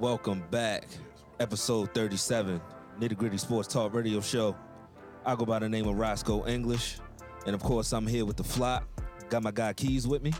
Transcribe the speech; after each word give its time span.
Welcome 0.00 0.42
back. 0.50 0.86
Episode 1.40 1.92
37, 1.92 2.58
Nitty 2.98 3.18
Gritty 3.18 3.36
Sports 3.36 3.68
Talk 3.68 3.92
Radio 3.92 4.22
Show. 4.22 4.56
I 5.26 5.34
go 5.34 5.44
by 5.44 5.58
the 5.58 5.68
name 5.68 5.86
of 5.86 5.98
Roscoe 5.98 6.46
English. 6.46 6.96
And 7.44 7.54
of 7.54 7.62
course, 7.62 7.92
I'm 7.92 8.06
here 8.06 8.24
with 8.24 8.38
the 8.38 8.42
flock. 8.42 8.88
Got 9.28 9.42
my 9.42 9.50
guy 9.50 9.74
Keys 9.74 10.08
with 10.08 10.22
me. 10.22 10.32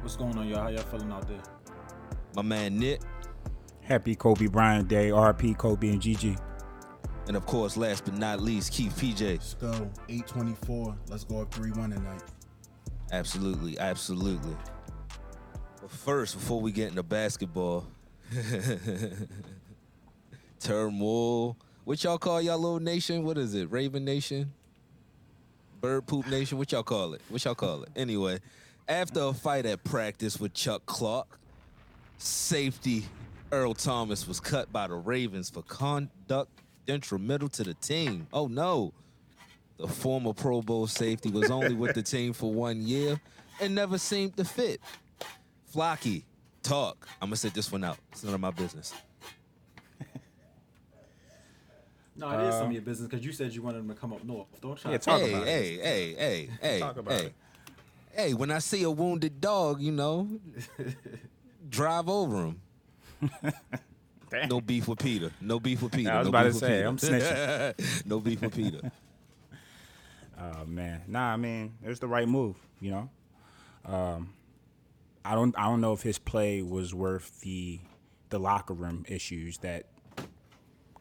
What's 0.00 0.16
going 0.16 0.36
on, 0.36 0.48
y'all? 0.48 0.62
How 0.62 0.68
y'all 0.70 0.82
feeling 0.82 1.12
out 1.12 1.28
there? 1.28 1.38
My 2.34 2.42
man 2.42 2.76
Nick. 2.76 3.02
Happy 3.82 4.16
Kobe 4.16 4.48
Bryant 4.48 4.88
Day, 4.88 5.10
RP 5.10 5.56
Kobe 5.56 5.90
and 5.90 6.02
GG. 6.02 6.36
And 7.28 7.36
of 7.36 7.46
course, 7.46 7.76
last 7.76 8.04
but 8.04 8.18
not 8.18 8.40
least, 8.40 8.72
Keith 8.72 8.96
PJ. 8.96 9.20
Let's 9.20 9.54
go. 9.54 9.70
824. 10.08 10.96
Let's 11.08 11.22
go 11.22 11.42
up 11.42 11.54
3 11.54 11.70
1 11.70 11.90
tonight. 11.90 12.22
Absolutely, 13.12 13.78
absolutely. 13.78 14.56
But 15.80 15.88
first, 15.88 16.34
before 16.34 16.60
we 16.60 16.72
get 16.72 16.88
into 16.88 17.04
basketball, 17.04 17.86
turmoil. 20.60 21.56
What 21.84 22.02
y'all 22.02 22.18
call 22.18 22.42
y'all 22.42 22.58
little 22.58 22.80
nation? 22.80 23.24
What 23.24 23.38
is 23.38 23.54
it? 23.54 23.70
Raven 23.70 24.04
Nation? 24.04 24.52
Bird 25.80 26.06
Poop 26.06 26.26
Nation? 26.26 26.58
What 26.58 26.72
y'all 26.72 26.82
call 26.82 27.14
it? 27.14 27.20
What 27.28 27.44
y'all 27.44 27.54
call 27.54 27.84
it? 27.84 27.90
Anyway, 27.94 28.40
after 28.88 29.20
a 29.20 29.32
fight 29.32 29.66
at 29.66 29.84
practice 29.84 30.40
with 30.40 30.52
Chuck 30.52 30.84
Clark, 30.86 31.38
safety 32.18 33.04
Earl 33.52 33.74
Thomas 33.74 34.26
was 34.26 34.40
cut 34.40 34.72
by 34.72 34.88
the 34.88 34.94
Ravens 34.94 35.48
for 35.48 35.62
conduct 35.62 36.50
detrimental 36.86 37.48
to 37.50 37.64
the 37.64 37.74
team. 37.74 38.26
Oh 38.32 38.46
no. 38.48 38.92
The 39.76 39.86
former 39.86 40.32
Pro 40.32 40.62
Bowl 40.62 40.86
safety 40.86 41.30
was 41.30 41.50
only 41.50 41.74
with 41.74 41.94
the 41.94 42.02
team 42.02 42.32
for 42.32 42.52
one 42.52 42.80
year 42.82 43.20
and 43.60 43.74
never 43.74 43.98
seemed 43.98 44.36
to 44.38 44.44
fit. 44.44 44.80
Flocky, 45.74 46.22
talk. 46.66 47.06
I'm 47.20 47.28
gonna 47.28 47.36
sit 47.36 47.54
this 47.54 47.70
one 47.70 47.84
out. 47.84 47.98
It's 48.12 48.24
none 48.24 48.34
of 48.34 48.40
my 48.40 48.50
business. 48.50 48.92
No, 52.18 52.30
it 52.30 52.48
is 52.48 52.54
some 52.54 52.68
of 52.68 52.72
your 52.72 52.82
business 52.82 53.08
because 53.10 53.24
you 53.24 53.32
said 53.32 53.54
you 53.54 53.62
wanted 53.62 53.80
him 53.80 53.88
to 53.88 53.94
come 53.94 54.12
up 54.12 54.24
north. 54.24 54.46
Don't 54.60 54.76
try. 54.78 54.92
Yeah, 54.92 54.98
to 54.98 55.04
talk 55.04 55.20
hey, 55.20 55.32
about 55.32 55.42
it. 55.42 55.48
hey, 55.48 55.76
hey, 55.76 56.14
hey, 56.14 56.50
hey, 56.62 56.78
Talk 56.80 56.96
about 56.96 57.14
hey. 57.14 57.26
it. 57.26 57.34
Hey, 58.12 58.34
when 58.34 58.50
I 58.50 58.58
see 58.60 58.82
a 58.84 58.90
wounded 58.90 59.40
dog, 59.40 59.82
you 59.82 59.92
know, 59.92 60.28
drive 61.68 62.08
over 62.08 62.46
him. 62.46 62.60
Damn. 64.30 64.48
No 64.48 64.60
beef 64.60 64.88
with 64.88 64.98
Peter. 64.98 65.30
No 65.40 65.60
beef 65.60 65.82
with 65.82 65.92
Peter. 65.92 66.10
I 66.10 66.18
was 66.18 66.26
no 66.26 66.30
about 66.30 66.44
beef 66.44 66.58
to 66.58 66.66
with 66.66 66.70
say, 66.70 66.76
Peter. 66.78 66.88
I'm 66.88 67.74
snitching. 67.76 68.06
no 68.06 68.20
beef 68.20 68.40
with 68.40 68.54
Peter. 68.56 68.90
Oh 70.38 70.64
man, 70.66 71.02
nah. 71.06 71.32
I 71.32 71.36
mean, 71.36 71.74
it 71.84 71.88
was 71.88 72.00
the 72.00 72.08
right 72.08 72.28
move. 72.28 72.56
You 72.80 72.90
know, 72.90 73.10
um, 73.84 74.30
I 75.26 75.34
don't. 75.34 75.56
I 75.58 75.64
don't 75.64 75.80
know 75.80 75.92
if 75.92 76.02
his 76.02 76.18
play 76.18 76.62
was 76.62 76.94
worth 76.94 77.40
the 77.40 77.80
the 78.30 78.38
locker 78.38 78.74
room 78.74 79.04
issues 79.08 79.58
that 79.58 79.86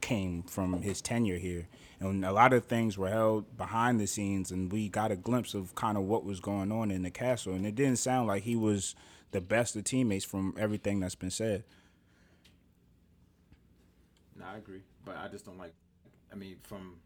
came 0.02 0.44
from 0.44 0.82
his 0.82 1.02
tenure 1.02 1.38
here. 1.38 1.68
And 2.00 2.26
a 2.26 2.32
lot 2.32 2.54
of 2.54 2.66
things 2.66 2.98
were 2.98 3.10
held 3.10 3.58
behind 3.58 4.00
the 4.00 4.06
scenes, 4.06 4.52
and 4.52 4.72
we 4.72 4.90
got 4.90 5.12
a 5.12 5.16
glimpse 5.16 5.54
of 5.54 5.74
kind 5.76 5.98
of 5.98 6.04
what 6.04 6.26
was 6.26 6.40
going 6.40 6.72
on 6.72 6.92
in 6.92 7.04
the 7.04 7.10
castle. 7.10 7.54
And 7.54 7.66
it 7.66 7.76
didn't 7.76 7.98
sound 7.98 8.28
like 8.28 8.44
he 8.44 8.56
was 8.56 8.96
the 9.32 9.42
best 9.42 9.76
of 9.76 9.84
teammates 9.86 10.26
from 10.26 10.54
everything 10.60 11.00
that's 11.00 11.16
been 11.16 11.32
said. 11.32 11.64
No, 14.38 14.46
I 14.46 14.58
agree, 14.58 14.82
but 15.06 15.18
I 15.18 15.28
just 15.30 15.46
don't 15.46 15.58
like. 15.58 15.74
I 16.32 16.36
mean, 16.36 16.58
from 16.64 16.98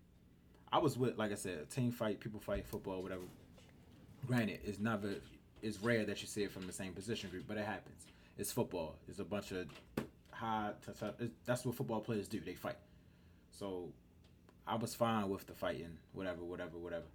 I 0.72 0.78
was 0.80 0.98
with, 0.98 1.17
like 1.17 1.31
I 1.31 1.36
said, 1.36 1.70
team 1.70 1.92
fight, 1.92 2.20
people 2.20 2.39
fight, 2.39 2.66
football, 2.67 3.02
whatever. 3.02 3.23
Granted, 4.28 4.59
it's 4.64 4.80
never, 4.80 5.16
it's 5.61 5.79
rare 5.81 6.05
that 6.05 6.21
you 6.21 6.27
see 6.27 6.43
it 6.43 6.52
from 6.52 6.67
the 6.67 6.73
same 6.73 6.93
position 6.93 7.29
group, 7.29 7.45
but 7.47 7.57
it 7.57 7.65
happens. 7.65 8.05
It's 8.38 8.52
football. 8.52 8.95
It's 9.08 9.20
a 9.20 9.23
bunch 9.23 9.52
of 9.52 9.67
high. 10.31 10.71
That's 11.45 11.65
what 11.65 11.75
football 11.75 11.99
players 11.99 12.27
do. 12.27 12.39
They 12.39 12.53
fight. 12.53 12.77
So, 13.52 13.89
I 14.65 14.75
was 14.75 14.93
fine 14.95 15.30
with 15.30 15.45
the 15.48 15.53
fighting, 15.53 15.98
whatever, 16.14 16.43
whatever, 16.43 16.77
whatever. 16.77 17.05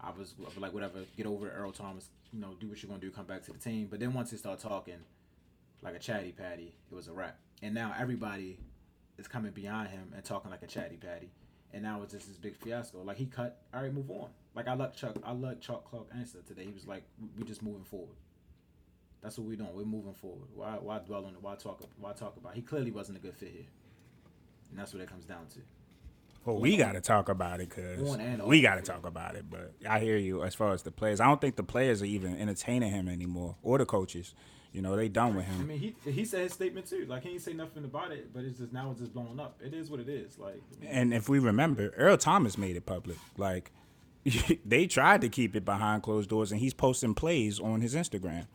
I 0.00 0.10
was, 0.16 0.34
I 0.40 0.44
was 0.44 0.56
like, 0.56 0.72
whatever, 0.72 1.00
get 1.16 1.26
over 1.26 1.48
it, 1.48 1.54
Earl 1.56 1.72
Thomas. 1.72 2.08
You 2.32 2.40
know, 2.40 2.54
do 2.58 2.68
what 2.68 2.82
you're 2.82 2.88
gonna 2.88 3.00
do, 3.00 3.10
come 3.10 3.26
back 3.26 3.44
to 3.46 3.52
the 3.52 3.58
team. 3.58 3.88
But 3.90 4.00
then 4.00 4.14
once 4.14 4.30
they 4.30 4.36
start 4.36 4.60
talking, 4.60 4.94
like 5.82 5.94
a 5.94 5.98
chatty 5.98 6.32
patty, 6.32 6.72
it 6.90 6.94
was 6.94 7.08
a 7.08 7.12
wrap. 7.12 7.38
And 7.62 7.74
now 7.74 7.94
everybody 7.98 8.58
is 9.18 9.26
coming 9.28 9.50
behind 9.50 9.90
him 9.90 10.12
and 10.14 10.24
talking 10.24 10.50
like 10.50 10.62
a 10.62 10.66
chatty 10.66 10.96
patty. 10.96 11.30
And 11.72 11.82
now 11.82 12.02
it's 12.02 12.12
just 12.12 12.26
this 12.26 12.36
big 12.36 12.56
fiasco. 12.56 13.02
Like 13.02 13.16
he 13.16 13.26
cut, 13.26 13.58
all 13.72 13.82
right, 13.82 13.92
move 13.92 14.10
on. 14.10 14.30
Like 14.54 14.66
I 14.66 14.74
let 14.74 14.96
Chuck, 14.96 15.16
I 15.24 15.32
let 15.32 15.60
Chuck 15.60 15.88
Clark 15.88 16.06
answer 16.16 16.38
today. 16.46 16.64
He 16.64 16.72
was 16.72 16.86
like, 16.86 17.04
"We 17.38 17.44
just 17.44 17.62
moving 17.62 17.84
forward. 17.84 18.16
That's 19.22 19.38
what 19.38 19.46
we're 19.46 19.56
doing. 19.56 19.70
We're 19.74 19.84
moving 19.84 20.14
forward. 20.14 20.48
Why, 20.54 20.78
why 20.80 20.98
dwell 20.98 21.26
on 21.26 21.34
it? 21.34 21.42
Why 21.42 21.54
talk? 21.54 21.80
Why 21.98 22.12
talk 22.12 22.36
about? 22.36 22.52
It? 22.52 22.56
He 22.56 22.62
clearly 22.62 22.90
wasn't 22.90 23.18
a 23.18 23.20
good 23.20 23.34
fit 23.34 23.50
here, 23.52 23.66
and 24.70 24.78
that's 24.78 24.92
what 24.92 25.02
it 25.02 25.08
comes 25.08 25.24
down 25.24 25.46
to. 25.54 25.60
Well, 26.44 26.58
we 26.58 26.78
got 26.78 26.92
to 26.92 27.02
talk 27.02 27.28
about 27.28 27.60
it 27.60 27.68
because 27.68 28.10
On 28.10 28.18
and 28.18 28.40
off 28.40 28.48
we 28.48 28.62
got 28.62 28.76
to 28.76 28.82
talk 28.82 29.04
about 29.04 29.36
it. 29.36 29.44
But 29.50 29.74
I 29.88 30.00
hear 30.00 30.16
you 30.16 30.42
as 30.42 30.54
far 30.54 30.72
as 30.72 30.82
the 30.82 30.90
players. 30.90 31.20
I 31.20 31.26
don't 31.26 31.40
think 31.40 31.56
the 31.56 31.62
players 31.62 32.00
are 32.02 32.06
even 32.06 32.36
entertaining 32.36 32.90
him 32.90 33.08
anymore, 33.08 33.56
or 33.62 33.78
the 33.78 33.84
coaches. 33.84 34.34
You 34.72 34.82
know, 34.82 34.94
they 34.94 35.08
done 35.08 35.34
with 35.34 35.46
him. 35.46 35.60
I 35.60 35.64
mean, 35.64 35.78
he 35.78 36.10
he 36.10 36.24
said 36.24 36.42
his 36.42 36.52
statement 36.52 36.86
too. 36.86 37.04
Like 37.06 37.22
he 37.24 37.30
didn't 37.30 37.42
say 37.42 37.54
nothing 37.54 37.84
about 37.84 38.12
it, 38.12 38.32
but 38.32 38.44
it's 38.44 38.58
just 38.58 38.72
now 38.72 38.90
it's 38.92 39.00
just 39.00 39.12
blowing 39.12 39.40
up. 39.40 39.58
It 39.60 39.74
is 39.74 39.90
what 39.90 39.98
it 39.98 40.08
is. 40.08 40.38
Like 40.38 40.62
And 40.86 41.12
if 41.12 41.28
we 41.28 41.40
remember, 41.40 41.88
Earl 41.96 42.16
Thomas 42.16 42.56
made 42.56 42.76
it 42.76 42.86
public. 42.86 43.18
Like 43.36 43.72
they 44.64 44.86
tried 44.86 45.22
to 45.22 45.28
keep 45.28 45.56
it 45.56 45.64
behind 45.64 46.02
closed 46.02 46.30
doors, 46.30 46.52
and 46.52 46.60
he's 46.60 46.74
posting 46.74 47.14
plays 47.14 47.58
on 47.58 47.80
his 47.80 47.94
Instagram. 47.94 48.46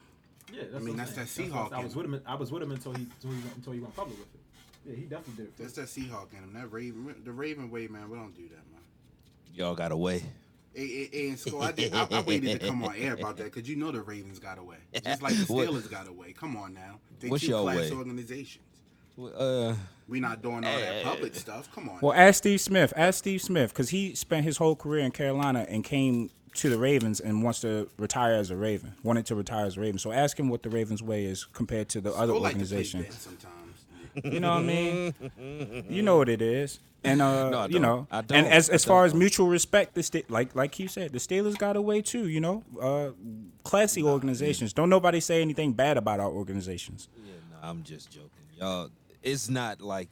yeah, 0.53 0.63
that's 0.71 0.75
I 0.75 0.79
mean, 0.79 0.95
that's 0.95 1.31
saying. 1.31 1.49
that 1.49 1.63
what 1.63 1.73
I 1.73 1.83
was 1.83 1.95
with 1.95 2.05
him. 2.05 2.21
I 2.25 2.35
was 2.35 2.51
with 2.51 2.63
him 2.63 2.71
until 2.71 2.93
he 2.93 3.03
until 3.03 3.31
he 3.31 3.39
went, 3.43 3.55
until 3.57 3.73
he 3.73 3.79
went 3.79 3.95
public 3.95 4.17
with 4.17 4.35
it. 4.35 4.41
Yeah, 4.85 4.95
he 4.95 5.01
definitely 5.03 5.43
did 5.43 5.45
it. 5.47 5.57
That's 5.57 5.73
that 5.73 5.87
Seahawk 5.87 6.31
in 6.31 6.43
him. 6.43 6.53
That 6.53 6.71
Raven, 6.71 7.15
the 7.25 7.31
Raven 7.31 7.69
way, 7.71 7.87
man. 7.87 8.09
We 8.09 8.17
don't 8.17 8.35
do 8.35 8.43
that, 8.43 8.71
man. 8.71 8.81
Y'all 9.53 9.75
got 9.75 9.91
away. 9.91 10.23
Hey, 10.75 10.87
hey, 10.87 11.09
hey, 11.11 11.29
and 11.29 11.39
so 11.39 11.61
I, 11.61 11.71
did, 11.71 11.93
I, 11.93 12.05
I 12.11 12.21
waited 12.21 12.59
to 12.59 12.67
come 12.67 12.83
on 12.83 12.95
air 12.97 13.13
about 13.13 13.37
that 13.37 13.45
because 13.45 13.67
you 13.69 13.75
know 13.77 13.91
the 13.91 14.01
Ravens 14.01 14.39
got 14.39 14.57
away, 14.57 14.77
just 15.05 15.21
like 15.21 15.33
the 15.33 15.45
What- 15.53 15.69
Steelers 15.69 15.89
got 15.89 16.07
away. 16.07 16.33
Come 16.33 16.57
on 16.57 16.73
now, 16.73 16.99
they 17.19 17.29
What's 17.29 17.43
two 17.43 17.51
your 17.51 17.61
class 17.61 17.77
way? 17.77 17.91
organizations. 17.91 18.63
Uh, 19.37 19.73
We 20.09 20.19
not 20.19 20.41
doing 20.41 20.65
all 20.65 20.77
that 20.77 21.03
public 21.03 21.33
stuff. 21.35 21.69
Come 21.73 21.87
on. 21.87 21.99
Well, 22.01 22.11
ask 22.11 22.39
Steve 22.39 22.59
Smith. 22.59 22.91
Ask 22.97 23.19
Steve 23.19 23.41
Smith 23.41 23.71
because 23.71 23.89
he 23.89 24.13
spent 24.13 24.43
his 24.43 24.57
whole 24.57 24.75
career 24.75 25.05
in 25.05 25.11
Carolina 25.11 25.65
and 25.69 25.85
came 25.85 26.29
to 26.55 26.69
the 26.69 26.77
Ravens 26.77 27.21
and 27.21 27.41
wants 27.41 27.61
to 27.61 27.89
retire 27.97 28.33
as 28.33 28.49
a 28.49 28.57
Raven. 28.57 28.93
Wanted 29.03 29.25
to 29.27 29.35
retire 29.35 29.65
as 29.65 29.77
a 29.77 29.81
Raven. 29.81 29.99
So 29.99 30.11
ask 30.11 30.37
him 30.37 30.49
what 30.49 30.63
the 30.63 30.69
Ravens 30.69 31.01
way 31.01 31.23
is 31.25 31.45
compared 31.45 31.87
to 31.89 32.01
the 32.01 32.11
other 32.13 32.33
Still 32.33 32.41
like 32.41 32.53
to 32.57 32.65
play 32.65 32.67
organization. 32.75 33.05
You 34.23 34.39
know 34.39 34.51
what 34.51 34.59
I 34.59 34.63
mean? 34.63 35.85
you 35.89 36.01
know 36.01 36.17
what 36.17 36.29
it 36.29 36.41
is. 36.41 36.79
And 37.03 37.21
uh, 37.21 37.49
No, 37.49 37.65
you 37.67 37.79
know, 37.79 38.07
I 38.11 38.19
and 38.19 38.47
as 38.47 38.69
as 38.69 38.83
far 38.85 39.05
as 39.05 39.13
mutual 39.13 39.47
respect, 39.47 39.93
the 39.93 40.01
sta- 40.03 40.25
like 40.29 40.55
like 40.55 40.79
you 40.79 40.87
said, 40.87 41.11
the 41.11 41.19
Steelers 41.19 41.57
got 41.57 41.75
away 41.75 42.01
too. 42.01 42.27
You 42.27 42.39
know, 42.39 42.63
uh, 42.81 43.09
classy 43.63 44.01
organizations. 44.01 44.73
Don't 44.73 44.89
nobody 44.89 45.19
say 45.19 45.41
anything 45.41 45.73
bad 45.73 45.97
about 45.97 46.19
our 46.19 46.29
organizations. 46.31 47.09
yeah, 47.25 47.33
no, 47.51 47.57
I'm 47.69 47.83
just 47.83 48.09
joking. 48.09 48.29
Y'all, 48.59 48.89
it's 49.21 49.49
not 49.49 49.81
like 49.81 50.09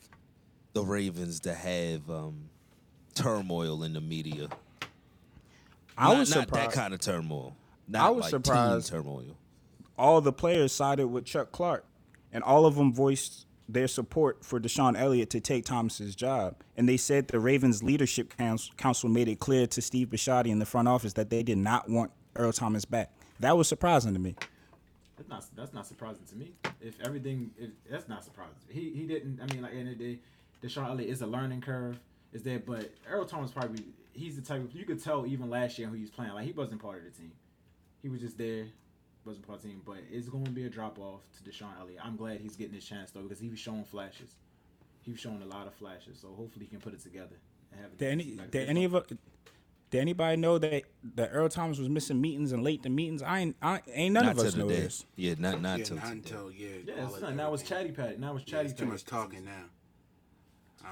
the 0.74 0.84
Ravens 0.84 1.40
to 1.42 1.54
have 1.56 2.08
um, 2.10 2.50
turmoil 3.16 3.84
in 3.84 3.94
the 3.94 4.02
media. 4.02 4.50
I 5.98 6.10
Not- 6.10 6.20
was 6.20 6.30
not 6.36 6.42
surprised. 6.46 6.72
that 6.72 6.76
kind 6.76 6.94
of 6.94 7.00
turmoil. 7.00 7.56
Not 7.88 8.02
I 8.06 8.10
was 8.10 8.24
like 8.24 8.30
surprised. 8.32 8.90
Turmoil. 8.90 9.36
all 9.98 10.22
the 10.22 10.34
players 10.34 10.72
sided 10.74 11.08
with 11.08 11.26
Chuck 11.26 11.52
Clark, 11.52 11.86
and 12.32 12.44
all 12.44 12.66
of 12.66 12.76
them 12.76 12.94
voiced 12.94 13.46
their 13.68 13.88
support 13.88 14.44
for 14.44 14.60
DeShon 14.60 15.00
Elliott 15.00 15.30
to 15.32 15.40
take 15.40 15.66
Thomas's 15.66 16.16
job. 16.16 16.56
And 16.76 16.88
they 16.88 16.98
said 16.98 17.28
the 17.28 17.40
Ravens 17.40 17.84
leadership 17.84 18.34
council, 18.38 19.10
made 19.10 19.28
it 19.28 19.40
clear 19.40 19.68
to 19.68 19.82
Steve 19.82 20.10
Bisciotti 20.10 20.48
in 20.48 20.60
the 20.60 20.66
front 20.66 20.88
office 20.88 21.14
that 21.14 21.30
they 21.30 21.44
did 21.44 21.58
not 21.58 21.90
want 21.90 22.12
Earl 22.36 22.52
Thomas 22.52 22.86
back. 22.86 23.12
That 23.40 23.58
was 23.58 23.68
surprising 23.68 24.14
to 24.14 24.20
me. 24.20 24.36
That's 25.18 25.30
not 25.30 25.46
that's 25.56 25.74
not 25.74 25.86
surprising 25.86 26.26
to 26.30 26.36
me. 26.36 26.54
If 26.82 27.00
everything, 27.02 27.52
if, 27.58 27.70
that's 27.90 28.10
not 28.10 28.24
surprising. 28.24 28.56
He 28.68 28.92
he 28.92 29.06
didn't. 29.06 29.40
I 29.42 29.54
mean, 29.54 29.62
like 29.62 29.74
in 29.74 29.86
the 29.86 29.96
day, 29.96 30.20
DeShon 30.64 30.88
Elliott 30.88 31.10
is 31.10 31.22
a 31.22 31.28
learning 31.28 31.62
curve. 31.62 32.00
Is 32.32 32.42
there? 32.42 32.60
But 32.60 32.92
Earl 33.08 33.26
Thomas 33.26 33.52
probably 33.52 33.84
he's 34.14 34.36
the 34.36 34.42
type 34.42 34.64
of 34.64 34.74
you 34.74 34.86
could 34.86 35.04
tell 35.04 35.26
even 35.26 35.50
last 35.50 35.78
year 35.78 35.88
who 35.88 35.96
he 35.96 36.02
was 36.02 36.10
playing. 36.10 36.34
Like 36.34 36.46
he 36.46 36.52
wasn't 36.52 36.82
part 36.82 36.98
of 36.98 37.04
the 37.04 37.12
team. 37.12 37.32
He 38.02 38.10
was 38.10 38.22
just 38.22 38.38
there, 38.38 38.66
wasn't 39.26 39.46
part 39.48 39.58
of 39.60 39.64
the 39.64 39.70
team. 39.70 39.82
But 39.86 39.98
it's 40.12 40.30
going 40.30 40.46
to 40.46 40.52
be 40.52 40.66
a 40.66 40.70
drop 40.70 41.00
off 41.00 41.22
to 41.38 41.50
DeShon 41.50 41.80
Elliott. 41.80 42.02
I'm 42.04 42.16
glad 42.16 42.40
he's 42.40 42.56
getting 42.56 42.74
his 42.74 42.86
chance 42.86 43.12
though 43.12 43.22
because 43.22 43.40
he 43.40 43.50
was 43.50 43.60
showing 43.60 43.84
flashes. 43.84 44.36
He 45.02 45.12
was 45.12 45.20
showing 45.20 45.42
a 45.42 45.46
lot 45.46 45.68
of 45.68 45.74
flashes. 45.74 46.20
So 46.22 46.30
hopefully 46.36 46.66
he 46.66 46.70
can 46.72 46.80
put 46.82 46.94
it 46.94 47.02
together 47.02 47.36
and 47.72 47.82
have. 47.82 47.92
a 47.94 47.96
Did 47.96 48.12
any 48.12 48.36
like, 48.38 48.52
did 48.52 48.70
any 48.70 48.84
of 48.86 48.96
us- 48.96 49.06
did 49.90 50.00
anybody 50.02 50.38
know 50.38 50.58
that 50.58 50.84
that 51.16 51.30
Earl 51.32 51.50
Thomas 51.50 51.78
was 51.78 51.88
missing 51.90 52.20
meetings 52.20 52.52
and 52.52 52.64
late 52.64 52.82
to 52.84 52.90
meetings? 52.90 53.22
I 53.22 53.40
ain't, 53.40 53.56
I 53.62 53.82
ain't 53.94 54.14
none 54.14 54.26
not 54.26 54.38
of 54.40 54.46
us 54.46 54.56
know 54.56 54.68
day. 54.68 54.80
this. 54.82 55.06
Yeah, 55.16 55.36
not 55.38 55.62
not 55.62 55.78
Yeah, 55.80 55.84
till 55.86 55.96
not 55.98 56.06
today. 56.06 56.18
until 56.18 56.52
yeah. 56.52 56.68
Yeah, 56.88 56.94
it's 57.06 57.22
not, 57.22 57.36
now 57.36 57.54
it's 57.54 57.62
everything. 57.64 57.94
chatty 57.96 58.02
patty. 58.10 58.18
Now 58.18 58.36
it's 58.38 58.46
Yeah, 58.48 58.58
chatty 58.58 58.70
it's 58.70 58.74
too 58.80 58.86
patty. 58.86 58.92
much 58.94 59.06
talking 59.06 59.46
now. 59.46 59.66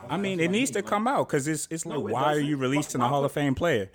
I 0.09 0.17
mean, 0.17 0.39
it 0.39 0.51
needs 0.51 0.71
to 0.71 0.81
come 0.81 1.07
out 1.07 1.27
because 1.27 1.47
it's 1.47 1.67
it's 1.71 1.85
like, 1.85 1.99
why 1.99 2.33
are 2.35 2.39
you 2.39 2.57
releasing 2.57 3.01
a 3.01 3.05
Why 3.05 3.09
Hall 3.09 3.25
of 3.25 3.31
Fame 3.31 3.55
player? 3.55 3.89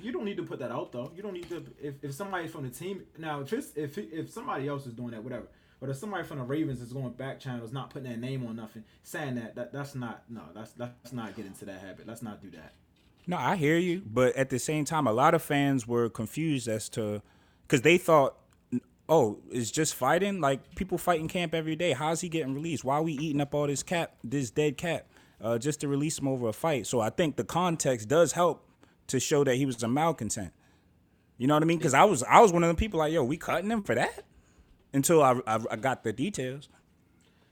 You 0.00 0.12
don't 0.12 0.24
need 0.24 0.36
to 0.36 0.44
put 0.44 0.58
that 0.60 0.70
out 0.70 0.92
though. 0.92 1.10
You 1.14 1.22
don't 1.22 1.34
need 1.34 1.48
to 1.48 1.64
if, 1.80 1.94
if 2.02 2.14
somebody 2.14 2.48
from 2.48 2.64
the 2.64 2.70
team 2.70 3.02
now 3.18 3.40
if 3.40 3.52
it's 3.52 3.72
if 3.76 3.98
if 3.98 4.30
somebody 4.30 4.68
else 4.68 4.86
is 4.86 4.94
doing 4.94 5.10
that 5.10 5.22
whatever. 5.22 5.48
But 5.80 5.90
if 5.90 5.96
somebody 5.96 6.24
from 6.24 6.38
the 6.38 6.44
Ravens 6.44 6.80
is 6.80 6.92
going 6.92 7.10
back 7.12 7.38
channels, 7.38 7.72
not 7.72 7.90
putting 7.90 8.08
their 8.08 8.18
name 8.18 8.44
on 8.44 8.56
nothing, 8.56 8.82
saying 9.04 9.36
that, 9.36 9.54
that 9.54 9.72
that's 9.72 9.94
not 9.94 10.24
no, 10.28 10.42
that's 10.54 10.72
that's 10.72 11.12
not 11.12 11.36
get 11.36 11.46
into 11.46 11.64
that 11.66 11.80
habit. 11.80 12.06
Let's 12.06 12.22
not 12.22 12.42
do 12.42 12.50
that. 12.50 12.74
No, 13.26 13.36
I 13.36 13.56
hear 13.56 13.76
you, 13.76 14.02
but 14.06 14.34
at 14.36 14.50
the 14.50 14.58
same 14.58 14.84
time, 14.84 15.06
a 15.06 15.12
lot 15.12 15.34
of 15.34 15.42
fans 15.42 15.86
were 15.86 16.08
confused 16.08 16.66
as 16.66 16.88
to 16.90 17.22
because 17.62 17.82
they 17.82 17.98
thought, 17.98 18.36
oh, 19.08 19.38
it's 19.50 19.70
just 19.70 19.94
fighting. 19.94 20.40
Like 20.40 20.74
people 20.74 20.98
fight 20.98 21.20
in 21.20 21.28
camp 21.28 21.54
every 21.54 21.76
day. 21.76 21.92
How's 21.92 22.20
he 22.20 22.28
getting 22.28 22.54
released? 22.54 22.84
Why 22.84 22.96
are 22.96 23.02
we 23.02 23.12
eating 23.12 23.40
up 23.40 23.54
all 23.54 23.66
this 23.66 23.82
cap, 23.82 24.14
this 24.24 24.50
dead 24.50 24.76
cap, 24.76 25.06
uh, 25.40 25.58
just 25.58 25.80
to 25.80 25.88
release 25.88 26.18
him 26.18 26.26
over 26.26 26.48
a 26.48 26.52
fight? 26.52 26.86
So 26.86 27.00
I 27.00 27.10
think 27.10 27.36
the 27.36 27.44
context 27.44 28.08
does 28.08 28.32
help 28.32 28.67
to 29.08 29.20
show 29.20 29.44
that 29.44 29.56
he 29.56 29.66
was 29.66 29.82
a 29.82 29.88
malcontent. 29.88 30.52
You 31.36 31.46
know 31.46 31.54
what 31.54 31.62
I 31.62 31.66
mean? 31.66 31.78
Because 31.78 31.94
I 31.94 32.04
was 32.04 32.22
I 32.22 32.40
was 32.40 32.52
one 32.52 32.64
of 32.64 32.68
the 32.68 32.74
people 32.74 32.98
like, 32.98 33.12
yo, 33.12 33.24
we 33.24 33.36
cutting 33.36 33.70
him 33.70 33.82
for 33.82 33.94
that 33.94 34.24
until 34.92 35.22
I 35.22 35.40
I, 35.46 35.58
I 35.70 35.76
got 35.76 36.04
the 36.04 36.12
details. 36.12 36.68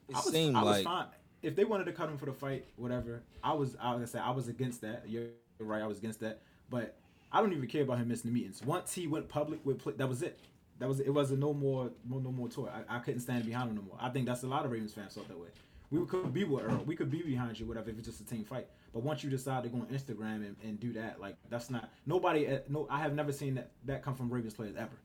It 0.08 0.16
I 0.16 0.18
was, 0.18 0.32
seemed 0.32 0.56
I 0.56 0.62
was 0.62 0.76
like 0.76 0.84
fine 0.84 1.06
if 1.46 1.54
they 1.54 1.64
wanted 1.64 1.84
to 1.84 1.92
cut 1.92 2.08
him 2.08 2.18
for 2.18 2.26
the 2.26 2.32
fight, 2.32 2.64
whatever. 2.74 3.22
I 3.42 3.52
was, 3.52 3.76
I 3.80 3.90
was 3.90 3.98
gonna 3.98 4.06
say, 4.08 4.18
I 4.18 4.30
was 4.30 4.48
against 4.48 4.80
that. 4.80 5.04
You're 5.06 5.28
right, 5.60 5.80
I 5.80 5.86
was 5.86 5.98
against 5.98 6.18
that. 6.20 6.40
But 6.68 6.96
I 7.30 7.40
don't 7.40 7.52
even 7.52 7.68
care 7.68 7.82
about 7.82 7.98
him 7.98 8.08
missing 8.08 8.32
the 8.32 8.34
meetings. 8.34 8.62
Once 8.64 8.92
he 8.92 9.06
went 9.06 9.28
public 9.28 9.64
with, 9.64 9.78
play, 9.78 9.92
that 9.96 10.08
was 10.08 10.22
it. 10.22 10.40
That 10.80 10.88
was 10.88 10.98
it. 10.98 11.08
Wasn't 11.08 11.38
no 11.38 11.54
more, 11.54 11.90
no, 12.08 12.18
no 12.18 12.32
more 12.32 12.48
tour. 12.48 12.68
I, 12.68 12.96
I 12.96 12.98
couldn't 12.98 13.20
stand 13.20 13.46
behind 13.46 13.70
him 13.70 13.76
no 13.76 13.82
more. 13.82 13.96
I 14.00 14.08
think 14.08 14.26
that's 14.26 14.42
a 14.42 14.48
lot 14.48 14.64
of 14.64 14.72
Ravens 14.72 14.92
fans 14.92 15.14
felt 15.14 15.28
that 15.28 15.38
way. 15.38 15.48
We 15.90 16.04
could 16.06 16.34
be 16.34 16.44
with 16.44 16.64
Earl. 16.64 16.82
We 16.84 16.96
could 16.96 17.10
be 17.10 17.22
behind 17.22 17.58
you, 17.58 17.66
whatever. 17.66 17.90
If 17.90 17.98
it's 17.98 18.08
just 18.08 18.20
a 18.20 18.24
team 18.24 18.44
fight. 18.44 18.66
But 18.92 19.02
once 19.02 19.22
you 19.22 19.30
decide 19.30 19.62
to 19.62 19.68
go 19.68 19.78
on 19.78 19.86
Instagram 19.86 20.36
and, 20.36 20.56
and 20.62 20.80
do 20.80 20.92
that, 20.94 21.20
like 21.20 21.36
that's 21.48 21.70
not 21.70 21.90
nobody. 22.06 22.46
At, 22.46 22.70
no, 22.70 22.86
I 22.90 22.98
have 22.98 23.14
never 23.14 23.32
seen 23.32 23.54
that 23.54 23.70
that 23.84 24.02
come 24.02 24.14
from 24.14 24.30
Ravens 24.30 24.54
players 24.54 24.74
ever. 24.76 24.96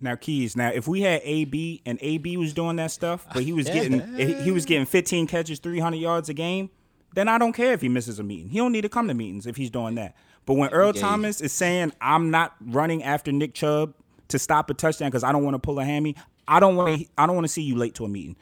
Now 0.00 0.16
keys. 0.16 0.56
Now 0.56 0.70
if 0.70 0.88
we 0.88 1.02
had 1.02 1.20
AB 1.24 1.82
and 1.84 1.98
AB 2.00 2.36
was 2.38 2.54
doing 2.54 2.76
that 2.76 2.90
stuff, 2.90 3.26
but 3.34 3.42
he 3.42 3.52
was 3.52 3.66
getting 3.68 4.16
he 4.16 4.32
he 4.34 4.50
was 4.50 4.64
getting 4.64 4.86
15 4.86 5.26
catches, 5.26 5.58
300 5.58 5.96
yards 5.98 6.28
a 6.28 6.34
game, 6.34 6.70
then 7.14 7.28
I 7.28 7.36
don't 7.36 7.52
care 7.52 7.72
if 7.72 7.82
he 7.82 7.88
misses 7.88 8.18
a 8.18 8.22
meeting. 8.22 8.48
He 8.48 8.58
don't 8.58 8.72
need 8.72 8.82
to 8.82 8.88
come 8.88 9.08
to 9.08 9.14
meetings 9.14 9.46
if 9.46 9.56
he's 9.56 9.70
doing 9.70 9.94
that. 9.96 10.16
But 10.46 10.54
when 10.54 10.70
Earl 10.70 10.92
Thomas 10.92 11.40
is 11.40 11.52
saying 11.52 11.92
I'm 12.00 12.30
not 12.30 12.54
running 12.60 13.02
after 13.02 13.30
Nick 13.30 13.54
Chubb 13.54 13.94
to 14.28 14.38
stop 14.38 14.70
a 14.70 14.74
touchdown 14.74 15.08
because 15.10 15.22
I 15.22 15.32
don't 15.32 15.44
want 15.44 15.54
to 15.54 15.58
pull 15.60 15.78
a 15.78 15.84
hammy, 15.84 16.16
I 16.48 16.60
don't 16.60 16.76
want 16.76 16.98
to 16.98 17.06
I 17.18 17.26
don't 17.26 17.36
want 17.36 17.44
to 17.44 17.52
see 17.52 17.62
you 17.62 17.76
late 17.76 17.94
to 17.96 18.04
a 18.04 18.08
meeting. 18.08 18.36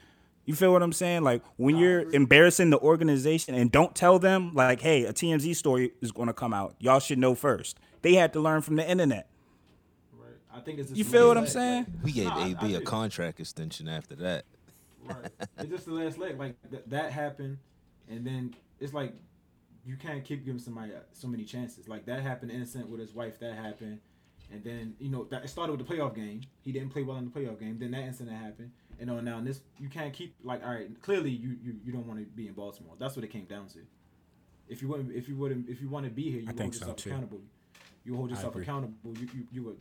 You 0.50 0.56
feel 0.56 0.73
what 0.73 0.82
I'm 0.82 0.93
saying? 0.93 1.23
Like 1.23 1.43
when 1.56 1.76
you're 1.76 2.11
embarrassing 2.12 2.70
the 2.70 2.79
organization 2.79 3.55
and 3.55 3.70
don't 3.70 3.94
tell 3.94 4.19
them 4.19 4.52
like, 4.55 4.81
hey, 4.81 5.05
a 5.05 5.12
TMZ 5.12 5.55
story 5.56 5.93
is 6.02 6.12
going 6.12 6.26
to 6.26 6.32
come 6.35 6.52
out. 6.52 6.75
Y'all 6.79 7.00
should 7.00 7.19
know 7.19 7.35
first. 7.35 7.79
They 8.02 8.14
had 8.14 8.32
to 8.35 8.41
learn 8.41 8.62
from 8.62 8.76
the 8.76 8.88
internet. 8.88 9.29
Right. 10.12 10.31
I 10.55 10.61
think 10.61 10.79
it's. 10.79 10.91
You 10.91 11.05
feel 11.05 11.29
what 11.29 11.37
last 11.37 11.55
I'm 11.56 11.62
leg. 11.62 11.85
saying? 11.87 12.00
we 12.02 12.12
gave 12.12 12.25
Nah, 12.26 12.37
I- 12.37 12.43
I 12.43 12.49
AB 12.64 12.75
a 12.75 12.79
do. 12.81 12.85
contract 12.85 13.41
extension 13.41 13.88
after 13.88 14.14
that. 14.17 14.44
Right. 15.05 15.31
it's 15.58 15.70
just 15.70 15.87
the 15.87 15.93
last 15.93 16.19
leg. 16.19 16.38
Like 16.38 16.55
th- 16.70 16.82
that 16.88 17.12
happened, 17.12 17.58
and 18.08 18.26
then 18.26 18.55
it's 18.81 18.93
like 18.93 19.14
you 19.87 19.97
can't 19.97 20.23
keep 20.25 20.44
giving 20.44 20.61
somebody 20.61 20.93
uh, 20.94 20.99
so 21.12 21.26
many 21.29 21.44
chances. 21.44 21.88
Like 21.88 22.05
that 22.06 22.23
happened 22.23 22.50
innocent 22.52 22.88
with 22.88 23.00
his 23.00 23.14
wife. 23.14 23.38
That 23.41 23.55
happened, 23.55 24.00
and 24.52 24.62
then 24.62 24.94
you 24.99 25.08
know 25.11 25.25
that 25.31 25.44
it 25.44 25.49
started 25.49 25.76
with 25.76 25.87
the 25.87 25.94
playoff 25.94 26.14
game. 26.14 26.43
He 26.62 26.70
didn't 26.73 26.91
play 26.91 27.02
well 27.02 27.17
in 27.17 27.25
the 27.25 27.31
playoff 27.31 27.58
game. 27.61 27.79
Then 27.79 27.91
that 27.93 28.02
incident 28.02 28.37
happened, 28.37 28.73
and 29.00 29.11
on 29.11 29.25
now 29.25 29.41
this 29.41 29.61
you 29.79 29.88
can't 29.88 30.12
keep 30.12 30.35
like 30.44 30.62
all 30.64 30.70
right. 30.73 30.88
Clearly 31.02 31.31
you 31.31 31.56
you, 31.62 31.75
you 31.85 31.93
don't 31.93 32.06
want 32.06 32.20
to 32.20 32.26
be 32.26 32.47
in 32.47 32.52
Baltimore. 32.55 32.94
That's 32.99 33.17
what 33.17 33.25
it 33.25 33.29
came 33.29 33.47
down 33.47 33.67
to. 33.69 33.79
If 34.69 34.82
you 34.82 34.88
wouldn't, 34.88 35.12
if 35.12 35.29
you 35.29 35.37
wouldn't, 35.37 35.69
if 35.69 35.81
you 35.81 35.88
want 35.88 36.05
to 36.05 36.11
be 36.12 36.31
here, 36.31 36.41
you 36.41 36.47
hold 36.47 36.75
yourself 36.75 36.97
too. 36.97 37.11
accountable. 37.11 37.41
You 38.05 38.14
hold 38.14 38.31
yourself 38.31 38.55
accountable. 38.55 38.94
You, 39.17 39.29
you 39.35 39.47
you 39.52 39.62
would 39.64 39.79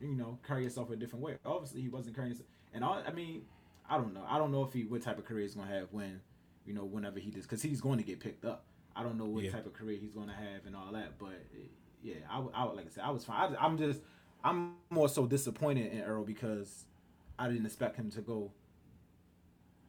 you 0.00 0.14
know 0.16 0.38
carry 0.46 0.64
yourself 0.64 0.90
a 0.90 0.96
different 0.96 1.24
way. 1.24 1.36
Obviously, 1.46 1.80
he 1.82 1.88
wasn't 1.88 2.16
carrying. 2.16 2.32
Himself, 2.32 2.48
and 2.74 2.82
all, 2.82 3.02
I 3.06 3.12
mean, 3.12 3.42
I 3.88 3.98
don't 3.98 4.12
know. 4.14 4.24
I 4.28 4.38
don't 4.38 4.50
know 4.50 4.64
if 4.64 4.72
he 4.72 4.84
what 4.84 5.02
type 5.02 5.18
of 5.18 5.24
career 5.26 5.42
he's 5.42 5.54
gonna 5.54 5.70
have 5.70 5.88
when, 5.92 6.20
you 6.66 6.74
know, 6.74 6.84
whenever 6.84 7.20
he 7.20 7.30
does, 7.30 7.42
because 7.44 7.62
he's 7.62 7.80
going 7.80 7.98
to 7.98 8.04
get 8.04 8.18
picked 8.18 8.44
up. 8.44 8.64
I 8.96 9.02
don't 9.02 9.16
know 9.16 9.26
what 9.26 9.44
Yeah. 9.44 9.52
type 9.52 9.66
of 9.66 9.74
career 9.74 9.96
he's 10.00 10.14
gonna 10.14 10.34
have 10.34 10.66
and 10.66 10.74
all 10.74 10.90
that, 10.92 11.18
but 11.18 11.40
yeah, 12.02 12.14
I, 12.30 12.38
would- 12.40 12.52
I 12.54 12.64
would 12.64 12.76
like 12.76 12.86
I 12.86 12.90
said, 12.90 13.04
I 13.04 13.10
was 13.10 13.24
fine. 13.24 13.54
I, 13.54 13.64
I'm 13.64 13.78
just, 13.78 14.00
I'm 14.42 14.72
more 14.90 15.08
so 15.08 15.26
disappointed 15.26 15.92
in 15.92 16.00
Earl 16.02 16.24
because 16.24 16.84
I 17.38 17.48
didn't 17.48 17.64
expect 17.66 17.96
him 17.96 18.10
to 18.10 18.20
go 18.20 18.50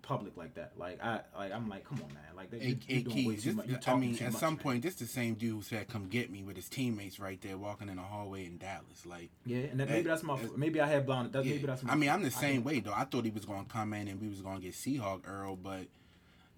public 0.04 0.38
like 0.38 0.54
that. 0.56 0.74
Like 0.78 1.04
I, 1.04 1.22
like 1.36 1.52
I'm 1.52 1.68
like, 1.68 1.84
come 1.86 2.00
on, 2.04 2.14
man, 2.14 2.24
like 2.36 2.52
they, 2.52 2.60
Hey, 2.60 2.68
you, 2.70 2.78
hey, 2.88 3.02
doing 3.02 3.26
way 3.28 3.36
too 3.38 3.54
much. 3.54 3.68
You 3.68 3.76
I 3.76 3.80
talking 3.80 4.02
mean, 4.02 4.16
too 4.16 4.26
at 4.26 4.34
much, 4.34 4.40
some 4.40 4.54
man. 4.54 4.64
point, 4.64 4.84
this 4.84 4.96
the 4.96 5.08
same 5.08 5.34
dude 5.34 5.52
who 5.56 5.62
said, 5.64 5.88
"Come 5.88 6.08
get 6.08 6.30
me" 6.30 6.44
with 6.44 6.56
his 6.56 6.70
teammates 6.70 7.20
right 7.20 7.42
there, 7.42 7.58
walking 7.58 7.90
in 7.90 7.96
the 7.96 8.02
hallway 8.04 8.46
in 8.46 8.58
Dallas. 8.60 9.06
Like, 9.06 9.32
yeah, 9.46 9.60
and 9.72 9.80
that, 9.80 9.90
maybe 9.90 10.08
that's 10.08 10.22
my, 10.22 10.36
it's- 10.36 10.52
maybe 10.56 10.80
I 10.80 10.88
had 10.88 11.06
blonde. 11.08 11.32
That, 11.34 11.44
yeah. 11.46 11.54
maybe 11.56 11.66
that's 11.66 11.82
my. 11.84 11.94
I 11.94 11.96
mean, 11.96 12.10
I'm 12.10 12.22
the 12.22 12.30
same 12.32 12.58
can- 12.62 12.64
way 12.66 12.80
though. 12.82 12.94
I 12.94 13.06
thought 13.06 13.26
he 13.26 13.32
was 13.32 13.46
gonna 13.46 13.66
come 13.66 13.94
in 13.94 14.08
and 14.08 14.22
we 14.22 14.28
was 14.30 14.42
gonna 14.42 14.60
get 14.60 14.74
Seahawk 14.74 15.22
Earl, 15.28 15.56
but 15.56 15.88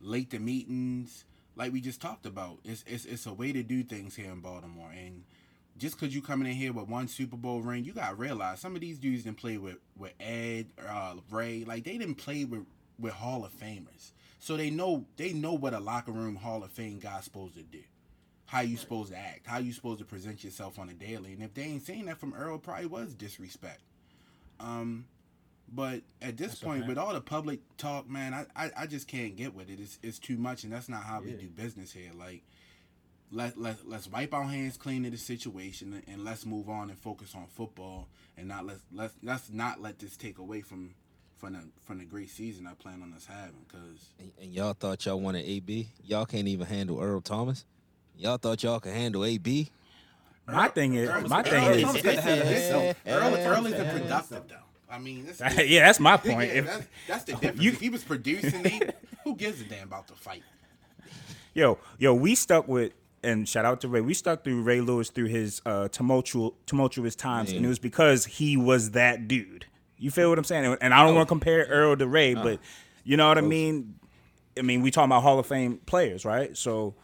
late 0.01 0.31
to 0.31 0.39
meetings, 0.39 1.23
like 1.55 1.71
we 1.71 1.81
just 1.81 2.01
talked 2.01 2.25
about, 2.25 2.59
it's 2.65 2.83
it's 2.87 3.05
it's 3.05 3.25
a 3.25 3.33
way 3.33 3.51
to 3.53 3.63
do 3.63 3.83
things 3.83 4.15
here 4.15 4.31
in 4.31 4.39
Baltimore, 4.41 4.89
and 4.91 5.23
just 5.77 5.99
because 5.99 6.15
you 6.15 6.21
coming 6.21 6.47
in 6.47 6.53
here 6.55 6.71
with 6.73 6.87
one 6.87 7.07
Super 7.07 7.35
Bowl 7.37 7.61
ring, 7.61 7.83
you 7.83 7.91
gotta 7.93 8.15
realize 8.15 8.59
some 8.59 8.75
of 8.75 8.81
these 8.81 8.97
dudes 8.97 9.23
didn't 9.23 9.37
play 9.37 9.57
with 9.57 9.77
with 9.97 10.13
Ed, 10.19 10.67
uh, 10.87 11.15
Ray, 11.29 11.63
like 11.65 11.83
they 11.83 11.97
didn't 11.97 12.15
play 12.15 12.45
with 12.45 12.65
with 12.99 13.13
Hall 13.13 13.45
of 13.45 13.53
Famers, 13.53 14.11
so 14.39 14.57
they 14.57 14.69
know 14.69 15.05
they 15.17 15.33
know 15.33 15.53
what 15.53 15.73
a 15.73 15.79
locker 15.79 16.11
room 16.11 16.35
Hall 16.35 16.63
of 16.63 16.71
Fame 16.71 16.99
guy's 16.99 17.25
supposed 17.25 17.55
to 17.55 17.63
do. 17.63 17.81
How 18.45 18.61
you 18.61 18.77
supposed 18.77 19.11
to 19.11 19.17
act? 19.17 19.47
How 19.47 19.57
you 19.57 19.73
supposed 19.73 19.99
to 19.99 20.05
present 20.05 20.43
yourself 20.43 20.77
on 20.77 20.89
a 20.89 20.93
daily? 20.93 21.33
And 21.33 21.41
if 21.41 21.53
they 21.53 21.63
ain't 21.63 21.85
saying 21.85 22.05
that 22.05 22.19
from 22.19 22.33
Earl, 22.33 22.59
probably 22.59 22.85
was 22.85 23.15
disrespect. 23.15 23.81
Um, 24.59 25.05
but 25.67 26.01
at 26.21 26.37
this 26.37 26.51
That's 26.51 26.59
point, 26.61 26.87
with 26.87 26.97
all 26.97 27.13
the 27.13 27.21
public 27.21 27.59
talk, 27.77 28.07
man, 28.07 28.33
I, 28.33 28.45
I, 28.55 28.71
I 28.81 28.85
just 28.85 29.07
can't 29.07 29.35
get 29.35 29.55
with 29.55 29.69
it. 29.69 29.79
It's, 29.79 29.97
it's 30.03 30.19
too 30.19 30.37
much, 30.37 30.63
and 30.63 30.71
that's 30.71 30.87
not 30.87 31.03
how 31.03 31.21
we 31.21 31.31
do 31.31 31.47
business 31.47 31.91
here. 31.91 32.11
Like, 32.15 32.43
let, 33.31 33.57
let, 33.57 33.87
let's 33.87 34.07
wipe 34.07 34.33
our 34.33 34.43
hands 34.43 34.77
clean 34.77 35.05
of 35.05 35.11
the 35.11 35.17
situation 35.17 36.03
and 36.07 36.23
let's 36.23 36.45
move 36.45 36.69
on 36.69 36.89
and 36.89 36.99
focus 36.99 37.33
on 37.35 37.47
football 37.47 38.07
and 38.37 38.47
not 38.47 38.65
let's, 38.65 38.81
let's, 38.93 39.15
let's 39.23 39.49
not 39.49 39.81
let 39.81 39.97
this 39.97 40.15
take 40.15 40.37
away 40.37 40.61
from 40.61 40.93
from 41.45 41.53
the, 41.53 41.59
from 41.85 41.97
the 41.99 42.05
great 42.05 42.29
season 42.29 42.65
I 42.67 42.73
plan 42.73 43.01
on 43.03 43.13
us 43.13 43.25
having 43.27 43.53
because 43.67 44.09
And, 44.19 44.31
and 44.41 44.53
y'all 44.53 44.73
thought 44.73 45.05
y'all 45.05 45.19
wanted 45.19 45.45
AB. 45.45 45.89
Y'all 46.03 46.25
can't 46.25 46.47
even 46.47 46.65
handle 46.65 46.99
Earl 46.99 47.21
Thomas. 47.21 47.65
Y'all 48.17 48.37
thought 48.37 48.63
y'all 48.63 48.79
could 48.79 48.93
handle 48.93 49.23
AB. 49.23 49.69
My 50.47 50.67
thing 50.69 50.95
is, 50.95 51.09
Earl- 51.09 51.27
my 51.27 51.39
Earl 51.39 51.43
thing 51.43 51.63
is- 51.63 51.77
is, 51.77 51.83
Thomas 51.83 52.01
gotta 52.01 52.21
have 52.21 52.37
it's- 52.39 52.63
himself. 52.63 52.97
Earl, 53.05 53.35
Earl 53.35 53.65
isn't 53.67 53.89
productive 54.01 54.43
though. 54.47 54.55
I 54.89 54.97
mean, 54.99 55.25
that's, 55.25 55.57
yeah, 55.67 55.85
that's 55.85 55.99
my 55.99 56.17
point. 56.17 56.49
Yeah, 56.49 56.59
If- 56.59 56.65
that's, 56.65 56.87
that's 57.07 57.23
the 57.25 57.33
difference. 57.33 57.61
you- 57.61 57.71
if 57.71 57.79
he 57.79 57.89
was 57.89 58.03
producing, 58.03 58.63
they, 58.63 58.79
who 59.23 59.35
gives 59.35 59.61
a 59.61 59.65
damn 59.65 59.83
about 59.87 60.07
the 60.07 60.13
fight? 60.13 60.43
Yo, 61.53 61.77
yo, 61.97 62.13
we 62.13 62.35
stuck 62.35 62.67
with 62.67 62.93
and 63.23 63.47
shout 63.47 63.65
out 63.65 63.81
to 63.81 63.87
Ray. 63.87 64.01
We 64.01 64.13
stuck 64.13 64.43
through 64.43 64.61
Ray 64.63 64.81
Lewis 64.81 65.09
through 65.09 65.27
his 65.27 65.61
uh, 65.65 65.87
tumultuous 65.89 66.51
tumultuous 66.65 67.15
times, 67.15 67.51
and 67.51 67.65
it 67.65 67.67
was 67.67 67.79
because 67.79 68.25
he 68.25 68.57
was 68.57 68.91
that 68.91 69.27
dude. 69.27 69.65
You 69.97 70.11
feel 70.11 70.29
what 70.29 70.37
I'm 70.37 70.43
saying? 70.43 70.77
And 70.81 70.93
I 70.93 71.03
don't 71.03 71.15
want 71.15 71.27
to 71.27 71.29
oh. 71.29 71.35
compare 71.35 71.65
Earl 71.65 71.95
to 71.97 72.07
Ray, 72.07 72.33
uh-huh. 72.33 72.43
but 72.43 72.59
you 73.03 73.17
know 73.17 73.27
what 73.27 73.37
I 73.37 73.41
mean. 73.41 73.95
I 74.57 74.61
mean, 74.61 74.81
we 74.81 74.91
talking 74.91 75.09
about 75.09 75.23
Hall 75.23 75.39
of 75.39 75.45
Fame 75.45 75.79
players, 75.85 76.23
right? 76.25 76.55
So, 76.55 76.95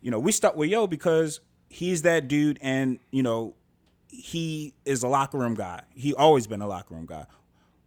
you 0.00 0.10
know, 0.10 0.18
we 0.18 0.32
stuck 0.32 0.56
with 0.56 0.70
Yo 0.70 0.86
because 0.86 1.40
he's 1.68 2.02
that 2.02 2.28
dude, 2.28 2.58
and 2.62 2.98
you 3.10 3.22
know, 3.22 3.54
he 4.08 4.74
is 4.84 5.02
a 5.02 5.08
locker 5.08 5.38
room 5.38 5.54
guy. 5.54 5.82
He 5.94 6.14
always 6.14 6.46
been 6.46 6.62
a 6.62 6.68
locker 6.68 6.94
room 6.94 7.06
guy. 7.06 7.26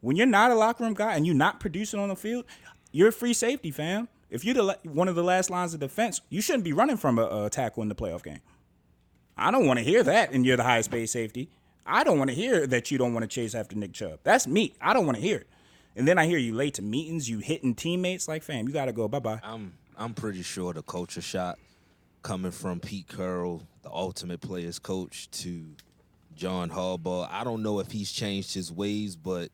When 0.02 0.16
you're 0.16 0.28
not 0.28 0.52
a 0.52 0.56
locker 0.56 0.84
room 0.84 0.94
guy 0.94 1.16
and 1.16 1.26
you're 1.26 1.36
not 1.36 1.60
producing 1.60 2.00
on 2.00 2.10
the 2.10 2.16
field, 2.16 2.46
you're 2.92 3.10
a 3.10 3.14
free 3.14 3.34
safety, 3.34 3.72
fam. 3.72 4.08
If 4.30 4.44
you're 4.44 4.54
the 4.54 4.78
one 4.84 5.08
of 5.08 5.16
the 5.16 5.24
last 5.24 5.50
lines 5.50 5.74
of 5.74 5.80
defense, 5.80 6.22
you 6.30 6.42
shouldn't 6.42 6.64
be 6.64 6.74
running 6.74 6.98
from 6.98 7.18
a, 7.18 7.46
a 7.46 7.50
tackle 7.50 7.82
in 7.82 7.90
the 7.90 7.96
playoff 7.96 8.24
game. 8.24 8.42
I 9.38 9.52
don't 9.52 9.66
want 9.66 9.80
to 9.80 9.86
hear 9.86 10.04
that, 10.04 10.32
and 10.32 10.46
you're 10.46 10.58
the 10.58 10.64
highest 10.64 10.92
paid 10.92 11.06
safety. 11.08 11.50
I 11.88 12.03
don't 12.03 12.17
want 12.17 12.29
to 12.29 12.36
hear 12.36 12.67
that 12.67 12.91
you 12.91 12.98
don't 12.98 13.13
want 13.13 13.24
to 13.24 13.27
chase 13.27 13.56
after 13.56 13.75
Nick 13.75 13.94
Chubb. 13.94 14.20
That's 14.24 14.46
me. 14.48 14.74
I 14.82 14.94
don't 14.94 15.06
want 15.06 15.15
to 15.17 15.22
hear 15.22 15.38
it. 15.38 15.48
And 15.96 16.08
then 16.08 16.17
I 16.20 16.25
hear 16.27 16.38
you 16.38 16.53
late 16.53 16.75
to 16.75 16.82
meetings, 16.82 17.29
you 17.29 17.39
hitting 17.39 17.74
teammates. 17.74 18.27
Like, 18.27 18.44
fam, 18.44 18.67
you 18.67 18.74
got 18.74 18.86
to 18.86 18.94
go. 18.94 19.08
Bye 19.08 19.20
bye. 19.20 19.39
I'm 19.44 19.74
I'm 19.98 20.13
pretty 20.13 20.44
sure 20.44 20.74
the 20.74 20.84
culture 20.84 21.22
shot 21.22 21.58
coming 22.22 22.51
from 22.51 22.79
Pete 22.79 23.08
Carroll, 23.08 23.63
the 23.82 23.89
ultimate 23.89 24.41
players 24.41 24.77
coach, 24.77 25.29
to 25.32 25.65
John 26.36 26.70
Harbaugh. 26.70 27.27
I 27.32 27.44
don't 27.44 27.63
know 27.63 27.79
if 27.79 27.91
he's 27.91 28.12
changed 28.12 28.53
his 28.53 28.72
ways, 28.72 29.15
but 29.15 29.50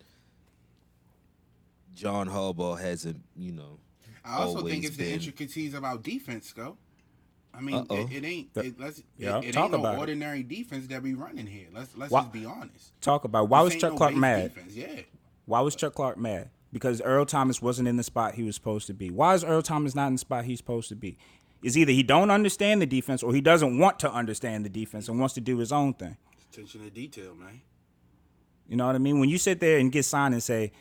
John 1.96 2.28
Harbaugh 2.28 2.80
hasn't, 2.80 3.22
you 3.38 3.52
know. 3.52 3.80
I 4.26 4.38
also 4.44 4.66
think 4.66 4.84
it's 4.86 4.98
the 4.98 5.04
been- 5.04 5.14
intricacies 5.14 5.74
of 5.74 5.84
our 5.84 5.98
defense, 5.98 6.52
go. 6.54 6.78
I 7.56 7.62
mean, 7.62 7.86
it, 7.90 8.12
it 8.12 8.26
ain't. 8.26 8.54
The- 8.54 8.66
It, 8.66 8.80
let's, 8.80 9.04
Yeah, 9.18 9.38
it, 9.40 9.46
it 9.50 9.58
ain't 9.58 9.72
no 9.72 9.96
ordinary 9.98 10.42
defense 10.44 10.88
that 10.88 11.04
we 11.04 11.14
running 11.14 11.46
here. 11.46 11.68
Let's 11.74 11.96
let's 11.96 12.12
Why- 12.12 12.22
just 12.22 12.32
be 12.34 12.46
honest. 12.46 12.92
Talk 13.02 13.24
about 13.26 13.50
why 13.50 13.64
This 13.64 13.74
was 13.76 13.82
Chuck 13.82 13.92
no 13.92 13.98
Clark 13.98 14.16
mad? 14.16 14.54
Defense. 14.56 14.74
Yeah. 14.76 15.02
Why 15.46 15.60
was 15.62 15.76
Chuck 15.76 15.94
Clark 15.94 16.18
mad? 16.18 16.50
Because 16.72 17.00
Earl 17.02 17.26
Thomas 17.26 17.62
wasn't 17.62 17.88
in 17.88 17.98
the 17.98 18.04
spot 18.04 18.34
he 18.34 18.44
was 18.44 18.56
supposed 18.56 18.88
to 18.88 18.94
be. 18.94 19.12
Why 19.12 19.36
is 19.36 19.44
Earl 19.44 19.62
Thomas 19.62 19.94
not 19.94 20.08
in 20.08 20.14
the 20.14 20.20
spot 20.20 20.46
he's 20.46 20.58
supposed 20.58 20.90
to 20.90 20.96
be? 20.96 21.18
Is 21.62 21.78
either 21.78 21.92
he 21.92 22.02
don't 22.04 22.32
understand 22.32 22.82
the 22.82 22.86
defense 22.88 23.22
or 23.24 23.34
he 23.34 23.40
doesn't 23.42 23.78
want 23.78 24.00
to 24.00 24.12
understand 24.12 24.66
the 24.66 24.70
defense 24.70 25.08
and 25.08 25.20
wants 25.20 25.36
to 25.36 25.42
do 25.42 25.58
his 25.60 25.72
own 25.72 25.94
thing. 25.94 26.18
Attention 26.52 26.82
to 26.84 26.90
detail, 26.90 27.36
man. 27.36 27.62
You 28.68 28.76
know 28.78 28.88
what 28.88 28.96
I 28.96 29.00
mean? 29.00 29.20
When 29.20 29.30
you 29.30 29.38
sit 29.38 29.60
there 29.60 29.78
and 29.78 29.92
get 29.92 30.04
signed 30.06 30.34
and 30.34 30.42
say, 30.42 30.72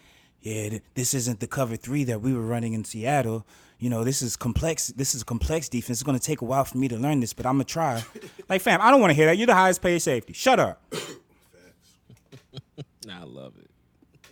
yeah, 0.41 0.71
th- 0.71 0.83
this 0.95 1.15
isn't 1.15 1.41
the 1.41 1.47
cover 1.47 1.77
three 1.77 2.05
that 2.05 2.21
we 2.21 2.33
were 2.33 2.41
running 2.43 2.73
in 2.73 2.85
Seattle. 2.85 3.47
You 3.83 3.91
know, 3.91 4.05
this 4.05 4.23
is 4.23 4.37
complex. 4.37 4.93
This 4.93 5.13
is 5.13 5.23
a 5.23 5.25
complex 5.25 5.69
defense. 5.69 5.99
It's 5.99 6.03
going 6.05 6.17
to 6.17 6.25
take 6.25 6.41
a 6.41 6.45
while 6.45 6.65
for 6.65 6.79
me 6.79 6.87
to 6.87 6.97
learn 6.97 7.19
this, 7.19 7.33
but 7.33 7.47
I'm 7.47 7.55
gonna 7.55 7.65
try. 7.65 8.05
like, 8.49 8.61
fam, 8.61 8.81
I 8.81 8.93
don't 8.93 9.01
want 9.01 9.11
to 9.11 9.15
hear 9.15 9.27
that. 9.27 9.37
You're 9.37 9.49
the 9.49 9.57
highest 9.57 9.83
paid 9.83 9.99
safety. 9.99 10.33
Shut 10.35 10.61
up. 10.61 10.81
Nah, 13.05 13.23
I 13.23 13.25
love 13.25 13.55
it. 13.59 13.69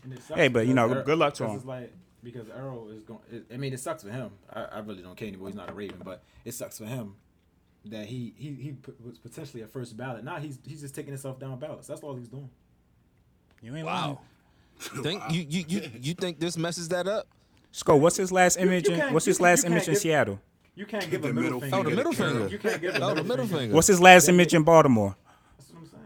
It 0.09 0.21
Hey, 0.33 0.47
but, 0.47 0.69
you 0.69 0.75
because 0.75 0.91
know, 0.91 1.03
good 1.03 1.19
luck 1.19 1.35
to 1.35 1.43
because 1.43 1.51
him. 1.51 1.57
It's 1.57 1.67
like 1.67 1.93
because 2.23 2.49
Earl 2.49 2.91
is 2.91 3.03
going. 3.03 3.19
It, 3.29 3.47
I 3.53 3.57
mean, 3.57 3.73
it 3.73 3.81
sucks 3.81 4.05
for 4.05 4.11
him. 4.11 4.31
I, 4.53 4.67
I 4.67 4.79
really 4.79 5.03
don't 5.03 5.17
care 5.17 5.27
anymore. 5.27 5.49
He's 5.49 5.57
not 5.57 5.69
a 5.69 5.73
Raven, 5.73 5.99
but 6.05 6.23
it 6.45 6.55
sucks 6.55 6.79
for 6.79 6.85
him 6.85 7.17
that 7.87 8.07
he 8.07 8.33
he 8.37 8.55
he 8.55 8.73
p- 8.75 8.93
was 9.05 9.19
potentially 9.19 9.65
a 9.65 9.67
first 9.67 9.97
ballot. 9.97 10.23
Now 10.23 10.37
he's 10.37 10.61
he's 10.65 10.83
just 10.83 10.95
taking 10.95 11.11
himself 11.11 11.41
down 11.41 11.59
ballots. 11.59 11.89
That's 11.89 12.03
all 12.03 12.15
he's 12.15 12.29
doing. 12.29 12.51
You 13.61 13.75
ain't 13.75 13.85
lying. 13.85 14.11
Wow. 14.13 14.21
You 14.95 15.03
think 15.03 15.23
you, 15.31 15.45
you 15.49 15.65
you 15.67 15.91
you 16.01 16.15
think 16.15 16.39
this 16.39 16.57
messes 16.57 16.89
that 16.91 17.09
up? 17.09 17.27
Sko, 17.73 17.99
what's 17.99 18.17
his 18.17 18.33
last 18.33 18.57
image? 18.57 18.87
you 18.89 18.95
in, 18.95 19.01
can't- 19.01 19.13
what's 19.15 19.27
his 19.27 19.41
last 19.41 19.65
image 19.65 19.79
can't 19.85 19.89
in 19.89 19.95
give- 19.95 20.01
Seattle? 20.03 20.41
You 20.75 20.87
can't 20.87 21.11
give 21.11 21.25
a 21.25 21.29
The 21.29 21.35
middle, 21.35 21.61
middle 21.61 21.61
finger. 21.61 21.77
Oh, 21.77 21.83
the 21.91 21.97
middle 21.97 22.13
finger. 22.13 22.49
You 22.49 22.59
can't 22.59 22.81
give 22.81 22.95
Oh, 23.03 23.15
the 23.15 23.25
middle 23.25 23.47
finger. 23.47 23.75
What's 23.75 23.89
his 23.89 24.01
last 24.01 24.29
image 24.29 24.55
in 24.55 24.63
Baltimore? 24.63 25.15
That's 25.59 25.71
what 25.73 25.81
I'm 25.83 25.87
saying. 25.89 26.05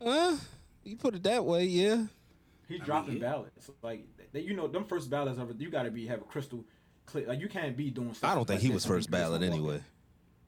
Well, 0.00 0.40
you 0.84 0.96
put 0.96 1.14
it 1.16 1.22
that 1.24 1.44
way, 1.44 1.64
yeah. 1.64 2.04
He 2.68 2.78
dropping 2.78 3.18
ballots. 3.18 3.70
Like 3.82 4.06
they, 4.32 4.40
you 4.40 4.54
know, 4.54 4.66
them 4.68 4.84
first 4.84 5.10
ballots 5.10 5.38
are 5.38 5.46
you 5.58 5.70
got 5.70 5.82
to 5.82 5.90
be 5.90 6.06
have 6.06 6.20
a 6.20 6.24
crystal 6.24 6.64
clear. 7.04 7.26
Like 7.26 7.40
you 7.40 7.48
can't 7.48 7.76
be 7.76 7.90
doing. 7.90 8.14
Stuff 8.14 8.30
I 8.30 8.34
don't 8.34 8.44
think 8.46 8.60
like 8.60 8.66
he 8.66 8.72
was 8.72 8.84
first 8.86 9.10
ballot 9.10 9.42
anyway. 9.42 9.80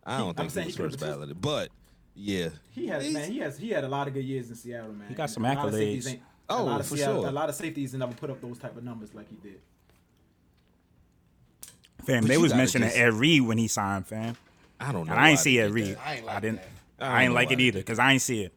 I 0.05 0.19
don't 0.19 0.29
I'm 0.41 0.49
think 0.49 0.65
he 0.65 0.67
was 0.69 0.77
he 0.77 0.83
first 0.83 1.01
ballot, 1.01 1.41
but 1.41 1.69
yeah. 2.15 2.49
He 2.71 2.87
has 2.89 3.03
He's- 3.03 3.15
man. 3.15 3.31
He 3.31 3.39
has 3.41 3.59
he 3.59 3.71
had 3.71 3.85
a 3.85 3.89
lot 3.89 4.09
of 4.09 4.15
good 4.15 4.25
years 4.25 4.49
in 4.49 4.57
Seattle, 4.57 4.93
man. 4.93 5.09
He 5.09 5.15
got 5.15 5.29
some 5.31 5.45
A 5.45 5.55
lot 5.55 5.67
of 5.69 5.75
safeties 5.75 6.07
accolades. 6.07 6.21
Oh, 6.49 6.63
a 6.63 6.65
lot 6.65 6.81
of 6.81 6.87
oh, 6.87 6.89
for 6.89 6.97
Seattle- 6.97 7.21
sure. 7.23 7.29
A 7.29 7.33
lot 7.33 7.49
of 7.51 7.55
safeties 7.55 7.95
never 7.95 8.15
put 8.15 8.31
up 8.31 8.41
those 8.41 8.59
type 8.59 8.77
of 8.77 8.83
numbers 8.85 9.15
like 9.15 9.29
he 9.29 9.37
did. 9.37 9.61
Fam, 12.09 12.23
But 12.23 12.29
they 12.29 12.39
was 12.39 12.55
mentioning 12.55 12.89
just- 12.89 12.99
Ed 12.99 13.13
Reed 13.15 13.43
when 13.43 13.59
he 13.59 13.69
signed, 13.69 14.07
fam. 14.07 14.35
I 14.81 14.93
don't 14.93 15.07
know. 15.07 15.13
And 15.13 15.21
I 15.21 15.29
ain't 15.31 15.39
see 15.41 15.59
they 15.59 15.65
Ed 15.65 15.71
Reed. 15.73 15.99
I 16.05 16.15
ain't 16.17 16.25
like 16.27 16.37
I 16.37 16.41
didn't. 16.41 16.61
that. 16.99 17.05
I 17.05 17.21
I, 17.21 17.25
ain't 17.25 17.35
like 17.35 17.51
it 17.53 17.61
either 17.61 17.81
because 17.81 17.99
I 17.99 18.13
ain't 18.13 18.23
see 18.23 18.43
it. 18.45 18.53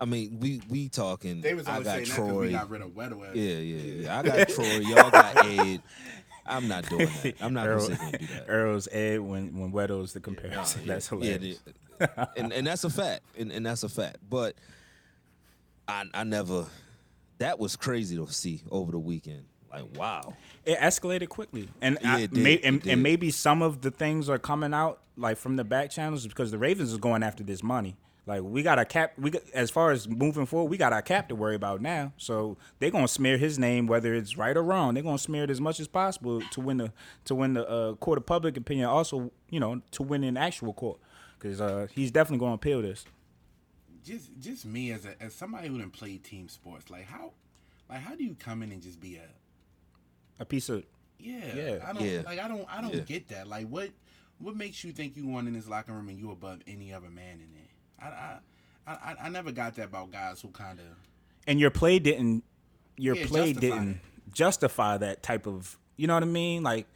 I 0.00 0.04
mean, 0.06 0.38
we 0.40 0.60
we 0.68 0.88
talking. 0.88 1.40
They 1.40 1.54
was 1.54 1.66
I 1.68 1.76
got 1.82 1.84
saying 1.84 2.04
that 2.06 2.14
Troy. 2.14 2.40
we 2.46 2.50
got 2.50 2.68
rid 2.68 2.82
of 2.82 2.94
Weatherwell. 2.96 3.34
Yeah, 3.34 3.58
yeah, 3.58 4.02
yeah. 4.02 4.18
I 4.18 4.22
got 4.22 4.48
Troy. 4.48 4.78
Y'all 4.80 5.10
got 5.10 5.36
Ed. 5.46 5.82
I'm 6.44 6.66
not 6.68 6.88
doing 6.88 7.08
that. 7.22 7.34
I'm 7.40 7.54
not 7.54 7.66
Earl, 7.68 7.78
gonna 7.88 7.96
sit 7.96 7.98
here 8.00 8.10
and 8.12 8.18
do 8.28 8.34
that. 8.34 8.44
Earl's 8.48 8.88
Ed 8.92 9.20
when 9.20 9.58
when 9.58 9.70
Weto's 9.72 10.12
the 10.12 10.20
comparison. 10.20 10.82
That's 10.86 11.10
Yeah, 11.12 11.18
hilarious. 11.18 11.60
it- 11.66 12.10
and 12.36 12.52
and 12.52 12.66
that's 12.66 12.84
a 12.84 12.90
fact, 12.90 13.22
and, 13.38 13.50
and 13.52 13.64
that's 13.64 13.82
a 13.84 13.88
fact. 13.88 14.16
But 14.28 14.56
I 15.88 16.04
I 16.12 16.24
never. 16.24 16.66
That 17.38 17.58
was 17.58 17.76
crazy 17.76 18.16
to 18.16 18.26
see 18.32 18.62
over 18.70 18.92
the 18.92 18.98
weekend. 18.98 19.44
Like 19.76 19.96
wow. 19.98 20.34
It 20.64 20.78
escalated 20.78 21.28
quickly, 21.28 21.68
and 21.82 21.98
Yeah, 22.02 22.14
I, 22.14 22.20
did. 22.20 22.32
may, 22.32 22.54
It 22.54 22.64
and, 22.64 22.82
did. 22.82 22.92
and 22.94 23.02
maybe 23.02 23.30
some 23.30 23.62
of 23.62 23.82
the 23.82 23.90
things 23.90 24.28
are 24.28 24.38
coming 24.38 24.72
out 24.74 25.00
like 25.16 25.36
from 25.36 25.56
the 25.56 25.64
back 25.64 25.90
channels 25.90 26.26
because 26.26 26.50
the 26.50 26.58
Ravens 26.58 26.92
is 26.92 26.98
going 26.98 27.22
after 27.22 27.44
this 27.44 27.62
money. 27.62 27.96
Like 28.26 28.42
we 28.42 28.62
got 28.64 28.78
our 28.78 28.84
cap. 28.84 29.12
We 29.18 29.30
got, 29.30 29.42
as 29.54 29.70
far 29.70 29.92
as 29.92 30.08
moving 30.08 30.46
forward, 30.46 30.68
we 30.70 30.76
got 30.76 30.92
our 30.92 31.02
cap 31.02 31.28
to 31.28 31.36
worry 31.36 31.54
about 31.54 31.80
now. 31.80 32.12
So 32.16 32.56
they're 32.80 32.90
gonna 32.90 33.06
smear 33.06 33.38
his 33.38 33.56
name, 33.58 33.86
whether 33.86 34.14
it's 34.14 34.36
right 34.36 34.56
or 34.56 34.64
wrong. 34.64 34.94
They're 34.94 35.02
gonna 35.04 35.18
smear 35.18 35.44
it 35.44 35.50
as 35.50 35.60
much 35.60 35.78
as 35.78 35.86
possible 35.86 36.40
to 36.40 36.60
win 36.60 36.78
the 36.78 36.92
to 37.26 37.34
win 37.36 37.54
the 37.54 37.68
uh, 37.68 37.94
court 37.94 38.18
of 38.18 38.26
public 38.26 38.56
opinion. 38.56 38.86
Also, 38.88 39.30
you 39.50 39.60
know, 39.60 39.80
to 39.92 40.02
win 40.02 40.24
in 40.24 40.36
actual 40.36 40.72
court 40.72 40.98
because 41.38 41.60
uh, 41.60 41.86
he's 41.92 42.10
definitely 42.10 42.40
gonna 42.44 42.54
appeal 42.54 42.82
this. 42.82 43.04
Just 44.04 44.30
just 44.40 44.66
me 44.66 44.90
as 44.90 45.04
a 45.06 45.22
as 45.22 45.32
somebody 45.32 45.68
who 45.68 45.78
didn't 45.78 45.92
play 45.92 46.16
team 46.16 46.48
sports, 46.48 46.90
like 46.90 47.04
how 47.06 47.30
like 47.88 48.00
how 48.00 48.16
do 48.16 48.24
you 48.24 48.34
come 48.38 48.62
in 48.64 48.72
and 48.72 48.82
just 48.82 49.00
be 49.00 49.16
a 49.16 49.28
A 50.38 50.44
piece 50.44 50.68
of 50.68 50.84
yeah, 51.18 51.54
Yeah. 51.54 51.78
I 51.86 51.92
don't 51.92 52.02
Yeah. 52.04 52.22
like 52.24 52.38
I 52.38 52.48
don't 52.48 52.66
I 52.70 52.80
don't 52.80 52.94
Yeah. 52.94 53.00
get 53.00 53.28
that. 53.28 53.46
Like 53.48 53.68
what 53.68 53.90
what 54.38 54.54
makes 54.54 54.84
you 54.84 54.92
think 54.92 55.16
you 55.16 55.24
going 55.24 55.46
in 55.46 55.54
this 55.54 55.68
locker 55.68 55.92
room 55.92 56.08
and 56.08 56.18
you 56.18 56.30
above 56.30 56.60
any 56.66 56.92
other 56.92 57.08
man 57.08 57.34
in 57.36 57.48
it? 57.60 57.70
I 57.98 58.06
I 58.06 58.38
I, 58.86 58.92
I, 58.92 59.16
I 59.22 59.28
never 59.30 59.50
got 59.52 59.74
that 59.76 59.86
about 59.86 60.12
guys 60.12 60.40
who 60.40 60.48
kind 60.48 60.78
of 60.78 60.86
and 61.46 61.58
your 61.58 61.70
play 61.70 61.98
didn't 61.98 62.44
your 62.96 63.16
Yeah, 63.16 63.26
play 63.26 63.52
justify 63.52 63.60
didn't 63.60 64.00
justify 64.32 64.96
that 64.98 65.22
type 65.22 65.46
of 65.46 65.78
you 65.96 66.06
know 66.06 66.14
what 66.14 66.22
I 66.22 66.26
mean? 66.26 66.62
Like 66.62 66.86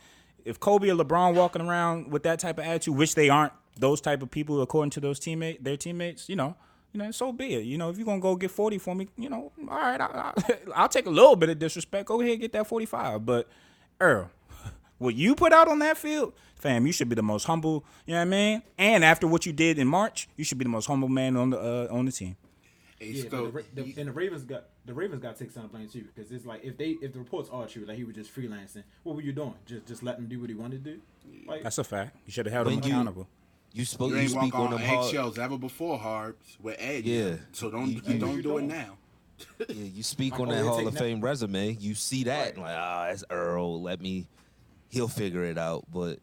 if 0.44 0.60
Kobe 0.60 0.88
or 0.90 0.94
LeBron 0.94 1.34
walking 1.34 1.62
around 1.62 2.10
with 2.10 2.22
that 2.24 2.38
type 2.38 2.58
of 2.58 2.64
attitude, 2.64 2.96
which 2.96 3.14
they 3.14 3.28
aren't 3.28 3.52
those 3.78 4.00
type 4.00 4.22
of 4.22 4.30
people 4.30 4.60
according 4.60 4.90
to 4.90 5.00
those 5.00 5.18
teammate 5.18 5.64
their 5.64 5.76
teammates, 5.76 6.28
you 6.28 6.36
know, 6.36 6.56
you 6.92 6.98
know, 6.98 7.10
so 7.10 7.32
be 7.32 7.54
it. 7.54 7.64
You 7.64 7.78
know, 7.78 7.90
if 7.90 7.96
you're 7.96 8.06
gonna 8.06 8.20
go 8.20 8.36
get 8.36 8.50
forty 8.50 8.78
for 8.78 8.94
me, 8.94 9.08
you 9.16 9.28
know, 9.28 9.52
all 9.68 9.76
right, 9.76 10.00
I, 10.00 10.32
I, 10.36 10.58
I'll 10.74 10.88
take 10.88 11.06
a 11.06 11.10
little 11.10 11.36
bit 11.36 11.48
of 11.50 11.58
disrespect. 11.58 12.06
Go 12.06 12.20
ahead, 12.20 12.40
get 12.40 12.52
that 12.52 12.66
forty 12.66 12.86
five. 12.86 13.24
But 13.24 13.48
Earl, 14.00 14.30
what 14.98 15.14
you 15.14 15.34
put 15.34 15.52
out 15.52 15.68
on 15.68 15.78
that 15.80 15.96
field, 15.98 16.32
fam, 16.56 16.86
you 16.86 16.92
should 16.92 17.08
be 17.08 17.14
the 17.14 17.22
most 17.22 17.44
humble. 17.44 17.84
You 18.06 18.14
know 18.14 18.20
what 18.20 18.26
I 18.26 18.30
mean? 18.30 18.62
And 18.78 19.04
after 19.04 19.26
what 19.26 19.46
you 19.46 19.52
did 19.52 19.78
in 19.78 19.86
March, 19.88 20.28
you 20.36 20.44
should 20.44 20.58
be 20.58 20.64
the 20.64 20.70
most 20.70 20.86
humble 20.86 21.08
man 21.08 21.36
on 21.36 21.50
the 21.50 21.58
uh, 21.58 21.94
on 21.94 22.06
the 22.06 22.12
team. 22.12 22.36
Hey, 22.98 23.12
Yeah, 23.12 23.22
but 23.24 23.30
so, 23.30 23.44
the, 23.46 23.50
Ra- 23.52 23.62
the, 23.74 23.94
and 23.96 24.08
the 24.08 24.12
Ravens 24.12 24.44
got 24.44 24.64
the 24.84 24.92
Ravens 24.92 25.22
got 25.22 25.36
to 25.36 25.44
take 25.44 25.52
some 25.52 25.68
blame 25.68 25.88
too 25.88 26.04
because 26.14 26.30
it's 26.32 26.44
like 26.44 26.64
if 26.64 26.76
they 26.76 26.90
if 27.00 27.12
the 27.12 27.18
reports 27.18 27.48
are 27.50 27.66
true, 27.66 27.84
like 27.86 27.96
he 27.96 28.04
was 28.04 28.14
just 28.14 28.34
freelancing, 28.34 28.82
what 29.04 29.16
were 29.16 29.22
you 29.22 29.32
doing? 29.32 29.54
Just 29.64 29.86
just 29.86 30.02
letting 30.02 30.24
him 30.24 30.28
do 30.28 30.40
what 30.40 30.50
he 30.50 30.54
wanted 30.56 30.84
to 30.84 30.90
do? 30.94 31.00
Like 31.46 31.62
That's 31.62 31.78
a 31.78 31.84
fact. 31.84 32.16
You 32.26 32.32
should 32.32 32.46
have 32.46 32.52
held 32.52 32.66
him 32.68 32.74
you- 32.74 32.80
accountable. 32.80 33.22
You 33.22 33.39
spoke. 33.84 34.10
you 34.10 34.16
You, 34.16 34.22
ain't 34.22 34.30
speak 34.30 34.54
on 34.54 34.66
on 34.66 34.70
them 34.72 34.80
eggshells 34.82 35.38
ever 35.38 35.56
before, 35.58 35.98
Harbs 35.98 36.56
with 36.60 36.76
Ed. 36.78 37.04
Yeah. 37.04 37.36
So 37.52 37.70
don't 37.70 37.86
You- 37.88 38.02
you, 38.04 38.12
you- 38.14 38.18
don't 38.18 38.36
you 38.36 38.42
do 38.42 38.56
it 38.58 38.60
don't. 38.62 38.68
now. 38.68 38.96
Yeah, 39.60 39.66
you 39.74 40.02
speak 40.02 40.34
I'm 40.34 40.42
on 40.42 40.48
that 40.48 40.64
Hall 40.64 40.86
of 40.86 40.92
that- 40.94 40.98
Fame 41.00 41.20
resume. 41.20 41.76
You 41.78 41.94
see 41.94 42.24
that, 42.24 42.56
Right. 42.56 42.58
like, 42.58 42.76
ah, 42.76 43.06
it's 43.08 43.24
Earl. 43.30 43.80
Let 43.82 44.00
me. 44.00 44.26
He'll 44.88 45.08
figure 45.08 45.44
it 45.44 45.56
out. 45.56 45.84
But 45.92 46.18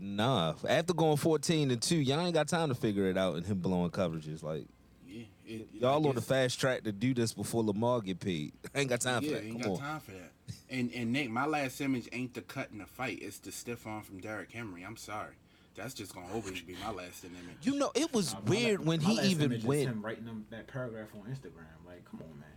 nah, 0.00 0.54
after 0.68 0.94
going 0.94 1.16
fourteen 1.16 1.70
and 1.70 1.82
two, 1.82 1.96
y'all 1.96 2.20
ain't 2.20 2.34
got 2.34 2.48
time 2.48 2.68
to 2.68 2.74
figure 2.74 3.06
it 3.10 3.18
out. 3.18 3.34
And 3.36 3.44
him 3.44 3.58
blowing 3.58 3.90
coverages, 3.90 4.42
like 4.44 4.64
Yeah, 5.08 5.24
it, 5.44 5.68
y'all 5.74 6.04
I 6.06 6.08
on 6.08 6.14
the 6.14 6.20
fast 6.22 6.60
track 6.60 6.84
to 6.84 6.92
do 6.92 7.14
this 7.14 7.32
before 7.34 7.64
Lamar 7.64 8.00
get 8.00 8.20
paid. 8.20 8.52
I 8.74 8.80
ain't 8.80 8.88
got 8.90 9.00
time 9.00 9.22
for 9.22 9.26
Yeah, 9.28 9.32
that. 9.34 9.44
ain't 9.44 9.52
Come 9.62 9.62
got 9.62 9.70
on. 9.72 9.78
time 9.78 10.00
for 10.00 10.12
that. 10.12 10.32
And 10.70 10.92
and 10.94 11.12
Nick, 11.12 11.30
my 11.30 11.46
last 11.46 11.80
image 11.80 12.08
ain't 12.12 12.32
the 12.34 12.42
cut 12.42 12.68
in 12.70 12.78
the 12.78 12.86
fight. 12.86 13.18
It's 13.20 13.38
the 13.40 13.50
stiff 13.50 13.86
arm 13.86 14.02
from 14.02 14.20
Derrick 14.20 14.52
Henry. 14.52 14.82
I'm 14.84 14.96
sorry. 14.96 15.34
That's 15.76 15.92
just 15.94 16.14
gonna 16.14 16.26
always 16.32 16.60
be 16.62 16.74
my 16.82 16.90
last 16.90 17.24
image. 17.24 17.42
You 17.62 17.76
know, 17.76 17.90
it 17.94 18.12
was 18.12 18.32
uh, 18.34 18.38
my 18.44 18.50
weird 18.50 18.80
la- 18.80 18.86
when 18.86 19.02
my 19.02 19.10
he 19.10 19.16
last 19.16 19.26
even 19.26 19.44
image 19.46 19.58
is 19.60 19.64
went 19.64 19.88
him 19.88 20.02
writing 20.02 20.24
them 20.24 20.46
that 20.50 20.66
paragraph 20.66 21.08
on 21.14 21.30
Instagram. 21.30 21.66
Like, 21.86 22.04
come 22.10 22.22
on, 22.22 22.38
man. 22.40 22.48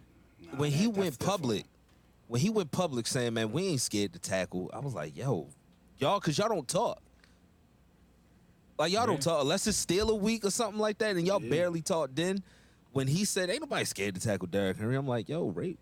Nah, 0.54 0.58
when 0.58 0.72
that- 0.72 0.78
he 0.78 0.88
went 0.88 1.14
stiff 1.16 1.28
arm. 1.30 1.38
public. 1.40 1.66
When 2.28 2.40
he 2.42 2.50
went 2.52 2.72
public 2.72 3.08
saying, 3.08 3.34
"Man, 3.34 3.52
we 3.52 3.68
ain't 3.68 3.82
scared 3.82 4.14
to 4.14 4.20
tackle," 4.20 4.70
I 4.74 4.80
was 4.80 4.94
like, 4.94 5.18
"Yo, 5.18 5.48
y'all, 5.98 6.20
cause 6.20 6.38
y'all 6.38 6.48
don't 6.48 6.68
talk." 6.68 7.02
Like 8.78 8.94
y'all 8.94 9.06
don't 9.08 9.22
talk 9.22 9.42
unless 9.42 9.68
it's 9.68 9.78
still 9.78 10.10
a 10.10 10.16
week 10.16 10.46
or 10.46 10.52
something 10.52 10.80
like 10.80 11.00
that, 11.00 11.18
and 11.18 11.26
y'all 11.28 11.42
Yeah. 11.42 11.50
barely 11.50 11.82
talk. 11.82 12.12
Then 12.14 12.44
when 12.94 13.08
he 13.08 13.26
said, 13.26 13.50
"Ain't 13.50 13.62
nobody 13.62 13.84
scared 13.86 14.16
to 14.16 14.22
tackle 14.22 14.48
Derrick 14.48 14.78
Henry," 14.78 14.96
I'm 14.96 15.08
like, 15.08 15.28
"Yo, 15.28 15.48
Ray, 15.48 15.76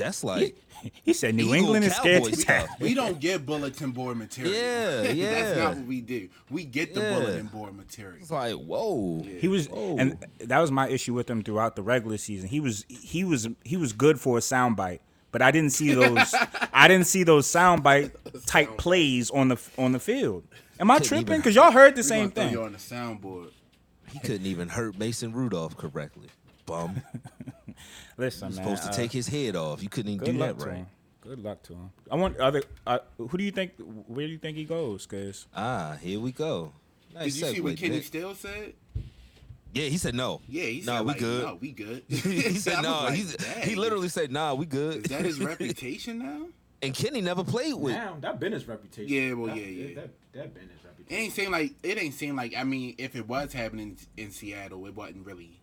that's 0.00 0.24
like 0.24 0.56
He 1.04 1.12
said 1.12 1.34
New 1.34 1.42
Eagle 1.44 1.54
England 1.74 1.84
is 1.84 1.94
scared 1.94 2.24
to 2.24 2.34
stuff. 2.34 2.46
tackle. 2.46 2.76
We 2.80 2.94
don't 2.94 3.20
get 3.20 3.44
bulletin 3.44 3.90
board 3.90 4.16
material. 4.16 4.54
Yeah, 4.54 5.02
yeah. 5.12 5.30
That's 5.30 5.58
not 5.58 5.76
what 5.76 5.86
we 5.86 6.00
do. 6.00 6.28
We 6.50 6.64
get 6.64 6.94
the 6.94 7.00
Yeah. 7.02 7.18
bulletin 7.18 7.46
board 7.48 7.76
material. 7.76 8.16
it's 8.20 8.30
like 8.30 8.54
whoa." 8.54 9.22
He 9.22 9.46
was, 9.46 9.68
Whoa. 9.68 9.96
and 9.98 10.16
that 10.38 10.58
was 10.58 10.70
my 10.70 10.88
issue 10.88 11.12
with 11.12 11.28
him 11.28 11.42
throughout 11.42 11.76
the 11.76 11.82
regular 11.82 12.16
season. 12.16 12.48
He 12.48 12.60
was, 12.60 12.86
he 12.88 13.24
was, 13.24 13.46
he 13.62 13.76
was 13.76 13.92
good 13.92 14.18
for 14.18 14.38
a 14.38 14.40
soundbite, 14.40 15.00
but 15.32 15.42
I 15.42 15.50
didn't 15.50 15.72
see 15.74 15.92
those. 15.92 16.34
I 16.72 16.88
didn't 16.88 17.06
see 17.06 17.24
those 17.24 17.46
soundbite 17.46 18.12
type 18.46 18.78
plays 18.78 19.30
on 19.30 19.48
the 19.48 19.58
on 19.76 19.92
the 19.92 20.00
field. 20.00 20.44
Am 20.78 20.90
I 20.90 20.98
tripping? 20.98 21.36
Because 21.36 21.54
y'all 21.54 21.72
heard 21.72 21.94
the 21.94 21.98
We 21.98 22.02
same 22.04 22.30
gonna 22.30 22.34
throw 22.34 22.44
thing. 22.44 22.52
You 22.54 22.62
on 22.62 22.72
the 22.72 22.78
soundboard. 22.78 23.50
He 24.12 24.18
couldn't 24.20 24.46
even 24.46 24.70
hurt 24.70 24.98
Mason 24.98 25.34
Rudolph 25.34 25.76
correctly. 25.76 26.28
Bum. 26.64 27.02
Listen, 28.20 28.48
He 28.48 28.50
was 28.50 28.56
man. 28.58 28.64
supposed 28.76 28.82
to 28.84 28.88
uh, 28.90 28.92
take 28.92 29.12
his 29.12 29.26
head 29.28 29.56
off. 29.56 29.82
You 29.82 29.88
couldn't 29.88 30.12
even 30.12 30.24
Good 30.26 30.32
do 30.32 30.38
luck 30.38 30.58
that 30.58 30.62
to 30.64 30.68
right. 30.70 30.76
him. 30.78 30.86
Good 31.22 31.42
luck 31.42 31.62
to 31.64 31.72
him. 31.74 31.90
I 32.10 32.16
want 32.16 32.36
other. 32.38 32.62
Uh, 32.86 32.98
who 33.18 33.36
do 33.38 33.42
you 33.44 33.50
think? 33.50 33.72
Where 34.06 34.26
do 34.26 34.32
you 34.32 34.38
think 34.38 34.56
he 34.56 34.64
goes? 34.64 35.06
Cause 35.06 35.46
Ah, 35.54 35.96
here 36.00 36.20
we 36.20 36.32
go. 36.32 36.72
Nice 37.14 37.34
Did 37.34 37.40
you 37.40 37.46
see 37.54 37.60
what 37.60 37.76
Kenny 37.76 37.96
Nick. 37.96 38.04
Steele 38.04 38.34
said? 38.34 38.74
Yeah, 39.72 39.84
he 39.86 39.98
said 39.98 40.14
no. 40.14 40.40
Yeah, 40.48 40.64
he 40.64 40.80
Nah, 40.80 40.96
said 40.98 41.00
we 41.00 41.06
like, 41.12 41.18
good. 41.18 41.44
No, 41.44 41.54
we 41.60 41.72
good. 41.72 42.02
he 42.08 42.18
said 42.54 42.74
I 42.74 42.80
was 42.80 43.36
no. 43.38 43.46
like, 43.54 43.64
he 43.64 43.74
literally 43.76 44.08
said 44.08 44.30
nah. 44.32 44.54
We 44.54 44.66
good. 44.66 44.96
Is 45.04 45.10
that 45.10 45.24
his 45.24 45.38
reputation 45.52 46.18
now? 46.18 46.46
and 46.82 46.94
Kenny 46.94 47.20
never 47.20 47.44
played 47.44 47.74
with. 47.74 47.94
Now 47.94 48.16
that 48.20 48.40
been 48.40 48.52
his 48.52 48.66
reputation. 48.66 49.12
Yeah, 49.12 49.32
well, 49.34 49.48
That- 49.48 49.56
yeah, 49.58 49.66
yeah. 49.66 49.94
That 49.94 50.10
that 50.32 50.54
been 50.54 50.68
his 50.68 50.84
reputation. 50.84 51.06
It 51.08 51.14
reputation. 51.14 51.24
ain't 51.24 51.32
seem 51.34 51.50
like 51.52 51.72
it 51.82 51.98
ain't 52.02 52.14
seem 52.14 52.36
like. 52.36 52.56
I 52.56 52.64
mean, 52.64 52.94
if 52.98 53.14
it 53.14 53.28
was 53.28 53.52
happening 53.52 53.98
in 54.16 54.30
Seattle, 54.30 54.86
it 54.86 54.94
wasn't 54.96 55.26
really. 55.26 55.59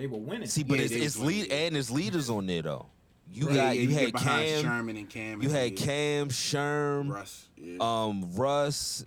They 0.00 0.06
were 0.06 0.16
winning. 0.16 0.48
See, 0.48 0.62
but 0.62 0.78
Yeah, 0.78 0.86
it's, 0.86 0.94
it's 0.94 1.18
lead 1.18 1.52
and 1.52 1.76
it's 1.76 1.90
leaders 1.90 2.30
on 2.30 2.46
there 2.46 2.62
though. 2.62 2.86
You 3.30 3.48
Yeah, 3.50 3.54
got 3.54 3.76
yeah, 3.76 3.82
you 3.82 3.88
get 3.88 4.00
had 4.00 4.14
Kam, 4.14 4.62
Sherman 4.62 4.96
and 4.96 5.10
Kam. 5.10 5.42
you 5.42 5.48
and, 5.50 5.58
had 5.58 5.76
Kam, 5.76 6.28
Sherm, 6.30 7.10
Russ, 7.12 7.48
yeah, 7.54 7.76
um, 7.82 8.30
Russ, 8.34 9.04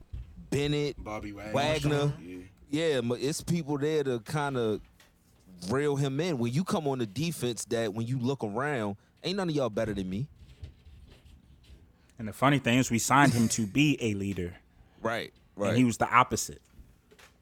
Bennett. 0.52 1.04
Bobby 1.04 1.32
Wagner. 1.32 1.52
Wagner. 1.52 2.14
Yeah. 2.22 2.38
Yeah, 2.70 3.02
it's 3.16 3.42
people 3.42 3.80
there 3.80 4.04
to 4.04 4.20
kind 4.20 4.56
of 4.56 4.82
reel 5.68 5.96
him 5.96 6.20
in. 6.20 6.38
When 6.38 6.54
you 6.54 6.64
come 6.64 6.88
on 6.88 7.00
the 7.00 7.08
defense, 7.08 7.66
that 7.66 7.92
when 7.96 8.06
you 8.06 8.20
look 8.20 8.44
around, 8.44 8.98
ain't 9.24 9.38
none 9.38 9.50
of 9.50 9.56
y'all 9.56 9.72
better 9.72 9.96
than 9.96 10.08
me. 10.08 10.28
And 12.20 12.28
the 12.28 12.34
funny 12.34 12.60
thing 12.60 12.78
is, 12.78 12.92
we 12.92 13.00
signed 13.00 13.34
him 13.34 13.48
to 13.50 13.66
be 13.66 13.98
a 14.00 14.14
leader, 14.14 14.58
Right. 15.02 15.34
Right. 15.56 15.70
and 15.70 15.78
he 15.78 15.86
was 15.86 15.98
the 15.98 16.08
opposite. 16.08 16.62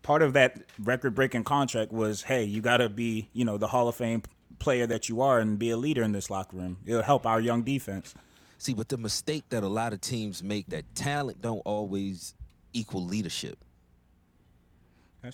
Part 0.04 0.22
of 0.22 0.34
that 0.34 0.64
record-breaking 0.80 1.44
contract 1.44 1.92
was, 1.92 2.24
hey, 2.24 2.44
you 2.44 2.62
got 2.62 2.78
to 2.78 2.90
be, 2.90 3.30
you 3.34 3.46
know, 3.46 3.58
the 3.58 3.68
Hall 3.68 3.88
of 3.88 3.96
Fame 3.96 4.24
player 4.60 4.88
that 4.88 5.10
you 5.10 5.22
are, 5.22 5.40
and 5.40 5.58
be 5.60 5.70
a 5.70 5.78
leader 5.78 6.04
in 6.04 6.12
this 6.12 6.30
locker 6.30 6.58
room. 6.58 6.78
It'll 6.86 7.02
help 7.04 7.26
our 7.26 7.40
young 7.40 7.64
defense. 7.64 8.14
See, 8.58 8.74
but 8.74 8.90
the 8.90 8.98
mistake 8.98 9.44
that 9.50 9.64
a 9.64 9.68
lot 9.68 9.92
of 9.94 10.02
teams 10.02 10.44
make 10.44 10.68
that 10.68 10.86
talent 10.94 11.42
don't 11.42 11.62
always 11.66 12.36
equal 12.74 13.04
leadership. 13.04 13.58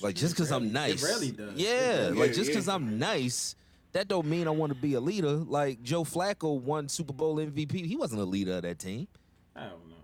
like 0.02 0.16
just 0.16 0.34
because 0.34 0.52
I'm 0.52 0.64
rarely- 0.64 0.70
it 0.70 0.74
nice, 0.74 1.04
rarely 1.04 1.32
does. 1.32 1.54
It 1.54 1.58
yeah, 1.60 2.10
like 2.14 2.30
does. 2.30 2.38
just 2.38 2.50
Yeah, 2.50 2.54
because 2.56 2.68
I'm 2.70 2.98
nice, 3.00 3.56
that 3.94 4.08
don't 4.08 4.28
mean 4.28 4.48
I 4.48 4.52
want 4.52 4.74
to 4.74 4.80
be 4.80 4.94
a 4.94 5.00
leader. 5.02 5.32
Like 5.32 5.82
Joe 5.84 6.04
Flacco 6.04 6.60
won 6.60 6.88
Super 6.90 7.14
Bowl 7.14 7.36
MVP. 7.38 7.86
He 7.86 7.96
wasn't 7.96 8.22
a 8.22 8.26
leader 8.26 8.54
of 8.58 8.62
that 8.64 8.80
team. 8.80 9.08
I 9.56 9.62
don't 9.64 9.88
know. 9.90 9.96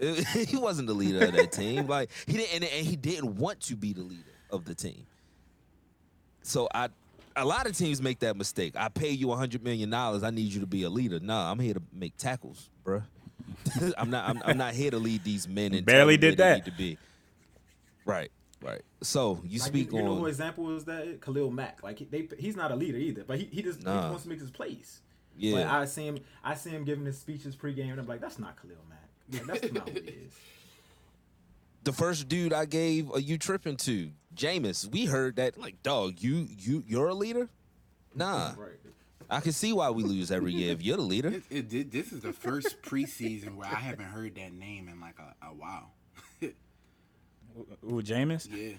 he 0.46 0.56
wasn't 0.56 0.88
the 0.88 0.94
leader 0.94 1.26
of 1.26 1.32
that 1.32 1.52
team. 1.52 1.86
Like 1.86 2.10
he 2.26 2.34
didn't, 2.34 2.54
and, 2.54 2.64
and 2.64 2.86
he 2.86 2.96
didn't 2.96 3.36
want 3.36 3.60
to 3.62 3.76
be 3.76 3.92
the 3.92 4.02
leader 4.02 4.22
of 4.50 4.64
the 4.64 4.74
team. 4.74 5.06
So 6.42 6.68
I, 6.74 6.88
a 7.36 7.44
lot 7.44 7.66
of 7.66 7.76
teams 7.76 8.00
make 8.00 8.20
that 8.20 8.36
mistake. 8.36 8.74
I 8.76 8.88
pay 8.88 9.10
you 9.10 9.30
a 9.32 9.36
hundred 9.36 9.62
million 9.62 9.90
dollars. 9.90 10.22
I 10.22 10.30
need 10.30 10.52
you 10.52 10.60
to 10.60 10.66
be 10.66 10.82
a 10.84 10.90
leader. 10.90 11.20
Nah, 11.20 11.50
I'm 11.50 11.58
here 11.58 11.74
to 11.74 11.82
make 11.92 12.16
tackles, 12.16 12.70
bruh. 12.84 13.02
I'm 13.98 14.10
not. 14.10 14.28
I'm, 14.28 14.42
I'm 14.44 14.58
not 14.58 14.74
here 14.74 14.90
to 14.90 14.98
lead 14.98 15.22
these 15.24 15.46
men 15.48 15.74
and 15.74 15.84
Barely 15.84 16.16
did 16.16 16.38
that. 16.38 16.56
Need 16.56 16.64
to 16.66 16.76
be. 16.76 16.98
Right. 18.06 18.30
Right. 18.62 18.82
So 19.02 19.40
you 19.44 19.58
Like, 19.58 19.68
speak 19.68 19.92
you, 19.92 19.98
you 19.98 20.04
know 20.04 20.16
who 20.16 20.24
on. 20.24 20.28
example 20.28 20.74
is 20.76 20.84
that? 20.84 21.20
Khalil 21.20 21.50
Mack. 21.50 21.82
Like 21.82 21.98
he, 21.98 22.04
they, 22.04 22.28
he's 22.38 22.56
not 22.56 22.70
a 22.70 22.76
leader 22.76 22.98
either, 22.98 23.24
but 23.26 23.38
he, 23.38 23.44
he 23.46 23.62
just 23.62 23.78
he 23.80 23.84
Nah. 23.84 24.08
wants 24.08 24.24
to 24.24 24.28
make 24.28 24.40
his 24.40 24.50
place. 24.50 25.00
Yeah. 25.36 25.56
Like, 25.56 25.66
I 25.66 25.84
see 25.86 26.06
him. 26.06 26.18
I 26.44 26.54
see 26.54 26.70
him 26.70 26.84
giving 26.84 27.04
his 27.06 27.18
speeches 27.18 27.56
pregame, 27.56 27.90
and 27.90 28.00
I'm 28.00 28.06
like, 28.06 28.20
that's 28.20 28.38
not 28.38 28.60
Khalil 28.60 28.76
Mack. 28.88 28.99
Like, 29.32 29.46
that's 29.60 29.72
not 29.72 29.88
who 29.88 29.94
he 30.00 30.08
is. 30.08 30.32
the 31.84 31.92
first 31.92 32.28
dude 32.28 32.52
I 32.52 32.64
gave 32.64 33.12
a 33.14 33.22
you 33.22 33.38
tripping 33.38 33.76
to, 33.78 34.10
Jameis. 34.34 34.86
We 34.90 35.06
heard 35.06 35.36
that 35.36 35.58
like, 35.58 35.82
dog, 35.82 36.20
you 36.20 36.46
you 36.58 36.84
you're 36.86 37.08
a 37.08 37.14
leader. 37.14 37.48
Nah, 38.14 38.52
Right. 38.58 38.70
I 39.32 39.38
can 39.40 39.52
see 39.52 39.72
why 39.72 39.90
we 39.90 40.02
lose 40.02 40.32
every 40.32 40.52
year 40.52 40.72
if 40.72 40.82
you're 40.82 40.96
the 40.96 41.02
leader. 41.04 41.28
It, 41.28 41.42
it, 41.50 41.68
did- 41.68 41.92
this 41.92 42.10
is 42.12 42.22
the 42.22 42.32
first 42.32 42.82
preseason 42.82 43.54
where 43.54 43.68
I 43.68 43.74
haven't 43.76 44.06
heard 44.06 44.34
that 44.34 44.52
name 44.52 44.88
in 44.88 45.00
like 45.00 45.14
a, 45.20 45.46
a 45.46 45.50
while. 45.54 45.92
Ooh, 47.84 48.02
Jameis. 48.02 48.48
Yeah. 48.50 48.74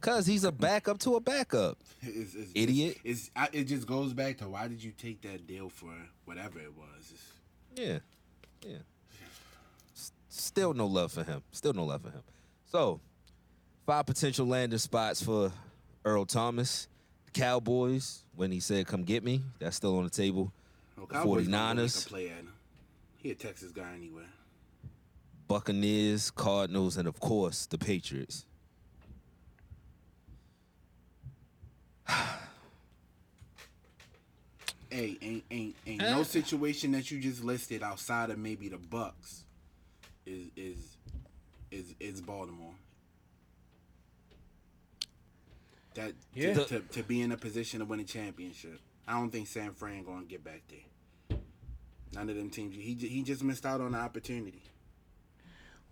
Cause 0.00 0.24
he's 0.26 0.44
a 0.44 0.52
backup 0.52 0.98
to 1.00 1.16
a 1.16 1.20
backup. 1.20 1.76
It's, 2.00 2.34
it's 2.34 2.50
Idiot. 2.54 2.94
Just, 2.94 3.04
it's 3.04 3.30
I, 3.36 3.48
it 3.52 3.64
just 3.64 3.86
goes 3.86 4.14
back 4.14 4.38
to 4.38 4.48
why 4.48 4.66
did 4.68 4.82
you 4.82 4.92
take 4.92 5.20
that 5.22 5.46
deal 5.46 5.68
for 5.68 5.92
whatever 6.24 6.58
it 6.58 6.72
was? 6.74 7.12
It's, 7.12 7.22
Yeah, 7.76 7.98
yeah. 8.66 8.78
S- 10.40 10.44
Still 10.46 10.72
no 10.74 10.86
love 10.86 11.12
for 11.12 11.22
him. 11.22 11.42
Still 11.52 11.72
no 11.74 11.84
love 11.84 12.02
for 12.02 12.10
him. 12.10 12.22
So, 12.66 13.00
five 13.86 14.06
potential 14.06 14.46
landing 14.46 14.78
spots 14.78 15.22
for 15.22 15.52
Earl 16.04 16.24
Thomas. 16.24 16.88
The 17.26 17.32
Cowboys, 17.32 18.22
when 18.34 18.50
he 18.50 18.58
said, 18.60 18.86
"Come 18.86 19.04
get 19.04 19.22
me," 19.22 19.42
that's 19.58 19.76
still 19.76 19.96
on 19.98 20.04
the 20.04 20.10
table. 20.10 20.52
well, 20.96 21.06
The 21.06 21.14
Cowboys 21.14 21.46
gonna 21.48 21.74
go 21.74 21.82
make 21.82 21.90
49ers. 21.90 22.08
play 22.08 22.28
at 22.30 22.36
him. 22.36 22.52
He 23.18 23.30
a 23.30 23.34
Texas 23.34 23.70
guy 23.70 23.92
anyway. 23.94 24.24
Buccaneers, 25.46 26.30
Cardinals, 26.30 26.96
and 26.96 27.06
of 27.08 27.20
course 27.20 27.66
the 27.66 27.76
Patriots. 27.78 28.46
Hey, 34.92 35.16
ain't 35.22 35.44
ain't 35.52 35.76
ain't 35.86 36.00
no 36.00 36.24
situation 36.24 36.90
that 36.92 37.12
you 37.12 37.20
just 37.20 37.44
listed 37.44 37.80
outside 37.80 38.30
of 38.30 38.38
maybe 38.38 38.68
the 38.68 38.76
Bucks 38.78 39.44
is 40.30 40.46
is 40.56 40.96
is 41.70 41.94
is 42.00 42.20
Baltimore. 42.20 42.74
That 45.94 46.12
Yeah. 46.34 46.54
to, 46.54 46.64
to, 46.66 46.80
to 46.80 47.02
be 47.02 47.20
in 47.20 47.32
a 47.32 47.36
position 47.36 47.80
to 47.80 47.84
win 47.84 48.00
a 48.00 48.04
championship. 48.04 48.80
I 49.08 49.14
don't 49.14 49.30
think 49.30 49.48
San 49.48 49.72
Fran 49.72 50.04
gonna 50.04 50.24
get 50.24 50.44
back 50.44 50.62
there. 50.68 51.38
None 52.12 52.28
of 52.28 52.36
them 52.36 52.50
teams. 52.50 52.74
He 52.76 52.94
he 52.94 53.22
just 53.22 53.42
missed 53.42 53.66
out 53.66 53.80
on 53.80 53.92
the 53.92 53.98
opportunity. 53.98 54.62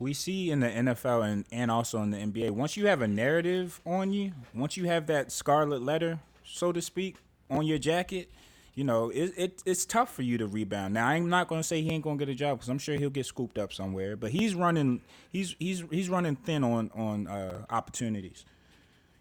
we 0.00 0.14
see 0.14 0.50
in 0.50 0.60
the 0.60 0.68
NFL 0.68 1.28
and, 1.28 1.44
and 1.50 1.70
also 1.72 2.00
in 2.02 2.10
the 2.12 2.18
NBA, 2.18 2.52
once 2.52 2.76
you 2.76 2.86
have 2.86 3.02
a 3.02 3.08
narrative 3.08 3.80
on 3.84 4.12
you, 4.12 4.32
once 4.54 4.76
you 4.76 4.84
have 4.84 5.06
that 5.08 5.32
scarlet 5.32 5.82
letter, 5.82 6.20
so 6.44 6.70
to 6.70 6.80
speak, 6.80 7.16
on 7.50 7.66
your 7.66 7.78
jacket, 7.78 8.30
you 8.78 8.84
know, 8.84 9.10
it, 9.10 9.32
it 9.36 9.62
it's 9.66 9.84
tough 9.84 10.14
for 10.14 10.22
you 10.22 10.38
to 10.38 10.46
rebound. 10.46 10.94
Now, 10.94 11.08
I'm 11.08 11.28
not 11.28 11.48
going 11.48 11.60
to 11.60 11.66
say 11.66 11.82
he 11.82 11.90
ain't 11.90 12.04
going 12.04 12.16
to 12.16 12.24
get 12.24 12.32
a 12.32 12.36
job 12.36 12.58
because 12.58 12.68
I'm 12.68 12.78
sure 12.78 12.94
he'll 12.94 13.10
get 13.10 13.26
scooped 13.26 13.58
up 13.58 13.72
somewhere, 13.72 14.16
but 14.16 14.30
he's 14.30 14.54
running 14.54 15.00
he's 15.32 15.56
he's 15.58 15.82
he's 15.90 16.08
running 16.08 16.36
thin 16.36 16.62
on 16.62 16.88
on 16.94 17.26
uh, 17.26 17.64
opportunities. 17.70 18.44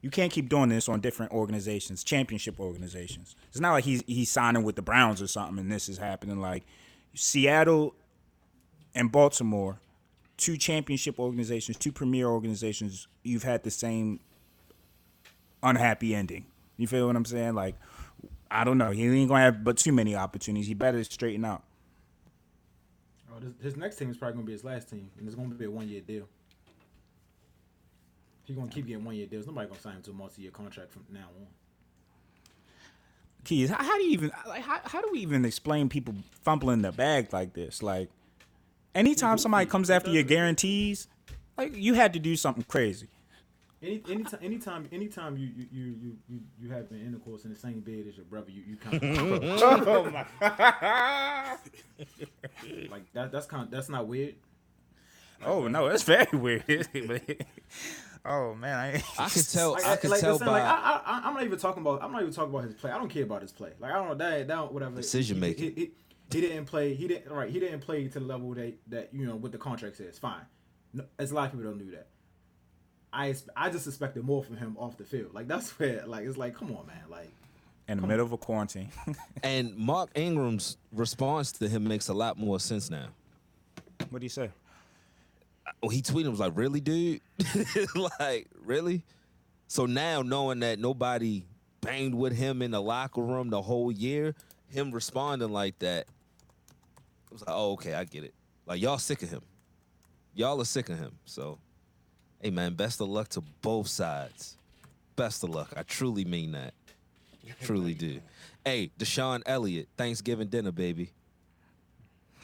You 0.03 0.11
can't 0.11 0.31
keep 0.31 0.47
doing 0.47 0.69
this 0.69 0.87
on 0.87 0.99
different 0.99 1.31
organizations, 1.31 2.03
championship 2.03 2.59
organizations. 2.59 3.35
It's 3.49 3.59
not 3.59 3.71
like 3.71 3.83
he's 3.83 4.03
he's 4.05 4.29
signing 4.29 4.61
with 4.61 4.75
the 4.75 4.83
Browns 4.83 5.23
or 5.23 5.27
something 5.27 5.57
and 5.57 5.71
this 5.71 5.89
is 5.89 5.97
happening 5.97 6.39
like 6.39 6.63
Seattle 7.15 7.95
and 8.93 9.11
Baltimore 9.11 9.79
two 10.37 10.55
championship 10.55 11.17
organizations, 11.17 11.77
two 11.77 11.91
premier 11.91 12.27
organizations, 12.27 13.07
you've 13.23 13.41
had 13.41 13.63
the 13.63 13.71
same 13.71 14.19
unhappy 15.63 16.13
ending. 16.13 16.45
You 16.77 16.85
feel 16.85 17.07
what 17.07 17.15
I'm 17.15 17.25
saying? 17.25 17.55
Like, 17.55 17.73
I 18.49 18.63
don't 18.63 18.77
know. 18.77 18.91
He 18.91 19.05
ain't 19.05 19.29
gonna 19.29 19.43
have 19.43 19.63
but 19.63 19.77
too 19.77 19.91
many 19.91 20.15
opportunities. 20.15 20.67
He 20.67 20.73
better 20.73 21.03
straighten 21.03 21.45
out. 21.45 21.63
Oh, 23.31 23.39
this, 23.39 23.53
his 23.61 23.77
next 23.77 23.97
team 23.97 24.09
is 24.09 24.17
probably 24.17 24.35
gonna 24.35 24.45
be 24.45 24.51
his 24.53 24.63
last 24.63 24.89
team, 24.89 25.09
and 25.17 25.27
it's 25.27 25.35
gonna 25.35 25.49
be 25.49 25.65
a 25.65 25.71
one 25.71 25.87
year 25.87 26.01
deal. 26.01 26.27
He's 28.45 28.55
gonna 28.55 28.69
keep 28.69 28.87
getting 28.87 29.03
one 29.03 29.15
year 29.15 29.27
deals. 29.27 29.45
Nobody 29.45 29.67
gonna 29.67 29.81
sign 29.81 29.95
him 29.95 30.01
to 30.03 30.11
a 30.11 30.13
multi 30.13 30.41
year 30.41 30.51
contract 30.51 30.91
from 30.91 31.03
now 31.11 31.27
on. 31.39 31.47
Keys, 33.43 33.69
how, 33.69 33.83
how 33.83 33.97
do 33.97 34.03
you 34.03 34.11
even 34.11 34.31
like 34.47 34.61
how, 34.61 34.79
how 34.83 35.01
do 35.01 35.09
we 35.11 35.19
even 35.19 35.45
explain 35.45 35.89
people 35.89 36.15
fumbling 36.43 36.81
the 36.81 36.91
bag 36.91 37.31
like 37.33 37.53
this? 37.53 37.83
Like, 37.83 38.09
anytime 38.95 39.37
somebody 39.37 39.65
comes 39.65 39.89
after 39.89 40.09
your 40.09 40.23
guarantees, 40.23 41.07
like 41.57 41.75
you 41.75 41.93
had 41.93 42.13
to 42.13 42.19
do 42.19 42.35
something 42.35 42.63
crazy. 42.63 43.07
Any 43.81 44.01
anytime 44.09 44.39
anytime 44.41 44.89
anytime 44.91 45.37
you 45.37 45.47
you 45.55 45.67
you 45.71 45.85
you 46.01 46.17
you, 46.27 46.39
you 46.59 46.69
have 46.71 46.89
an 46.89 46.99
intercourse 46.99 47.45
in 47.45 47.51
the 47.51 47.59
same 47.59 47.81
bed 47.81 48.05
as 48.09 48.17
your 48.17 48.25
brother, 48.25 48.49
you 48.49 48.63
you 48.65 48.75
kind 48.75 48.95
of 48.95 49.03
oh 49.87 50.09
my! 50.09 50.25
like 52.89 53.13
that. 53.13 53.31
That's 53.31 53.45
kind. 53.45 53.65
of, 53.65 53.71
That's 53.71 53.87
not 53.87 54.07
weird. 54.07 54.33
Oh 55.45 55.67
no, 55.67 55.87
that's 55.87 56.01
very 56.01 56.25
weird. 56.33 56.63
oh 58.25 58.55
man, 58.55 58.79
I, 58.79 59.03
I 59.19 59.29
could 59.29 59.47
tell. 59.47 59.73
Like, 59.73 59.85
I 59.85 59.95
could 59.97 60.09
like, 60.09 60.21
tell 60.21 60.33
listen, 60.33 60.47
by 60.47 60.53
like, 60.53 60.63
I, 60.63 61.01
I, 61.05 61.21
I'm 61.25 61.35
not 61.35 61.43
even 61.43 61.59
talking 61.59 61.81
about. 61.81 62.01
I'm 62.01 62.11
not 62.11 62.23
even 62.23 62.33
talking 62.33 62.49
about 62.49 62.63
his 62.63 62.73
play. 62.73 62.89
I 62.89 62.97
don't 62.97 63.09
care 63.09 63.23
about 63.23 63.43
his 63.43 63.51
play. 63.51 63.73
Like 63.79 63.91
I 63.91 63.95
don't 63.95 64.07
know 64.07 64.15
that. 64.15 64.47
That 64.47 64.73
whatever. 64.73 64.95
Decision 64.95 65.35
He- 65.35 65.41
making. 65.41 65.75
He, 65.75 65.81
he, 65.81 65.91
he 66.31 66.41
didn't 66.41 66.65
play. 66.65 66.95
He 66.95 67.07
didn't. 67.07 67.31
Right. 67.31 67.51
He 67.51 67.59
didn't 67.59 67.81
play 67.81 68.07
to 68.07 68.19
the 68.19 68.25
level 68.25 68.55
that 68.55 68.73
that 68.87 69.09
you 69.13 69.27
know 69.27 69.35
what 69.35 69.51
the 69.51 69.59
contract 69.59 69.97
says. 69.97 70.17
Fine. 70.17 70.41
No, 70.93 71.03
as 71.19 71.29
a 71.29 71.35
lot 71.35 71.45
of 71.45 71.51
people 71.51 71.69
don't 71.69 71.77
do 71.77 71.91
that. 71.91 72.07
I 73.17 73.33
I 73.55 73.71
just 73.71 73.87
expected 73.87 74.23
more 74.23 74.43
from 74.43 74.57
him 74.57 74.77
off 74.77 74.95
the 74.95 75.03
field. 75.03 75.33
Like 75.33 75.47
that's 75.47 75.71
where 75.79 76.05
like 76.05 76.25
it's 76.25 76.37
like 76.37 76.55
come 76.55 76.69
on 76.69 76.85
man. 76.85 77.01
Like 77.09 77.31
in 77.87 77.99
the 77.99 78.05
middle 78.05 78.25
of 78.25 78.31
a 78.31 78.37
quarantine. 78.37 78.89
and 79.43 79.75
Mark 79.75 80.11
Ingram's 80.13 80.77
response 80.91 81.51
to 81.53 81.67
him 81.67 81.85
makes 81.85 82.09
a 82.09 82.13
lot 82.13 82.37
more 82.37 82.59
sense 82.59 82.91
now. 82.91 83.07
what 84.11 84.19
do 84.19 84.25
you 84.25 84.29
say? 84.29 84.51
Oh, 85.81 85.89
he 85.89 86.01
tweeted 86.01 86.29
was 86.29 86.39
like, 86.39 86.53
"Really, 86.55 86.79
dude? 86.79 87.21
like, 88.19 88.47
really?" 88.63 89.03
So 89.67 89.87
now 89.87 90.21
knowing 90.21 90.59
that 90.59 90.77
nobody 90.77 91.43
banged 91.81 92.13
with 92.13 92.33
him 92.33 92.61
in 92.61 92.71
the 92.71 92.81
locker 92.81 93.21
room 93.21 93.49
the 93.49 93.61
whole 93.63 93.91
year, 93.91 94.35
him 94.69 94.91
responding 94.91 95.49
like 95.49 95.79
that, 95.79 96.05
it 96.05 97.33
was 97.33 97.41
like, 97.41 97.55
"Oh, 97.55 97.73
okay, 97.73 97.95
I 97.95 98.03
get 98.03 98.23
it. 98.23 98.33
Like 98.67 98.79
y'all 98.79 98.99
sick 98.99 99.23
of 99.23 99.29
him. 99.29 99.41
Y'all 100.35 100.61
are 100.61 100.65
sick 100.65 100.89
of 100.89 100.99
him." 100.99 101.17
So, 101.25 101.57
hey 102.41 102.49
man, 102.51 102.73
best 102.73 103.01
of 103.01 103.07
luck 103.09 103.29
to 103.29 103.41
both 103.61 103.87
sides. 103.87 104.57
Best 105.15 105.43
of 105.43 105.49
luck. 105.49 105.73
I 105.75 105.83
truly 105.83 106.25
mean 106.25 106.51
that. 106.51 106.73
Truly 107.61 107.93
do. 107.93 108.19
Hey, 108.65 108.91
DeShon 108.99 109.41
Elliott, 109.45 109.87
Thanksgiving 109.97 110.47
dinner, 110.49 110.71
baby. 110.73 111.11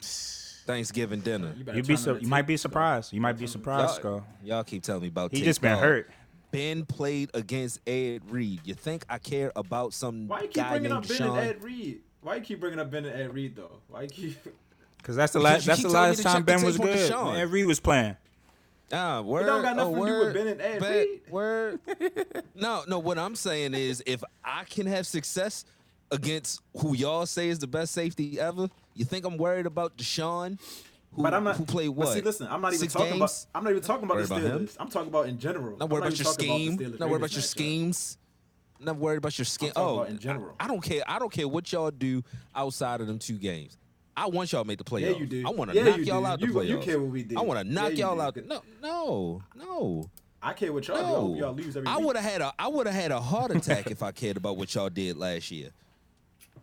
Thanksgiving 0.00 1.20
dinner. 1.20 1.54
you 1.56 1.72
You'd 1.74 1.86
be 1.86 1.96
su- 1.96 2.18
you 2.20 2.26
might 2.28 2.46
be 2.46 2.56
surprised. 2.56 3.12
You 3.12 3.20
might 3.20 3.38
be 3.38 3.46
surprised, 3.46 3.88
Y'all, 3.88 3.94
Skull. 3.96 4.26
y'all 4.42 4.64
keep 4.64 4.82
telling 4.82 5.02
me 5.02 5.08
about. 5.08 5.30
He 5.30 5.38
Tate 5.38 5.44
just 5.44 5.60
been 5.60 5.72
Dog. 5.72 5.80
hurt. 5.82 6.10
Ben 6.52 6.86
played 6.86 7.30
against 7.34 7.80
Ed 7.86 8.22
Reed. 8.30 8.60
You 8.64 8.74
think 8.74 9.04
I 9.08 9.18
care 9.18 9.52
about 9.56 9.92
some 9.92 10.26
Why 10.28 10.42
you 10.42 10.46
keep 10.48 10.54
guy 10.54 10.70
bringing 10.70 10.92
up 10.92 11.06
Ben 11.06 11.18
DeShon? 11.18 11.28
and 11.38 11.38
Ed 11.38 11.62
Reed? 11.62 12.00
Why 12.22 12.36
you 12.36 12.40
keep 12.40 12.60
bringing 12.60 12.78
up 12.78 12.90
Ben 12.90 13.04
and 13.04 13.20
Ed 13.20 13.34
Reed 13.34 13.56
though? 13.56 13.72
Why 13.88 14.02
you 14.02 14.08
keep? 14.08 14.38
Cause 15.02 15.16
that's 15.16 15.34
the 15.34 15.40
last. 15.40 15.66
That's 15.66 15.82
the 15.82 15.90
last 15.90 16.22
time 16.22 16.44
Ben 16.44 16.62
was 16.62 16.78
good. 16.78 17.12
Ed 17.12 17.50
Reed 17.50 17.66
was 17.66 17.78
playing. 17.80 18.16
Ah, 18.94 19.20
word. 19.20 19.46
don't 19.46 19.62
got 19.62 19.76
nothing 19.76 19.96
oh, 19.96 20.04
to 20.04 20.10
do 20.10 20.18
with 20.18 20.24
word, 20.26 20.34
Ben 20.34 20.46
and 20.46 20.60
Ed 20.60 20.80
bet, 20.80 21.06
Reed. 21.06 21.20
Word. 21.30 21.80
no, 22.54 22.84
no. 22.86 22.98
What 22.98 23.18
I'm 23.18 23.34
saying 23.34 23.74
is, 23.74 24.02
if 24.06 24.22
I 24.44 24.64
can 24.64 24.86
have 24.86 25.06
success 25.06 25.64
against 26.10 26.60
who 26.76 26.94
y'all 26.94 27.26
say 27.26 27.48
is 27.48 27.58
the 27.58 27.66
best 27.66 27.92
safety 27.92 28.38
ever, 28.38 28.68
you 28.94 29.04
think 29.04 29.24
I'm 29.24 29.36
worried 29.36 29.66
about 29.66 29.96
DeShon, 29.96 30.60
who, 31.12 31.22
But 31.22 31.34
I'm 31.34 31.44
not. 31.44 31.56
who 31.56 31.64
played 31.64 31.88
but 31.88 31.96
what? 31.96 32.14
See, 32.14 32.20
listen, 32.20 32.46
I'm 32.48 32.60
not 32.60 32.68
even 32.68 32.80
Six 32.80 32.92
talking 32.92 33.18
games? 33.18 33.46
about. 33.52 33.58
I'm 33.58 33.64
not 33.64 33.70
even 33.70 33.82
talking 33.82 34.04
about 34.04 34.16
Worried 34.16 34.28
the 34.28 34.34
about 34.36 34.44
him? 34.46 34.66
Steelers. 34.68 34.76
I'm 34.78 34.88
talking 34.88 35.08
about 35.08 35.26
in 35.28 35.38
general. 35.38 35.76
Not 35.76 35.84
I'm 35.84 35.88
worried 35.90 36.00
about 36.04 36.12
even 36.12 36.24
your 36.24 36.32
talking 36.34 36.46
about 36.46 36.78
the 36.78 36.84
scheme. 36.84 36.96
Not 37.00 37.08
worried 37.08 37.20
about 37.20 37.32
your 37.32 37.42
schemes. 37.42 38.18
Not 38.80 38.96
worried 38.96 39.18
about 39.18 39.38
your 39.38 39.44
scheme. 39.44 39.70
talking 39.70 39.82
Oh, 39.88 39.94
about 40.00 40.08
in 40.10 40.18
general. 40.18 40.54
I, 40.60 40.64
I 40.64 40.68
don't 40.68 40.82
care. 40.82 41.02
I 41.06 41.18
don't 41.18 41.32
care 41.32 41.48
what 41.48 41.72
y'all 41.72 41.90
do 41.90 42.22
outside 42.54 43.00
of 43.00 43.06
them 43.06 43.18
two 43.18 43.38
games. 43.38 43.76
I 44.16 44.26
want 44.26 44.52
y'all 44.52 44.62
to 44.62 44.68
make 44.68 44.78
the 44.78 44.84
playoffs. 44.84 45.00
Yeah, 45.12 45.16
you 45.18 45.26
do. 45.26 45.44
I 45.46 45.50
want 45.50 45.70
to 45.70 45.76
Yeah, 45.76 45.84
knock 45.84 45.98
you 45.98 46.04
y'all 46.04 46.20
do. 46.20 46.26
out 46.26 46.40
the 46.40 46.46
You- 46.46 46.52
playoffs. 46.52 46.68
you 46.68 46.78
care 46.78 47.00
what 47.00 47.10
we 47.10 47.22
did. 47.24 47.36
I 47.38 47.40
want 47.42 47.58
to 47.66 47.72
knock 47.72 47.92
you 47.92 47.98
y'all 47.98 48.14
do. 48.16 48.20
out. 48.22 48.36
No, 48.46 48.62
no, 48.82 49.42
no. 49.56 50.10
I 50.42 50.52
care 50.52 50.72
what 50.72 50.86
y'all 50.86 50.98
do. 50.98 51.02
I 51.02 51.06
hope 51.06 51.38
y'all 51.38 51.54
lose 51.54 51.76
every 51.76 51.88
I 51.88 51.96
would 51.96 52.16
have 52.16 52.24
had 52.24 52.40
a 52.42 52.52
I 52.58 52.68
would 52.68 52.86
have 52.86 52.94
had 52.94 53.10
a 53.12 53.20
heart 53.20 53.50
attack 53.56 53.90
if 53.90 54.02
I 54.02 54.12
cared 54.12 54.36
about 54.36 54.56
what 54.56 54.74
y'all 54.74 54.88
did 54.90 55.16
last 55.16 55.50
year. 55.50 55.70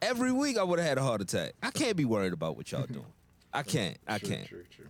Every 0.01 0.31
week 0.31 0.57
I 0.57 0.63
would 0.63 0.79
have 0.79 0.87
had 0.87 0.97
a 0.97 1.03
heart 1.03 1.21
attack. 1.21 1.53
I 1.61 1.71
can't 1.71 1.95
be 1.97 2.05
worried 2.05 2.33
about 2.33 2.55
what 2.57 2.71
y'all 2.71 2.85
doing. 2.85 3.05
I 3.53 3.63
can't. 3.63 3.97
I 4.07 4.17
True, 4.17 4.29
can't. 4.29 4.47
True, 4.47 4.63
true. 4.75 4.85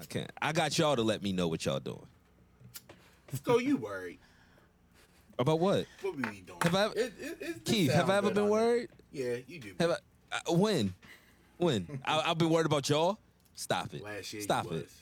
I 0.00 0.04
can't. 0.04 0.30
I 0.40 0.52
got 0.52 0.78
y'all 0.78 0.96
to 0.96 1.02
let 1.02 1.22
me 1.22 1.32
know 1.32 1.48
what 1.48 1.64
y'all 1.64 1.80
doing. 1.80 2.06
Go, 3.42 3.58
you 3.58 3.76
worried? 3.76 4.18
About 5.38 5.58
what? 5.60 5.86
What 6.02 6.16
we 6.16 6.22
be 6.22 6.40
doing? 6.46 6.58
Have 6.62 6.74
I- 6.74 6.86
It- 6.92 6.96
it- 6.96 7.12
it- 7.20 7.38
it 7.40 7.64
Keith, 7.64 7.90
have 7.92 8.08
I 8.08 8.18
ever 8.18 8.28
been 8.28 8.38
on 8.38 8.44
there. 8.44 8.52
worried? 8.52 8.88
Yeah, 9.12 9.36
you 9.46 9.58
do. 9.60 9.72
Have 9.80 9.90
I? 9.90 9.96
Uh, 10.46 10.52
when? 10.54 10.94
When? 11.58 12.00
I, 12.04 12.22
I've 12.26 12.38
been 12.38 12.50
worried 12.50 12.66
about 12.66 12.88
y'all. 12.88 13.18
Stop 13.54 13.94
it. 13.94 14.02
Last 14.02 14.32
year, 14.32 14.42
Stop 14.42 14.66
it. 14.66 14.72
was. 14.72 14.94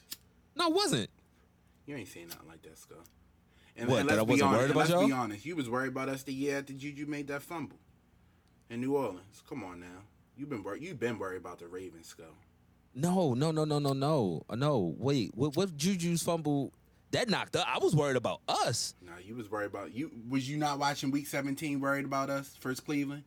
No, 0.57 0.67
I 0.67 0.69
wasn't. 0.69 1.11
You 1.87 1.97
ain't 1.97 2.09
saying 2.09 2.29
nothing 2.29 2.49
like 2.49 2.63
that, 2.63 2.79
Scott. 2.79 2.99
And, 3.77 3.89
What, 3.89 4.01
and 4.01 4.09
that 4.09 4.19
let's 4.19 4.21
I 4.21 4.31
wasn't 4.31 4.43
honest, 4.49 4.59
worried 4.61 4.71
about 4.71 4.79
let's 4.81 4.91
y'all? 4.91 5.07
be 5.07 5.13
honest. 5.13 5.45
You 5.47 5.57
was 5.57 5.69
worried 5.69 5.89
about 5.89 6.09
us 6.09 6.23
the 6.23 6.33
year 6.33 6.59
after 6.59 6.73
Juju 6.73 7.07
made 7.07 7.27
that 7.29 7.43
fumble 7.43 7.77
in 8.71 8.81
New 8.81 8.97
Orleans. 8.97 9.43
Come 9.49 9.65
on 9.65 9.81
now. 9.81 9.87
You've 10.37 10.49
been 10.49 10.63
worried. 10.63 10.83
You've 10.83 11.01
been 11.01 11.19
worried 11.19 11.39
about 11.39 11.59
the 11.59 11.67
Ravens, 11.67 12.07
Scott. 12.07 12.27
No, 12.95 13.35
no, 13.35 13.51
no, 13.51 13.65
no, 13.65 13.81
no, 13.81 13.93
no. 13.93 14.45
Uh, 14.49 14.55
No, 14.55 14.95
wait. 14.99 15.33
What, 15.35 15.57
what 15.57 15.77
Juju's 15.77 16.23
fumble? 16.23 16.73
That 17.11 17.29
knocked 17.29 17.57
up. 17.57 17.67
I 17.69 17.79
was 17.79 17.95
worried 17.95 18.17
about 18.17 18.41
us. 18.49 18.95
No, 19.05 19.13
you 19.25 19.35
was 19.37 19.51
worried 19.51 19.67
about 19.67 19.93
you. 19.95 20.11
Was 20.29 20.49
you 20.49 20.57
not 20.57 20.79
watching 20.79 21.11
Week 21.11 21.27
17? 21.27 21.81
Worried 21.81 22.05
about 22.05 22.31
us 22.31 22.57
first 22.61 22.85
Cleveland, 22.85 23.23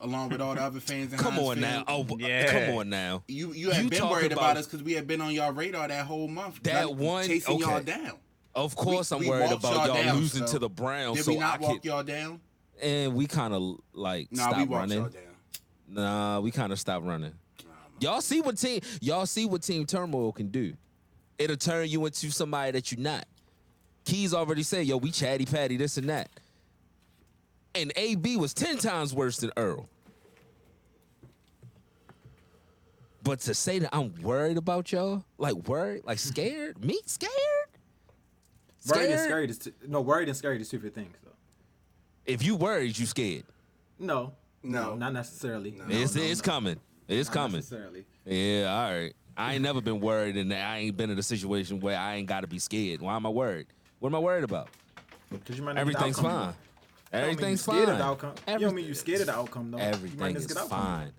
along 0.00 0.30
with 0.30 0.40
all 0.40 0.54
the 0.54 0.62
other 0.62 0.80
fans. 0.80 1.12
In 1.12 1.18
Come 1.18 1.34
Heinz 1.34 1.48
on 1.48 1.60
now. 1.60 1.84
Oh, 1.86 2.06
Yeah. 2.18 2.66
come 2.66 2.76
on 2.78 2.88
now. 2.88 3.22
You 3.28 3.52
you 3.52 3.70
had 3.70 3.84
You 3.84 3.90
been 3.90 4.08
worried 4.08 4.32
about- 4.32 4.52
about, 4.52 4.56
us 4.58 4.66
because 4.66 4.82
we 4.82 4.92
had 4.94 5.06
been 5.06 5.20
on 5.20 5.32
y'all 5.34 5.52
radar 5.52 5.88
that 5.88 6.06
whole 6.06 6.28
month. 6.28 6.62
That 6.62 6.88
like, 6.90 6.98
one- 6.98 7.26
chasing 7.26 7.58
y'all 7.58 7.80
down. 7.82 8.12
Of 8.54 8.74
course, 8.74 9.10
We- 9.10 9.16
I'm 9.16 9.20
we 9.22 9.28
worried 9.28 9.52
about 9.52 9.62
y'all 9.74 9.86
y'all, 9.86 9.94
down, 10.02 10.16
losing 10.16 10.46
so- 10.46 10.52
to 10.54 10.58
the 10.58 10.68
Browns. 10.68 11.16
Did 11.18 11.24
so 11.26 11.32
we 11.32 11.38
not 11.38 11.60
I 11.60 11.62
walk 11.62 11.72
could, 11.74 11.84
y'all 11.84 12.02
down? 12.02 12.40
and 12.82 13.14
we 13.14 13.26
kind 13.26 13.54
of 13.54 13.76
like 13.92 14.28
No, 14.32 14.42
stopped 14.42 14.58
we 14.58 14.64
running. 14.74 14.98
y'all 14.98 15.08
down. 15.08 15.22
Nah, 15.88 16.40
we 16.40 16.50
kind 16.50 16.72
of 16.72 16.80
stopped 16.80 17.04
running. 17.04 17.32
Y'all 18.00 18.20
see 18.22 18.40
what 18.40 18.56
team 18.56 18.80
y'all 19.00 19.26
see 19.26 19.44
what 19.44 19.62
team 19.62 19.84
turmoil 19.86 20.32
can 20.32 20.48
do. 20.48 20.74
It'll 21.38 21.56
turn 21.56 21.88
you 21.88 22.04
into 22.06 22.30
somebody 22.30 22.72
that 22.72 22.90
you're 22.90 23.00
not. 23.00 23.26
Keys 24.04 24.32
already 24.34 24.62
said, 24.62 24.86
yo, 24.86 24.96
we 24.96 25.10
chatty 25.10 25.44
patty, 25.44 25.76
this 25.76 25.96
and 25.98 26.08
that. 26.08 26.30
And 27.74 27.92
AB 27.96 28.36
was 28.36 28.52
10 28.54 28.78
times 28.78 29.14
worse 29.14 29.36
than 29.38 29.52
Earl. 29.56 29.88
But 33.22 33.40
to 33.40 33.54
say 33.54 33.78
that 33.80 33.94
I'm 33.94 34.14
worried 34.22 34.56
about 34.56 34.90
y'all, 34.92 35.24
like 35.38 35.54
worried, 35.68 36.02
like 36.04 36.18
scared, 36.18 36.82
me 36.84 36.98
scared? 37.06 37.30
Worried 38.88 39.10
and 39.10 39.12
Scared? 39.12 39.20
scared 39.28 39.50
is 39.50 39.58
two, 39.58 39.72
no 39.86 40.00
worried 40.00 40.28
and 40.28 40.36
scared 40.36 40.60
is 40.60 40.68
two 40.70 40.78
different 40.78 40.94
things 40.94 41.14
though. 41.22 41.30
If 42.24 42.42
you 42.42 42.56
worried, 42.56 42.98
you 42.98 43.04
scared. 43.06 43.44
No, 43.98 44.32
No. 44.62 44.94
not 44.94 45.12
necessarily. 45.12 45.72
No. 45.72 45.84
it's 45.88 46.14
no, 46.14 46.22
it's 46.22 46.40
no. 46.44 46.52
coming. 46.52 46.80
It's 47.08 47.28
Not 47.28 47.34
coming. 47.34 47.56
necessarily. 47.56 48.06
Yeah, 48.24 48.72
all 48.74 48.92
right. 48.94 49.12
I 49.36 49.54
ain't 49.54 49.62
never 49.62 49.80
been 49.82 50.00
worried, 50.00 50.36
and 50.36 50.52
I 50.52 50.78
ain't 50.78 50.96
been 50.96 51.10
in 51.10 51.18
a 51.18 51.22
situation 51.22 51.80
where 51.80 51.98
I 51.98 52.16
ain't 52.16 52.26
got 52.26 52.40
to 52.40 52.46
be 52.46 52.58
scared. 52.58 53.00
Why 53.02 53.16
am 53.16 53.26
I 53.26 53.30
worried? 53.30 53.66
What 53.98 54.08
am 54.10 54.14
I 54.14 54.18
worried 54.18 54.44
about? 54.44 54.68
'Cause 55.44 55.58
you 55.58 55.62
might 57.12 57.18
not 57.20 57.36
get 57.38 57.38
the 57.38 57.42
Everything's 57.42 57.64
fine. 57.64 57.76
want. 57.76 57.86
That 57.86 57.96
don't 57.96 57.96
mean 57.96 57.96
you 57.96 57.96
Everything's 57.96 57.96
scared. 57.96 57.98
Of 57.98 57.98
the 57.98 58.04
outcome. 58.04 58.34
you 58.48 58.58
don't 58.66 58.74
mean 58.74 58.84
you 58.86 58.94
scared 58.94 59.20
of 59.20 59.26
the 59.26 59.34
outcome 59.34 59.70
though. 59.70 59.78
Everything 59.78 60.36
is 60.36 60.46
just 60.46 60.48
get 60.48 60.54
the 60.54 60.60
outcome 60.60 60.78
you 60.78 60.84
want. 60.86 61.00
fine. 61.04 61.12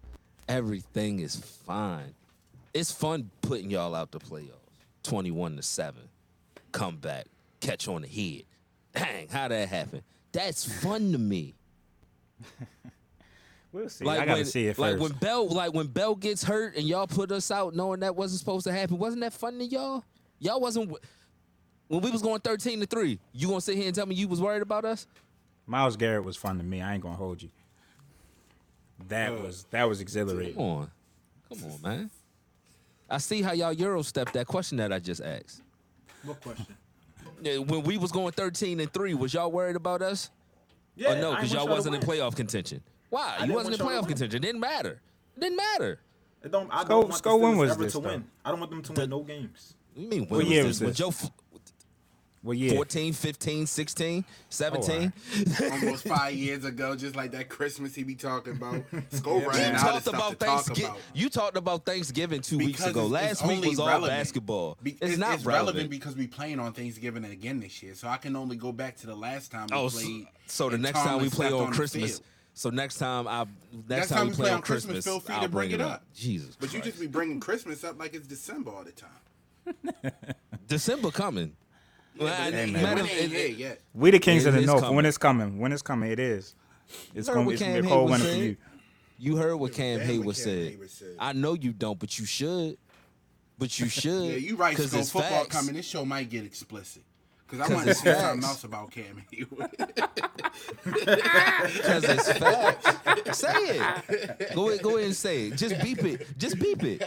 Everything 0.48 1.20
is 1.20 1.36
fine. 1.36 2.14
It's 2.74 2.92
fun 2.92 3.30
putting 3.42 3.70
y'all 3.70 3.96
out 3.96 4.12
the 4.12 4.20
playoffs. 4.20 4.56
Twenty-one 5.04 5.56
to 5.56 5.64
seven, 5.64 6.04
come 6.72 6.98
back, 6.98 7.26
catch 7.60 7.88
on 7.88 8.04
the 8.04 8.08
head. 8.08 8.44
Dang, 8.94 9.28
how 9.30 9.48
that 9.48 9.68
happen? 9.70 10.04
That's 10.32 10.64
fun 10.82 11.12
to 11.12 11.18
me. 11.18 11.56
We'll 13.72 13.88
see. 13.90 14.04
Like 14.04 14.20
I 14.20 14.26
gotta 14.26 14.40
when, 14.40 14.46
see 14.46 14.68
it 14.68 14.78
like 14.78 14.94
first. 14.94 15.02
when 15.04 15.12
Bell, 15.14 15.48
like 15.48 15.74
when 15.74 15.88
Bell 15.88 16.16
gets 16.16 16.44
hurt 16.44 16.76
and 16.76 16.86
y'all 16.86 17.08
put 17.08 17.32
us 17.32 17.50
out 17.52 17.74
knowing 17.74 18.02
that 18.02 18.16
wasn't 18.16 18.40
supposed 18.40 18.66
to 18.66 18.72
happen. 18.74 18.98
Wasn't 18.98 19.22
that 19.22 19.32
fun 19.34 19.60
to 19.60 19.66
y'all? 19.66 20.04
Y'all 20.40 20.60
wasn't 20.60 20.92
when 21.88 22.02
we 22.02 22.12
was 22.12 22.22
going 22.22 22.42
thirteen 22.42 22.82
to 22.82 22.86
three. 22.86 23.18
You 23.32 23.48
gonna 23.48 23.62
sit 23.62 23.78
here 23.78 23.86
and 23.88 23.96
tell 23.96 24.06
me 24.06 24.16
you 24.16 24.28
was 24.28 24.42
worried 24.42 24.62
about 24.62 24.84
us? 24.84 25.08
Myles 25.72 25.96
Garrett 25.96 26.26
was 26.26 26.36
fun 26.36 26.58
to 26.58 26.64
me. 26.66 26.82
I 26.82 26.94
ain't 26.96 27.02
gonna 27.02 27.16
hold 27.16 27.42
you. 27.42 27.50
That 29.08 29.32
uh, 29.32 29.36
was 29.38 29.66
that 29.72 29.86
was 29.86 30.02
exhilarating. 30.02 30.56
Come 30.56 30.64
on, 30.64 30.92
come 31.50 31.72
on, 31.72 31.82
man. 31.82 32.10
I 33.10 33.18
see 33.18 33.42
how 33.42 33.54
y'all 33.54 33.72
Euro 33.72 34.02
step 34.02 34.34
that 34.34 34.48
question 34.48 34.78
that 34.78 34.92
I 34.92 35.00
just 35.00 35.22
asked. 35.22 35.62
What 36.24 36.42
question? 36.42 36.76
Yeah, 37.42 37.58
When 37.60 37.84
we 37.84 37.98
was 37.98 38.12
going 38.12 38.34
thirteen 38.34 38.82
and 38.82 38.92
three, 38.94 39.14
was 39.14 39.34
y'all 39.34 39.50
worried 39.52 39.78
about 39.78 40.02
us? 40.02 40.30
Yeah, 40.96 41.14
or 41.14 41.22
no, 41.22 41.36
because 41.36 41.54
y'all 41.54 41.68
wasn't 41.68 41.96
in 41.96 42.02
y'all 42.02 42.12
to 42.12 42.20
win. 42.20 42.20
playoff 42.32 42.36
contention. 42.36 42.82
Why? 43.10 43.46
You 43.46 43.54
wasn't 43.54 43.80
in 43.80 43.80
playoff 43.80 43.94
to 43.94 43.96
win. 44.02 44.06
contention. 44.10 44.42
Didn't 44.42 44.60
matter. 44.60 45.00
Didn't 45.40 45.56
matter. 45.56 46.00
It 46.44 46.52
don't, 46.52 46.70
I 46.70 46.84
don't 46.84 47.04
want 47.04 47.16
Sco, 47.16 47.38
when 47.38 47.52
the 47.52 47.58
Steelers 47.58 47.60
was 47.60 47.72
ever 47.72 47.84
this, 47.84 47.94
to 47.94 48.00
though? 48.00 48.10
win. 48.10 48.26
I 48.44 48.50
don't 48.52 48.60
want 48.60 48.72
them 48.72 48.82
to 48.82 48.92
win 48.94 49.10
no 49.10 49.22
games. 49.22 49.74
You 49.96 50.08
mean 50.08 50.20
when 50.22 50.30
What 50.30 50.38
was 50.40 50.50
year 50.50 50.64
this? 50.64 50.82
was 50.82 50.88
When? 50.88 50.94
Joe 50.94 51.12
F- 52.42 52.46
What 52.46 52.58
year? 52.58 52.74
14, 52.74 53.14
15, 53.14 53.66
16, 53.68 54.26
17? 54.50 55.14
Almost 55.72 56.08
five 56.08 56.34
years 56.34 56.66
ago, 56.66 56.96
just 56.96 57.16
like 57.16 57.32
that 57.34 57.50
Christmas 57.50 57.94
he 57.94 58.04
be 58.04 58.16
talking 58.16 58.54
about. 58.54 58.84
Skull 59.12 59.42
You 59.42 59.48
running 59.48 59.64
out 59.66 59.76
of 59.76 59.82
talked 59.82 60.02
stuff 60.04 60.14
about 60.16 60.30
to 60.32 60.36
talk 60.46 60.64
Thanksgiving. 60.66 60.86
about. 60.92 61.02
You 61.14 61.30
talked 61.30 61.58
about 61.58 61.86
Thanksgiving 61.86 62.42
two 62.42 62.58
weeks 62.58 62.84
ago. 62.86 63.02
it's- 63.06 63.12
Last 63.12 63.32
it's 63.32 63.42
week 63.44 63.52
only 63.58 63.70
was 63.70 63.80
all 63.80 64.02
basketball. 64.08 64.78
Be- 64.82 64.98
it's, 65.02 65.18
not 65.18 65.36
it's 65.36 65.46
relevant. 65.46 65.90
because 65.92 66.16
we 66.16 66.26
playing 66.28 66.60
on 66.60 66.74
Thanksgiving 66.74 67.26
again 67.26 67.60
this 67.60 67.82
year, 67.84 67.94
so 67.94 68.08
I 68.08 68.18
can 68.18 68.36
only 68.36 68.56
go 68.56 68.72
back 68.72 68.98
to 68.98 69.08
the 69.08 69.16
last 69.16 69.52
time 69.52 69.68
we 69.70 69.78
oh, 69.78 69.88
so, 69.90 70.00
played. 70.00 70.28
so 70.48 70.70
the 70.70 70.76
and 70.76 70.84
next 70.84 71.00
time 71.00 71.22
we 71.22 71.30
play 71.30 71.48
stepped 71.48 71.62
on 71.62 71.72
Christmas. 71.74 72.22
So 72.54 72.70
next 72.70 72.98
time 72.98 73.28
I 73.30 73.40
next, 73.40 73.88
Next 73.88 74.10
time, 74.10 74.18
time 74.18 74.26
we 74.26 74.32
we 74.32 74.36
play, 74.36 74.44
play 74.44 74.50
on 74.52 74.56
on 74.58 74.62
Christmas, 74.62 74.94
Christmas, 74.94 75.06
feel 75.06 75.20
free 75.22 75.36
I'll 75.36 75.42
to 75.44 75.48
bring 75.50 75.72
it 75.72 75.80
up. 75.80 75.92
up. 75.92 76.04
Jesus, 76.14 76.58
But 76.60 76.74
you 76.74 76.82
just 76.82 77.00
be 77.00 77.08
bringing 77.08 77.40
Christmas 77.40 77.84
up 77.86 77.98
like 77.98 78.14
it's 78.14 78.28
December 78.28 78.72
all 78.72 78.84
the 78.84 78.92
time. 78.92 80.14
December 80.68 81.12
coming. 81.12 81.56
Well, 82.18 82.28
I- 82.34 82.52
but 82.52 82.70
matter 82.70 83.04
it 83.06 83.32
it- 83.34 83.56
here. 83.58 83.78
We 83.94 84.12
the 84.12 84.20
kings 84.20 84.46
It 84.46 84.50
of 84.50 84.56
the 84.56 84.62
north. 84.62 84.82
coming. 84.82 84.96
When 84.96 85.06
it's 85.06 85.18
coming, 85.18 85.60
when 85.60 85.72
it's 85.72 85.82
coming, 85.82 86.12
it 86.12 86.20
is. 86.20 86.56
It's 87.16 87.28
heard 87.28 87.34
gonna, 87.36 87.46
what 87.46 87.54
it's 87.54 87.62
gonna 87.62 87.74
Cam 87.76 87.82
be 87.84 87.88
a 87.88 87.92
cold 87.92 88.10
Heyward 88.10 88.12
winter 88.12 88.26
for 88.26 88.32
said? 88.32 88.42
you. 88.44 88.58
You 89.18 89.36
heard 89.38 89.56
what 89.56 89.74
Cam 89.74 90.00
damn 90.00 90.08
Heyward 90.10 90.36
said. 90.36 90.90
Said. 90.90 91.16
I 91.20 91.34
know 91.34 91.54
you 91.54 91.72
don't, 91.74 91.98
but 92.00 92.18
you 92.20 92.26
should. 92.26 92.78
But 93.58 93.80
you 93.80 93.88
should. 93.90 94.24
Yeah, 94.32 94.36
you 94.38 94.56
right. 94.56 94.76
Because 94.76 94.94
it's 94.94 95.12
football 95.12 95.44
facts. 95.44 95.56
coming, 95.56 95.76
this 95.76 95.86
show 95.86 96.04
might 96.06 96.30
get 96.30 96.44
explicit. 96.44 97.04
Because 97.52 97.60
I 97.60 97.68
'Cause 97.68 97.74
want 97.76 97.84
to 97.86 97.92
it's 97.92 98.02
say 98.02 98.14
something 98.14 98.44
else 98.50 98.64
about 98.64 98.92
Cam 98.92 99.22
Heyward. 99.32 99.72
Because 100.86 102.04
it's 102.06 102.32
facts. 102.38 103.38
say 103.38 103.54
it. 103.54 104.52
Go 104.56 104.70
ahead, 104.70 104.82
go 104.82 104.92
ahead 104.96 105.06
and 105.08 105.16
say 105.16 105.48
it. 105.48 105.58
Just 105.58 105.82
beep 105.82 106.04
it. 106.04 106.38
Just 106.38 106.58
beep 106.60 106.82
it. 106.84 107.02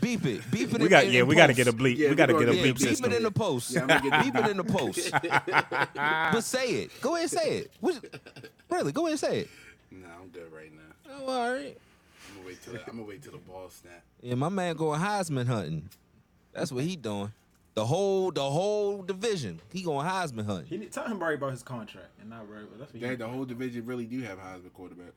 Beep 0.00 0.24
it. 0.26 0.50
Beep 0.50 0.72
it. 0.74 0.78
We 0.78 0.84
in- 0.84 0.90
got 0.90 1.04
in 1.04 1.12
yeah, 1.12 1.20
the 1.20 1.26
we 1.26 1.34
got 1.34 1.46
to 1.48 1.54
get 1.54 1.68
a 1.68 1.72
bleep. 1.72 1.96
Yeah, 1.96 2.06
we 2.06 2.10
we 2.10 2.16
got 2.16 2.26
to 2.26 2.34
get 2.38 2.48
a 2.48 2.54
Yeah, 2.54 2.62
bleep 2.62 2.78
beep 2.78 2.78
system. 2.78 3.12
it 3.12 3.16
in 3.16 3.22
the 3.22 3.30
post. 3.30 3.70
Yeah, 3.70 3.80
I'm 3.82 3.86
gonna 3.88 4.10
get- 4.10 4.24
beep 4.24 4.34
it 4.36 4.50
in 4.50 4.56
the 4.58 4.64
post. 4.64 5.10
but 5.94 6.40
say 6.42 6.66
it. 6.82 7.00
Go 7.00 7.14
ahead 7.16 7.22
and 7.22 7.30
say 7.30 7.58
it. 7.58 7.70
What- 7.80 8.04
really, 8.68 8.92
go 8.92 9.02
ahead 9.06 9.12
and 9.12 9.20
say 9.20 9.38
it. 9.40 9.48
nah, 9.90 10.08
I'm 10.20 10.28
good 10.28 10.52
right 10.52 10.70
now. 10.74 11.12
Oh, 11.20 11.26
all 11.32 11.52
right. 11.52 11.76
I'm 12.28 12.36
gonna 12.36 12.46
wait 12.46 12.62
till 12.62 12.72
the, 12.74 12.80
I'm 12.80 12.96
gonna 12.96 13.02
wait 13.08 13.22
till 13.22 13.32
the 13.32 13.38
ball 13.38 13.70
snap. 13.70 14.02
Yeah, 14.22 14.34
my 14.34 14.48
man 14.50 14.76
going 14.76 15.00
Heisman 15.00 15.46
hunting. 15.46 15.88
That's 16.52 16.70
what 16.72 16.84
he 16.84 16.96
doing. 16.96 17.32
The 17.78 17.86
whole 17.86 18.32
the 18.32 18.42
whole 18.42 19.02
division. 19.02 19.60
He 19.72 19.82
going 19.82 20.04
Heisman 20.04 20.44
hunting. 20.44 20.66
He 20.66 20.78
need, 20.78 20.90
tell 20.90 21.06
him 21.06 21.20
worry 21.20 21.36
about 21.36 21.52
his 21.52 21.62
contract 21.62 22.08
and 22.20 22.28
not 22.28 22.48
worry 22.48 22.64
about 22.64 22.80
that's 22.80 22.92
what 22.92 23.00
he 23.00 23.08
They, 23.08 23.14
the 23.14 23.28
whole 23.28 23.44
division 23.44 23.86
really 23.86 24.04
do 24.04 24.20
have 24.22 24.36
Heisman 24.36 24.72
quarterbacks. 24.76 25.12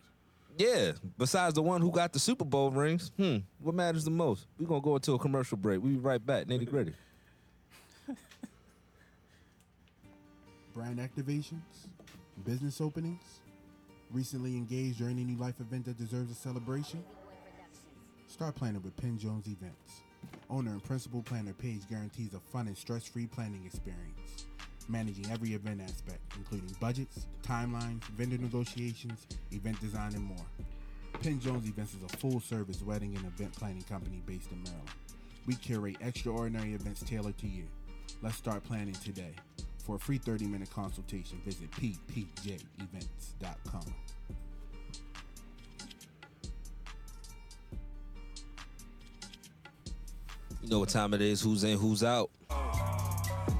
Yeah. 0.59 0.91
Besides 1.17 1.55
the 1.55 1.63
one 1.63 1.81
who 1.81 1.89
got 1.89 2.13
the 2.13 2.19
Super 2.19 2.45
Bowl 2.45 2.69
rings. 2.69 3.11
Hmm. 3.17 3.37
What 3.57 3.73
matters 3.73 4.03
the 4.03 4.11
most? 4.11 4.45
We're 4.59 4.67
gonna 4.67 4.79
go 4.79 4.95
into 4.95 5.13
a 5.15 5.17
commercial 5.17 5.57
break. 5.57 5.81
We 5.81 5.93
be 5.93 5.97
right 5.97 6.23
back. 6.23 6.45
Nitty 6.45 6.69
gritty. 6.69 6.93
brand 10.75 10.99
activations, 10.99 11.87
business 12.45 12.79
openings, 12.79 13.39
recently 14.11 14.55
engaged 14.55 15.01
or 15.01 15.09
any 15.09 15.23
life 15.35 15.59
event 15.61 15.85
that 15.85 15.97
deserves 15.97 16.29
a 16.29 16.35
celebration? 16.35 17.03
Start 18.27 18.53
planning 18.53 18.83
with 18.83 18.95
Penn 18.97 19.17
Jones 19.17 19.47
Events. 19.47 20.03
Owner 20.51 20.71
and 20.71 20.83
principal 20.83 21.23
planner 21.23 21.53
Paige 21.53 21.87
guarantees 21.89 22.33
a 22.33 22.39
fun 22.39 22.67
and 22.67 22.77
stress-free 22.77 23.27
planning 23.27 23.63
experience, 23.65 24.47
managing 24.89 25.31
every 25.31 25.53
event 25.53 25.79
aspect, 25.81 26.19
including 26.35 26.75
budgets, 26.81 27.27
timelines, 27.41 28.03
vendor 28.17 28.37
negotiations, 28.37 29.27
event 29.51 29.79
design, 29.79 30.13
and 30.13 30.23
more. 30.23 30.45
Penn 31.21 31.39
Jones 31.39 31.69
Events 31.69 31.93
is 31.93 32.03
a 32.03 32.09
full-service 32.17 32.81
wedding 32.81 33.15
and 33.15 33.25
event 33.25 33.53
planning 33.53 33.83
company 33.83 34.21
based 34.25 34.51
in 34.51 34.61
Maryland. 34.63 34.89
We 35.47 35.55
curate 35.55 35.95
extraordinary 36.01 36.73
events 36.73 37.01
tailored 37.01 37.37
to 37.37 37.47
you. 37.47 37.63
Let's 38.21 38.35
start 38.35 38.65
planning 38.65 38.95
today. 38.95 39.33
For 39.85 39.95
a 39.95 39.99
free 39.99 40.17
30 40.17 40.47
minute 40.47 40.69
consultation, 40.69 41.39
visit 41.45 41.71
ppjevents.com. 41.71 43.95
You 50.61 50.69
know 50.69 50.79
what 50.79 50.89
time 50.89 51.13
it 51.15 51.21
is? 51.21 51.41
Who's 51.41 51.63
in? 51.63 51.77
Who's 51.77 52.03
out? 52.03 52.29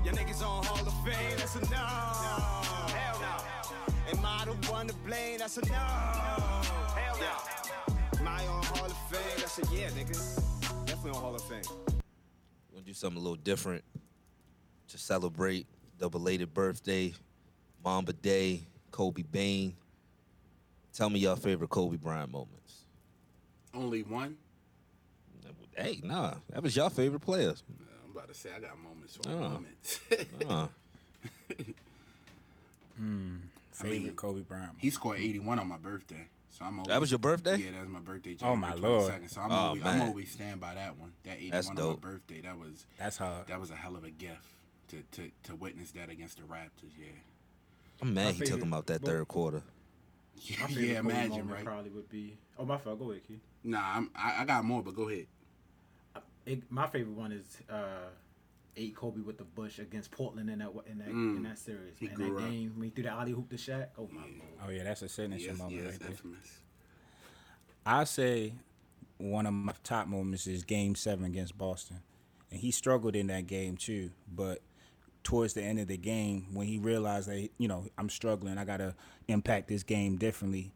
Your 0.06 0.14
niggas 0.14 0.46
on 0.46 0.64
Hall 0.64 0.88
of 0.88 0.94
Fame, 1.04 1.38
that's 1.38 1.56
a 1.56 1.62
no. 1.62 1.76
Hell 1.76 3.20
no. 3.20 4.18
Am 4.18 4.26
I 4.26 4.46
the 4.46 4.72
one 4.72 4.88
to 4.88 4.94
blame? 4.94 5.40
That's 5.40 5.58
a 5.58 5.66
no. 5.66 5.74
Hell 5.74 7.18
no. 7.20 8.20
Am 8.20 8.28
I 8.28 8.46
on 8.46 8.64
Hall 8.64 8.86
of 8.86 8.98
Fame? 9.10 9.20
That's 9.38 9.58
a 9.58 9.76
yeah, 9.76 9.90
nigga. 9.90 10.86
Definitely 10.86 11.12
on 11.12 11.22
Hall 11.22 11.36
of 11.36 11.42
Fame. 11.42 11.62
We're 11.88 12.76
gonna 12.76 12.86
do 12.86 12.94
something 12.94 13.18
a 13.18 13.22
little 13.22 13.36
different 13.36 13.84
to 14.90 14.98
celebrate 15.00 15.66
the 15.98 16.08
belated 16.08 16.54
birthday, 16.54 17.14
Mamba 17.84 18.14
Day, 18.14 18.62
Kobe 18.92 19.24
Bain. 19.24 19.74
Tell 20.94 21.10
me 21.10 21.20
your 21.20 21.36
favorite 21.36 21.72
Kobe 21.72 21.98
Bryant 21.98 22.32
moments. 22.32 22.86
Only 23.74 24.04
one. 24.04 24.38
Hey, 25.76 26.00
nah, 26.04 26.36
that 26.52 26.62
was 26.64 26.76
your 26.76 26.90
favorite 26.90 27.22
player. 27.22 27.54
I'm 28.06 28.12
about 28.16 28.28
to 28.28 28.34
say 28.34 28.50
I 28.56 28.60
got 28.60 28.78
moments 28.80 29.18
for 29.18 29.30
Oh. 29.30 29.50
moments. 29.50 30.00
Uh, 30.50 30.68
Favorite 33.72 34.00
mean, 34.04 34.14
Kobe 34.16 34.42
Bryant. 34.42 34.72
he 34.78 34.90
scored 34.92 35.20
81 35.20 35.58
on 35.60 35.68
my 35.68 35.78
birthday, 35.78 36.28
so 36.52 36.66
I'm 36.66 36.78
always, 36.80 36.88
that 36.90 37.00
was 37.02 37.10
your 37.10 37.18
birthday? 37.18 37.56
Yeah, 37.58 37.72
that 37.72 37.80
was 37.82 37.90
my 37.90 38.00
birthday. 38.00 38.38
Oh, 38.44 38.56
my 38.56 38.72
January 38.74 38.94
Lord. 39.00 39.12
22nd, 39.14 39.30
So 39.32 39.42
I'm, 39.42 39.52
Oh, 39.52 39.56
always, 39.56 39.84
I'm 39.84 39.98
man. 39.98 40.08
always 40.10 40.32
stand 40.32 40.60
by 40.62 40.76
that 40.76 40.98
one. 41.00 41.12
That 41.24 41.38
81 41.38 41.52
That's 41.52 41.70
on 41.70 41.76
dope. 41.76 42.04
my 42.04 42.10
birthday. 42.12 42.42
That 42.42 42.60
was 42.60 42.86
That's 43.00 43.18
hard. 43.18 43.48
that 43.48 43.60
was 43.60 43.72
a 43.72 43.76
hell 43.76 43.96
of 43.96 44.04
a 44.04 44.12
gift 44.12 44.44
to 44.90 44.98
to, 45.14 45.32
to 45.46 45.56
witness 45.56 45.92
that 45.92 46.10
against 46.10 46.38
the 46.38 46.44
Raptors. 46.44 46.92
Yeah. 47.00 47.08
I'm 48.04 48.14
mad 48.14 48.26
My 48.26 48.32
he 48.34 48.38
took 48.40 48.48
favorite- 48.50 48.64
him 48.64 48.74
out 48.74 48.86
that 48.88 49.02
third 49.02 49.28
quarter. 49.28 49.64
My 50.60 50.68
favorite 50.68 50.84
yeah, 50.86 50.96
Kobe 51.02 51.10
imagine, 51.10 51.30
moment 51.32 51.52
right? 51.56 51.66
Probably 51.66 51.90
would 51.92 52.10
be. 52.10 52.36
Oh, 52.60 52.66
my 52.66 52.78
fault. 52.78 53.00
Go 53.00 53.10
ahead, 53.12 53.24
Keith. 53.28 53.40
Nah, 53.64 53.82
I'm, 53.96 54.12
I, 54.16 54.42
I 54.42 54.46
got 54.46 54.64
more, 54.64 54.84
but 54.84 54.96
go 54.96 55.10
ahead. 55.10 55.26
It, 56.52 56.72
my 56.72 56.88
favorite 56.88 57.16
one 57.16 57.32
is 57.32 57.46
uh, 57.70 58.10
eight 58.76 58.96
Kobe 58.96 59.22
with 59.22 59.38
the 59.38 59.44
Bush 59.44 59.80
against 59.80 60.12
Portland 60.12 60.50
in 60.50 60.60
that 60.60 60.70
in 60.90 60.98
that 61.00 61.08
Mm. 61.10 61.38
in 61.38 61.44
that 61.44 61.58
series. 61.58 61.98
He 62.00 62.08
Man, 62.08 62.16
grew 62.16 62.36
that 62.36 62.44
up. 62.44 62.50
game 62.50 62.74
when 62.76 62.86
he 62.86 62.90
threw 62.90 63.04
the 63.04 63.10
alley-oop 63.10 63.50
to 63.50 63.56
Shaq. 63.56 63.88
Oh 63.98 64.10
my 64.12 64.22
Yeah. 64.22 64.28
lord. 64.40 64.60
Oh 64.66 64.70
yeah, 64.70 64.84
that's 64.84 65.02
a 65.02 65.10
signature 65.10 65.46
Yes, 65.52 65.58
moment 65.58 65.84
yes, 65.84 65.92
right 65.92 66.00
there. 66.00 66.18
I 67.86 68.04
say 68.04 68.54
one 69.18 69.46
of 69.46 69.54
my 69.54 69.74
top 69.84 70.08
moments 70.08 70.48
is 70.48 70.64
Game 70.64 70.96
Seven 70.96 71.26
against 71.26 71.58
Boston, 71.58 71.98
and 72.50 72.60
he 72.60 72.72
struggled 72.72 73.16
in 73.16 73.28
that 73.28 73.48
game 73.48 73.78
too. 73.78 74.12
But 74.34 74.62
towards 75.24 75.54
the 75.54 75.64
end 75.64 75.80
of 75.80 75.88
the 75.88 75.98
game, 75.98 76.48
when 76.54 76.68
he 76.68 76.78
realized 76.80 77.30
that 77.30 77.50
you 77.58 77.68
know 77.68 77.86
I'm 77.98 78.10
struggling, 78.10 78.58
I 78.58 78.66
gotta 78.66 78.96
impact 79.28 79.68
this 79.68 79.84
game 79.84 80.18
differently. 80.18 80.74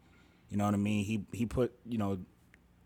You 0.49 0.57
know 0.57 0.65
what 0.65 0.73
I 0.73 0.77
mean? 0.77 1.05
He 1.05 1.25
he 1.33 1.45
put 1.45 1.73
you 1.85 1.97
know 1.97 2.19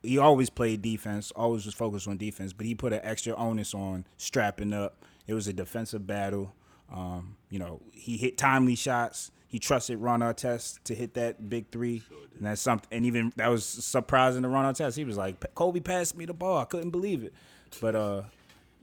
he 0.03 0.17
always 0.17 0.49
played 0.49 0.81
defense, 0.81 1.31
always 1.35 1.65
was 1.65 1.73
focused 1.75 2.07
on 2.07 2.17
defense, 2.17 2.53
but 2.53 2.65
he 2.65 2.75
put 2.75 2.93
an 2.93 3.01
extra 3.03 3.35
onus 3.35 3.73
on 3.73 4.05
strapping 4.17 4.73
up. 4.73 5.03
It 5.27 5.33
was 5.33 5.47
a 5.47 5.53
defensive 5.53 6.07
battle. 6.07 6.53
Um, 6.91 7.35
you 7.49 7.59
know, 7.59 7.81
he 7.91 8.17
hit 8.17 8.37
timely 8.37 8.75
shots. 8.75 9.31
He 9.47 9.59
trusted 9.59 9.97
Ron 9.99 10.19
Artest 10.21 10.79
to 10.85 10.95
hit 10.95 11.15
that 11.15 11.49
big 11.49 11.69
three, 11.71 12.03
and 12.37 12.45
that's 12.45 12.61
something. 12.61 12.87
And 12.91 13.05
even 13.05 13.33
that 13.35 13.47
was 13.49 13.65
surprising 13.65 14.43
to 14.43 14.47
Ron 14.47 14.71
Artest. 14.73 14.95
He 14.95 15.03
was 15.03 15.17
like, 15.17 15.53
"Kobe 15.55 15.79
passed 15.79 16.15
me 16.15 16.25
the 16.25 16.33
ball. 16.33 16.59
I 16.59 16.65
couldn't 16.65 16.91
believe 16.91 17.23
it." 17.23 17.33
But 17.81 17.95
uh, 17.95 18.21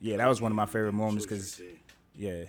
yeah, 0.01 0.17
that 0.19 0.29
was 0.29 0.41
one 0.41 0.53
of 0.53 0.57
my 0.57 0.67
favorite 0.67 0.93
moments 0.93 1.25
because 1.25 1.61
yeah, 2.17 2.45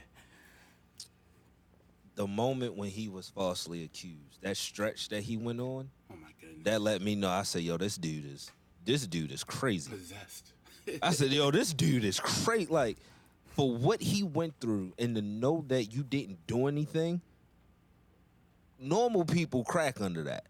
The 2.16 2.26
moment 2.28 2.76
when 2.76 2.90
he 2.90 3.08
was 3.08 3.30
falsely 3.30 3.84
accused, 3.84 4.42
that 4.42 4.58
stretch 4.58 5.10
that 5.10 5.22
he 5.22 5.38
went 5.38 5.60
on, 5.60 5.90
Oh 6.12 6.16
my 6.22 6.30
goodness. 6.42 6.64
that 6.64 6.82
let 6.82 7.02
me 7.02 7.14
know. 7.16 7.30
I 7.30 7.44
said, 7.44 7.62
"Yo, 7.62 7.78
this 7.78 7.98
dude 7.98 8.26
is 8.26 8.52
this 8.88 9.06
dude 9.06 9.32
is 9.32 9.44
crazy." 9.44 9.92
possessed. 9.92 10.54
I 11.04 11.12
said, 11.12 11.32
"Yo, 11.32 11.52
this 11.52 11.74
dude 11.84 12.04
is 12.04 12.20
crazy." 12.20 12.72
Like 12.72 12.98
for 13.58 13.76
what 13.76 14.02
he 14.02 14.24
went 14.24 14.54
through, 14.60 14.94
and 14.98 15.16
to 15.16 15.22
know 15.22 15.66
that 15.68 15.86
you 15.86 16.04
didn't 16.04 16.46
do 16.48 16.68
anything. 16.68 17.22
Normal 18.80 19.26
people 19.26 19.64
crack 19.64 20.00
under 20.00 20.24
that. 20.24 20.46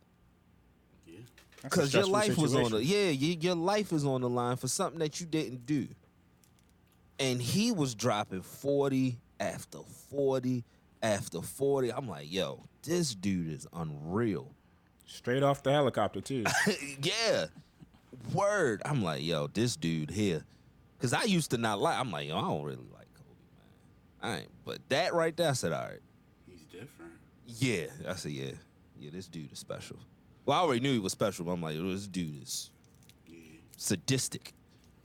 yeah. 1.05 1.19
Because 1.63 1.93
your 1.93 2.03
stressful 2.03 2.11
life 2.11 2.37
was 2.37 2.53
on 2.53 2.71
the 2.71 2.83
yeah, 2.83 3.09
your, 3.09 3.37
your 3.39 3.55
life 3.55 3.93
is 3.93 4.05
on 4.05 4.19
the 4.19 4.29
line 4.29 4.57
for 4.57 4.67
something 4.67 4.99
that 4.99 5.21
you 5.21 5.25
didn't 5.25 5.65
do. 5.65 5.87
And 7.19 7.41
he 7.41 7.71
was 7.71 7.95
dropping 7.95 8.41
40 8.41 9.17
after 9.39 9.79
40 10.09 10.65
after 11.01 11.41
40. 11.41 11.93
I'm 11.93 12.07
like, 12.09 12.31
yo, 12.31 12.63
this 12.83 13.15
dude 13.15 13.53
is 13.53 13.65
unreal. 13.73 14.51
straight 15.05 15.43
off 15.43 15.63
the 15.63 15.71
helicopter 15.71 16.19
too. 16.21 16.43
yeah. 17.01 17.45
Word. 18.33 18.81
I'm 18.85 19.03
like, 19.03 19.23
yo, 19.23 19.47
this 19.47 19.75
dude 19.75 20.11
here. 20.11 20.43
Cause 20.99 21.13
I 21.13 21.23
used 21.23 21.51
to 21.51 21.57
not 21.57 21.79
like 21.79 21.97
I'm 21.99 22.11
like, 22.11 22.27
yo, 22.27 22.37
I 22.37 22.41
don't 22.41 22.63
really 22.63 22.77
like 22.93 23.07
Kobe, 23.13 23.29
man. 23.55 24.33
I 24.33 24.37
ain't 24.39 24.49
but 24.65 24.79
that 24.89 25.13
right 25.13 25.35
there, 25.37 25.49
I 25.49 25.53
said, 25.53 25.71
all 25.71 25.83
right. 25.83 25.99
He's 26.49 26.63
different. 26.63 27.13
Yeah. 27.45 27.85
I 28.07 28.15
said, 28.15 28.31
yeah. 28.31 28.51
Yeah, 28.99 29.11
this 29.13 29.27
dude 29.27 29.51
is 29.51 29.59
special. 29.59 29.97
Well, 30.45 30.57
I 30.57 30.61
already 30.61 30.79
knew 30.79 30.93
he 30.93 30.99
was 30.99 31.11
special, 31.11 31.45
but 31.45 31.51
I'm 31.51 31.61
like, 31.61 31.75
yo, 31.75 31.83
this 31.91 32.07
dude 32.07 32.41
is 32.41 32.71
Yeah. 33.27 33.37
sadistic. 33.77 34.53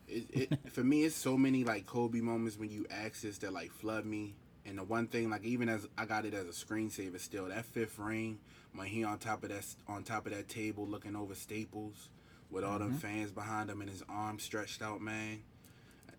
It, 0.08 0.26
it, 0.30 0.58
for 0.72 0.82
me, 0.82 1.04
it's 1.04 1.14
so 1.16 1.36
many 1.36 1.62
like 1.64 1.86
Kobe 1.86 2.20
moments 2.20 2.58
when 2.58 2.70
you 2.70 2.86
access 2.90 3.38
that 3.38 3.52
like 3.52 3.70
flood 3.70 4.06
me. 4.06 4.34
And 4.64 4.78
the 4.78 4.84
one 4.84 5.08
thing, 5.08 5.28
like 5.28 5.44
even 5.44 5.68
as 5.68 5.86
I 5.98 6.06
got 6.06 6.24
it 6.24 6.32
as 6.34 6.44
a 6.46 6.66
screensaver, 6.66 7.20
still 7.20 7.46
that 7.48 7.64
fifth 7.66 7.98
ring 7.98 8.38
when 8.74 8.86
he 8.86 9.04
on 9.04 9.18
top 9.18 9.42
of 9.42 9.50
that 9.50 9.66
on 9.88 10.04
top 10.04 10.24
of 10.26 10.32
that 10.32 10.48
table 10.48 10.86
looking 10.86 11.16
over 11.16 11.34
Staples 11.34 12.08
with 12.52 12.62
all 12.62 12.78
them 12.78 12.92
fans 12.94 13.32
behind 13.32 13.68
him 13.70 13.80
and 13.80 13.90
his 13.90 14.04
arms 14.08 14.44
stretched 14.44 14.80
out, 14.82 15.00
man. 15.00 15.40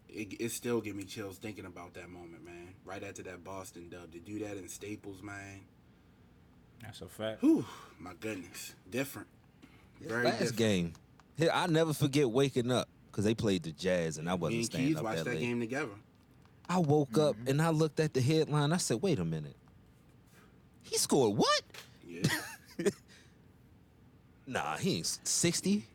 It, 0.10 0.34
it 0.42 0.52
still 0.52 0.82
give 0.82 0.96
me 0.96 1.04
chills 1.06 1.38
thinking 1.38 1.66
about 1.66 1.94
that 1.94 2.10
moment, 2.10 2.44
man. 2.44 2.74
Right 2.86 3.04
after 3.04 3.24
that 3.24 3.44
Boston 3.44 3.88
dub, 3.90 4.12
to 4.12 4.20
do 4.20 4.40
that 4.40 4.58
in 4.58 4.68
Staples, 4.68 5.22
man. 5.24 5.62
That's 6.82 7.02
a 7.02 7.08
fact. 7.08 7.42
Whew, 7.42 7.66
my 8.00 8.12
goodness, 8.20 8.74
different. 8.90 9.28
Very 10.02 10.26
last 10.26 10.34
different. 10.40 10.58
game. 10.58 10.94
Here, 11.38 11.50
I 11.54 11.68
never 11.68 11.94
forget 11.94 12.30
waking 12.30 12.72
up 12.72 12.90
because 13.10 13.24
they 13.26 13.34
played 13.34 13.64
the 13.64 13.72
Jazz 13.72 14.18
and 14.18 14.30
I 14.30 14.34
wasn't 14.34 14.58
and 14.58 14.66
staying 14.66 14.88
Keys 14.90 14.98
up 14.98 15.04
watched 15.04 15.18
that 15.20 15.24
that 15.26 15.36
late. 15.36 15.40
game 15.40 15.60
together. 15.62 15.94
I 16.70 16.80
woke 16.80 17.18
up 17.18 17.36
Mm-hmm. 17.38 17.48
and 17.50 17.62
I 17.62 17.70
looked 17.70 18.00
at 18.00 18.14
the 18.14 18.22
headline. 18.22 18.72
I 18.74 18.78
said, 18.78 19.02
"Wait 19.02 19.18
a 19.20 19.26
minute, 19.26 19.56
he 20.82 20.98
scored 20.98 21.38
what? 21.38 21.62
Yeah, 22.08 22.24
Nah, 24.46 24.78
he 24.78 24.98
ain't 24.98 25.06
sixty. 25.24 25.86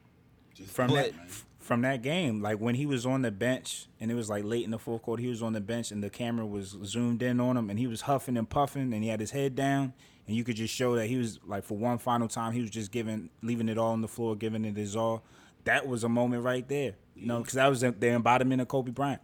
Just 0.59 0.71
from 0.71 0.91
that 0.93 1.13
from 1.59 1.83
that 1.83 2.03
game, 2.03 2.41
like 2.41 2.59
when 2.59 2.75
he 2.75 2.87
was 2.87 3.05
on 3.05 3.23
the 3.23 3.31
bench 3.31 3.89
and 4.01 4.11
it 4.11 4.15
was 4.15 4.31
like 4.31 4.43
late 4.45 4.65
in 4.65 4.71
the 4.71 4.79
fourth 4.79 5.03
quarter, 5.03 5.23
he 5.23 5.29
was 5.29 5.43
on 5.43 5.53
the 5.53 5.61
bench 5.61 5.91
and 5.91 6.03
the 6.03 6.11
camera 6.11 6.47
was 6.47 6.77
zoomed 6.85 7.23
in 7.23 7.41
on 7.41 7.57
him 7.57 7.69
and 7.71 7.79
he 7.79 7.87
was 7.87 8.03
huffing 8.03 8.37
and 8.37 8.49
puffing 8.49 8.93
and 8.93 9.03
he 9.03 9.09
had 9.09 9.21
his 9.21 9.33
head 9.33 9.55
down 9.55 9.93
and 10.27 10.37
you 10.37 10.45
could 10.45 10.57
just 10.57 10.75
show 10.75 10.95
that 10.97 11.07
he 11.07 11.17
was 11.17 11.41
like 11.47 11.65
for 11.65 11.77
one 11.77 11.99
final 11.99 12.29
time 12.29 12.53
he 12.53 12.61
was 12.61 12.71
just 12.71 12.93
giving 12.93 13.31
leaving 13.43 13.69
it 13.69 13.79
all 13.79 13.93
on 13.93 14.03
the 14.03 14.09
floor, 14.09 14.37
giving 14.37 14.65
it 14.65 14.77
his 14.77 14.95
all. 14.95 15.23
That 15.65 15.87
was 15.87 16.05
a 16.05 16.09
moment 16.09 16.45
right 16.45 16.67
there, 16.69 16.95
you 17.17 17.27
know, 17.27 17.39
because 17.39 17.55
that 17.55 17.69
was 17.69 17.81
the 17.81 17.91
the 17.93 18.09
embodiment 18.09 18.61
of 18.61 18.69
Kobe 18.69 18.93
Bryant. 18.93 19.23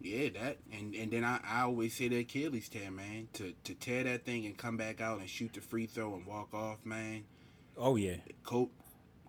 Yeah, 0.00 0.28
that 0.40 0.58
and 0.72 0.94
and 0.94 1.10
then 1.10 1.24
I, 1.24 1.40
I 1.46 1.62
always 1.62 1.94
say 1.94 2.08
the 2.08 2.20
Achilles 2.20 2.68
tear, 2.68 2.90
man. 2.90 3.28
To 3.34 3.52
to 3.64 3.74
tear 3.74 4.04
that 4.04 4.24
thing 4.24 4.46
and 4.46 4.56
come 4.56 4.76
back 4.76 5.00
out 5.00 5.20
and 5.20 5.28
shoot 5.28 5.52
the 5.52 5.60
free 5.60 5.86
throw 5.86 6.14
and 6.14 6.26
walk 6.26 6.54
off, 6.54 6.78
man. 6.84 7.24
Oh 7.76 7.96
yeah, 7.96 8.16
Kobe, 8.42 8.70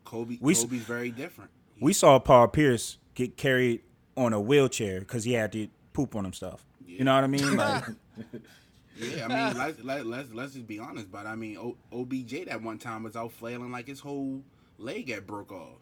Kobe, 0.08 0.38
We 0.40 0.56
Kobe's 0.56 0.84
very 0.84 1.12
different. 1.12 1.52
we 1.82 1.92
saw 1.92 2.18
Paul 2.18 2.48
Pierce 2.48 2.98
get 3.14 3.36
carried 3.36 3.82
on 4.16 4.32
a 4.32 4.40
wheelchair 4.40 5.02
because 5.02 5.26
he 5.26 5.34
had 5.34 5.52
to 5.52 5.68
poop 5.92 6.16
on 6.16 6.24
himself. 6.24 6.66
You 6.86 7.04
know 7.04 7.14
what 7.14 7.26
I 7.26 7.28
mean? 7.28 7.58
Like, 7.58 7.84
Yeah, 9.00 9.26
I 9.26 9.28
mean, 9.28 9.58
let's 9.58 9.84
let, 9.84 10.06
let's 10.06 10.34
let's 10.34 10.54
just 10.54 10.66
be 10.66 10.80
honest. 10.80 11.12
But 11.12 11.28
I 11.28 11.36
mean, 11.36 11.58
o, 11.58 11.76
OBJ 11.92 12.46
that 12.48 12.62
one 12.64 12.78
time 12.80 13.04
was 13.04 13.18
out 13.18 13.34
flailing 13.34 13.70
like 13.70 13.86
his 13.88 14.00
whole 14.00 14.44
leg 14.78 15.08
got 15.08 15.28
broke 15.28 15.52
off, 15.52 15.78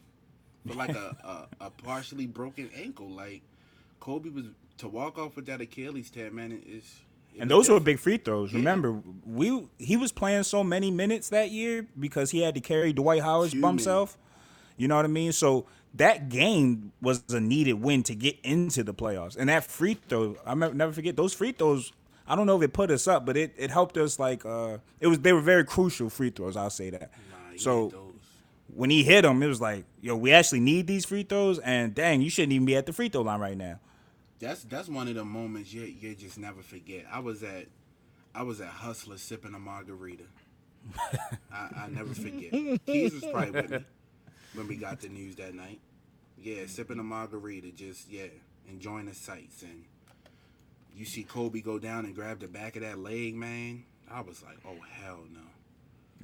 for 0.67 0.73
like 0.73 0.95
a, 0.95 1.47
a 1.61 1.65
a 1.67 1.69
partially 1.69 2.25
broken 2.25 2.71
ankle. 2.75 3.09
Like 3.09 3.43
Kobe 3.99 4.29
was 4.29 4.45
to 4.79 4.87
walk 4.87 5.19
off 5.19 5.35
with 5.35 5.45
that 5.45 5.61
Achilles 5.61 6.09
tear, 6.09 6.31
man. 6.31 6.51
It 6.51 6.63
is. 6.67 6.83
it 6.83 7.04
And 7.39 7.49
those 7.51 7.69
were 7.69 7.79
big 7.79 7.99
free 7.99 8.17
throws. 8.17 8.51
Yeah. 8.51 8.59
Remember, 8.59 9.01
we 9.25 9.67
he 9.77 9.97
was 9.97 10.11
playing 10.11 10.43
so 10.43 10.63
many 10.63 10.91
minutes 10.91 11.29
that 11.29 11.51
year 11.51 11.85
because 11.99 12.31
he 12.31 12.41
had 12.41 12.55
to 12.55 12.61
carry 12.61 12.93
Dwight 12.93 13.21
Howard's 13.21 13.53
bum 13.53 13.79
self. 13.79 14.17
You 14.77 14.87
know 14.87 14.95
what 14.95 15.05
I 15.05 15.09
mean? 15.09 15.31
So 15.31 15.65
that 15.95 16.29
game 16.29 16.91
was 17.01 17.23
a 17.29 17.39
needed 17.39 17.73
win 17.73 18.03
to 18.03 18.15
get 18.15 18.37
into 18.43 18.83
the 18.83 18.93
playoffs. 18.93 19.37
And 19.37 19.49
that 19.49 19.63
free 19.63 19.97
throw, 20.09 20.35
I 20.45 20.53
never 20.53 20.91
forget 20.91 21.15
those 21.15 21.33
free 21.33 21.53
throws. 21.53 21.93
I 22.27 22.35
don't 22.35 22.47
know 22.47 22.57
if 22.57 22.63
it 22.63 22.73
put 22.73 22.91
us 22.91 23.07
up, 23.07 23.25
but 23.25 23.37
it, 23.37 23.53
it 23.57 23.69
helped 23.69 23.97
us. 23.97 24.19
Like 24.19 24.45
uh, 24.45 24.77
it 24.99 25.07
was 25.07 25.19
they 25.19 25.33
were 25.33 25.41
very 25.41 25.63
crucial 25.63 26.09
free 26.09 26.29
throws. 26.29 26.57
I'll 26.57 26.69
say 26.69 26.89
that. 26.89 27.11
Nah, 27.11 27.57
so 27.57 28.13
when 28.73 28.89
he 28.89 29.03
hit 29.03 29.21
them, 29.21 29.41
it 29.41 29.47
was 29.47 29.61
like, 29.61 29.85
yo, 30.01 30.15
we 30.15 30.31
actually 30.33 30.59
need 30.59 30.87
these 30.87 31.05
free 31.05 31.23
throws, 31.23 31.59
and 31.59 31.93
dang, 31.95 32.21
you 32.21 32.29
shouldn't 32.29 32.53
even 32.53 32.65
be 32.65 32.75
at 32.75 32.85
the 32.85 32.93
free 32.93 33.09
throw 33.09 33.21
line 33.21 33.39
right 33.39 33.57
now. 33.57 33.79
That's 34.45 34.63
that's 34.63 34.87
one 34.87 35.07
of 35.07 35.15
the 35.15 35.25
moments 35.25 35.73
you 35.73 35.83
you 35.83 36.13
just 36.15 36.37
never 36.37 36.61
forget. 36.61 37.05
I 37.11 37.19
was 37.19 37.41
at 37.41 37.65
I 38.33 38.43
was 38.43 38.61
at 38.61 38.67
Hustler 38.67 39.17
sipping 39.17 39.55
a 39.55 39.59
margarita. 39.59 40.25
I, 41.51 41.69
I 41.75 41.87
never 41.89 42.13
forget. 42.13 42.51
Keys 42.85 43.13
was 43.13 43.25
probably 43.25 43.51
with 43.51 43.71
me 43.71 43.85
when 44.53 44.67
we 44.67 44.75
got 44.75 45.01
the 45.01 45.09
news 45.09 45.35
that 45.37 45.55
night. 45.55 45.79
Yeah, 46.37 46.67
sipping 46.67 46.99
a 46.99 47.03
margarita, 47.03 47.71
just 47.71 48.11
yeah, 48.11 48.27
enjoying 48.69 49.07
the 49.07 49.15
sights, 49.15 49.63
and 49.63 49.85
you 50.95 51.05
see 51.05 51.23
Kobe 51.23 51.61
go 51.61 51.79
down 51.79 52.05
and 52.05 52.13
grab 52.13 52.39
the 52.39 52.47
back 52.47 52.75
of 52.75 52.83
that 52.83 52.99
leg, 52.99 53.33
man. 53.33 53.83
I 54.11 54.21
was 54.21 54.43
like, 54.43 54.57
oh 54.63 54.77
hell 55.01 55.21
no. 55.33 55.41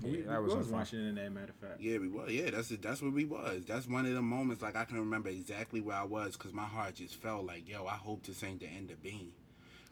We, 0.03 0.21
that 0.21 0.41
we 0.41 0.47
was 0.47 0.55
was 0.55 0.67
watching 0.67 0.99
it 0.99 1.09
in 1.09 1.15
that 1.15 1.31
matter 1.31 1.49
of 1.49 1.55
fact. 1.69 1.81
Yeah, 1.81 1.97
we 1.97 2.07
was. 2.07 2.31
Yeah, 2.31 2.49
that's 2.51 2.69
that's 2.69 3.01
what 3.01 3.13
we 3.13 3.25
was. 3.25 3.63
That's 3.67 3.87
one 3.87 4.05
of 4.05 4.13
the 4.13 4.21
moments 4.21 4.61
like 4.61 4.75
I 4.75 4.85
can 4.85 4.97
remember 4.99 5.29
exactly 5.29 5.81
where 5.81 5.97
I 5.97 6.03
was 6.03 6.37
because 6.37 6.53
my 6.53 6.65
heart 6.65 6.95
just 6.95 7.15
felt 7.15 7.45
like, 7.45 7.67
yo, 7.67 7.85
I 7.85 7.95
hope 7.95 8.23
this 8.23 8.43
ain't 8.43 8.59
the 8.59 8.67
end 8.67 8.91
of 8.91 9.01
being. 9.01 9.31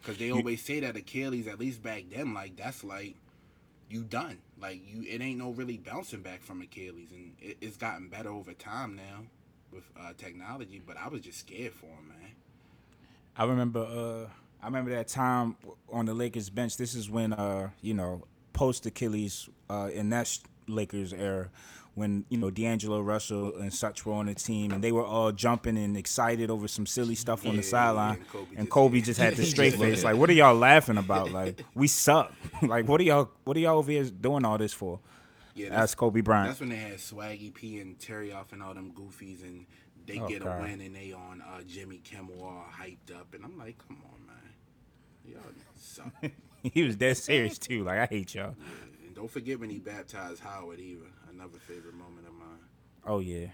Because 0.02 0.18
they 0.18 0.32
always 0.32 0.64
say 0.64 0.80
that 0.80 0.96
Achilles, 0.96 1.48
at 1.48 1.60
least 1.60 1.84
back 1.84 2.04
then, 2.10 2.34
like 2.34 2.56
that's 2.56 2.84
like 2.84 3.16
you 3.90 4.04
done. 4.04 4.38
Like 4.60 4.82
you, 4.88 5.04
it 5.08 5.22
ain't 5.22 5.40
no 5.40 5.52
really 5.52 5.78
bouncing 5.78 6.22
back 6.22 6.42
from 6.42 6.62
Achilles, 6.62 7.10
and 7.12 7.34
it, 7.42 7.58
it's 7.62 7.78
gotten 7.78 8.08
better 8.08 8.30
over 8.30 8.54
time 8.54 8.96
now 8.96 9.26
with 9.72 9.84
uh, 10.00 10.14
technology. 10.18 10.82
But 10.86 10.98
I 10.98 11.10
was 11.10 11.22
just 11.22 11.40
scared 11.40 11.74
for 11.74 11.88
him, 11.88 12.08
man. 12.08 12.32
I 13.36 13.46
remember 13.46 13.82
uh 13.82 14.30
I 14.62 14.66
remember 14.68 14.92
that 14.92 15.08
time 15.08 15.56
on 15.92 16.06
the 16.06 16.14
Lakers 16.14 16.50
bench. 16.50 16.78
This 16.78 16.96
is 16.96 17.10
when 17.10 17.34
uh, 17.34 17.70
you 17.82 17.94
know, 17.94 18.24
post 18.54 18.86
Achilles 18.86 19.50
uh 19.70 19.90
in 19.94 20.10
that 20.10 20.38
Lakers 20.68 21.14
era 21.14 21.50
when, 21.96 22.24
you 22.30 22.38
know, 22.38 22.50
D'Angelo 22.50 23.02
Russell 23.02 23.56
and 23.58 23.74
such 23.74 24.06
were 24.06 24.14
on 24.14 24.28
the 24.28 24.34
team 24.36 24.72
and 24.72 24.82
they 24.82 24.92
were 24.92 25.04
all 25.04 25.32
jumping 25.34 25.78
and 25.78 25.98
excited 25.98 26.50
over 26.50 26.68
some 26.68 26.86
silly 26.86 27.16
stuff 27.16 27.46
on 27.46 27.52
Yeah, 27.56 27.58
the 27.58 27.64
sideline. 27.64 28.16
and 28.18 28.28
Kobe 28.30 28.48
and 28.52 28.58
just- 28.60 28.70
Kobe 28.70 29.02
just 29.02 29.20
had 29.20 29.36
the 29.36 29.46
straight 29.54 29.74
face. 29.74 30.04
Like, 30.04 30.16
what 30.16 30.30
are 30.30 30.34
y'all 30.34 30.56
laughing 30.56 30.98
about? 30.98 31.32
Like, 31.32 31.64
we 31.76 31.88
suck. 31.88 32.32
like 32.62 32.88
what 32.88 33.02
are 33.02 33.04
y'all 33.04 33.30
what 33.44 33.58
are 33.58 33.60
y'all 33.60 33.78
over 33.80 33.92
here 33.92 34.04
doing 34.06 34.46
all 34.46 34.58
this 34.58 34.72
for? 34.74 35.00
Yeah, 35.56 35.70
That's 35.70 35.94
Kobe 35.96 36.22
Bryant. 36.22 36.50
That's 36.50 36.60
when 36.62 36.70
they 36.70 36.78
had 36.78 36.94
Swaggy 37.00 37.54
P 37.54 37.80
and 37.82 38.00
Terry 38.00 38.32
off 38.32 38.54
and 38.54 38.64
all 38.64 38.74
them 38.74 38.94
goofies, 38.94 39.42
and 39.44 39.66
they 40.06 40.20
Oh, 40.20 40.28
get 40.28 40.44
God. 40.44 40.60
a 40.60 40.62
win 40.64 40.80
and 40.80 40.96
they 40.96 41.12
on 41.12 41.42
uh, 41.42 41.62
Jimmy 41.68 41.98
Kimmel 42.04 42.42
all 42.42 42.66
hyped 42.80 43.14
up, 43.14 43.34
and 43.34 43.44
I'm 43.44 43.58
like, 43.58 43.78
come 43.86 43.98
on, 44.06 44.26
man, 44.26 44.54
y'all 45.26 45.42
suck. 45.76 46.14
he 46.64 46.84
was 46.84 46.96
dead 46.96 47.18
serious 47.18 47.58
too. 47.58 47.84
Like 47.84 48.00
I 48.00 48.06
hate 48.06 48.36
y'all. 48.36 48.56
and 49.06 49.16
don't 49.16 49.30
forget 49.32 49.60
when 49.60 49.70
he 49.70 49.80
baptized 49.80 50.42
Howard 50.42 50.80
either. 50.80 51.06
Another 51.32 51.60
favorite 51.60 51.94
moment 51.96 52.28
of 52.28 52.34
mine. 52.34 52.60
Oh 53.06 53.20
yeah. 53.20 53.48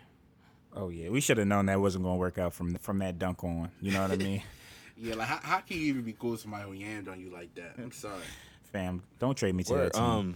Oh 0.73 0.89
yeah. 0.89 1.09
We 1.09 1.21
should 1.21 1.37
have 1.37 1.47
known 1.47 1.67
that 1.67 1.79
wasn't 1.79 2.03
gonna 2.03 2.17
work 2.17 2.37
out 2.37 2.53
from 2.53 2.75
from 2.75 2.99
that 2.99 3.19
dunk 3.19 3.43
on. 3.43 3.69
You 3.81 3.91
know 3.91 4.01
what 4.01 4.11
I 4.11 4.17
mean? 4.17 4.41
Yeah, 4.97 5.15
like 5.15 5.27
how, 5.27 5.39
how 5.43 5.59
can 5.59 5.75
you 5.75 5.87
even 5.87 6.03
be 6.03 6.13
cool 6.13 6.31
with 6.31 6.39
somebody 6.39 6.63
who 6.63 6.73
yammed 6.73 7.09
on 7.11 7.19
you 7.19 7.29
like 7.29 7.53
that? 7.55 7.73
I'm 7.77 7.91
sorry. 7.91 8.21
Fam, 8.71 9.03
don't 9.19 9.35
trade 9.37 9.53
me 9.53 9.61
to 9.65 9.73
Word, 9.73 9.85
that 9.87 9.93
team. 9.95 10.03
um, 10.03 10.35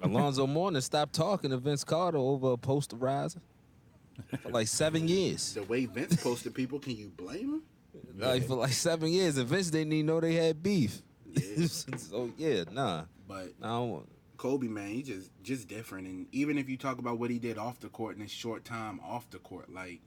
Alonzo 0.00 0.46
Mourning 0.46 0.80
stopped 0.80 1.12
talking 1.12 1.50
to 1.50 1.56
Vince 1.56 1.82
Carter 1.82 2.16
over 2.18 2.52
a 2.52 2.56
posterizer 2.56 3.40
for 4.42 4.50
like 4.50 4.68
seven 4.68 5.08
years. 5.08 5.54
The 5.54 5.64
way 5.64 5.86
Vince 5.86 6.22
posted 6.22 6.54
people, 6.54 6.78
can 6.78 6.96
you 6.96 7.08
blame 7.16 7.54
him? 7.54 7.62
Like 8.16 8.46
for 8.46 8.54
like 8.54 8.70
seven 8.72 9.08
years, 9.08 9.36
and 9.38 9.48
Vince 9.48 9.70
didn't 9.70 9.92
even 9.92 10.06
know 10.06 10.20
they 10.20 10.34
had 10.34 10.62
beef. 10.62 11.02
Yeah. 11.34 11.66
so 11.96 12.30
yeah, 12.36 12.64
nah. 12.70 13.04
But 13.28 13.52
I 13.62 13.68
don't 13.68 13.90
want. 13.90 14.08
Kobe, 14.36 14.68
man, 14.68 14.88
he 14.88 15.02
just 15.02 15.30
just 15.42 15.68
different. 15.68 16.06
And 16.06 16.26
even 16.32 16.56
if 16.58 16.68
you 16.68 16.76
talk 16.76 16.98
about 16.98 17.18
what 17.18 17.30
he 17.30 17.38
did 17.38 17.58
off 17.58 17.80
the 17.80 17.88
court 17.88 18.16
in 18.16 18.22
his 18.22 18.30
short 18.30 18.64
time 18.64 19.00
off 19.04 19.28
the 19.30 19.38
court, 19.38 19.72
like 19.72 20.00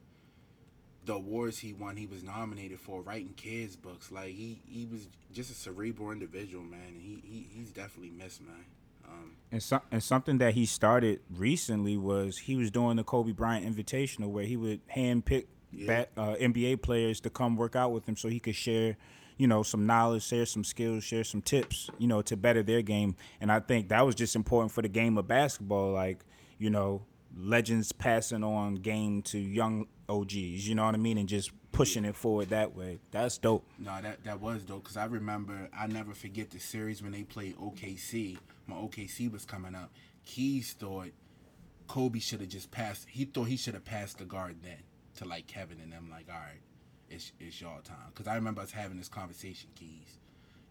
the 1.05 1.13
awards 1.13 1.59
he 1.59 1.73
won, 1.73 1.97
he 1.97 2.05
was 2.07 2.23
nominated 2.23 2.79
for 2.79 3.01
writing 3.01 3.33
kids 3.35 3.75
books. 3.75 4.11
Like 4.11 4.29
he 4.33 4.59
he 4.65 4.85
was 4.85 5.07
just 5.33 5.51
a 5.51 5.53
cerebral 5.53 6.11
individual, 6.11 6.63
man. 6.63 6.79
And 6.87 7.01
he, 7.01 7.21
he 7.23 7.47
he's 7.53 7.71
definitely 7.71 8.11
missed, 8.11 8.41
man. 8.41 8.65
Um, 9.05 9.31
And, 9.51 9.61
so, 9.61 9.81
and 9.91 10.01
something 10.01 10.37
that 10.37 10.53
he 10.53 10.65
started 10.65 11.19
recently 11.29 11.97
was 11.97 12.37
he 12.39 12.55
was 12.55 12.71
doing 12.71 12.95
the 12.95 13.03
Kobe 13.03 13.33
Bryant 13.33 13.65
Invitational 13.65 14.29
where 14.29 14.45
he 14.45 14.55
would 14.55 14.79
handpick 14.87 15.45
Yeah. 15.73 15.87
bat, 15.87 16.09
uh, 16.15 16.35
NBA 16.39 16.81
players 16.81 17.19
to 17.21 17.29
come 17.29 17.57
work 17.57 17.75
out 17.75 17.91
with 17.91 18.07
him 18.07 18.15
so 18.15 18.29
he 18.29 18.39
could 18.39 18.55
share, 18.55 18.95
you 19.37 19.47
know, 19.47 19.63
some 19.63 19.85
knowledge, 19.85 20.23
share 20.23 20.45
some 20.45 20.63
skills, 20.63 21.03
share 21.03 21.23
some 21.23 21.41
tips, 21.41 21.89
you 21.97 22.07
know, 22.07 22.21
to 22.23 22.37
better 22.37 22.63
their 22.63 22.81
game. 22.81 23.15
And 23.41 23.51
I 23.51 23.59
think 23.59 23.89
that 23.89 24.05
was 24.05 24.15
just 24.15 24.35
important 24.35 24.71
for 24.71 24.81
the 24.81 24.89
game 24.89 25.17
of 25.17 25.27
basketball. 25.27 25.91
Like, 25.91 26.23
you 26.57 26.69
know, 26.69 27.03
legends 27.37 27.91
passing 27.91 28.43
on 28.43 28.75
game 28.75 29.21
to 29.23 29.39
young 29.39 29.87
OGs, 30.09 30.67
you 30.67 30.75
know 30.75 30.85
what 30.85 30.95
I 30.95 30.97
mean? 30.97 31.17
And 31.17 31.27
just 31.27 31.51
pushing 31.71 32.05
it 32.05 32.15
forward 32.15 32.49
that 32.49 32.75
way. 32.75 32.99
That's 33.11 33.37
dope. 33.37 33.65
No, 33.79 33.99
that 34.01 34.23
that 34.23 34.39
was 34.39 34.63
dope 34.63 34.83
because 34.83 34.97
I 34.97 35.05
remember 35.05 35.69
I 35.77 35.87
never 35.87 36.13
forget 36.13 36.51
the 36.51 36.59
series 36.59 37.01
when 37.01 37.11
they 37.11 37.23
played 37.23 37.57
OKC. 37.57 38.37
When 38.67 38.79
OKC 38.79 39.31
was 39.31 39.43
coming 39.43 39.75
up, 39.75 39.91
Keys 40.25 40.73
thought 40.79 41.09
Kobe 41.87 42.19
should 42.19 42.39
have 42.39 42.49
just 42.49 42.71
passed. 42.71 43.07
He 43.09 43.25
thought 43.25 43.45
he 43.45 43.57
should 43.57 43.73
have 43.73 43.85
passed 43.85 44.19
the 44.19 44.25
guard 44.25 44.57
then 44.61 44.77
to 45.15 45.25
like 45.25 45.47
Kevin 45.47 45.79
and 45.81 45.91
them. 45.91 46.09
Like, 46.09 46.27
all 46.29 46.39
right, 46.39 46.61
it's 47.13 47.31
it's 47.39 47.61
y'all 47.61 47.81
time. 47.83 47.97
Because 48.13 48.27
I 48.27 48.35
remember 48.35 48.61
us 48.61 48.71
having 48.71 48.97
this 48.97 49.09
conversation. 49.09 49.69
Keys, 49.75 50.17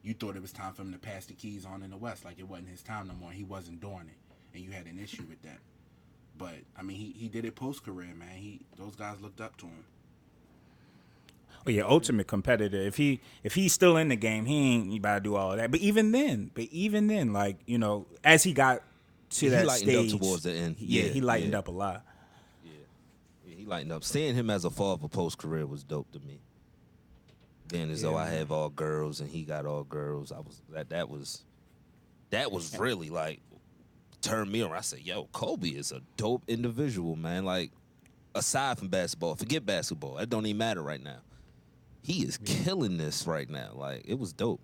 you 0.03 0.15
thought 0.15 0.37
it 0.37 0.43
was 0.43 0.53
time 0.53 0.73
for 0.75 0.83
him 0.83 0.93
to 0.93 0.99
pass 0.99 1.27
the 1.27 1.35
keys 1.35 1.65
on 1.65 1.83
in 1.83 1.91
the 1.91 1.97
West. 1.97 2.25
Like 2.25 2.39
it 2.39 2.49
wasn't 2.49 2.69
his 2.71 2.83
time 2.83 3.09
no 3.09 3.15
more. 3.15 3.33
He 3.33 3.45
wasn't 3.45 3.81
doing 3.81 4.09
it, 4.11 4.55
and 4.57 4.65
you 4.65 4.73
had 4.73 4.87
an 4.87 4.99
issue 5.03 5.25
with 5.29 5.43
that. 5.43 5.59
But 6.37 6.55
I 6.77 6.83
mean, 6.83 6.97
he 6.97 7.15
he 7.19 7.29
did 7.29 7.45
it 7.45 7.55
post 7.55 7.85
career, 7.85 8.15
man. 8.15 8.37
He 8.37 8.61
those 8.77 8.97
guys 8.97 9.21
looked 9.21 9.41
up 9.41 9.57
to 9.59 9.67
him. 9.67 9.85
Oh 11.67 11.71
yeah, 11.71 11.83
ultimate 11.85 12.27
competitor. 12.27 12.77
If 12.79 12.97
he 12.97 13.21
if 13.45 13.55
he's 13.55 13.73
still 13.73 13.97
in 13.97 14.09
the 14.09 14.17
game, 14.17 14.47
he 14.47 14.75
ain't 14.75 14.99
about 14.99 15.17
to 15.17 15.21
do 15.21 15.37
all 15.37 15.53
of 15.53 15.59
that. 15.59 15.71
But 15.71 15.81
even 15.81 16.13
then, 16.13 16.51
but 16.55 16.65
even 16.65 17.07
then, 17.07 17.33
like 17.33 17.59
you 17.67 17.79
know, 17.79 18.07
as 18.25 18.43
he 18.43 18.53
got 18.53 18.83
to 19.31 19.47
He 19.47 19.49
that 19.51 19.67
lightened 19.67 19.97
up 19.97 20.07
stage 20.07 20.21
towards 20.21 20.43
the 20.43 20.53
end. 20.53 20.77
yeah, 20.79 21.05
Yeah, 21.05 21.09
he 21.11 21.21
lightened 21.21 21.53
yeah. 21.53 21.59
up 21.61 21.69
a 21.69 21.73
lot. 21.73 22.05
Yeah, 23.63 23.67
he 23.67 23.71
lightened 23.71 23.93
up. 23.93 24.05
Seeing 24.05 24.35
him 24.35 24.51
as 24.51 24.65
a 24.65 24.71
father 24.71 25.09
post 25.09 25.39
career 25.39 25.67
was 25.67 25.85
dope 25.85 26.11
to 26.13 26.21
me. 26.21 26.41
Being 27.69 27.91
as 27.91 28.03
though 28.03 28.13
Yeah, 28.13 28.25
I 28.25 28.29
have 28.31 28.53
all 28.53 28.69
girls 28.69 29.21
and 29.21 29.31
he 29.31 29.45
got 29.45 29.67
all 29.67 29.85
girls, 29.85 30.33
I 30.33 30.39
was 30.39 30.61
that 30.71 30.91
that 30.91 31.09
was 31.09 31.45
that 32.31 32.51
was 32.53 32.79
really 32.79 33.11
like 33.11 33.41
turned 34.21 34.51
me 34.51 34.63
around. 34.63 34.73
I 34.73 34.81
said, 34.81 35.01
"Yo, 35.01 35.25
Kobe 35.33 35.69
is 35.69 35.93
a 35.93 36.01
dope 36.17 36.45
individual, 36.49 37.17
man. 37.17 37.45
Like 37.45 37.73
aside 38.35 38.79
from 38.79 38.89
basketball, 38.89 39.35
forget 39.37 39.65
basketball. 39.65 40.15
That 40.15 40.31
don't 40.31 40.47
even 40.47 40.59
matter 40.59 40.83
right 40.83 41.03
now. 41.03 41.19
He 42.03 42.25
is 42.25 42.39
killing 42.39 42.99
this 42.99 43.27
right 43.27 43.49
now. 43.49 43.73
Like 43.75 44.03
it 44.07 44.19
was 44.19 44.33
dope. 44.33 44.61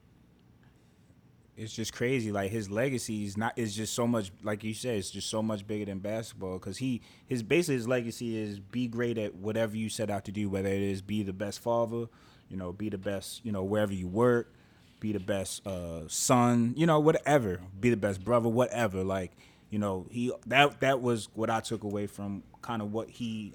It's 1.59 1.73
just 1.73 1.92
crazy. 1.92 2.31
Like 2.31 2.53
his 2.53 2.71
legacy 2.71 3.25
is 3.25 3.37
not 3.37 3.59
is 3.59 3.75
just 3.75 3.92
so 3.92 4.07
much. 4.07 4.31
Like 4.44 4.62
you 4.62 4.75
said, 4.75 4.97
it's 4.97 5.11
just 5.11 5.29
so 5.29 5.42
much 5.42 5.66
bigger 5.66 5.87
than 5.87 5.99
basketball. 5.99 6.55
Because 6.55 6.79
he 6.79 7.01
his 7.27 7.42
basically 7.42 7.75
his 7.75 7.88
legacy 7.88 8.38
is 8.38 8.61
be 8.61 8.87
great 8.87 9.18
at 9.18 9.35
whatever 9.35 9.77
you 9.77 9.88
set 9.88 10.09
out 10.09 10.25
to 10.27 10.33
do. 10.33 10.49
Whether 10.49 10.68
it 10.68 10.81
is 10.81 11.03
be 11.03 11.25
the 11.25 11.33
best 11.33 11.59
father, 11.59 12.07
you 12.49 12.57
know, 12.57 12.73
be 12.73 12.88
the 12.88 12.99
best, 12.99 13.44
you 13.44 13.51
know, 13.51 13.64
wherever 13.64 13.92
you 13.92 14.07
work, 14.07 14.53
be 15.01 15.12
the 15.12 15.18
best 15.18 15.66
uh, 15.66 16.03
son, 16.07 16.75
you 16.77 16.87
know, 16.87 17.01
whatever, 17.01 17.61
be 17.81 17.90
the 17.90 17.97
best 17.97 18.25
brother, 18.25 18.49
whatever. 18.49 19.03
Like 19.03 19.33
you 19.71 19.81
know, 19.81 20.07
he 20.11 20.33
that 20.47 20.79
that 20.81 21.01
was 21.01 21.29
what 21.35 21.51
I 21.51 21.59
took 21.59 21.83
away 21.83 22.07
from 22.07 22.44
kind 22.62 22.83
of 22.83 22.92
what 22.92 23.11
he 23.11 23.53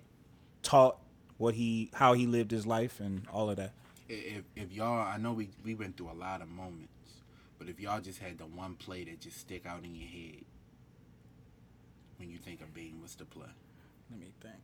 taught, 0.62 0.98
what 1.38 1.56
he 1.56 1.89
how 1.94 2.13
he 2.13 2.28
lived 2.28 2.52
his 2.52 2.68
life, 2.68 3.00
and 3.00 3.26
all 3.32 3.50
of 3.50 3.56
that. 3.56 3.72
if 4.10 4.44
if 4.56 4.72
y'all 4.74 5.08
I 5.08 5.18
know 5.18 5.34
we 5.34 5.50
we 5.63 5.74
went 5.74 5.98
through 5.98 6.12
a 6.12 6.20
lot 6.20 6.42
of 6.42 6.50
moments, 6.50 6.92
but 7.64 7.70
if 7.72 7.80
y'all 7.80 8.02
just 8.02 8.20
had 8.20 8.38
the 8.38 8.46
one 8.46 8.76
play 8.76 9.06
that 9.06 9.22
just 9.22 9.38
stick 9.40 9.66
out 9.66 9.84
in 9.86 9.96
your 9.96 10.08
head 10.10 10.44
when 12.18 12.30
you 12.30 12.38
think 12.38 12.62
of 12.62 12.74
Bean, 12.74 12.98
what's 13.00 13.16
the 13.16 13.24
play? 13.26 13.46
Let 14.12 14.20
me 14.20 14.28
think. 14.42 14.56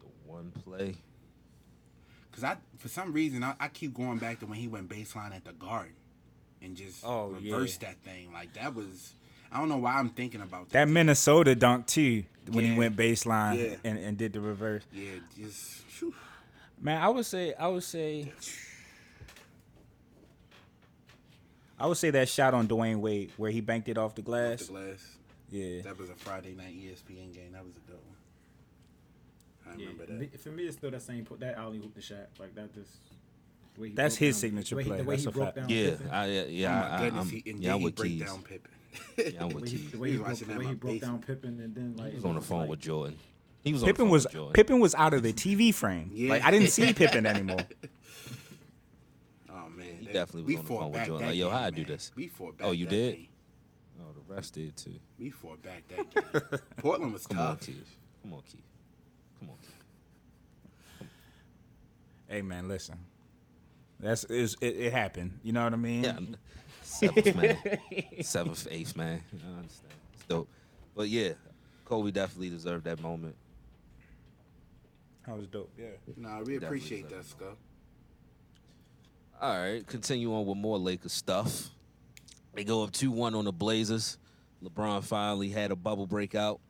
The 0.00 0.06
one 0.30 0.52
play. 0.64 0.94
Cause 2.32 2.44
I 2.44 2.56
for 2.78 2.88
some 2.88 3.12
reason 3.12 3.42
I, 3.42 3.54
I 3.60 3.68
keep 3.68 3.92
going 3.94 4.18
back 4.18 4.38
to 4.40 4.46
when 4.46 4.58
he 4.58 4.68
went 4.68 4.88
baseline 4.88 5.34
at 5.34 5.44
the 5.44 5.52
Garden 5.52 5.92
and 6.62 6.76
just 6.76 7.04
Oh, 7.04 7.26
reversed 7.28 7.82
yeah. 7.82 7.88
that 7.90 7.98
thing. 8.10 8.32
Like 8.32 8.52
that 8.54 8.74
was 8.74 9.14
I 9.50 9.58
don't 9.58 9.68
know 9.68 9.76
why 9.78 9.94
I'm 9.98 10.08
thinking 10.10 10.40
about 10.40 10.70
That 10.70 10.86
that. 10.86 10.88
Minnesota 10.88 11.54
dunk 11.54 11.86
too, 11.86 12.24
when 12.50 12.64
he 12.64 12.74
went 12.78 12.96
baseline 12.96 13.58
Yeah. 13.72 13.76
and, 13.84 13.98
and 13.98 14.16
did 14.16 14.32
the 14.32 14.40
reverse. 14.40 14.82
yeah, 14.92 15.10
just 15.36 15.58
phew. 15.88 16.14
Man, 16.80 17.02
I 17.02 17.08
would 17.08 17.26
say 17.26 17.52
I 17.58 17.66
would 17.68 17.82
say 17.82 18.32
I 21.82 21.86
would 21.86 21.96
say 21.96 22.10
that 22.10 22.28
shot 22.28 22.54
on 22.54 22.68
Dwyane 22.68 23.00
Wade 23.00 23.32
where 23.36 23.50
he 23.50 23.60
banked 23.60 23.88
it 23.88 23.98
off 23.98 24.14
the 24.14 24.22
off 24.22 24.26
glass. 24.26 24.66
the 24.66 24.72
glass. 24.72 25.16
Yeah. 25.50 25.82
That 25.82 25.98
was 25.98 26.10
a 26.10 26.14
Friday 26.14 26.54
night 26.54 26.74
ESPN 26.76 27.34
game. 27.34 27.52
That 27.52 27.64
was 27.64 27.76
a 27.76 27.80
good 27.80 27.98
one. 29.66 29.74
I 29.74 29.76
Yeah, 29.78 29.88
remember 29.88 30.12
me- 30.12 30.26
that. 30.26 30.40
for 30.40 30.50
me, 30.50 30.62
it's 30.64 30.76
still 30.76 30.90
that 30.92 31.02
same. 31.02 31.26
That 31.38 31.56
alley 31.58 31.78
hoop 31.78 31.94
the 31.94 32.00
shot 32.00 32.28
like 32.38 32.54
that. 32.54 32.72
Just 32.74 32.90
he 33.78 33.88
That's 33.90 34.16
his 34.16 34.36
down- 34.36 34.40
signature 34.40 34.76
the 34.76 34.82
he- 34.82 34.88
play. 34.88 34.98
The 34.98 35.04
way 35.04 35.14
That's 35.16 35.22
he 35.24 35.28
a 35.28 35.32
broke 35.32 35.44
fact. 35.46 35.56
down 35.56 35.68
Yeah, 35.70 35.90
Pippen. 35.90 36.10
I, 36.10 36.26
yeah, 36.26 36.42
yeah. 36.44 36.68
oh 36.68 36.72
I, 36.72 36.80
my 36.88 36.94
I, 36.96 37.00
goodness, 37.04 37.24
I'm, 37.24 37.30
he, 37.30 37.50
and 37.50 37.60
yeah, 37.62 37.74
I'm 37.74 37.82
with 37.82 37.94
break 37.96 38.12
Keys. 38.12 38.26
down 38.26 38.42
Pippen. 38.42 38.70
Yeah, 39.16 39.24
I'm 39.42 39.48
The 39.48 39.54
with 39.54 39.64
way 39.64 39.68
he, 39.70 39.76
Keys. 39.78 39.90
the 39.90 39.98
way 39.98 40.08
He 40.08 40.12
he 40.16 40.22
broke, 40.22 40.38
the 40.38 40.44
way 40.58 40.66
he 40.66 40.74
broke 40.74 41.00
down 41.00 41.16
basement. 41.18 41.26
Pippen 41.26 41.60
and 41.60 41.74
then 41.74 41.96
like 41.96 42.10
He 42.10 42.16
was 42.16 42.24
on 42.24 42.34
the 42.36 42.40
phone 42.40 42.60
like- 42.60 42.70
with 42.70 42.80
Jordan. 42.80 43.18
He 43.64 43.72
was 43.72 43.82
on 43.82 43.86
Pippen 43.88 44.04
the 44.04 44.06
phone 44.06 44.10
was 44.12 44.24
with 44.24 44.32
Jordan. 44.32 44.52
Pippen 44.54 44.80
was 44.80 44.94
out 44.94 45.14
of 45.14 45.22
the 45.22 45.32
TV 45.32 45.74
frame. 45.74 46.10
Yeah. 46.12 46.30
Like 46.30 46.44
I 46.44 46.50
didn't 46.50 46.68
see 46.70 46.92
Pippen 46.92 47.26
anymore. 47.26 47.66
Definitely 50.12 50.42
we 50.42 50.54
was 50.54 50.58
on 50.60 50.64
the 50.64 50.68
fought 50.68 50.78
phone 50.80 50.90
with 50.90 50.94
back 51.00 51.06
Jordan. 51.08 51.26
that 51.26 51.32
Like, 51.32 51.38
yo, 51.38 51.50
how 51.50 51.58
I 51.62 51.70
do 51.70 51.84
this? 51.84 52.12
We 52.14 52.28
fought 52.28 52.58
back 52.58 52.68
Oh, 52.68 52.70
you 52.72 52.84
that 52.86 52.90
did? 52.90 53.14
game. 53.16 53.28
Oh, 54.00 54.12
the 54.28 54.34
rest 54.34 54.54
did 54.54 54.76
too. 54.76 54.94
We 55.18 55.30
fought 55.30 55.62
back 55.62 55.82
that 55.88 56.14
game. 56.50 56.60
Portland 56.78 57.12
was 57.12 57.26
Come 57.26 57.38
on. 57.38 57.56
Keith. 57.58 57.96
Come 58.22 58.32
on, 58.34 58.42
Keith. 58.50 58.62
Come 59.38 59.50
on, 59.50 59.56
Keith. 59.62 61.08
Hey 62.28 62.42
man, 62.42 62.68
listen. 62.68 62.98
That's 64.00 64.24
it's, 64.24 64.56
it, 64.60 64.76
it 64.76 64.92
happened. 64.92 65.38
You 65.42 65.52
know 65.52 65.64
what 65.64 65.72
I 65.74 65.76
mean? 65.76 66.02
Yeah, 66.04 66.18
seventh 66.82 67.36
man, 67.36 67.58
seventh, 68.22 68.66
eighth 68.70 68.96
man. 68.96 69.22
I 69.32 69.58
understand. 69.58 69.92
It's 70.14 70.24
dope. 70.24 70.48
But 70.96 71.08
yeah, 71.08 71.32
Kobe 71.84 72.10
definitely 72.10 72.50
deserved 72.50 72.84
that 72.84 73.00
moment. 73.00 73.36
That 75.26 75.36
was 75.36 75.46
dope. 75.46 75.70
Yeah. 75.78 75.86
Nah, 76.16 76.38
we 76.38 76.54
Definitely 76.54 76.66
appreciate 76.66 77.08
that, 77.10 77.24
Scott. 77.24 77.56
All 79.42 79.58
right, 79.58 79.84
continue 79.84 80.32
on 80.32 80.46
with 80.46 80.56
more 80.56 80.78
Lakers 80.78 81.12
stuff. 81.12 81.70
They 82.54 82.62
go 82.62 82.84
up 82.84 82.92
2 82.92 83.10
1 83.10 83.34
on 83.34 83.44
the 83.44 83.52
Blazers. 83.52 84.16
LeBron 84.62 85.02
finally 85.02 85.48
had 85.48 85.72
a 85.72 85.76
bubble 85.76 86.06
breakout. 86.06 86.60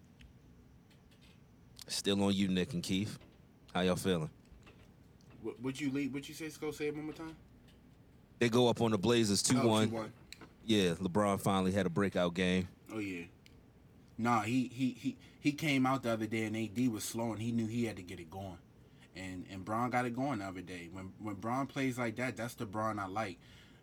Still 1.86 2.24
on 2.24 2.32
you, 2.32 2.48
Nick 2.48 2.72
and 2.72 2.82
Keith. 2.82 3.18
How 3.74 3.82
y'all 3.82 3.96
feeling? 3.96 4.30
What, 5.42 5.60
would 5.60 5.78
you 5.78 5.92
lead? 5.92 6.14
What 6.14 6.26
you 6.30 6.34
say, 6.34 6.48
Scott? 6.48 6.74
Say 6.74 6.86
it 6.86 6.94
one 6.96 7.04
more 7.04 7.12
time. 7.12 7.36
They 8.38 8.48
go 8.48 8.68
up 8.68 8.80
on 8.80 8.92
the 8.92 8.98
Blazers 8.98 9.42
2 9.42 9.60
Oh, 9.60 9.68
1. 9.68 9.90
2-1. 9.90 10.08
Yeah, 10.64 10.90
LeBron 10.94 11.42
finally 11.42 11.72
had 11.72 11.84
a 11.84 11.90
breakout 11.90 12.32
game. 12.32 12.68
Oh 12.94 13.00
yeah. 13.00 13.24
Nah, 14.16 14.40
he 14.40 14.70
he 14.72 14.96
he 14.98 15.16
he 15.40 15.52
came 15.52 15.84
out 15.84 16.04
the 16.04 16.10
other 16.10 16.26
day 16.26 16.44
and 16.44 16.56
AD 16.56 16.90
was 16.90 17.04
slow 17.04 17.32
and 17.32 17.42
he 17.42 17.52
knew 17.52 17.66
he 17.66 17.84
had 17.84 17.96
to 17.96 18.02
get 18.02 18.18
it 18.18 18.30
going. 18.30 18.56
And 19.16 19.44
and 19.50 19.64
Braun 19.64 19.90
got 19.90 20.06
it 20.06 20.14
going 20.16 20.38
the 20.38 20.46
other 20.46 20.60
day. 20.60 20.88
When 20.92 21.12
when 21.18 21.34
Braun 21.34 21.66
plays 21.66 21.98
like 21.98 22.16
that, 22.16 22.36
that's 22.36 22.54
the 22.54 22.66
Braun 22.66 22.98
I 22.98 23.06
like. 23.06 23.38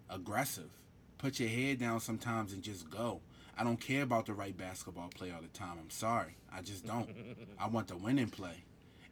Aggressive. 0.10 0.70
Put 1.18 1.40
your 1.40 1.50
head 1.50 1.80
down 1.80 2.00
sometimes 2.00 2.54
and 2.54 2.64
just 2.64 2.90
go. 2.90 3.22
I 3.58 3.64
don't 3.64 3.80
care 3.80 4.04
about 4.04 4.26
the 4.26 4.34
right 4.34 4.56
basketball 4.56 5.10
play 5.10 5.32
all 5.32 5.42
the 5.42 5.50
time. 5.50 5.78
I'm 5.80 5.90
sorry. 5.90 6.38
I 6.52 6.62
just 6.62 6.86
don't. 6.86 7.10
I 7.60 7.68
want 7.68 7.90
the 7.90 7.98
winning 7.98 8.30
play. 8.30 8.64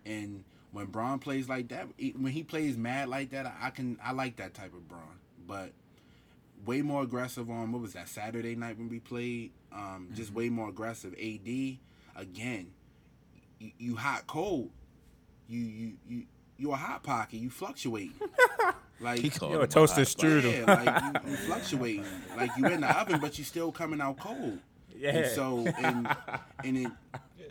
And 0.05 0.45
when 0.71 0.85
Braun 0.85 1.19
plays 1.19 1.49
like 1.49 1.67
that, 1.67 1.87
when 1.97 2.31
he 2.31 2.43
plays 2.43 2.77
mad 2.77 3.09
like 3.09 3.31
that, 3.31 3.53
I, 3.61 3.69
can 3.71 3.99
I 4.03 4.13
like 4.13 4.37
that 4.37 4.53
type 4.53 4.73
of 4.73 4.87
Braun. 4.87 5.19
But 5.45 5.73
way 6.65 6.81
more 6.81 7.03
aggressive 7.03 7.49
on 7.49 7.71
what 7.71 7.81
was 7.81 7.93
that 7.93 8.07
Saturday 8.07 8.55
night 8.55 8.77
when 8.77 8.89
we 8.89 8.99
played. 8.99 9.51
Um, 9.71 10.09
just 10.13 10.33
way 10.33 10.49
more 10.49 10.69
aggressive. 10.69 11.13
AD 11.13 11.77
again, 12.15 12.71
you, 13.59 13.71
you 13.77 13.95
hot 13.95 14.27
cold. 14.27 14.71
You 15.47 15.59
you 15.61 15.93
you 16.07 16.23
you 16.57 16.71
a 16.71 16.75
hot 16.75 17.03
pocket. 17.03 17.37
You 17.37 17.49
fluctuate. 17.49 18.11
like 18.99 19.19
He 19.19 19.29
called 19.29 19.51
Yo, 19.51 19.57
him 19.59 19.63
a 19.63 19.67
toaster 19.67 20.01
strudel. 20.01 20.51
yeah, 20.67 21.11
like 21.13 21.23
you, 21.25 21.31
you 21.31 21.37
fluctuating. 21.45 22.05
Like 22.35 22.51
you 22.57 22.65
in 22.67 22.81
the 22.81 22.99
oven, 22.99 23.19
but 23.19 23.37
you 23.37 23.43
still 23.43 23.71
coming 23.71 24.01
out 24.01 24.17
cold. 24.19 24.59
Yeah. 24.97 25.15
And 25.17 25.31
so 25.35 25.67
and 25.77 26.07
and 26.63 26.77
it, 26.77 26.91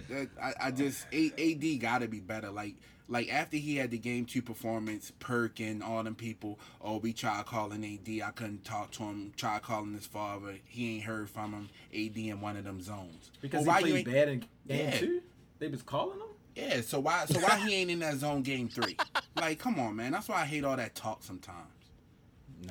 that, 0.09 0.29
I, 0.43 0.67
I 0.69 0.71
just 0.73 1.07
AD 1.13 1.81
got 1.81 1.99
to 2.01 2.09
be 2.09 2.21
better. 2.21 2.51
Like 2.51 2.75
like 3.09 3.33
after 3.33 3.57
he 3.57 3.77
had 3.77 3.93
the 3.93 3.99
game 3.99 4.25
two 4.25 4.43
performance, 4.43 5.13
Perk 5.21 5.61
and 5.61 5.81
all 5.83 6.03
them 6.03 6.17
people. 6.17 6.59
Oh, 6.83 6.97
we 6.99 7.13
tried 7.13 7.47
calling 7.47 7.85
AD. 7.85 8.21
I 8.27 8.33
couldn't 8.33 8.65
talk 8.65 8.91
to 8.93 9.05
him. 9.05 9.33
Tried 9.37 9.63
calling 9.63 9.95
his 9.95 10.07
father. 10.07 10.57
He 10.65 10.97
ain't 10.97 11.05
heard 11.05 11.31
from 11.31 11.53
him. 11.53 11.69
AD 11.95 12.17
in 12.17 12.41
one 12.41 12.57
of 12.57 12.65
them 12.65 12.83
zones. 12.83 13.31
Because 13.41 13.65
Well, 13.65 13.77
he 13.77 13.85
you 13.87 13.93
played 13.93 14.09
ain't- 14.09 14.15
bad 14.15 14.29
in 14.29 14.39
game 14.41 14.49
Yeah. 14.89 14.99
two. 14.99 15.23
They 15.61 15.69
was 15.69 15.83
calling 15.83 16.19
him. 16.19 16.27
Yeah. 16.57 16.81
So 16.81 16.99
why 17.01 17.27
so 17.27 17.39
why 17.41 17.59
he 17.59 17.75
ain't 17.77 17.91
in 17.91 17.99
that 18.01 18.17
zone 18.17 18.43
game 18.43 18.69
three? 18.69 18.97
Like, 19.37 19.59
come 19.59 19.79
on, 19.79 19.95
man. 19.97 20.13
That's 20.13 20.29
why 20.29 20.43
I 20.43 20.45
hate 20.47 20.65
all 20.65 20.77
that 20.77 20.95
talk 20.95 21.23
sometimes. 21.23 21.69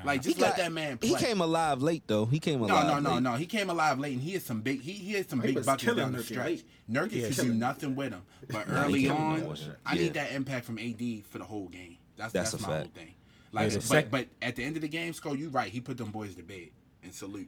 Like, 0.04 0.24
just 0.24 0.36
He 0.36 0.42
let 0.42 0.52
got- 0.52 0.58
that 0.58 0.72
man 0.74 0.98
play. 0.98 1.10
He 1.10 1.16
came 1.16 1.40
alive 1.42 1.82
late 1.82 2.04
though. 2.08 2.26
He 2.26 2.40
came 2.40 2.60
alive. 2.62 2.88
no, 2.88 3.00
no, 3.00 3.14
late. 3.16 3.24
no. 3.24 3.34
He 3.36 3.46
came 3.46 3.70
alive 3.70 4.00
late, 4.00 4.14
and 4.14 4.22
he 4.22 4.34
had 4.34 4.42
some 4.42 4.62
big. 4.62 4.82
He, 4.82 4.92
he 4.94 5.14
had 5.14 5.30
some 5.30 5.40
He 5.40 5.48
big 5.50 5.58
was 5.58 5.66
buckets 5.68 5.84
killing 5.84 6.00
down 6.00 6.12
the 6.12 6.18
Nurkic 6.20 6.24
stretch. 6.26 6.60
Nurkic 6.92 7.12
Yeah, 7.22 7.28
could 7.28 7.38
do 7.38 7.54
nothing 7.54 7.96
with 7.96 8.12
him, 8.12 8.24
but 8.50 8.66
early 8.68 9.04
killing 9.04 9.18
on, 9.22 9.40
him. 9.42 9.76
I 9.86 9.94
Yeah. 9.96 10.02
need 10.02 10.14
that 10.16 10.32
impact 10.34 10.66
from 10.66 10.80
AD 10.80 11.24
for 11.30 11.38
the 11.38 11.46
whole 11.46 11.68
game. 11.68 11.98
That's 12.18 12.34
That's 12.34 12.52
that's, 12.52 12.64
a 12.64 12.68
my 12.68 12.74
fact. 12.74 12.88
whole 12.96 13.04
thing. 13.04 13.14
Like, 13.52 13.70
the 13.70 13.76
but, 13.78 13.84
sec- 13.84 14.12
but 14.12 14.28
at 14.42 14.56
the 14.58 14.64
end 14.64 14.76
of 14.76 14.82
the 14.82 14.88
game, 14.90 15.14
Sko, 15.14 15.38
you 15.38 15.50
right. 15.50 15.72
He 15.72 15.80
put 15.80 15.98
them 15.98 16.10
boys 16.12 16.36
to 16.36 16.44
bed 16.44 16.70
and 17.04 17.14
salute. 17.14 17.48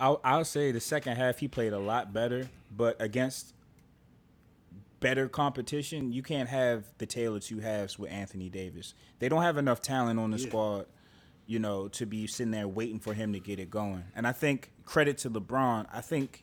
I'll, 0.00 0.20
I'll 0.24 0.44
say 0.44 0.70
the 0.72 0.80
second 0.80 1.16
half 1.16 1.38
he 1.38 1.48
played 1.48 1.72
a 1.72 1.78
lot 1.78 2.12
better, 2.12 2.48
but 2.74 2.96
against 3.00 3.53
better 5.04 5.28
competition, 5.28 6.10
you 6.14 6.22
can't 6.22 6.48
have 6.48 6.86
the 6.96 7.04
tail 7.04 7.36
of 7.36 7.44
two 7.44 7.58
halves 7.58 7.98
with 7.98 8.10
Anthony 8.10 8.48
Davis. 8.48 8.94
They 9.18 9.28
don't 9.28 9.42
have 9.42 9.58
enough 9.58 9.82
talent 9.82 10.18
on 10.18 10.30
the 10.30 10.38
Yeah. 10.38 10.48
squad, 10.48 10.86
you 11.46 11.58
know, 11.58 11.88
to 11.88 12.06
be 12.06 12.26
sitting 12.26 12.52
there 12.52 12.66
waiting 12.66 12.98
for 12.98 13.12
him 13.12 13.34
to 13.34 13.38
get 13.38 13.58
it 13.58 13.68
going. 13.70 14.04
And 14.16 14.26
I 14.26 14.32
think 14.32 14.70
credit 14.86 15.18
to 15.18 15.30
LeBron. 15.30 15.86
I 15.92 16.00
think 16.00 16.42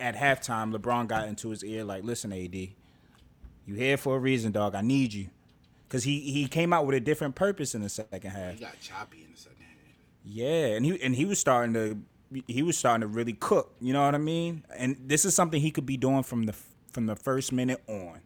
at 0.00 0.16
halftime, 0.16 0.74
LeBron 0.74 1.06
got 1.06 1.28
into 1.28 1.50
his 1.50 1.62
ear 1.62 1.84
like, 1.84 2.02
"Listen, 2.02 2.32
AD, 2.32 2.74
you 3.64 3.74
here 3.76 3.96
for 3.96 4.16
a 4.16 4.18
reason, 4.18 4.50
dog. 4.50 4.74
I 4.74 4.80
need 4.80 5.14
you." 5.14 5.28
Because 5.86 6.02
he, 6.02 6.18
he 6.18 6.48
came 6.48 6.72
out 6.72 6.86
with 6.86 6.96
a 6.96 7.00
different 7.00 7.36
purpose 7.36 7.76
in 7.76 7.82
the 7.82 7.88
second 7.88 8.28
half. 8.32 8.54
He 8.54 8.60
got 8.60 8.80
choppy 8.80 9.22
in 9.24 9.30
the 9.30 9.38
second 9.38 9.62
half. 9.62 9.94
Yeah, 10.24 10.74
and 10.74 10.84
he 10.84 11.00
and 11.00 11.14
he 11.14 11.24
was 11.26 11.38
starting 11.38 11.74
to 11.74 11.98
he 12.48 12.62
was 12.64 12.76
starting 12.76 13.02
to 13.02 13.06
really 13.06 13.34
cook. 13.34 13.76
You 13.80 13.92
know 13.92 14.04
what 14.04 14.16
I 14.16 14.18
mean? 14.18 14.64
And 14.76 14.96
this 15.06 15.24
is 15.24 15.32
something 15.36 15.60
he 15.60 15.70
could 15.70 15.86
be 15.86 15.96
doing 15.96 16.24
from 16.24 16.46
the 16.46 16.54
from 16.94 17.06
the 17.06 17.16
first 17.16 17.52
minute 17.52 17.82
on. 17.88 18.20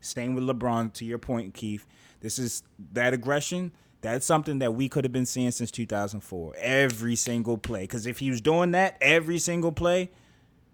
Same 0.00 0.34
with 0.34 0.44
LeBron. 0.44 0.92
To 0.94 1.04
your 1.04 1.18
point, 1.18 1.52
Keith, 1.54 1.86
this 2.20 2.38
is 2.38 2.62
that 2.92 3.12
aggression. 3.12 3.72
That's 4.00 4.24
something 4.26 4.58
that 4.60 4.74
we 4.74 4.88
could 4.88 5.04
have 5.04 5.12
been 5.12 5.26
seeing 5.26 5.50
since 5.50 5.70
2004. 5.70 6.54
Every 6.58 7.16
single 7.16 7.56
play. 7.58 7.82
Because 7.82 8.06
if 8.06 8.18
he 8.18 8.30
was 8.30 8.40
doing 8.40 8.70
that 8.72 8.96
every 9.00 9.38
single 9.38 9.72
play, 9.72 10.10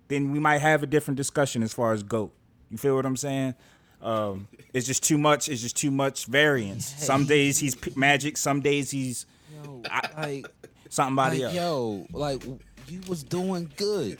then 0.09 0.33
we 0.33 0.39
might 0.41 0.59
have 0.59 0.83
a 0.83 0.87
different 0.87 1.17
discussion 1.17 1.63
as 1.63 1.73
far 1.73 1.93
as 1.93 2.03
goat. 2.03 2.33
You 2.71 2.77
feel 2.77 2.97
what 2.97 3.07
I'm 3.07 3.17
saying? 3.17 3.55
Um, 4.03 4.49
it's 4.73 4.87
just 4.87 5.05
too 5.05 5.17
much. 5.19 5.49
It's 5.49 5.63
just 5.63 5.77
too 5.77 5.91
much 5.93 6.27
variance. 6.27 6.87
Some 7.05 7.25
days 7.27 7.59
he's 7.59 7.75
p- 7.77 7.93
magic. 7.97 8.37
Some 8.37 8.61
days 8.61 8.91
he's 8.91 9.27
Yo, 9.65 9.83
like, 10.17 10.47
somebody 10.89 11.45
like, 11.45 11.55
else. 11.55 11.55
yo, 11.55 12.07
like 12.13 12.43
you 12.89 13.01
was 13.09 13.23
doing 13.23 13.71
good. 13.77 14.19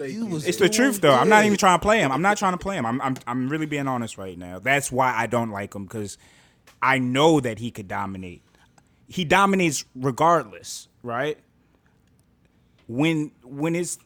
You 0.00 0.26
was 0.26 0.46
It's 0.46 0.58
the 0.58 0.68
truth, 0.68 1.00
though. 1.00 1.12
I'm 1.12 1.28
not 1.28 1.44
even 1.44 1.56
trying 1.56 1.78
to 1.78 1.82
play 1.82 2.00
him. 2.00 2.10
I'm 2.10 2.22
not 2.22 2.36
trying 2.36 2.52
to 2.52 2.58
play 2.58 2.76
him. 2.76 2.86
I'm, 2.86 3.00
I'm, 3.00 3.16
I'm 3.26 3.48
really 3.48 3.66
being 3.66 3.86
honest 3.86 4.18
right 4.18 4.36
now. 4.36 4.58
That's 4.58 4.90
why 4.90 5.14
I 5.14 5.26
don't 5.26 5.50
like 5.50 5.74
him 5.74 5.84
because 5.84 6.18
I 6.82 6.98
know 6.98 7.40
that 7.40 7.58
he 7.58 7.70
could 7.70 7.88
dominate. 7.88 8.42
He 9.06 9.24
dominates 9.24 9.84
regardless, 9.94 10.88
right? 11.02 11.38
When 12.86 13.32
when 13.42 13.74
it's 13.74 13.98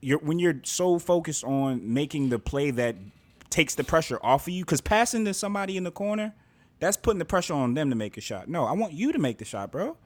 you're 0.00 0.18
when 0.18 0.38
you're 0.38 0.60
so 0.62 0.98
focused 0.98 1.44
on 1.44 1.92
making 1.92 2.28
the 2.28 2.38
play 2.38 2.70
that 2.72 2.96
takes 3.50 3.74
the 3.74 3.84
pressure 3.84 4.18
off 4.22 4.46
of 4.46 4.52
you, 4.52 4.64
because 4.64 4.80
passing 4.80 5.24
to 5.24 5.34
somebody 5.34 5.76
in 5.76 5.84
the 5.84 5.90
corner, 5.90 6.34
that's 6.78 6.96
putting 6.96 7.18
the 7.18 7.24
pressure 7.24 7.54
on 7.54 7.74
them 7.74 7.90
to 7.90 7.96
make 7.96 8.16
a 8.16 8.20
shot. 8.20 8.48
No, 8.48 8.64
I 8.64 8.72
want 8.72 8.92
you 8.92 9.12
to 9.12 9.18
make 9.18 9.38
the 9.38 9.44
shot, 9.44 9.72
bro. 9.72 9.96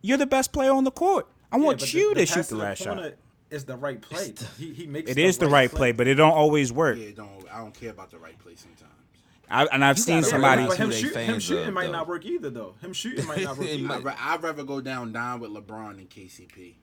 You're 0.00 0.18
the 0.18 0.26
best 0.26 0.52
player 0.52 0.72
on 0.72 0.84
the 0.84 0.90
court. 0.90 1.26
I 1.50 1.56
want 1.56 1.80
but 1.80 1.92
you 1.92 2.14
the, 2.14 2.20
to 2.20 2.26
shoot 2.26 2.36
pass 2.36 2.48
the 2.48 2.56
last 2.56 2.82
shot. 2.82 3.14
Corner 3.50 3.56
Is 3.56 3.64
the 3.64 3.76
right 3.76 4.00
play. 4.00 4.34
He, 4.58 4.72
he 4.72 4.86
makes. 4.86 5.10
It 5.10 5.18
is 5.18 5.38
the 5.38 5.48
right 5.48 5.70
play, 5.70 5.92
but 5.92 6.06
it 6.06 6.14
don't 6.14 6.32
always 6.32 6.72
work. 6.72 6.98
Yeah, 6.98 7.10
don't 7.16 7.44
I 7.52 7.58
don't 7.58 7.74
care 7.74 7.90
about 7.90 8.10
the 8.10 8.18
right 8.18 8.38
play 8.38 8.54
sometimes. 8.56 8.92
I, 9.50 9.64
and 9.72 9.82
I've 9.82 9.96
You 9.96 10.02
seen 10.02 10.20
gotta 10.20 10.30
somebody. 10.30 10.60
realize 10.62 10.76
But 10.78 10.84
him, 10.84 10.90
who 10.90 10.94
they 10.94 11.00
shoot, 11.00 11.16
him 11.16 11.40
shooting 11.40 11.68
of, 11.68 11.74
might 11.74 11.86
though. 11.86 11.92
not 11.92 12.06
work 12.08 12.26
either, 12.26 12.50
though. 12.50 12.74
Him 12.82 12.92
shooting 12.92 13.26
might 13.26 13.42
not 13.42 13.56
work 13.58 13.66
It 13.66 13.80
either. 13.80 14.10
I'd, 14.10 14.16
I'd 14.20 14.42
rather 14.42 14.62
go 14.62 14.80
down 14.82 15.10
down 15.12 15.40
with 15.40 15.50
LeBron 15.52 15.96
than 15.96 16.06
KCP. 16.06 16.74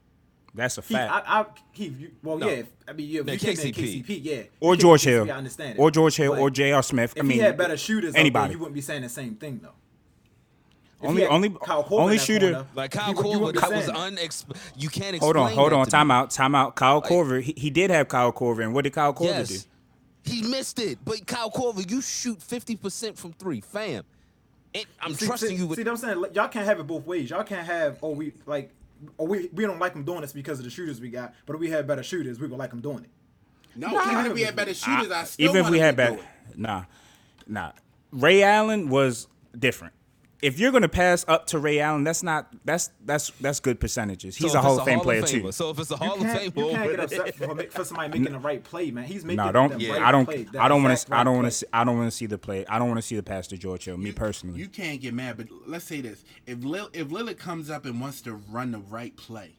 That's 0.56 0.78
a 0.78 0.82
He, 0.82 0.94
fact. 0.96 1.28
I, 1.28 1.42
I, 1.42 1.46
he, 1.74 2.08
well, 2.24 2.38
No. 2.40 2.48
yeah. 2.48 2.54
if- 2.54 2.68
I 2.88 2.94
mean, 2.94 3.08
yeah, 3.10 3.22
if 3.22 3.28
you 3.30 3.38
take 3.38 3.58
that 3.58 3.76
KCP. 3.76 4.06
KCP, 4.06 4.20
yeah. 4.24 4.42
or 4.62 4.74
You 4.74 4.82
George 4.82 5.02
KCP, 5.04 5.10
Hill, 5.10 5.32
I 5.32 5.36
understand. 5.36 5.78
It. 5.78 5.80
or. 5.82 5.92
George 5.92 6.16
Hill, 6.16 6.32
But 6.32 6.40
or 6.42 6.50
J.R. 6.50 6.82
Smith. 6.82 7.14
I 7.20 7.22
mean, 7.22 7.32
he 7.34 7.38
had 7.40 7.56
better 7.58 7.78
shooters, 7.78 8.16
anybody. 8.16 8.22
anybody, 8.22 8.54
you 8.54 8.60
wouldn't 8.60 8.74
be 8.74 8.82
saying 8.82 9.02
the 9.04 9.10
same 9.10 9.36
thing, 9.36 9.60
though. 9.62 9.74
If 11.02 11.10
Only- 11.10 11.26
only- 11.28 11.50
Kyle 11.50 11.86
only 11.92 12.18
shooter- 12.18 12.54
corner, 12.54 12.68
Like 12.74 12.92
Kyle 12.92 13.14
would- 13.14 13.26
you 13.26 13.32
Korver 13.40 13.54
that 13.60 13.72
was 13.72 13.86
saying 13.86 13.98
unexp. 13.98 14.46
You 14.78 14.90
can't 14.90 15.16
explain. 15.16 15.20
hold 15.20 15.36
on, 15.38 15.52
hold 15.52 15.72
that 15.72 15.76
on. 15.76 15.86
Time 15.88 16.08
me. 16.08 16.14
out, 16.16 16.32
time 16.32 16.56
out. 16.56 16.76
Kyle 16.76 16.96
Like- 17.02 17.10
Korver, 17.12 17.42
he, 17.42 17.54
he 17.58 17.70
did 17.70 17.90
have 17.92 18.08
Kyle 18.08 18.32
Korver, 18.32 18.64
and 18.64 18.74
what 18.74 18.86
did 18.86 18.94
Kyle 18.94 19.14
Korver 19.14 19.26
Yes, 19.26 19.50
do? 20.24 20.32
he 20.32 20.42
missed 20.44 20.80
it. 20.80 20.98
But 21.04 21.28
Kyle 21.28 21.52
Korver, 21.52 21.88
you 21.90 22.02
shoot 22.02 22.42
fifty 22.42 22.76
percent 22.76 23.18
from 23.20 23.34
three, 23.34 23.60
fam. 23.62 24.04
It, 24.74 24.86
I'm 25.02 25.14
See- 25.14 25.26
trusting 25.28 25.50
see, 25.50 25.56
you 25.56 25.68
with. 25.68 25.78
See, 25.78 25.84
what 25.84 25.92
I'm 25.92 25.98
saying 25.98 26.24
y'all 26.34 26.48
can't 26.48 26.66
have 26.66 26.80
it 26.80 26.88
both 26.88 27.06
ways. 27.06 27.30
Y'all 27.30 27.44
can't 27.44 27.66
have 27.68 27.98
oh 28.02 28.12
we 28.12 28.32
like 28.46 28.72
or 29.18 29.28
we 29.28 29.50
we 29.54 29.66
don't 29.66 29.80
like 29.80 29.94
them 29.94 30.04
doing 30.06 30.22
this 30.22 30.32
because 30.34 30.60
of 30.60 30.66
the 30.66 30.72
shooters 30.72 31.00
we 31.02 31.10
got, 31.10 31.34
but 31.46 31.54
if 31.56 31.60
we 31.60 31.70
had 31.70 31.86
better 31.88 32.04
shooters, 32.04 32.40
we 32.40 32.48
would 32.48 32.58
like 32.58 32.70
them 32.72 32.80
doing 32.82 33.00
it. 33.04 33.10
No, 33.76 33.90
even 34.10 34.26
if 34.28 34.34
we 34.34 34.42
had 34.44 34.56
better 34.56 34.74
shooters, 34.74 35.12
I, 35.12 35.26
still 35.26 35.50
Even 35.50 35.66
if 35.66 35.70
we 35.70 35.80
had 35.80 35.92
to 35.92 35.98
better, 35.98 36.20
nah, 36.56 36.86
nah. 37.46 37.74
Ray 38.14 38.42
Allen 38.42 38.88
was 38.90 39.28
different. 39.60 39.94
If 40.42 40.60
you're 40.60 40.72
gonna 40.72 40.90
pass 40.90 41.24
up 41.28 41.48
to 41.48 41.60
Ray 41.60 41.80
Allen, 41.80 42.04
that's 42.04 42.22
not 42.24 42.54
that's 42.66 42.92
that's 43.06 43.32
that's 43.42 43.60
good 43.60 43.80
percentages. 43.80 44.36
He's 44.36 44.52
So 44.52 44.60
a 44.60 44.62
Hall 44.62 44.80
of 44.80 44.86
Fame 44.86 45.00
player 45.00 45.22
Famer, 45.22 45.28
too. 45.44 45.52
So 45.52 45.70
if 45.70 45.80
it's 45.80 45.92
a 45.92 45.96
Hall 45.98 46.16
of 46.16 46.20
can't, 46.22 46.40
Fame 46.40 46.52
you 46.56 46.72
can't 46.72 46.92
get 46.92 47.00
upset 47.00 47.36
for, 47.36 47.64
for 47.72 47.84
somebody 47.86 48.20
making 48.20 48.34
the 48.34 48.40
right 48.40 48.64
play, 48.64 48.92
man. 48.92 49.06
He's 49.06 49.24
making 49.26 49.38
No, 49.38 49.52
don't. 49.52 49.78
the 49.80 49.90
right 49.90 50.02
I 50.02 50.12
don't. 50.12 50.26
play. 50.26 50.46
I 50.60 50.68
don't 50.68 50.84
want 50.84 50.94
exact 50.94 51.12
to. 51.12 51.18
I 51.18 51.24
don't 51.24 51.36
want 51.38 51.52
to. 51.52 51.68
I 51.74 51.84
don't 51.84 51.98
want 51.98 52.08
to 52.12 52.16
see 52.18 52.26
the 52.26 52.38
play. 52.38 52.66
I 52.68 52.78
don't 52.80 52.88
want 52.88 52.98
to 52.98 53.02
see 53.02 53.16
the 53.16 53.24
pass 53.24 53.48
to 53.48 53.58
George 53.58 53.86
Hill. 53.86 53.98
Me 53.98 54.08
You- 54.08 54.14
personally. 54.14 54.60
You 54.60 54.68
can't 54.68 55.02
get 55.02 55.14
mad, 55.14 55.38
but 55.38 55.48
let's 55.66 55.86
say 55.86 56.02
this: 56.02 56.24
if 56.46 56.64
Lil, 56.64 56.90
if 56.94 57.08
Lillard 57.10 57.38
comes 57.38 57.70
up 57.70 57.86
and 57.86 58.00
wants 58.02 58.22
to 58.22 58.34
run 58.52 58.72
the 58.72 58.80
right 58.80 59.16
play, 59.16 59.58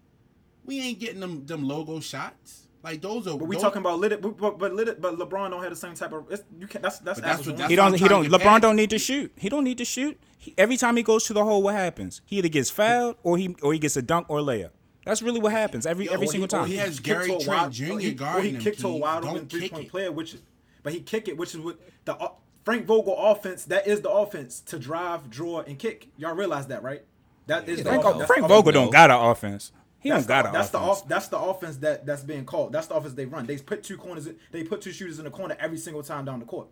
we 0.65 0.81
ain't 0.81 0.99
getting 1.01 1.21
them 1.21 1.47
them 1.47 1.67
logo 1.67 2.01
shots. 2.01 2.63
Like 2.83 3.01
those 3.01 3.27
are. 3.27 3.37
But 3.37 3.47
we 3.49 3.57
those- 3.57 3.63
talking 3.63 3.81
about 3.81 3.99
lit, 3.99 4.21
but 4.21 4.37
but, 4.37 4.59
but, 4.59 4.73
but 5.01 5.19
LeBron 5.19 5.51
don't 5.51 5.61
have 5.63 5.71
the 5.71 5.77
same 5.77 5.95
type 5.95 6.13
of. 6.13 6.27
It's, 6.31 6.45
you 6.59 6.67
can't. 6.69 6.83
That's 6.83 6.99
that's, 7.01 7.19
But 7.21 7.27
that's 7.27 7.47
what- 7.47 7.57
that's 7.57 7.71
he 7.71 7.75
don't. 7.77 7.95
He 7.95 8.07
don't. 8.07 8.27
LeBron 8.27 8.41
past. 8.41 8.63
don't 8.63 8.77
need 8.77 8.91
to 8.91 8.99
shoot. 8.99 9.33
He 9.37 9.49
don't 9.49 9.65
need 9.65 9.79
to 9.79 9.85
shoot. 9.85 10.21
He, 10.39 10.55
every 10.59 10.77
time 10.77 10.97
he 10.97 11.03
goes 11.03 11.25
to 11.25 11.33
the 11.33 11.45
hole, 11.45 11.63
what 11.63 11.75
happens? 11.75 12.21
He 12.25 12.39
either 12.39 12.49
gets 12.49 12.71
fouled 12.71 13.17
or 13.23 13.39
he 13.39 13.57
or 13.63 13.73
he 13.73 13.79
gets 13.79 13.97
a 13.97 14.03
dunk 14.03 14.29
or 14.29 14.39
layup. 14.41 14.71
That's 15.05 15.23
really 15.23 15.41
what 15.41 15.53
happens 15.53 15.87
every 15.87 16.07
Yo, 16.07 16.13
every 16.13 16.27
or 16.27 16.31
he- 16.31 16.33
single 16.33 16.49
time. 16.49 16.67
he 16.67 16.77
has 16.77 16.99
Gary 17.01 17.29
Trent 17.29 17.47
wide- 17.47 17.73
Jr. 17.73 17.93
or 17.93 17.99
he- 18.01 18.19
or 18.21 18.41
he 18.43 18.57
kicked 18.59 18.81
to 18.81 18.89
a 18.89 18.93
Keys. 18.93 19.01
wide 19.03 19.25
open 19.25 19.47
three 19.49 19.69
point 19.69 19.85
it. 19.87 19.91
player, 19.91 20.11
which, 20.13 20.37
but 20.83 20.93
he 20.93 21.01
kick 21.01 21.29
it, 21.29 21.37
which 21.37 21.55
is 21.55 21.61
what 21.61 21.79
the 22.05 22.15
uh, 22.17 22.29
Frank 22.65 22.87
Vogel 22.87 23.17
offense. 23.17 23.65
That 23.67 23.87
is 23.87 24.01
the 24.01 24.11
offense 24.11 24.61
to 24.63 24.79
drive, 24.79 25.31
draw, 25.31 25.61
and 25.61 25.79
kick. 25.79 26.09
Y'all 26.17 26.35
realize 26.35 26.67
that, 26.67 26.83
right? 26.83 27.03
That 27.47 27.69
is 27.69 27.79
the 27.79 27.85
Frank, 27.85 28.03
offense. 28.05 28.19
That's 28.19 28.27
Frank 28.29 28.43
the 28.43 28.49
Vogel 28.49 28.73
don't 28.73 28.91
got 28.93 29.11
an 29.13 29.19
offense. 29.25 29.71
He 30.01 30.11
That's 30.11 30.25
don't 30.27 30.29
got 30.29 30.43
the, 30.43 30.49
an 30.49 30.53
that's 30.55 30.69
offense. 30.69 30.83
the 30.85 30.91
off, 30.91 31.09
that's 31.09 31.29
the 31.29 31.39
offense 31.39 31.77
that 31.79 32.07
that's 32.07 32.23
being 32.23 32.45
called. 32.45 32.73
That's 32.73 32.89
the 32.89 32.95
offense 32.95 33.15
they 33.15 33.25
run. 33.27 33.47
They 33.47 33.57
put 33.59 33.83
two 33.85 33.97
corners. 33.97 34.29
They 34.53 34.65
put 34.65 34.81
two 34.81 34.93
shooters 34.93 35.19
in 35.19 35.25
the 35.25 35.31
corner 35.31 35.57
every 35.61 35.79
single 35.79 36.03
time 36.03 36.25
down 36.25 36.41
the 36.41 36.45
court, 36.47 36.67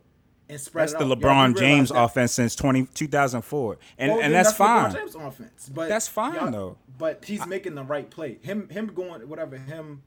and 0.49 0.61
spread 0.61 0.83
That's 0.89 0.93
it 0.95 0.99
the 0.99 1.05
out. 1.05 1.09
Y'all 1.21 1.31
LeBron 1.53 1.59
James 1.59 1.89
that? 1.91 2.03
offense 2.03 2.33
since 2.33 2.55
20, 2.55 2.87
2004. 2.87 3.79
and 3.99 4.11
Well, 4.11 4.21
and 4.21 4.35
then 4.35 4.43
that's, 4.45 4.53
LeBron 4.57 4.57
fine. 4.57 4.93
James 4.95 5.15
offense, 5.15 5.71
but 5.75 5.89
That's 5.89 6.09
fine, 6.09 6.51
though. 6.53 6.77
But 6.99 7.25
he's 7.25 7.47
making 7.47 7.75
the 7.75 7.83
right 7.85 8.09
play. 8.11 8.39
Him 8.43 8.69
him 8.69 8.87
going 8.89 9.27
whatever 9.29 9.57
him. 9.57 10.03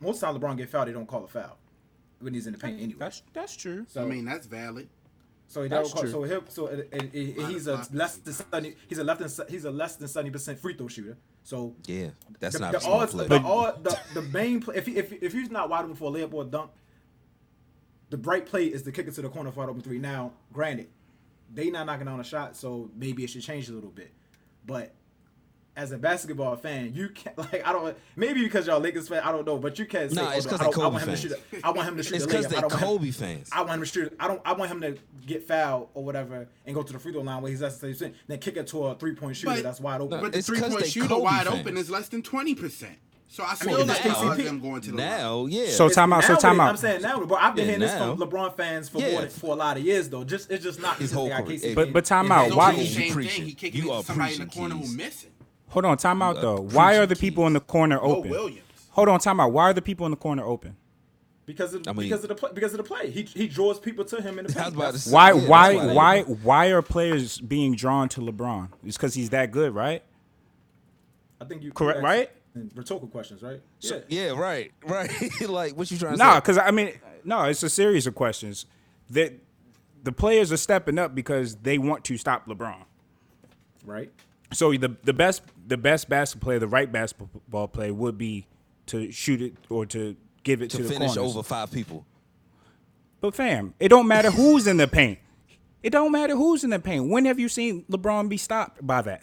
Most 0.00 0.20
time 0.20 0.38
LeBron 0.38 0.56
get 0.56 0.68
fouled, 0.70 0.88
they 0.88 0.92
don't 0.92 1.06
call 1.06 1.24
a 1.24 1.28
foul 1.28 1.58
when 2.20 2.34
he's 2.34 2.46
in 2.46 2.52
the 2.54 2.58
paint 2.58 2.80
anyway. 2.80 2.98
That's 2.98 3.22
that's 3.32 3.54
true. 3.56 3.84
so 3.88 4.02
I 4.02 4.06
mean, 4.06 4.24
that's 4.24 4.46
valid. 4.46 4.88
so 5.46 5.62
he 5.62 5.68
that's 5.68 5.92
call, 5.92 6.02
true. 6.02 6.10
so 6.10 6.22
him 6.22 6.42
so 6.48 6.66
it, 6.68 6.88
it, 6.92 7.10
it- 7.14 7.46
he's 7.46 7.66
a 7.66 7.86
less 7.92 8.16
than 8.16 8.32
70, 8.32 8.74
he's 8.88 8.98
a 8.98 9.04
less 9.04 9.36
than 9.36 9.46
he's 9.48 9.64
a 9.66 9.70
less 9.70 9.96
than 9.96 10.08
seventy 10.08 10.30
percent 10.30 10.58
free 10.58 10.74
throw 10.74 10.88
shooter. 10.88 11.16
So 11.42 11.74
Yeah, 11.86 12.08
that's 12.38 12.54
the, 12.54 12.60
not 12.60 12.72
the 12.72 12.78
a 12.78 12.80
smart 12.80 13.02
odds, 13.02 13.12
play. 13.14 13.26
the, 13.28 13.40
all, 13.42 13.72
the, 13.82 13.98
the 14.14 14.22
main 14.22 14.60
play, 14.60 14.76
if, 14.76 14.86
he, 14.86 14.96
if, 14.96 15.10
if 15.22 15.32
he's 15.32 15.50
not 15.50 15.68
wide 15.70 15.84
open 15.84 15.96
for 15.96 16.14
a 16.14 16.18
layup 16.18 16.34
or 16.34 16.42
a 16.42 16.46
dunk, 16.46 16.70
the 18.10 18.16
bright 18.18 18.46
play 18.46 18.66
is 18.66 18.82
to 18.82 18.92
kick 18.92 19.06
it 19.08 19.14
to 19.14 19.22
the 19.22 19.28
corner 19.28 19.50
for 19.50 19.60
wide 19.60 19.68
open 19.70 19.82
three. 19.82 19.98
Now, 19.98 20.32
granted, 20.52 20.88
they 21.54 21.70
not 21.70 21.86
knocking 21.86 22.06
down 22.06 22.20
a 22.20 22.24
shot, 22.24 22.56
so 22.56 22.90
maybe 22.96 23.24
it 23.24 23.30
should 23.30 23.42
change 23.42 23.68
a 23.68 23.72
little 23.72 23.90
bit. 23.90 24.12
But 24.66 24.92
as 25.76 25.92
a 25.92 25.98
basketball 25.98 26.56
fan, 26.56 26.92
you 26.94 27.08
can't 27.08 27.38
like 27.38 27.66
I 27.66 27.72
don't 27.72 27.96
maybe 28.16 28.42
because 28.42 28.66
y'all 28.66 28.80
Lakers 28.80 29.08
fan, 29.08 29.22
I 29.22 29.30
don't 29.32 29.46
know, 29.46 29.56
but 29.58 29.78
you 29.78 29.86
can't 29.86 30.10
say 30.10 30.20
Nah, 30.20 30.32
it's 30.32 30.46
oh, 30.46 30.50
'cause 30.50 30.60
I, 30.60 30.64
they 30.66 30.70
don't- 30.72 30.80
I 30.80 30.82
Kobe 30.82 30.92
want 30.92 31.04
him 31.04 31.10
to 31.10 31.16
shoot. 31.16 31.32
A, 31.32 31.66
I 31.66 31.70
want 31.70 31.88
him 31.88 31.96
to 31.96 32.02
shoot 32.02 32.14
it's 32.16 32.24
a 32.24 32.26
because 32.26 32.46
layup. 32.46 32.50
they 32.50 32.56
I 32.56 32.60
don't 32.60 32.72
him- 32.72 32.78
Kobe 32.80 33.10
fans. 33.12 33.48
I 33.52 33.60
want 33.62 33.72
him 33.74 33.80
to 33.80 33.86
shoot. 33.86 34.16
I 34.20 34.28
don't. 34.28 34.42
I 34.44 34.52
want 34.52 34.70
him 34.72 34.80
to 34.82 34.96
get 35.26 35.46
fouled 35.46 35.88
or 35.94 36.04
whatever 36.04 36.48
and 36.66 36.74
go 36.74 36.82
to 36.82 36.92
the 36.92 36.98
free 36.98 37.12
throw 37.12 37.22
line 37.22 37.40
where 37.42 37.50
he's 37.50 37.62
at 37.62 37.78
the 37.80 37.94
same 37.94 38.14
Then 38.26 38.38
kick 38.38 38.56
it 38.56 38.66
to 38.68 38.84
a 38.86 38.94
three 38.96 39.14
point 39.14 39.36
shooter 39.36 39.54
But- 39.54 39.62
that's 39.62 39.80
wide 39.80 40.00
open. 40.00 40.18
No, 40.18 40.22
But 40.24 40.32
the 40.32 40.42
three 40.42 40.60
point 40.60 40.86
shooter 40.86 41.08
Kobe 41.08 41.22
wide 41.22 41.46
fans. 41.46 41.60
open 41.60 41.76
is 41.76 41.88
less 41.90 42.08
than 42.08 42.22
twenty 42.22 42.54
percent. 42.56 42.96
So 43.32 43.44
I 43.44 43.50
mean, 43.50 43.56
still 43.56 43.84
that's 43.86 44.04
not 44.04 44.16
KCP. 44.36 44.44
them 44.44 44.58
going 44.60 44.80
to 44.80 44.90
the 44.90 44.96
line. 44.96 45.06
now, 45.06 45.46
yeah. 45.46 45.66
So 45.68 45.86
It's- 45.86 45.94
time 45.94 46.12
out. 46.12 46.24
So 46.24 46.32
now 46.32 46.38
time 46.40 46.60
out. 46.60 46.70
I'm 46.70 46.76
saying 46.76 47.00
now, 47.02 47.24
but 47.24 47.36
I've 47.36 47.54
been 47.54 47.64
Yeah, 47.64 47.76
hearing 47.76 47.80
this 47.80 47.96
from. 47.96 48.18
LeBron 48.18 48.56
fans 48.56 48.88
for 48.88 48.98
Yeah. 48.98 49.12
more 49.12 49.26
for 49.28 49.52
a 49.52 49.54
lot 49.56 49.76
of 49.76 49.84
years 49.84 50.08
though. 50.08 50.24
Just 50.24 50.50
it's 50.50 50.64
just 50.64 50.80
not 50.82 50.96
His 50.96 51.10
because 51.12 51.12
whole 51.12 51.28
they 51.46 51.58
career. 51.58 51.74
But- 51.76 51.92
but 51.92 52.04
time 52.04 52.32
out. 52.32 52.52
Why- 52.52 52.74
the 52.74 52.82
You 52.82 52.86
same 52.88 53.12
preaching. 53.12 53.44
He 53.44 53.52
kicking 53.54 53.84
You 53.84 53.92
it 53.92 53.94
are 53.94 54.02
somebody 54.02 54.32
in 54.34 54.40
the 54.40 54.46
preaching, 54.46 54.60
corner 54.70 54.74
who 54.84 54.96
missing. 54.96 55.30
Hold 55.68 55.84
on, 55.84 55.96
time 55.96 56.22
out 56.22 56.38
Uh, 56.38 56.40
though. 56.40 56.60
Why 56.60 56.98
are 56.98 57.06
the 57.06 57.14
people 57.14 57.46
in 57.46 57.52
the 57.52 57.60
corner 57.60 58.00
open? 58.02 58.58
Hold 58.90 59.08
on, 59.08 59.20
time 59.20 59.38
out. 59.38 59.52
Why 59.52 59.70
are 59.70 59.74
the 59.74 59.82
people 59.82 60.06
in 60.06 60.10
the 60.10 60.16
corner 60.16 60.44
open? 60.44 60.76
because 61.46 61.74
of 61.74 61.82
I 61.88 61.92
mean- 61.92 62.08
because 62.08 62.22
of 62.22 62.28
the 62.28 62.34
play, 62.36 62.50
because 62.54 62.72
of 62.72 62.78
the 62.78 62.84
play. 62.84 63.10
He 63.10 63.22
he 63.22 63.46
draws 63.48 63.78
people 63.80 64.04
to 64.06 64.20
him 64.22 64.38
in 64.40 64.46
the 64.46 64.58
I 64.60 64.64
paint. 64.64 64.74
about 64.76 64.92
to 64.94 64.98
say- 65.00 65.10
Why 65.12 65.32
Yeah, 65.32 65.48
why 65.48 65.74
why 65.76 65.92
why 65.94 66.22
why 66.22 66.66
are 66.66 66.82
players 66.82 67.38
being 67.38 67.74
drawn 67.76 68.08
to 68.10 68.20
LeBron? 68.20 68.68
It's 68.84 68.96
because 68.96 69.14
he's 69.14 69.30
that 69.30 69.50
good, 69.52 69.72
right? 69.74 70.02
I 71.40 71.44
think 71.44 71.62
you 71.62 71.72
Correct, 71.72 71.98
you 72.00 72.04
right? 72.04 72.30
Asked 72.56 72.76
Rhetorical 72.76 73.08
questions, 73.08 73.42
right? 73.42 73.60
So- 73.78 74.02
yeah, 74.08 74.30
right, 74.30 74.72
right. 74.84 75.10
like 75.48 75.76
what 75.76 75.90
you 75.90 75.98
trying 75.98 76.14
to 76.14 76.18
No, 76.18 76.32
say? 76.34 76.40
because 76.40 76.58
I 76.58 76.70
mean, 76.70 76.92
no, 77.24 77.44
it's 77.44 77.62
a 77.62 77.70
series 77.70 78.06
of 78.06 78.14
questions. 78.14 78.66
That 79.10 79.34
the 80.02 80.12
players 80.12 80.52
are 80.52 80.56
stepping 80.56 80.98
up 80.98 81.14
because 81.14 81.56
they 81.56 81.78
want 81.78 82.04
to 82.04 82.16
stop 82.16 82.46
LeBron. 82.46 82.84
right. 83.84 84.10
So 84.52 84.72
the 84.72 84.96
the 85.04 85.12
best 85.12 85.42
the 85.66 85.76
best 85.76 86.08
basketball 86.08 86.46
player, 86.48 86.58
the 86.58 86.66
right 86.66 86.90
basketball 86.90 87.68
player, 87.68 87.94
would 87.94 88.18
be 88.18 88.46
to 88.86 89.12
shoot 89.12 89.40
it 89.40 89.54
or 89.68 89.86
to 89.86 90.16
give 90.42 90.60
it 90.62 90.70
to, 90.70 90.78
to 90.78 90.82
the 90.82 90.88
finish 90.88 91.14
corners. 91.14 91.36
over 91.36 91.44
five 91.44 91.70
people. 91.70 92.04
But 93.20 93.34
fam, 93.36 93.74
it 93.78 93.88
don't 93.90 94.08
matter 94.08 94.30
who's 94.32 94.66
in 94.66 94.76
the 94.76 94.88
paint. 94.88 95.20
It 95.84 95.90
don't 95.90 96.10
matter 96.10 96.34
who's 96.34 96.64
in 96.64 96.70
the 96.70 96.80
paint. 96.80 97.08
When 97.08 97.26
have 97.26 97.38
you 97.38 97.48
seen 97.48 97.84
LeBron 97.90 98.28
be 98.28 98.36
stopped 98.38 98.84
by 98.84 99.02
that? 99.02 99.22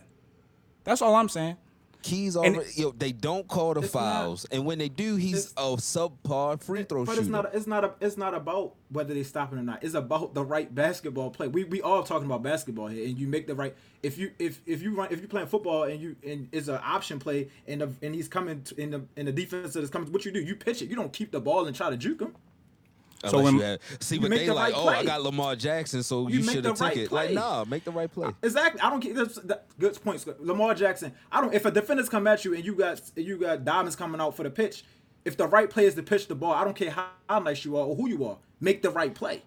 That's 0.86 1.02
all 1.02 1.16
I'm 1.16 1.28
saying. 1.30 1.58
Keys 2.02 2.38
already, 2.38 2.70
yo, 2.76 2.92
they 2.92 3.12
don't 3.12 3.48
call 3.48 3.74
the 3.74 3.82
It's 3.82 3.94
not- 3.94 4.02
fouls, 4.24 4.46
and 4.52 4.66
when 4.66 4.78
they 4.78 4.90
do, 4.90 5.16
he's 5.16 5.52
a 5.58 5.76
subpar 5.76 6.62
free 6.62 6.84
throw 6.84 7.04
But 7.06 7.12
shooter. 7.14 7.22
it's 7.22 7.30
not. 7.30 7.56
It's 7.56 7.68
not. 7.68 7.84
A, 7.84 7.94
it's 8.00 8.18
not 8.18 8.34
about 8.34 8.76
whether 8.90 9.14
they 9.14 9.24
stop 9.24 9.52
it 9.52 9.58
or 9.58 9.64
not. 9.64 9.84
It's 9.84 9.94
about 9.96 10.34
the 10.34 10.44
right 10.44 10.74
basketball 10.74 11.32
play. 11.32 11.48
We 11.48 11.64
we 11.66 11.82
all 11.82 12.04
talking 12.04 12.26
about 12.26 12.44
basketball 12.44 12.88
here, 12.88 13.06
and 13.08 13.18
you 13.18 13.28
make 13.28 13.48
the 13.48 13.56
right. 13.56 13.76
If 14.04 14.18
you 14.18 14.32
if 14.40 14.62
if 14.66 14.82
you 14.82 14.96
run 14.96 15.08
if 15.12 15.22
you 15.22 15.28
playing 15.28 15.48
football 15.48 15.84
and 15.84 16.00
you 16.00 16.16
and 16.26 16.48
it's 16.52 16.68
an 16.68 16.80
option 16.84 17.20
play 17.20 17.50
and 17.68 17.82
the, 17.82 17.92
and 18.02 18.14
he's 18.16 18.28
coming 18.28 18.62
to, 18.64 18.80
in 18.82 18.92
the 18.92 19.02
in 19.16 19.26
the 19.26 19.32
defense 19.32 19.74
that 19.74 19.84
is 19.84 19.90
coming, 19.90 20.12
what 20.12 20.24
you 20.26 20.32
do? 20.32 20.40
You 20.40 20.56
pitch 20.56 20.82
it. 20.82 20.90
You 20.90 20.96
don't 20.96 21.12
keep 21.12 21.32
the 21.32 21.42
ball 21.42 21.66
and 21.68 21.76
try 21.76 21.90
to 21.90 21.98
juke 21.98 22.22
him. 22.22 22.36
Unless 23.24 23.32
So 23.32 23.44
when- 23.44 23.56
you 23.56 23.62
have, 23.62 23.80
see, 24.00 24.20
but 24.20 24.30
they 24.30 24.46
the 24.46 24.54
like, 24.54 24.74
right 24.74 24.82
oh, 24.84 24.88
I 24.88 25.04
got 25.04 25.22
Lamar 25.24 25.56
Jackson, 25.56 26.04
so 26.04 26.28
You 26.28 26.40
you, 26.40 26.44
should 26.44 26.64
the 26.64 26.70
have 26.70 26.78
took 26.78 26.88
right 26.88 26.98
it. 26.98 27.12
Like, 27.12 27.32
nah, 27.32 27.66
make 27.66 27.84
the 27.84 27.92
right 27.92 28.12
play. 28.12 28.30
Exactly. 28.44 28.80
I 28.82 28.90
don't 28.90 29.02
care. 29.02 29.14
That's, 29.14 29.36
that, 29.42 29.66
good 29.80 30.00
points. 30.04 30.26
Lamar 30.40 30.74
Jackson. 30.76 31.14
I 31.32 31.42
don't. 31.42 31.54
If 31.54 31.66
a 31.66 31.72
defenders 31.72 32.10
come 32.10 32.28
at 32.28 32.46
you 32.46 32.54
and 32.54 32.64
you 32.64 32.76
got 32.76 33.02
you 33.16 33.38
got 33.38 33.66
diamonds 33.66 33.96
coming 33.96 34.22
out 34.22 34.36
for 34.36 34.44
the 34.44 34.50
pitch, 34.50 34.84
if 35.26 35.36
the 35.36 35.48
right 35.48 35.70
play 35.70 35.86
is 35.86 35.96
to 35.96 36.04
pitch 36.04 36.28
the 36.28 36.36
ball, 36.36 36.54
I 36.54 36.64
don't 36.64 36.76
care 36.76 36.92
how, 36.92 37.08
how 37.30 37.40
nice 37.40 37.66
you 37.66 37.76
are 37.78 37.86
or 37.86 37.96
who 37.96 38.08
you 38.08 38.26
are. 38.26 38.38
Make 38.60 38.82
the 38.82 38.90
right 38.92 39.14
play. 39.14 39.44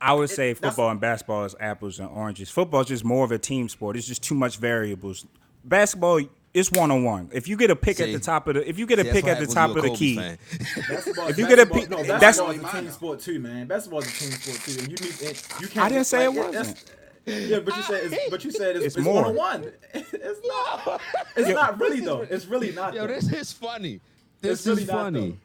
I 0.00 0.12
would 0.14 0.30
say 0.30 0.52
that's- 0.52 0.72
football 0.74 0.90
and 0.90 1.00
basketball 1.00 1.44
is 1.44 1.54
apples 1.60 1.98
and 2.00 2.08
oranges. 2.08 2.50
Football 2.50 2.80
is 2.82 2.88
just 2.88 3.04
more 3.04 3.24
of 3.24 3.32
a 3.32 3.38
team 3.38 3.68
sport. 3.68 3.96
It's 3.96 4.06
just 4.06 4.22
too 4.22 4.34
much 4.34 4.56
variables. 4.56 5.24
Basketball 5.64 6.20
is 6.54 6.70
one 6.70 6.90
on 6.90 7.02
one. 7.04 7.30
If 7.32 7.48
you 7.48 7.56
get 7.56 7.70
a 7.70 7.76
pick 7.76 8.00
at 8.00 8.12
the 8.12 8.18
top 8.20 8.46
of 8.48 8.54
the, 8.54 8.68
if 8.68 8.78
you 8.78 8.86
get 8.86 8.98
a 8.98 9.04
See, 9.04 9.10
pick 9.12 9.26
at 9.26 9.40
the 9.40 9.46
top 9.46 9.74
of 9.76 9.82
the 9.82 9.92
a 9.92 9.96
key, 9.96 10.16
Kobe 10.16 10.36
fan. 10.36 10.84
Basketball, 10.88 11.28
If 11.28 11.38
you 11.38 11.48
get 11.48 11.58
a 11.58 11.66
pick- 11.66 11.88
no, 11.90 12.02
that's- 12.02 12.38
a 12.38 12.52
team 12.52 12.90
sport 12.90 13.20
too, 13.20 13.38
man. 13.38 13.66
Basketball 13.66 14.00
is 14.00 14.08
a 14.08 14.10
team 14.10 14.30
sport 14.32 14.58
too, 14.60 14.78
and 14.82 14.88
you 14.88 15.06
need. 15.06 15.22
And 15.22 15.42
you 15.60 15.68
can't. 15.68 15.86
I 15.86 15.88
didn't 15.88 16.04
say 16.04 16.24
it 16.24 16.32
wasn't. 16.34 16.84
Yeah, 17.24 17.60
but 17.60 17.76
you 17.76 17.82
said 17.82 18.12
it's, 18.12 18.30
but 18.30 18.44
you 18.44 18.50
said 18.50 18.76
it's, 18.76 18.84
It's 18.86 18.96
it's, 18.96 19.04
more. 19.04 19.22
one 19.22 19.24
on 19.26 19.36
one. 19.36 19.72
It's 19.94 20.40
not. 20.46 21.00
It's 21.36 21.48
not 21.48 21.78
really 21.80 22.00
though. 22.00 22.22
It's 22.28 22.46
really 22.46 22.72
not. 22.72 22.94
Yo, 22.94 23.06
though. 23.06 23.14
this 23.14 23.32
is 23.32 23.52
funny. 23.52 24.00
This 24.40 24.58
It's 24.60 24.66
really 24.66 24.82
is 24.82 24.88
not, 24.88 24.96
funny. 25.04 25.38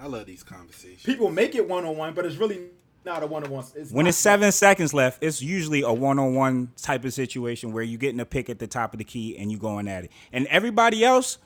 I 0.00 0.06
love 0.08 0.26
these 0.26 0.42
conversations. 0.42 1.04
People 1.04 1.30
make 1.30 1.54
it 1.54 1.68
one 1.68 1.84
on 1.84 1.96
one, 1.96 2.14
but 2.14 2.26
it's 2.26 2.34
really 2.36 2.62
not 3.04 3.22
a 3.22 3.26
one 3.26 3.44
on 3.44 3.50
one. 3.50 3.64
when 3.90 4.06
it's 4.06 4.16
seven 4.16 4.50
seconds 4.52 4.94
left, 4.94 5.22
it's 5.22 5.42
usually 5.42 5.82
a 5.82 5.92
one 5.92 6.18
on 6.18 6.34
one 6.34 6.72
type 6.76 7.04
of 7.04 7.12
situation 7.12 7.72
where 7.72 7.82
you're 7.82 7.98
getting 7.98 8.20
a 8.20 8.24
pick 8.24 8.48
at 8.48 8.58
the 8.58 8.66
top 8.66 8.94
of 8.94 8.98
the 8.98 9.04
key 9.04 9.36
and 9.36 9.50
you're 9.50 9.60
going 9.60 9.88
at 9.88 10.04
it. 10.04 10.12
And 10.32 10.46
everybody 10.46 11.04
else, 11.04 11.38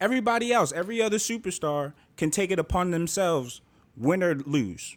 everybody 0.00 0.52
else, 0.52 0.72
every 0.72 1.00
other 1.00 1.16
superstar 1.16 1.94
can 2.16 2.30
take 2.30 2.50
it 2.50 2.58
upon 2.58 2.90
themselves, 2.90 3.60
win 3.96 4.22
or 4.22 4.34
lose. 4.34 4.96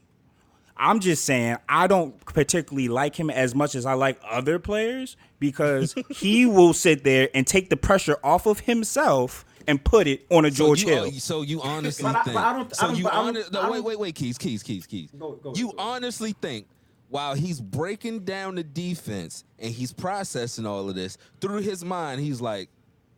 I'm 0.77 0.99
just 0.99 1.25
saying 1.25 1.57
I 1.69 1.87
don't 1.87 2.19
particularly 2.25 2.87
like 2.87 3.15
him 3.15 3.29
as 3.29 3.53
much 3.53 3.75
as 3.75 3.85
I 3.85 3.93
like 3.93 4.19
other 4.27 4.57
players 4.57 5.15
because 5.39 5.93
he 6.09 6.45
will 6.45 6.73
sit 6.73 7.03
there 7.03 7.29
and 7.33 7.45
take 7.45 7.69
the 7.69 7.77
pressure 7.77 8.17
off 8.23 8.47
of 8.47 8.61
himself 8.61 9.45
and 9.67 9.83
put 9.83 10.07
it 10.07 10.25
on 10.29 10.45
a 10.45 10.51
George 10.51 10.83
so 10.83 10.87
you, 10.89 10.93
Hill. 10.95 11.11
So 11.13 11.41
you 11.41 11.61
honestly 11.61 12.03
But 12.03 12.15
I- 12.15 12.23
think? 12.23 12.35
but 12.35 12.43
I 12.43 12.53
don't- 12.53 12.73
I 12.73 12.75
so 12.75 12.87
don't- 12.87 12.95
you 12.97 13.03
but 13.03 13.13
I 13.13 13.15
don't- 13.17 13.27
honest? 13.29 13.55
I 13.55 13.61
No, 13.63 13.71
wait, 13.71 13.83
wait, 13.83 13.99
wait, 13.99 14.15
Keys, 14.15 14.37
Keys, 14.37 14.63
Keys, 14.63 14.85
Keys. 14.85 15.09
Go- 15.17 15.33
go, 15.41 15.53
you 15.55 15.67
go. 15.67 15.75
honestly 15.77 16.33
think 16.41 16.67
while 17.09 17.33
he's 17.35 17.59
breaking 17.61 18.19
down 18.21 18.55
the 18.55 18.63
defense 18.63 19.43
and 19.59 19.73
he's 19.73 19.91
processing 19.93 20.65
all 20.65 20.87
of 20.89 20.95
this 20.95 21.17
through 21.41 21.59
his 21.61 21.83
mind, 21.83 22.21
he's 22.21 22.41
like, 22.41 22.69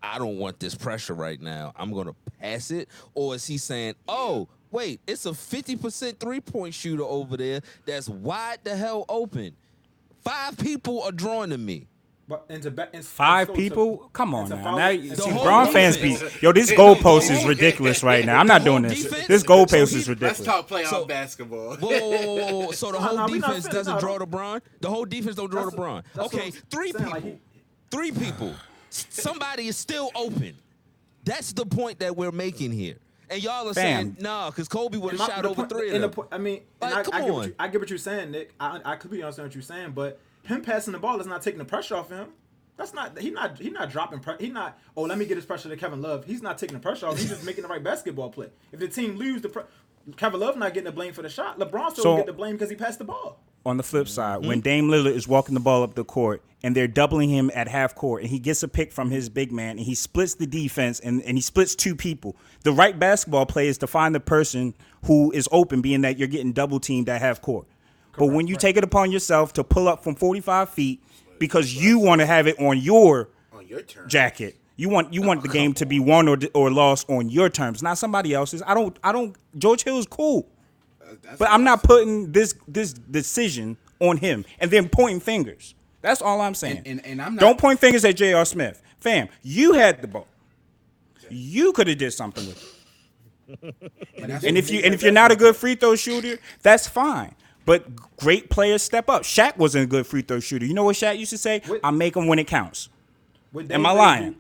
I 0.02 0.18
don't 0.18 0.38
want 0.38 0.60
this 0.60 0.76
pressure 0.76 1.14
right 1.14 1.40
now. 1.40 1.72
I'm 1.78 1.94
gonna 1.94 2.16
pass 2.42 2.72
it, 2.72 2.90
or 3.14 3.36
is 3.36 3.46
he 3.48 3.58
saying, 3.58 3.96
Oh, 4.08 4.50
wait, 4.72 5.00
it's 5.08 5.26
a 5.26 5.34
50% 5.34 6.20
three 6.20 6.42
point 6.42 6.74
shooter 6.74 7.04
over 7.04 7.38
there 7.38 7.62
that's 7.86 8.10
wide 8.10 8.60
the 8.64 8.76
hell 8.76 9.06
open. 9.08 9.56
Five 10.24 10.58
people 10.58 11.02
are 11.04 11.12
drawing 11.12 11.50
to 11.52 11.58
me. 11.58 11.88
But 12.34 12.46
into 12.50 12.72
ba- 12.72 12.90
in, 12.94 13.04
Five 13.04 13.48
so- 13.48 13.54
so- 13.54 13.58
people? 13.58 14.10
Come 14.12 14.34
on 14.34 14.50
now. 14.50 14.64
foul- 14.64 14.78
now 14.80 14.88
you- 14.90 15.14
see, 15.16 15.32
Braun 15.32 15.72
fans 15.72 15.98
be 15.98 16.18
yo. 16.42 16.52
This 16.52 16.72
goalpost 16.80 17.30
is 17.30 17.46
ridiculous 17.46 18.02
right 18.02 18.26
now. 18.26 18.40
I'm 18.40 18.48
not 18.48 18.64
doing 18.64 18.82
this. 18.82 19.04
defense- 19.04 19.28
This 19.28 19.42
so 19.44 19.48
goalpost 19.50 19.92
he- 19.92 19.98
is 20.00 20.10
ridiculous. 20.10 20.40
Let's 20.40 20.44
talk 20.44 20.68
playoff 20.68 20.90
So- 20.90 21.06
basketball. 21.06 21.76
Whoa, 21.76 21.90
whoa, 21.90 22.00
whoa, 22.00 22.36
whoa, 22.36 22.60
whoa. 22.66 22.72
So 22.72 22.92
the 22.92 23.00
whole 23.00 23.16
no, 23.18 23.26
we 23.28 23.38
not 23.38 23.50
defense 23.50 23.66
finished. 23.68 23.72
doesn't 23.72 23.94
No, 23.94 24.00
draw 24.00 24.18
no. 24.18 24.26
LeBron. 24.26 24.62
The 24.82 24.90
whole 24.90 25.06
defense 25.06 25.36
don't 25.36 25.52
draw 25.52 25.66
That's- 25.70 25.80
LeBron. 25.80 26.04
that's 26.16 26.34
Okay, 26.34 26.50
three 26.72 26.92
people. 26.92 27.12
like 27.12 27.24
he- 27.24 27.38
Three 27.92 28.12
people. 28.12 28.56
Somebody 28.90 29.68
is 29.68 29.78
still 29.78 30.10
open. 30.16 30.56
That's 31.24 31.54
the 31.54 31.66
point 31.68 32.00
that 32.00 32.16
we're 32.18 32.32
making 32.32 32.72
here. 32.72 32.96
And 33.30 33.42
y'all 33.44 33.70
are 33.70 33.74
saying 33.76 34.16
Fam. 34.16 34.24
nah, 34.24 34.50
because 34.50 34.68
Kobe 34.68 34.98
would 34.98 35.12
have 35.18 35.20
shot 35.30 35.42
the 35.44 35.50
over 35.50 35.56
point- 35.56 35.70
three 35.70 35.90
of 35.96 36.04
and 36.04 36.12
the 36.14 36.24
I 36.32 36.38
mean, 36.40 36.62
Like, 36.82 36.94
I, 36.94 37.04
come 37.04 37.14
I, 37.14 37.20
get 37.22 37.30
on. 37.30 37.36
what 37.36 37.48
you, 37.48 37.56
I 37.60 37.68
get 37.68 37.80
what 37.82 37.90
you're 37.90 37.98
saying, 38.00 38.32
Nick. 38.32 38.54
I, 38.60 38.80
I 38.84 38.96
completely 38.96 39.24
understand 39.24 39.48
what 39.50 39.56
you're 39.56 39.62
saying, 39.62 39.92
but 39.92 40.20
him 40.44 40.62
passing 40.62 40.94
the 40.94 41.00
ball 41.00 41.20
is 41.20 41.28
not 41.28 41.42
taking 41.42 41.60
the 41.60 41.66
pressure 41.66 41.96
off 41.96 42.10
him. 42.10 42.28
That's 42.78 42.94
not 42.94 43.18
he 43.20 43.30
not 43.30 43.58
he 43.60 43.70
not 43.70 43.92
dropping 43.92 44.20
pre- 44.20 44.36
he 44.40 44.50
not 44.50 44.80
oh 44.98 45.04
let 45.04 45.18
me 45.18 45.26
get 45.26 45.38
his 45.38 45.46
pressure 45.46 45.70
to 45.70 45.78
Kevin 45.78 46.02
Love. 46.02 46.26
He's 46.26 46.42
not 46.42 46.58
taking 46.58 46.74
the 46.76 46.82
pressure 46.82 47.06
off. 47.08 47.18
He's 47.18 47.30
just 47.30 47.46
making 47.46 47.62
the 47.64 47.68
right 47.68 47.84
basketball 47.84 48.30
play. 48.32 48.50
If 48.72 48.80
the 48.80 48.88
team 48.88 49.16
lose 49.16 49.42
the 49.42 49.50
pre- 49.50 49.64
Kevin 50.18 50.40
Love 50.40 50.58
not 50.58 50.74
getting 50.74 50.86
the 50.86 50.92
blame 50.92 51.14
for 51.14 51.22
the 51.22 51.30
shot. 51.30 51.60
LeBron 51.60 51.92
still 51.92 52.04
So- 52.04 52.18
get 52.18 52.26
the 52.26 52.34
blame 52.34 52.54
because 52.56 52.70
he 52.70 52.76
passed 52.76 53.00
the 53.00 53.06
ball. 53.06 53.40
On 53.66 53.78
the 53.78 53.84
flip 53.84 54.10
side, 54.10 54.40
Mm-hmm. 54.40 54.48
when 54.50 54.60
Dame 54.60 54.90
Lillard 54.90 55.14
is 55.16 55.26
walking 55.26 55.54
the 55.54 55.62
ball 55.62 55.84
up 55.84 55.94
the 55.96 56.04
court 56.04 56.44
and 56.64 56.76
they're 56.76 56.86
doubling 56.88 57.30
him 57.30 57.50
at 57.56 57.70
half 57.70 57.96
court 57.96 58.22
and 58.24 58.30
he 58.30 58.38
gets 58.38 58.62
a 58.62 58.68
pick 58.68 58.92
from 58.92 59.10
his 59.10 59.30
big 59.30 59.54
man 59.54 59.78
and 59.78 59.82
he 59.82 59.96
splits 59.96 60.34
the 60.36 60.46
defense 60.46 61.00
and, 61.00 61.22
and 61.24 61.38
he 61.38 61.42
splits 61.42 61.74
two 61.74 61.96
people, 61.96 62.36
the 62.64 62.74
right 62.74 63.00
basketball 63.00 63.46
play 63.46 63.70
is 63.70 63.78
to 63.78 63.88
find 63.88 64.14
the 64.14 64.20
person 64.20 64.74
who 65.06 65.32
is 65.32 65.48
open, 65.54 65.80
being 65.82 66.02
that 66.02 66.18
you're 66.20 66.28
getting 66.28 66.52
double 66.52 66.82
teamed 66.82 67.08
at 67.08 67.22
half 67.22 67.42
court. 67.42 67.66
But 68.18 68.28
when 68.28 68.48
you 68.48 68.56
take 68.56 68.78
it 68.78 68.84
upon 68.84 69.12
yourself 69.12 69.54
to 69.54 69.64
pull 69.64 69.88
up 69.88 70.04
from 70.04 70.16
45 70.16 70.70
feet 70.70 71.04
because 71.40 71.74
you 71.76 72.00
want 72.00 72.20
to 72.22 72.26
have 72.26 72.48
it 72.48 72.60
on 72.60 72.78
your 72.78 73.30
on 73.52 73.68
your 73.68 73.82
turn. 73.82 74.08
jacket. 74.08 74.56
You 74.76 74.90
want 74.90 75.14
you 75.14 75.22
want 75.22 75.44
the 75.44 75.50
game 75.50 75.74
to 75.76 75.86
be 75.86 76.00
won 76.00 76.28
or 76.28 76.38
or 76.54 76.72
lost 76.72 77.10
on 77.10 77.30
your 77.30 77.50
terms, 77.50 77.84
not 77.84 77.98
somebody 77.98 78.34
else's. 78.34 78.64
I 78.66 78.74
don't 78.74 78.98
I 79.04 79.12
don't. 79.12 79.36
George 79.58 79.84
Hill 79.84 80.00
is 80.00 80.08
cool, 80.08 80.48
uh, 81.02 81.14
That's 81.22 81.38
but 81.38 81.50
I'm 81.50 81.64
not 81.64 81.84
putting 81.84 82.32
this 82.32 82.56
this 82.68 82.94
decision 82.94 83.78
on 84.00 84.18
him 84.18 84.46
and 84.60 84.72
then 84.72 84.90
pointing 84.90 85.20
fingers. 85.20 85.76
That's 86.02 86.22
all 86.22 86.42
I'm 86.42 86.56
saying. 86.56 86.78
And- 86.80 86.88
and- 86.88 87.06
and 87.06 87.22
I'm 87.22 87.36
not- 87.36 87.42
don't 87.42 87.58
point 87.58 87.80
fingers 87.80 88.04
at 88.04 88.18
J.R. 88.18 88.44
Smith, 88.46 88.82
fam. 89.00 89.30
You 89.42 89.74
had 89.74 90.02
the 90.02 90.08
ball. 90.08 90.28
You 91.30 91.72
could 91.72 91.88
have 91.88 91.98
did 91.98 92.12
something 92.12 92.46
with 92.48 92.58
it. 92.58 93.76
And 94.18 94.58
if 94.58 94.70
you 94.72 94.80
and 94.82 94.94
if 94.94 95.04
you're 95.04 95.12
not 95.12 95.32
a 95.32 95.36
good 95.36 95.56
free 95.56 95.76
throw 95.76 95.96
shooter, 95.96 96.40
that's 96.62 96.88
fine. 96.88 97.36
But 97.66 97.86
great 98.18 98.50
players 98.50 98.82
step 98.84 99.10
up. 99.10 99.24
Shaq 99.24 99.58
wasn't 99.58 99.86
a 99.86 99.88
good 99.88 100.06
free 100.06 100.22
throw 100.22 100.40
shooter. 100.40 100.66
You 100.66 100.74
know 100.74 100.84
what 100.84 100.96
Shaq 100.96 101.18
used 101.18 101.32
to 101.32 101.38
say? 101.38 101.62
Wait. 101.68 101.80
I 101.84 101.92
make 101.92 102.14
them 102.14 102.28
when 102.28 102.40
it 102.40 102.48
counts. 102.48 102.90
Would 103.54 103.72
Am 103.72 103.86
I 103.86 103.92
lying? 103.92 104.32
do- 104.34 104.38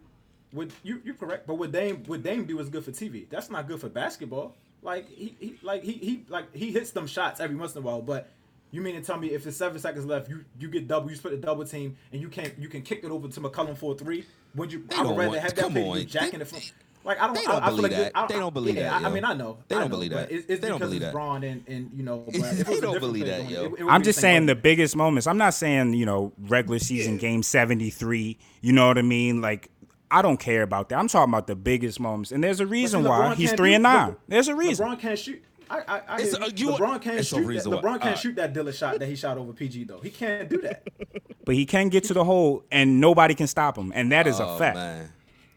Would 0.53 0.74
you 0.84 1.01
you 1.05 1.13
correct? 1.13 1.47
But 1.47 1.55
what 1.55 1.71
Dame 1.71 2.03
what 2.05 2.21
Dame 2.24 2.45
do 2.45 2.59
is 2.59 2.69
good 2.69 2.84
for 2.84 2.91
TV. 2.91 3.30
That's 3.30 3.49
not 3.49 3.67
good 3.67 3.80
for 3.80 3.89
basketball. 3.89 4.55
Like 4.82 5.07
he, 5.09 5.36
he 5.39 5.55
like 5.61 5.84
he 5.84 5.93
he 5.93 6.26
like 6.30 6.53
he 6.53 6.71
hits 6.71 6.91
them 6.91 7.07
shots 7.07 7.39
every 7.39 7.55
once 7.55 7.74
in 7.76 7.80
a 7.80 7.86
while, 7.86 8.01
but. 8.01 8.30
You 8.71 8.82
mean 8.82 8.95
to 8.95 9.01
tell 9.01 9.19
me 9.19 9.28
if 9.28 9.43
there's 9.43 9.55
seven 9.55 9.78
seconds 9.78 10.03
left, 10.03 10.28
you 10.30 10.45
you 10.59 10.67
get 10.67 10.88
double, 10.88 11.07
you 11.07 11.15
split 11.15 11.39
the 11.39 11.45
double 11.45 11.63
team, 11.63 11.95
and 12.11 12.19
you 12.19 12.28
can't 12.28 12.57
you 12.57 12.67
can 12.67 12.82
kick 12.82 13.03
it 13.03 13.11
over 13.11 13.28
to 13.28 13.39
McCollum 13.39 13.78
for 13.78 13.93
a 13.93 13.95
three? 13.95 14.26
Would 14.55 14.74
you? 14.74 14.84
They 14.89 14.95
I 14.95 15.03
would 15.03 15.09
rather 15.15 15.28
want- 15.30 15.41
have 15.41 15.53
that 15.53 15.61
come 15.61 15.78
on. 15.78 15.97
than 15.99 16.07
jacking 16.07 16.39
They- 16.39 16.45
it 16.45 16.47
from. 16.47 16.59
Like 17.05 17.19
I 17.19 17.25
don't. 17.25 17.35
they 17.35 17.41
I, 17.41 17.43
don't 17.51 17.63
I 17.63 17.67
feel 17.67 17.75
believe 17.75 17.91
like 17.91 18.01
that. 18.01 18.11
I, 18.15 18.27
They 18.27 18.33
don't 18.35 18.53
believe 18.53 18.75
yeah, 18.75 18.83
that, 18.89 19.03
I, 19.03 19.09
I 19.09 19.11
mean, 19.11 19.25
I 19.25 19.33
know. 19.33 19.57
They 19.67 19.75
I 19.75 19.79
don't 19.79 19.89
know, 19.89 19.95
believe 19.97 20.11
that. 20.11 20.31
It's, 20.31 20.45
it's 20.47 20.61
They 20.61 20.69
don't 20.69 20.79
believe 20.79 21.01
it's 21.01 21.05
that. 21.07 21.13
Braun 21.13 21.43
and 21.43 21.63
and 21.67 21.91
you 21.93 22.03
know. 22.03 22.19
But 22.25 22.35
if 22.35 22.67
They 22.67 22.79
don't 22.79 22.99
believe 22.99 23.25
that, 23.25 23.49
yo. 23.49 23.65
it- 23.65 23.79
it 23.81 23.85
I'm 23.89 24.03
just 24.03 24.19
same 24.19 24.21
saying 24.21 24.45
the 24.45 24.55
biggest 24.55 24.95
moments. 24.95 25.27
I'm 25.27 25.37
not 25.37 25.53
saying, 25.53 25.93
you 25.95 26.05
know, 26.05 26.31
regular 26.39 26.79
season 26.79 27.17
game 27.17 27.43
73. 27.43 28.37
You 28.61 28.71
know 28.73 28.87
what 28.87 28.97
I 28.97 29.01
mean? 29.01 29.41
Like, 29.41 29.69
I 30.11 30.21
don't 30.21 30.37
care 30.39 30.61
about 30.61 30.89
that. 30.89 30.97
I'm 30.99 31.07
talking 31.07 31.33
about 31.33 31.47
the 31.47 31.55
biggest 31.55 31.99
moments. 31.99 32.31
And 32.31 32.43
there's 32.43 32.59
a 32.59 32.63
But 32.65 32.69
see, 32.69 32.71
reason 32.71 33.03
why 33.03 33.19
LeBron 33.19 33.35
he's 33.35 33.49
can't 33.49 33.57
3 33.57 33.73
and 33.73 33.83
9. 33.83 34.15
There's 34.27 34.47
a 34.47 34.55
reason. 34.55 34.85
LeBron 34.87 34.99
can't 34.99 35.19
shoot. 35.19 35.43
I, 35.69 35.79
I, 35.79 36.01
I 36.07 36.15
It's 36.21 36.37
hear 36.37 36.45
a- 36.45 36.49
you. 36.51 36.67
you- 36.67 36.71
LeBron 36.73 37.01
can't 37.01 37.19
it's 37.19 37.27
shoot 37.29 37.41
that. 37.41 37.47
reason. 37.47 37.71
LeBron 37.73 37.81
can't 37.83 38.01
Alright. 38.03 38.17
shoot 38.19 38.35
that 38.35 38.53
Dilla 38.53 38.73
shot 38.73 38.99
that 38.99 39.07
he 39.07 39.15
shot 39.15 39.37
over 39.37 39.51
PG 39.53 39.85
though. 39.85 39.99
He 39.99 40.09
can't 40.09 40.47
do 40.49 40.61
that. 40.61 40.87
But 41.45 41.55
he 41.55 41.65
can 41.65 41.89
get 41.89 42.05
to 42.05 42.13
the 42.13 42.23
hole 42.23 42.63
and 42.71 43.01
nobody 43.01 43.35
can 43.35 43.47
stop 43.47 43.77
him. 43.77 43.91
And 43.93 44.13
that 44.13 44.27
is 44.27 44.39
a 44.39 44.45
Oh, 44.47 44.57
fact. 44.57 44.77
man. 44.77 45.09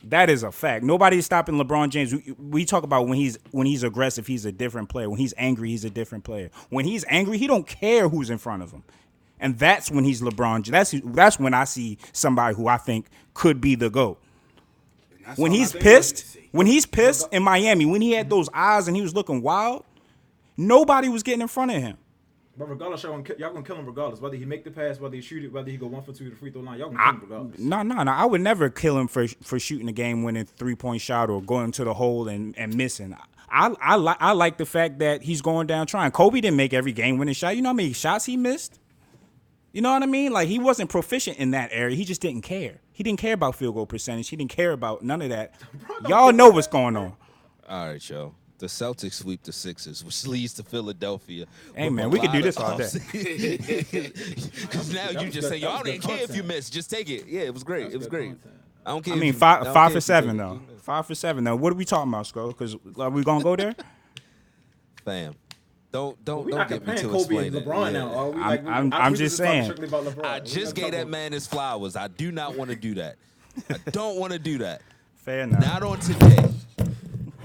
That 0.05 0.31
is 0.31 0.43
a 0.43 0.53
fact. 0.53 0.85
Nobody's 0.85 1.27
stopping 1.27 1.57
LeBron 1.57 1.91
James. 1.91 2.15
We, 2.15 2.35
we 2.39 2.65
talk 2.65 2.85
about 2.85 3.09
when 3.09 3.19
he's 3.19 3.39
when 3.51 3.67
he's 3.67 3.83
aggressive, 3.83 4.27
he's 4.27 4.45
a 4.45 4.53
different 4.53 4.89
player. 4.89 5.11
When 5.11 5.19
he's 5.19 5.35
angry, 5.37 5.71
he's 5.71 5.85
a 5.85 5.91
different 5.91 6.25
player. 6.25 6.51
When 6.71 6.85
he's 6.85 7.05
angry, 7.09 7.39
he 7.39 7.47
don't 7.47 7.67
care 7.67 8.09
who's 8.09 8.31
in 8.31 8.39
front 8.39 8.63
of 8.63 8.71
him. 8.71 8.85
And 9.41 9.59
that's 9.59 9.91
when 9.91 10.05
he's 10.05 10.23
LeBron. 10.23 10.67
That's 10.67 10.95
that's 11.05 11.39
when 11.39 11.55
I 11.55 11.65
see 11.65 11.99
somebody 12.13 12.55
who 12.55 12.69
I 12.69 12.77
think 12.77 13.07
could 13.35 13.61
be 13.61 13.75
the 13.75 13.91
GOAT. 13.91 14.19
When 15.37 15.51
he's 15.51 15.73
think 15.73 15.85
we 15.85 15.91
need 15.91 15.95
to 15.95 15.99
pissed, 15.99 16.37
when 16.53 16.67
he's 16.67 16.87
pissed 16.87 17.29
in 17.33 17.43
Miami, 17.43 17.85
when 17.85 18.01
he 18.01 18.13
had 18.13 18.31
those 18.31 18.49
eyes 18.55 18.87
and 18.87 18.97
he 18.97 19.03
was 19.03 19.15
looking 19.15 19.43
wild, 19.43 19.85
nobody 20.57 21.09
was 21.09 21.23
getting 21.23 21.43
in 21.43 21.49
front 21.49 21.73
of 21.73 21.83
him. 21.83 21.99
But 22.59 22.71
regardless, 22.71 23.03
y'all 23.03 23.13
gonna, 23.13 23.23
ki- 23.23 23.35
y'all 23.39 23.53
gonna 23.53 23.65
kill 23.65 23.77
him 23.77 23.87
regardless. 23.87 24.21
Whether 24.21 24.37
he 24.37 24.45
make 24.47 24.65
the 24.65 24.71
pass, 24.71 24.99
whether 24.99 25.15
he 25.15 25.21
shoot 25.21 25.45
it, 25.45 25.53
whether 25.53 25.71
he 25.71 25.77
go 25.77 25.87
one 25.87 26.03
for 26.03 26.13
two 26.13 26.25
to 26.25 26.31
the 26.31 26.37
free 26.37 26.51
throw 26.51 26.63
line, 26.63 26.79
y'all 26.79 26.89
gonna 26.89 27.03
kill 27.03 27.13
him 27.13 27.21
regardless. 27.21 27.59
No, 27.61 27.83
no, 27.83 28.03
no. 28.03 28.13
I 28.13 28.25
would 28.25 28.41
never 28.41 28.71
kill 28.71 28.99
him 28.99 29.09
for 29.09 29.27
for 29.29 29.59
shooting 29.59 29.89
a 29.89 29.93
game 29.93 30.23
winning 30.23 30.47
three 30.47 30.75
point 30.75 31.03
shot 31.03 31.29
or 31.29 31.43
going 31.43 31.73
to 31.73 31.85
the 31.85 31.95
hole 31.95 32.29
and, 32.29 32.57
and 32.59 32.75
missing. 32.75 33.15
I 33.51 33.75
I 33.81 33.97
like 33.97 34.17
I 34.21 34.33
like 34.33 34.57
the 34.57 34.67
fact 34.67 35.01
that 35.01 35.23
he's 35.23 35.43
going 35.43 35.67
down 35.67 35.87
trying. 35.87 36.11
Kobe 36.13 36.41
didn't 36.41 36.57
make 36.57 36.73
every 36.73 36.93
game 36.93 37.19
winning 37.19 37.35
shot. 37.35 37.57
You 37.57 37.63
know 37.63 37.69
how 37.71 37.75
many 37.75 37.93
shots 37.93 38.25
he 38.25 38.37
missed? 38.37 38.81
You 39.73 39.83
know 39.83 39.93
what 39.93 40.03
I 40.03 40.07
mean? 40.07 40.33
Like 40.33 40.49
he 40.49 40.59
wasn't 40.59 40.89
proficient 40.89 41.37
in 41.37 41.51
that 41.51 41.69
area. 41.73 41.95
He 41.95 42.07
just 42.07 42.23
didn't 42.23 42.41
care. 42.43 42.81
He 42.93 43.03
didn't 43.03 43.19
care 43.19 43.35
about 43.35 43.55
field 43.57 43.75
goal 43.75 43.85
percentage. 43.85 44.31
He 44.31 44.37
didn't 44.37 44.51
care 44.51 44.73
about 44.73 45.03
none 45.03 45.21
of 45.21 45.29
that. 45.29 45.55
Y'all 46.09 46.33
know 46.33 46.49
what's 46.49 46.67
going 46.67 46.97
on. 46.97 47.15
All 47.69 47.89
right, 47.89 48.09
yo. 48.11 48.35
The 48.59 48.67
Celtics 48.67 49.13
sweep 49.15 49.43
the 49.43 49.53
Sixers, 49.53 50.03
which 50.03 50.27
leads 50.27 50.55
to 50.55 50.63
Philadelphia. 50.63 51.45
Hey, 51.75 51.91
man, 51.91 52.09
we 52.11 52.19
could 52.19 52.33
do 52.33 52.41
this 52.41 52.57
all 52.57 52.79
day. 52.79 52.89
Because 53.13 54.93
now 54.95 55.11
you 55.11 55.27
was 55.27 55.35
just 55.35 55.35
good- 55.35 55.43
say, 55.43 55.49
that 55.51 55.61
y'all 55.61 55.73
was 55.75 55.83
didn't 55.85 56.01
good 56.03 56.09
care 56.09 56.15
if 56.17 56.21
you 56.31 56.43
content. 56.43 56.47
missed. 56.49 56.73
Just 56.73 56.91
take 56.91 57.11
it. 57.11 57.27
Yeah, 57.27 57.43
it 57.43 57.55
was 57.55 57.63
great. 57.65 57.85
Was 57.87 57.95
It 57.95 57.99
was 57.99 58.07
great. 58.07 58.29
content. 58.31 58.55
I 58.85 58.91
don't 58.91 59.05
care. 59.05 59.15
I 59.15 59.17
if 59.17 59.21
mean, 59.21 59.33
you- 59.35 59.39
five 59.39 59.67
I 59.67 59.73
five 59.75 59.93
for 59.93 60.01
seven 60.01 60.37
though. 60.37 60.61
Five 60.83 61.07
for 61.07 61.15
seven 61.15 61.45
though. 61.45 61.57
What 61.57 61.73
are 61.73 61.77
we 61.77 61.85
talking 61.85 62.11
about, 62.13 62.27
Skull? 62.27 62.49
Because 62.49 62.77
are 62.99 63.11
we 63.11 63.23
gonna 63.25 63.43
go 63.45 63.57
there? 63.57 63.75
Fam, 65.05 65.35
don't 65.93 66.25
don't 66.25 66.45
We're 66.47 66.53
don't 66.53 66.69
get 66.69 66.87
me 66.87 66.95
comparing 66.95 66.99
to 67.03 67.09
Kobe 67.09 67.19
explain 67.19 67.47
and 67.49 67.57
it. 67.57 67.67
LeBron 67.67 67.87
Yeah. 67.87 67.91
now, 67.99 68.15
are 68.15 68.31
we? 68.31 68.41
I'm- 68.41 68.49
Like, 68.51 68.63
we- 68.65 68.71
I'm- 68.71 68.93
I- 68.93 68.99
I'm 69.01 69.13
we 69.13 69.19
just 69.19 69.37
saying. 69.37 69.65
strictly 69.65 69.89
about 69.89 70.05
LeBron. 70.05 70.25
I 70.25 70.41
just 70.41 70.75
gave 70.75 70.93
that 70.93 71.09
man 71.09 71.33
his 71.33 71.47
flowers. 71.47 71.95
I 71.97 72.09
do 72.09 72.33
not 72.33 72.57
want 72.57 72.71
to 72.71 72.77
do 72.77 72.95
that. 72.95 73.17
I 73.71 73.77
don't 73.91 74.17
want 74.19 74.33
to 74.33 74.39
do 74.39 74.59
that. 74.59 74.81
Fair 75.17 75.41
enough. 75.43 75.61
Not 75.61 75.83
on 75.83 75.99
today. 76.01 76.49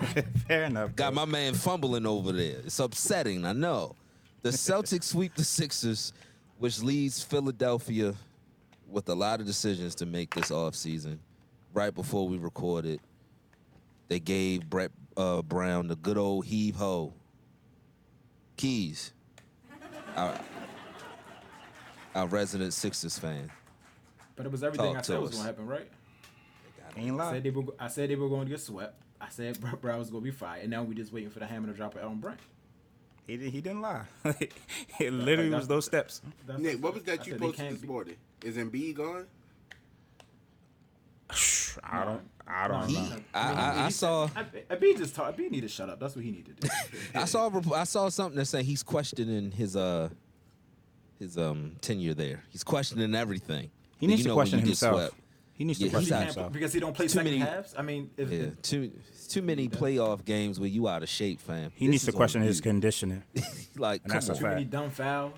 Fair 0.48 0.64
enough. 0.66 0.96
Got 0.96 1.14
my 1.14 1.26
man 1.26 1.54
fumbling 1.54 2.06
over 2.06 2.32
there. 2.32 2.58
It's 2.66 2.80
upsetting, 2.80 3.46
I 3.46 3.54
know. 3.54 3.96
The 4.42 4.50
Celtics 4.50 5.04
sweep 5.06 5.36
the 5.36 5.44
Sixers, 5.44 6.14
which 6.58 6.82
leaves 6.82 7.22
Philadelphia 7.22 8.14
with 8.88 9.08
a 9.10 9.16
lot 9.16 9.40
of 9.40 9.46
decisions 9.46 9.96
to 9.96 10.06
make 10.06 10.34
this 10.34 10.50
offseason. 10.50 11.18
Right 11.74 11.94
before 11.94 12.28
we 12.28 12.38
recorded, 12.38 13.00
they 14.10 14.20
gave 14.20 14.70
Brett 14.70 14.92
uh, 15.16 15.42
Brown 15.42 15.88
the 15.88 15.96
good 15.96 16.18
old 16.18 16.46
heave 16.46 16.76
ho. 16.76 17.14
Keys, 18.58 19.14
our, 20.16 20.40
our 22.14 22.28
resident 22.28 22.74
Sixers 22.74 23.18
fan. 23.18 23.50
But 24.36 24.46
it 24.46 24.52
was 24.52 24.64
everything 24.64 24.94
Talk 24.94 24.98
I 24.98 25.02
said 25.02 25.20
was 25.20 25.32
gonna 25.32 25.44
happen, 25.46 25.66
right? 25.66 25.90
Ain't 26.98 27.12
I 27.12 27.14
lie. 27.26 27.32
said 27.34 27.44
they 27.44 27.50
were. 27.52 27.64
I 27.80 27.88
said 27.88 28.10
they 28.10 28.16
were 28.16 28.28
going 28.30 28.46
to 28.46 28.50
get 28.50 28.60
swept. 28.60 28.96
I 29.22 29.30
said 29.30 29.60
Brett 29.62 29.80
Brown 29.82 30.00
was 30.00 30.10
going 30.10 30.24
to 30.24 30.32
be 30.32 30.36
fired, 30.36 30.62
and 30.64 30.72
now 30.72 30.84
we're 30.84 30.94
just 30.96 31.14
waiting 31.14 31.30
for 31.30 31.40
the 31.40 31.46
hammer 31.46 31.68
to 31.68 31.74
drop 31.74 31.96
at 31.96 32.04
Elton 32.04 32.18
Brand. 32.20 32.40
He, 33.28 33.38
di- 33.38 33.50
he 33.52 33.62
didn't 33.62 33.82
lie. 33.82 34.06
it 35.00 35.14
literally 35.14 35.52
was 35.52 35.68
those 35.68 35.86
steps. 35.86 36.22
Nick, 36.58 36.82
what 36.84 36.96
was 36.96 37.04
that 37.04 37.26
you 37.28 37.36
posted 37.36 37.56
can't 37.56 37.72
this 37.74 37.82
be- 37.82 37.88
morning? 37.88 38.16
Is 38.44 38.58
Embiid 38.58 38.96
gone? 38.96 39.28
I 41.84 42.04
don't. 42.06 42.22
I 42.48 42.68
don't 42.68 42.92
No, 42.92 43.02
know. 43.02 43.10
no. 43.10 43.16
I- 43.34 43.52
I- 43.54 43.86
I 43.86 43.90
saw- 43.90 44.30
I, 44.36 44.46
I, 44.70 44.76
B 44.76 44.96
just 44.98 45.16
talk. 45.16 45.38
B 45.38 45.48
need 45.50 45.62
to 45.62 45.68
shut 45.70 45.90
up. 45.90 46.00
That's 46.00 46.16
what 46.16 46.26
he 46.26 46.32
needed 46.32 46.60
to 46.60 46.68
do. 46.68 46.74
I 47.16 47.26
saw 47.26 47.50
I 47.74 47.84
saw 47.86 48.10
something 48.10 48.38
that 48.38 48.46
saying 48.46 48.66
he's 48.66 48.84
questioning 48.84 49.52
his 49.52 49.76
uh 49.76 50.10
his 51.20 51.38
um 51.38 51.76
tenure 51.80 52.14
there. 52.14 52.44
He's 52.50 52.64
questioning 52.64 53.16
everything. 53.16 53.70
He 54.00 54.08
needs 54.08 54.20
you 54.22 54.24
to 54.24 54.30
know 54.30 54.34
question 54.36 54.60
you 54.60 54.64
get 54.66 54.70
himself. 54.70 55.12
Swept- 55.62 55.62
He 55.62 55.66
needs 55.66 55.80
Yeah, 55.80 55.90
to 55.92 56.00
he's 56.00 56.08
question 56.10 56.14
out. 56.18 56.24
Himself. 56.26 56.54
because 56.54 56.74
he 56.74 56.80
don't 56.80 56.96
play 56.96 57.06
Too 57.06 57.10
second 57.10 57.26
many- 57.26 57.38
halves. 57.38 57.76
I 57.78 57.82
mean, 57.84 58.10
if, 58.18 58.32
Yeah, 58.32 58.46
too 58.64 58.92
too 59.30 59.42
many 59.42 59.70
playoff 59.70 60.26
games 60.26 60.60
where 60.60 60.68
you 60.68 60.88
out 60.90 61.04
of 61.04 61.10
shape, 61.10 61.40
fam. 61.40 61.72
He 61.76 61.86
This 61.88 61.92
needs 61.92 62.06
to 62.06 62.12
question 62.12 62.42
his 62.42 62.60
conditioning, 62.60 63.24
like, 63.78 64.02
And 64.04 64.12
come 64.12 64.16
that's 64.20 64.30
on. 64.30 64.36
too 64.38 64.44
many 64.44 64.66
dumb 64.66 64.90
fouls. 64.90 65.34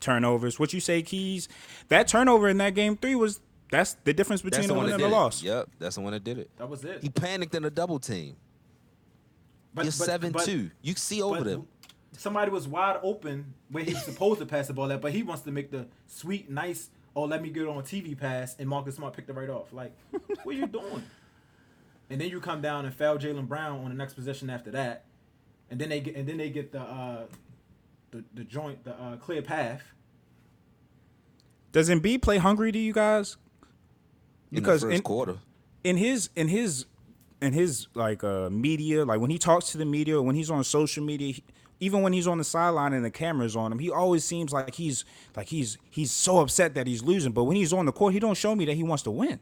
turnovers. 0.00 0.58
What 0.58 0.72
you 0.72 0.80
say, 0.80 1.02
Keys? 1.02 1.48
That 1.88 2.08
turnover 2.08 2.48
in 2.48 2.58
that 2.58 2.74
game 2.74 2.96
three 2.96 3.14
was 3.14 3.40
that's 3.70 3.94
the 4.04 4.12
difference 4.12 4.42
between 4.42 4.60
That's 4.62 4.68
the 4.68 4.74
the 4.74 4.80
win 4.80 4.92
and 4.92 5.02
the 5.02 5.08
loss. 5.08 5.42
Yep, 5.42 5.70
that's 5.78 5.94
the 5.96 6.00
one 6.02 6.12
that 6.12 6.22
did 6.24 6.38
it. 6.38 6.50
That 6.58 6.68
was 6.68 6.84
it. 6.84 7.02
He 7.02 7.08
panicked 7.08 7.54
in 7.54 7.64
a 7.64 7.70
double 7.70 7.98
team. 7.98 8.36
But- 9.74 9.84
You're 9.86 9.92
but- 9.92 10.06
seven 10.06 10.32
but- 10.32 10.44
two. 10.44 10.70
You 10.82 10.94
see 10.94 11.22
over 11.22 11.42
them. 11.42 11.66
Somebody 12.18 12.50
was 12.50 12.68
wide 12.68 12.98
open 13.02 13.54
where 13.70 13.82
he 13.82 13.94
was 13.94 14.04
supposed 14.04 14.38
to 14.40 14.46
pass 14.46 14.66
the 14.66 14.74
ball 14.74 14.92
at, 14.92 15.00
but 15.00 15.12
he 15.12 15.22
wants 15.22 15.42
to 15.44 15.50
make 15.50 15.70
the 15.70 15.86
sweet, 16.06 16.50
nice 16.50 16.90
oh, 17.14 17.24
let 17.24 17.42
me 17.42 17.50
get 17.50 17.64
it 17.64 17.68
on 17.68 17.82
TV 17.82 18.18
pass, 18.18 18.56
and 18.58 18.68
Marcus 18.68 18.96
Smart 18.96 19.14
picked 19.14 19.28
it 19.28 19.34
right 19.34 19.50
off. 19.50 19.72
Like, 19.72 19.92
what 20.10 20.54
are 20.54 20.58
you 20.58 20.66
doing? 20.66 21.02
And 22.10 22.20
then 22.20 22.28
you 22.28 22.40
come 22.40 22.60
down 22.60 22.84
and 22.84 22.94
foul 22.94 23.18
Jaylen 23.18 23.48
Brown 23.48 23.84
on 23.84 23.88
the 23.88 23.96
next 23.96 24.14
possession 24.14 24.50
after 24.50 24.70
that, 24.72 25.04
and 25.70 25.80
then 25.80 25.88
they 25.88 26.00
get 26.00 26.16
and 26.16 26.28
then 26.28 26.36
they 26.36 26.50
get 26.50 26.72
the 26.72 26.80
uh, 26.80 27.24
the 28.10 28.24
the 28.34 28.44
joint 28.44 28.84
the 28.84 28.94
uh, 28.94 29.16
clear 29.16 29.42
path. 29.42 29.82
Does 31.72 31.88
Embiid 31.88 32.20
play 32.20 32.38
hungry 32.38 32.70
to 32.70 32.78
you 32.78 32.92
guys? 32.92 33.38
Because 34.50 34.82
in 34.82 34.90
the 34.90 34.94
first 34.94 34.98
in, 34.98 35.02
quarter, 35.02 35.38
in 35.84 35.96
his 35.96 36.28
in 36.36 36.48
his 36.48 36.84
in 37.40 37.54
his 37.54 37.88
like 37.94 38.22
uh 38.22 38.50
media, 38.50 39.04
like 39.04 39.20
when 39.20 39.30
he 39.30 39.38
talks 39.38 39.70
to 39.72 39.78
the 39.78 39.86
media, 39.86 40.20
when 40.20 40.36
he's 40.36 40.50
on 40.50 40.62
social 40.64 41.02
media, 41.02 41.32
he, 41.32 41.44
even 41.82 42.00
when 42.00 42.12
he's 42.12 42.28
on 42.28 42.38
the 42.38 42.44
sideline 42.44 42.92
and 42.92 43.04
the 43.04 43.10
cameras 43.10 43.56
on 43.56 43.72
him, 43.72 43.80
he 43.80 43.90
always 43.90 44.24
seems 44.24 44.52
like 44.52 44.76
he's 44.76 45.04
like 45.36 45.48
he's 45.48 45.78
he's 45.90 46.12
so 46.12 46.38
upset 46.38 46.76
that 46.76 46.86
he's 46.86 47.02
losing. 47.02 47.32
But 47.32 47.42
when 47.42 47.56
he's 47.56 47.72
on 47.72 47.86
the 47.86 47.92
court, 47.92 48.12
he 48.12 48.20
don't 48.20 48.36
show 48.36 48.54
me 48.54 48.64
that 48.66 48.74
he 48.74 48.84
wants 48.84 49.02
to 49.02 49.10
win. 49.10 49.40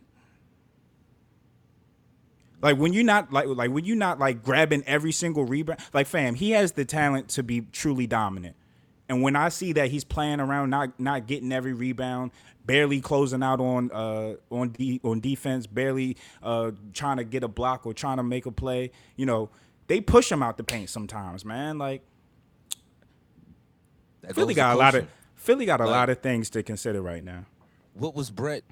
Like 2.63 2.79
when 2.79 2.95
you're 2.95 3.05
not 3.05 3.31
like 3.31 3.47
like 3.47 3.71
when 3.71 3.85
you're 3.85 3.95
not 3.95 4.19
like 4.19 4.43
grabbing 4.43 4.83
every 4.87 5.13
single 5.13 5.45
rebound, 5.45 5.81
like 5.93 6.07
fam, 6.07 6.35
he 6.35 6.53
has 6.53 6.73
the 6.73 6.87
talent 6.87 7.29
to 7.31 7.43
be 7.43 7.61
truly 7.73 8.07
dominant. 8.07 8.57
And 9.11 9.21
when 9.21 9.37
I 9.37 9.51
see 9.51 9.75
that 9.75 9.91
he's 9.91 10.05
playing 10.05 10.41
around, 10.41 10.71
not 10.71 10.99
not 10.99 11.27
getting 11.27 11.53
every 11.53 11.75
rebound, 11.75 12.31
barely 12.65 13.03
closing 13.03 13.43
out 13.43 13.61
on 13.61 13.91
uh 13.93 14.37
on 14.51 14.71
de- 14.71 15.01
on 15.05 15.21
defense, 15.21 15.67
barely 15.67 16.17
uh 16.43 16.71
trying 16.95 17.19
to 17.19 17.25
get 17.25 17.45
a 17.45 17.49
block 17.49 17.85
or 17.85 17.93
trying 17.93 18.17
to 18.17 18.23
make 18.23 18.47
a 18.47 18.51
play, 18.51 18.93
you 19.17 19.27
know, 19.27 19.51
they 19.89 20.01
push 20.01 20.33
him 20.33 20.43
out 20.43 20.57
the 20.57 20.65
paint 20.65 20.89
sometimes, 20.89 21.45
man. 21.45 21.77
Like 21.77 22.03
Philly 24.35 24.55
got 24.55 24.75
a 24.75 24.79
lot 24.79 24.95
of. 24.95 25.09
Philly 25.37 25.65
got 25.67 25.81
a 25.81 25.85
Like- 25.85 25.93
lot 25.93 26.11
of 26.11 26.21
things 26.21 26.51
to 26.51 26.63
consider 26.63 27.01
right 27.03 27.25
now. 27.25 27.47
what 27.95 28.15
was 28.15 28.31
Brett 28.31 28.63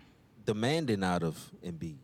demanding 0.44 1.02
out 1.02 1.22
of 1.22 1.50
Embiid? 1.64 1.96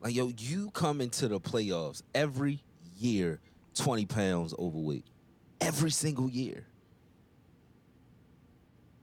Like, 0.00 0.14
yo, 0.14 0.30
you 0.38 0.70
come 0.72 1.00
into 1.00 1.28
the 1.28 1.40
playoffs 1.40 2.02
every 2.14 2.62
year 2.98 3.40
20 3.74 4.04
pounds 4.06 4.54
overweight. 4.58 5.04
Every 5.60 5.90
single 5.90 6.28
year. 6.28 6.66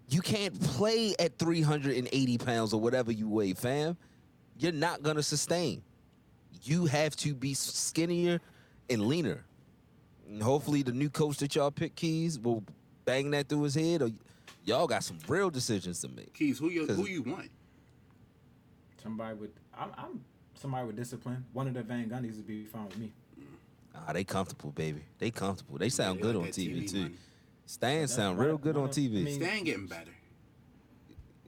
You 0.09 0.21
can't 0.21 0.59
play 0.61 1.15
at 1.19 1.37
380 1.39 2.37
pounds 2.37 2.73
or 2.73 2.81
whatever 2.81 3.11
you 3.11 3.29
weigh, 3.29 3.53
fam. 3.53 3.97
You're 4.57 4.71
not 4.73 5.01
going 5.01 5.15
to 5.15 5.23
sustain. 5.23 5.83
You 6.63 6.85
have 6.85 7.15
to 7.17 7.33
be 7.33 7.53
skinnier 7.53 8.39
and 8.89 9.07
leaner. 9.07 9.45
And 10.27 10.43
hopefully, 10.43 10.83
the 10.83 10.91
new 10.91 11.09
coach 11.09 11.37
that 11.37 11.55
y'all 11.55 11.71
pick, 11.71 11.95
Keys, 11.95 12.37
will 12.39 12.63
bang 13.05 13.31
that 13.31 13.49
through 13.49 13.63
his 13.63 13.75
head, 13.75 14.01
or 14.01 14.09
y'all 14.63 14.87
got 14.87 15.03
some 15.03 15.17
real 15.27 15.49
decisions 15.49 15.99
to 16.01 16.07
make. 16.09 16.33
Keys, 16.33 16.59
who 16.59 16.69
you 16.69 16.85
'Cause- 16.87 16.95
who 16.97 17.07
you 17.07 17.21
want? 17.23 17.49
Somebody 19.01 19.35
with 19.35 19.51
I'm, 19.77 19.89
I'm 19.97 20.23
somebody 20.53 20.85
with 20.87 20.95
discipline. 20.95 21.45
One 21.53 21.67
of 21.67 21.73
the 21.73 21.81
Van 21.83 22.09
Gundy's 22.09 22.37
would 22.37 22.47
be 22.47 22.65
fine 22.65 22.85
with 22.85 22.97
me. 22.97 23.11
Ah, 23.95 24.13
they 24.13 24.23
comfortable, 24.23 24.71
baby. 24.71 25.01
They 25.19 25.31
comfortable. 25.31 25.77
They 25.77 25.89
sound 25.89 26.19
they 26.19 26.23
good 26.23 26.35
like 26.35 26.45
on 26.47 26.51
TV, 26.51 26.83
TV 26.83 26.87
too. 26.91 27.01
money. 27.03 27.15
Stan 27.65 28.01
That's 28.01 28.13
sound 28.13 28.37
real 28.39 28.57
good 28.57 28.75
One 28.75 28.85
on 28.85 28.89
TV. 28.91 29.21
I 29.21 29.23
mean- 29.23 29.41
Stan 29.41 29.63
getting 29.63 29.87
better. 29.87 30.11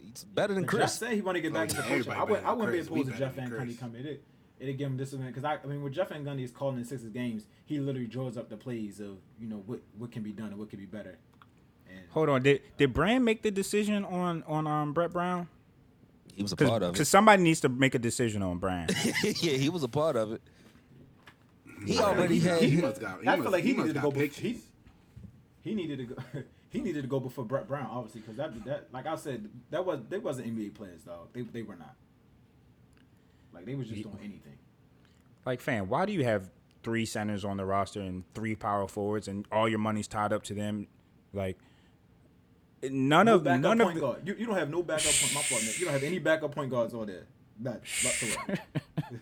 It's 0.09 0.23
better 0.23 0.53
than 0.53 0.63
Jeff 0.63 0.69
Chris. 0.69 0.93
said 0.93 1.13
he 1.13 1.21
want 1.21 1.35
to 1.37 1.41
get 1.41 1.51
Oh, 1.51 1.55
back 1.55 1.69
yeah, 1.71 1.75
into 1.77 1.81
coaching. 1.81 1.93
everybody 1.99 2.19
I 2.19 2.23
would 2.23 2.33
better 2.33 2.45
I 2.47 2.49
than 2.51 2.59
wouldn't 2.59 2.73
be 2.73 2.77
Chris. 2.79 2.89
We 2.89 2.99
opposed 3.01 3.13
to 3.13 3.19
Jeff 3.19 3.35
than 3.35 3.49
Van 3.49 3.67
Gundy 3.67 3.79
coming. 3.79 4.05
It 4.05 4.23
it'd 4.59 4.77
give 4.77 4.87
him 4.87 4.97
discipline 4.97 5.27
because 5.27 5.43
I 5.43 5.57
I 5.63 5.65
mean 5.67 5.81
when 5.83 5.91
Jeff 5.93 6.09
Van 6.09 6.23
Gundy 6.23 6.43
is 6.43 6.51
calling 6.51 6.77
in 6.77 6.85
Sixers 6.85 7.09
games, 7.09 7.45
he 7.65 7.79
literally 7.79 8.07
draws 8.07 8.37
up 8.37 8.49
the 8.49 8.57
plays 8.57 8.99
of 8.99 9.17
you 9.39 9.47
know 9.47 9.63
what 9.65 9.81
what 9.97 10.11
can 10.11 10.21
be 10.23 10.31
done 10.31 10.47
and 10.49 10.57
what 10.57 10.69
can 10.69 10.79
be 10.79 10.85
better. 10.85 11.17
And 12.13 12.27
Hold 12.27 12.29
on, 12.29 12.43
did 12.43 12.61
did 12.77 12.93
Brand 12.93 13.25
make 13.25 13.41
the 13.41 13.51
decision 13.51 14.05
on 14.05 14.43
on 14.47 14.67
um 14.67 14.93
Brett 14.93 15.11
Brown? 15.11 15.47
He 16.35 16.41
was 16.43 16.51
a 16.51 16.55
part 16.55 16.81
of 16.81 16.89
it. 16.89 16.93
Because 16.93 17.09
somebody 17.09 17.43
needs 17.43 17.59
to 17.61 17.69
make 17.69 17.93
a 17.95 17.99
decision 17.99 18.41
on 18.41 18.57
Brand. 18.57 18.91
yeah, 19.23 19.53
he 19.53 19.69
was 19.69 19.83
a 19.83 19.87
part 19.87 20.15
of 20.15 20.31
it. 20.33 20.41
He 21.85 21.95
Yeah, 21.95 22.01
already 22.01 22.39
he- 22.39 22.47
had. 22.47 22.61
he 22.61 22.81
must 22.81 22.99
got- 23.01 23.21
he 23.21 23.27
I 23.27 23.31
must- 23.35 23.43
feel 23.43 23.51
like 23.51 23.63
he, 23.63 23.71
he 23.73 23.77
needed 23.77 23.93
to 23.95 23.99
go. 24.01 24.11
Before, 24.11 24.41
he 24.41 24.59
he 25.61 25.75
needed 25.75 25.97
to 25.99 26.05
go. 26.05 26.15
he 26.69 26.81
needed 26.81 27.01
to 27.03 27.07
go 27.07 27.19
before 27.19 27.45
Brett 27.45 27.67
Brown, 27.67 27.87
obviously, 27.91 28.21
because 28.21 28.37
that 28.37 28.65
that 28.65 28.87
like 28.93 29.05
I 29.05 29.15
said, 29.15 29.47
that 29.71 29.85
was 29.85 29.99
they 30.09 30.17
wasn't 30.19 30.47
NBA 30.55 30.73
players, 30.75 31.01
dog. 31.01 31.27
They 31.33 31.41
they 31.41 31.61
were 31.61 31.75
not. 31.75 31.95
Like 33.53 33.65
they 33.65 33.75
was 33.75 33.87
just 33.87 34.01
doing 34.03 34.17
anything. 34.19 34.57
like, 35.45 35.61
fam, 35.61 35.87
why 35.89 36.05
do 36.05 36.13
you 36.13 36.23
have 36.23 36.49
three 36.83 37.05
centers 37.05 37.45
on 37.45 37.57
the 37.57 37.65
roster 37.65 38.01
and 38.01 38.23
three 38.33 38.55
power 38.55 38.87
forwards 38.87 39.27
and 39.27 39.45
all 39.51 39.69
your 39.69 39.79
money's 39.79 40.07
tied 40.07 40.33
up 40.33 40.43
to 40.43 40.53
them? 40.55 40.87
Like, 41.33 41.57
none 42.91 43.25
No 43.25 43.35
of 43.35 43.43
backup 43.43 43.61
none 43.61 43.77
point 43.79 43.89
of 43.89 43.95
the, 43.95 44.01
guard. 44.01 44.27
You, 44.27 44.35
you 44.37 44.45
don't 44.45 44.55
have 44.55 44.69
no 44.69 44.83
backup 44.83 45.05
point. 45.05 45.33
My 45.33 45.41
fault. 45.41 45.63
Nick. 45.63 45.79
You 45.79 45.85
don't 45.85 45.93
have 45.93 46.03
any 46.03 46.19
backup 46.19 46.53
point 46.53 46.69
guards 46.69 46.93
on 46.93 47.07
there. 47.07 47.25
None 47.59 47.79
whatsoever. 48.03 48.59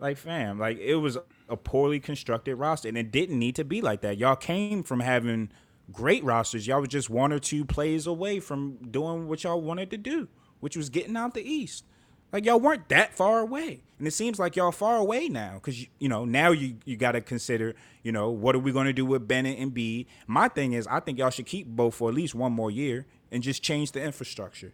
like 0.00 0.16
fam 0.16 0.58
like 0.58 0.78
it 0.78 0.96
was 0.96 1.18
a 1.48 1.56
poorly 1.56 2.00
constructed 2.00 2.56
roster 2.56 2.88
and 2.88 2.96
it 2.96 3.10
didn't 3.10 3.38
need 3.38 3.56
to 3.56 3.64
be 3.64 3.80
like 3.80 4.00
that 4.00 4.16
y'all 4.16 4.36
came 4.36 4.82
from 4.82 5.00
having 5.00 5.50
great 5.92 6.22
rosters 6.22 6.66
y'all 6.66 6.80
was 6.80 6.88
just 6.88 7.10
one 7.10 7.32
or 7.32 7.38
two 7.38 7.64
plays 7.64 8.06
away 8.06 8.38
from 8.38 8.76
doing 8.90 9.26
what 9.26 9.42
y'all 9.44 9.60
wanted 9.60 9.90
to 9.90 9.96
do 9.96 10.28
which 10.60 10.76
was 10.76 10.88
getting 10.88 11.16
out 11.16 11.34
the 11.34 11.42
east 11.42 11.84
like 12.32 12.44
y'all 12.44 12.60
weren't 12.60 12.88
that 12.88 13.14
far 13.14 13.40
away 13.40 13.80
and 13.98 14.06
it 14.06 14.12
seems 14.12 14.38
like 14.38 14.56
y'all 14.56 14.72
far 14.72 14.96
away 14.96 15.28
now 15.28 15.54
because 15.54 15.86
you 15.98 16.08
know 16.08 16.24
now 16.24 16.50
you 16.50 16.76
you 16.84 16.96
got 16.96 17.12
to 17.12 17.20
consider 17.20 17.74
you 18.02 18.12
know 18.12 18.30
what 18.30 18.54
are 18.54 18.60
we 18.60 18.72
going 18.72 18.86
to 18.86 18.92
do 18.92 19.04
with 19.04 19.26
bennett 19.26 19.58
and 19.58 19.74
b 19.74 20.06
my 20.26 20.48
thing 20.48 20.72
is 20.72 20.86
i 20.88 21.00
think 21.00 21.18
y'all 21.18 21.30
should 21.30 21.46
keep 21.46 21.66
both 21.66 21.94
for 21.94 22.08
at 22.08 22.14
least 22.14 22.34
one 22.34 22.52
more 22.52 22.70
year 22.70 23.06
and 23.30 23.42
just 23.42 23.62
change 23.62 23.92
the 23.92 24.02
infrastructure 24.02 24.72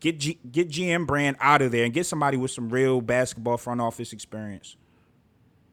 get 0.00 0.18
G, 0.18 0.38
get 0.50 0.68
GM 0.68 1.06
brand 1.06 1.36
out 1.40 1.62
of 1.62 1.72
there 1.72 1.84
and 1.84 1.92
get 1.92 2.06
somebody 2.06 2.36
with 2.36 2.50
some 2.50 2.68
real 2.68 3.00
basketball 3.00 3.56
front 3.56 3.80
office 3.80 4.12
experience. 4.12 4.76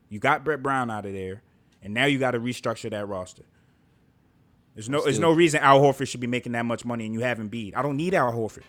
You 0.09 0.19
got 0.19 0.43
Brett 0.43 0.61
Brown 0.61 0.91
out 0.91 1.05
of 1.05 1.13
there, 1.13 1.41
and 1.82 1.93
now 1.93 2.05
you 2.05 2.19
got 2.19 2.32
to 2.32 2.39
restructure 2.39 2.89
that 2.91 3.07
roster. 3.07 3.43
There's 4.76 4.89
no 4.89 5.01
there's 5.01 5.19
no 5.19 5.32
reason 5.32 5.61
Al 5.61 5.80
Horford 5.80 6.07
should 6.07 6.19
be 6.19 6.28
making 6.28 6.51
that 6.51 6.65
much 6.65 6.84
money 6.84 7.05
and 7.05 7.13
you 7.13 7.21
haven't 7.21 7.47
beat. 7.47 7.76
I 7.78 7.82
don't 7.82 7.95
need 7.95 8.13
Al 8.13 8.34
Horford. 8.34 8.63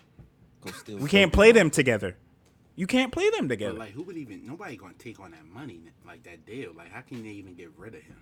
Go 0.61 0.71
steal 0.71 0.97
We 0.97 1.09
can't 1.09 1.31
play 1.33 1.51
them 1.51 1.69
together. 1.69 2.15
You 2.75 2.85
can't 2.87 3.11
play 3.11 3.29
them 3.31 3.49
together. 3.49 3.73
But 3.73 3.85
together. 3.85 3.85
like, 3.85 3.93
who 3.93 4.03
would 4.03 4.17
even? 4.17 4.45
Nobody 4.45 4.75
gonna 4.77 4.93
take 4.93 5.19
on 5.19 5.31
that 5.31 5.45
money 5.45 5.81
like 6.05 6.23
that 6.23 6.45
deal. 6.45 6.73
Like, 6.75 6.91
how 6.91 7.01
can 7.01 7.23
they 7.23 7.29
even 7.29 7.55
get 7.55 7.71
rid 7.77 7.95
of 7.95 8.01
him? 8.03 8.17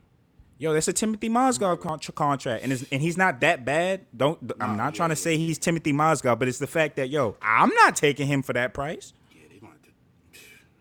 Yo, 0.58 0.72
that's 0.74 0.88
a 0.88 0.94
Timothy 0.94 1.28
Mozgov 1.30 1.82
con- 1.82 2.00
contract, 2.00 2.64
and 2.64 2.88
and 2.92 3.02
he's 3.02 3.18
not 3.18 3.42
that 3.42 3.66
bad. 3.66 4.06
Don't 4.16 4.40
I'm 4.62 4.78
Nah, 4.78 4.86
not 4.86 4.96
trying 4.96 5.10
yeah, 5.10 5.16
to 5.16 5.22
say 5.22 5.38
he's 5.38 5.58
Timothy 5.58 5.92
Mozgov, 5.92 6.40
but 6.40 6.48
it's 6.48 6.60
the 6.60 6.68
fact 6.68 6.96
that 6.96 7.10
yo, 7.10 7.36
I'm 7.42 7.70
not 7.74 7.98
taking 7.98 8.28
him 8.28 8.42
for 8.42 8.54
that 8.54 8.74
price. 8.74 9.12
Yeah, 9.34 9.42
they 9.52 9.58
gonna. 9.58 9.74
To, 9.74 9.90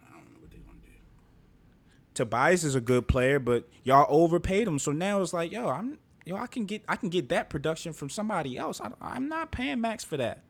I 0.07 0.13
don't 0.13 0.33
know 0.33 0.41
what 0.41 0.51
they 0.53 0.59
gonna 0.59 0.79
do. 0.85 0.93
Tobias 2.15 2.63
is 2.63 2.77
a 2.77 2.81
good 2.81 3.09
player, 3.09 3.41
but 3.41 3.69
y'all 3.83 4.07
overpaid 4.09 4.69
him. 4.69 4.79
So 4.79 4.93
now 4.93 5.21
it's 5.21 5.33
like, 5.33 5.51
yo, 5.51 5.69
I'm 5.69 5.99
yo, 6.25 6.37
I 6.37 6.47
can 6.47 6.65
get 6.67 6.85
I 6.89 6.95
can 6.95 7.09
get 7.09 7.29
that 7.31 7.51
production 7.51 7.93
from 7.93 8.09
somebody 8.09 8.57
else. 8.57 8.81
I, 8.81 8.93
I'm 9.03 9.29
not 9.29 9.51
paying 9.51 9.81
max 9.81 10.05
for 10.05 10.17
that. 10.19 10.45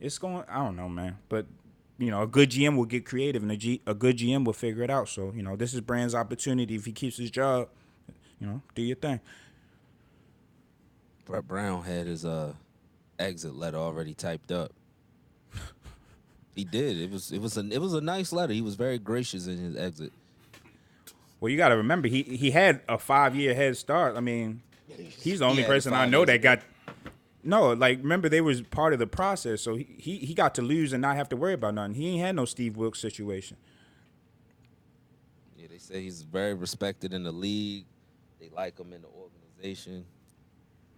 It's 0.00 0.18
going. 0.18 0.44
I 0.48 0.64
don't 0.64 0.76
know, 0.76 0.88
man, 0.88 1.18
but 1.28 1.46
you 1.98 2.10
know, 2.10 2.22
a 2.22 2.26
good 2.26 2.50
GM 2.50 2.76
will 2.76 2.84
get 2.84 3.04
creative, 3.04 3.42
and 3.42 3.50
a, 3.50 3.56
G, 3.56 3.80
a 3.86 3.94
good 3.94 4.16
GM 4.18 4.44
will 4.44 4.52
figure 4.52 4.82
it 4.82 4.90
out. 4.90 5.08
So 5.08 5.32
you 5.34 5.42
know, 5.42 5.56
this 5.56 5.74
is 5.74 5.80
Brand's 5.80 6.14
opportunity. 6.14 6.74
If 6.76 6.84
he 6.84 6.92
keeps 6.92 7.16
his 7.16 7.30
job, 7.30 7.68
you 8.40 8.46
know, 8.46 8.62
do 8.74 8.82
your 8.82 8.96
thing. 8.96 9.20
Brett 11.24 11.46
Brown 11.46 11.82
had 11.82 12.06
his 12.06 12.24
uh 12.24 12.54
exit 13.18 13.54
letter 13.54 13.76
already 13.76 14.14
typed 14.14 14.52
up. 14.52 14.72
he 16.54 16.64
did. 16.64 16.98
It 16.98 17.10
was 17.10 17.32
it 17.32 17.40
was 17.40 17.58
a 17.58 17.68
it 17.68 17.80
was 17.80 17.94
a 17.94 18.00
nice 18.00 18.32
letter. 18.32 18.52
He 18.52 18.62
was 18.62 18.76
very 18.76 18.98
gracious 18.98 19.46
in 19.46 19.58
his 19.58 19.76
exit. 19.76 20.12
Well, 21.40 21.50
you 21.50 21.56
got 21.56 21.68
to 21.68 21.76
remember 21.76 22.08
he 22.08 22.22
he 22.22 22.50
had 22.52 22.80
a 22.88 22.98
five 22.98 23.36
year 23.36 23.54
head 23.54 23.76
start. 23.76 24.16
I 24.16 24.20
mean, 24.20 24.62
he's 24.86 25.40
the 25.40 25.44
only 25.46 25.62
Yeah, 25.62 25.68
person 25.68 25.92
I 25.92 26.06
know 26.06 26.20
years 26.20 26.28
that 26.28 26.42
got. 26.42 26.60
No, 27.48 27.72
like 27.72 27.98
remember 27.98 28.28
they 28.28 28.42
was 28.42 28.60
part 28.62 28.92
of 28.92 28.98
the 28.98 29.06
process, 29.06 29.62
so 29.62 29.76
he, 29.76 29.96
he 29.98 30.18
he 30.18 30.34
got 30.34 30.54
to 30.56 30.62
lose 30.62 30.92
and 30.92 31.00
not 31.02 31.16
have 31.16 31.30
to 31.30 31.36
worry 31.36 31.54
about 31.54 31.74
nothing. 31.74 31.94
He 31.94 32.08
ain't 32.10 32.20
had 32.20 32.36
no 32.36 32.44
Steve 32.44 32.76
Wilks 32.76 33.00
situation. 33.00 33.56
Yeah, 35.56 35.68
they 35.70 35.78
say 35.78 36.02
he's 36.02 36.22
very 36.22 36.54
respected 36.54 37.14
in 37.14 37.24
the 37.24 37.32
league. 37.32 37.86
They 38.38 38.50
like 38.50 38.78
him 38.78 38.92
in 38.92 39.02
the 39.02 39.08
organization. 39.08 40.04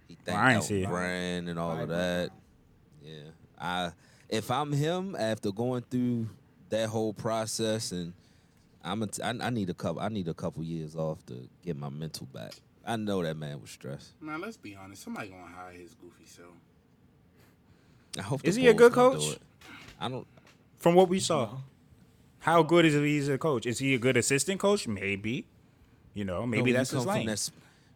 He 0.08 0.18
Well, 0.26 0.36
thanked 0.36 0.40
I 0.44 0.48
ain't 0.54 0.58
out 0.58 0.64
see 0.64 0.82
it. 0.82 0.88
Brand 0.88 1.48
and 1.48 1.58
all 1.58 1.70
I 1.70 1.82
of 1.82 1.90
agree. 1.90 1.96
that. 1.96 2.30
Yeah, 3.02 3.30
I 3.58 3.92
if 4.28 4.50
I'm 4.50 4.72
him 4.72 5.16
after 5.18 5.52
going 5.52 5.84
through 5.90 6.28
that 6.70 6.88
whole 6.88 7.12
process 7.14 7.92
and 7.92 8.12
I'm 8.82 9.02
a 9.02 9.06
t- 9.06 9.22
I, 9.22 9.30
I 9.30 9.50
need 9.50 9.70
a 9.70 9.74
couple 9.74 10.02
I 10.02 10.08
need 10.08 10.28
a 10.28 10.34
couple 10.34 10.64
years 10.64 10.96
off 10.96 11.24
to 11.26 11.48
get 11.62 11.76
my 11.76 11.90
mental 11.90 12.26
back. 12.26 12.52
I 12.90 12.96
know 12.96 13.22
that 13.22 13.36
man 13.36 13.60
was 13.60 13.70
stressed. 13.70 14.20
Man, 14.20 14.40
let's 14.40 14.56
be 14.56 14.74
honest. 14.74 15.04
Somebody 15.04 15.28
gonna 15.28 15.46
hire 15.46 15.70
his 15.70 15.94
goofy 15.94 16.24
self. 16.26 16.48
I 18.18 18.22
hope. 18.22 18.40
Is 18.42 18.56
the 18.56 18.62
he 18.62 18.66
a 18.66 18.74
good 18.74 18.92
don't 18.92 19.12
do 19.12 19.26
coach? 19.26 19.38
I 20.00 20.08
don't. 20.08 20.26
From 20.76 20.96
what 20.96 21.08
we 21.08 21.20
saw, 21.20 21.58
how 22.40 22.64
good 22.64 22.84
is 22.84 22.94
he 22.94 23.18
as 23.18 23.28
a 23.28 23.38
coach? 23.38 23.64
Is 23.64 23.78
he 23.78 23.94
a 23.94 23.98
good 23.98 24.16
assistant 24.16 24.58
coach? 24.58 24.88
Maybe. 24.88 25.46
You 26.14 26.24
know, 26.24 26.44
maybe 26.44 26.72
no, 26.72 26.78
that's 26.78 26.90
his 26.90 27.04
come 27.04 27.06
from 27.06 27.14
lane. 27.14 27.26
that 27.26 27.50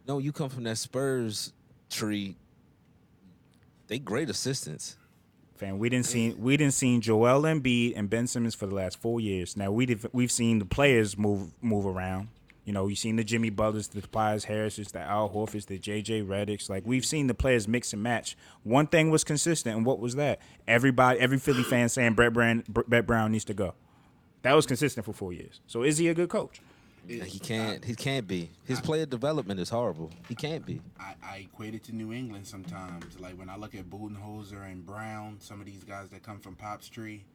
no, 0.07 0.19
you 0.19 0.31
come 0.31 0.49
from 0.49 0.63
that 0.63 0.77
Spurs 0.77 1.51
tree. 1.89 2.37
They 3.87 3.99
great 3.99 4.29
assistants. 4.29 4.95
Fan, 5.57 5.77
we 5.77 5.89
didn't 5.89 6.05
see 6.05 6.33
we 6.37 6.55
didn't 6.55 6.73
seen 6.73 7.01
Joel 7.01 7.41
Embiid 7.41 7.97
and 7.97 8.09
Ben 8.09 8.27
Simmons 8.27 8.55
for 8.55 8.65
the 8.65 8.75
last 8.75 9.01
four 9.01 9.19
years. 9.19 9.57
Now 9.57 9.73
we 9.73 9.87
did, 9.87 10.07
we've 10.13 10.31
seen 10.31 10.59
the 10.59 10.65
players 10.65 11.17
move 11.17 11.51
move 11.61 11.85
around. 11.85 12.29
You 12.65 12.73
know, 12.73 12.87
you've 12.87 12.97
seen 12.97 13.15
the 13.15 13.23
Jimmy 13.23 13.51
Butlers, 13.51 13.87
the 13.87 14.01
Tobias 14.01 14.45
Harrises, 14.45 14.91
the 14.91 14.99
Al 14.99 15.29
Horfords, 15.29 15.67
the 15.67 15.77
JJ 15.77 16.25
Redicks. 16.25 16.69
Like 16.69 16.83
we've 16.85 17.05
seen 17.05 17.27
the 17.27 17.35
players 17.35 17.67
mix 17.67 17.93
and 17.93 18.01
match. 18.01 18.35
One 18.63 18.87
thing 18.87 19.11
was 19.11 19.23
consistent, 19.23 19.77
and 19.77 19.85
what 19.85 19.99
was 19.99 20.15
that? 20.15 20.39
Everybody, 20.67 21.19
every 21.19 21.37
Philly 21.37 21.63
fan 21.63 21.89
saying 21.89 22.15
Brett 22.15 22.33
Brown, 22.33 22.63
Brett 22.67 23.05
Brown 23.05 23.31
needs 23.31 23.45
to 23.45 23.53
go. 23.53 23.75
That 24.41 24.53
was 24.53 24.65
consistent 24.65 25.05
for 25.05 25.13
four 25.13 25.31
years. 25.31 25.61
So 25.67 25.83
is 25.83 25.97
he 25.99 26.07
a 26.07 26.13
good 26.13 26.29
coach? 26.29 26.59
He 27.07 27.39
can't. 27.39 27.85
He 27.85 27.93
can't 27.93 28.27
be. 28.27 28.49
His 28.63 28.81
player 28.81 29.05
development 29.05 29.59
is 29.59 29.69
horrible. 29.69 30.11
He 30.27 30.33
can't 30.33 30.65
be. 30.65 30.81
I, 30.99 31.13
I 31.23 31.37
equate 31.37 31.75
it 31.75 31.83
to 31.85 31.95
New 31.95 32.11
England 32.11 32.47
sometimes. 32.47 33.19
Like 33.19 33.37
when 33.37 33.49
I 33.49 33.57
look 33.57 33.75
at 33.75 33.89
Budenholzer 33.89 34.63
and 34.71 34.83
Brown, 34.85 35.37
some 35.39 35.59
of 35.59 35.67
these 35.67 35.83
guys 35.83 36.09
that 36.09 36.23
come 36.23 36.39
from 36.39 36.55
Pop's 36.55 36.89
tree, 36.89 37.25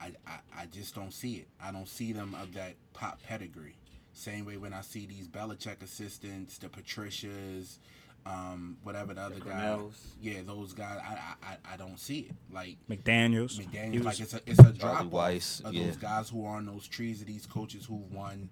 I, 0.00 0.12
I, 0.26 0.38
I 0.62 0.66
just 0.66 0.94
don't 0.94 1.12
see 1.12 1.34
it. 1.34 1.48
I 1.62 1.72
don't 1.72 1.88
see 1.88 2.12
them 2.12 2.34
of 2.40 2.54
that 2.54 2.74
pop 2.94 3.22
pedigree. 3.22 3.76
Same 4.18 4.46
way 4.46 4.56
when 4.56 4.72
I 4.72 4.80
see 4.80 5.04
these 5.04 5.28
Belichick 5.28 5.82
assistants, 5.82 6.56
the 6.56 6.68
Patricias, 6.70 7.78
um, 8.24 8.78
whatever 8.82 9.12
the 9.12 9.20
other 9.20 9.34
guy. 9.38 9.50
Cornells. 9.50 9.92
Yeah, 10.22 10.40
those 10.46 10.72
guys. 10.72 10.98
I, 11.06 11.12
I 11.12 11.46
I- 11.52 11.74
I 11.74 11.76
don't 11.76 11.98
see 12.00 12.20
it. 12.30 12.34
Like 12.50 12.78
McDaniels. 12.88 13.60
McDaniel's, 13.60 13.98
was- 13.98 14.06
like 14.06 14.20
it's 14.20 14.34
a 14.34 14.40
it's 14.46 14.58
a 14.58 14.72
drop 14.72 15.00
off 15.02 15.06
Weis, 15.12 15.62
of 15.64 15.74
yeah. 15.74 15.84
those 15.86 15.98
guys 15.98 16.30
who 16.30 16.46
are 16.46 16.56
on 16.56 16.64
those 16.66 16.88
trees 16.88 17.20
of 17.20 17.26
these 17.26 17.44
coaches 17.46 17.84
who 17.84 17.96
won 18.10 18.48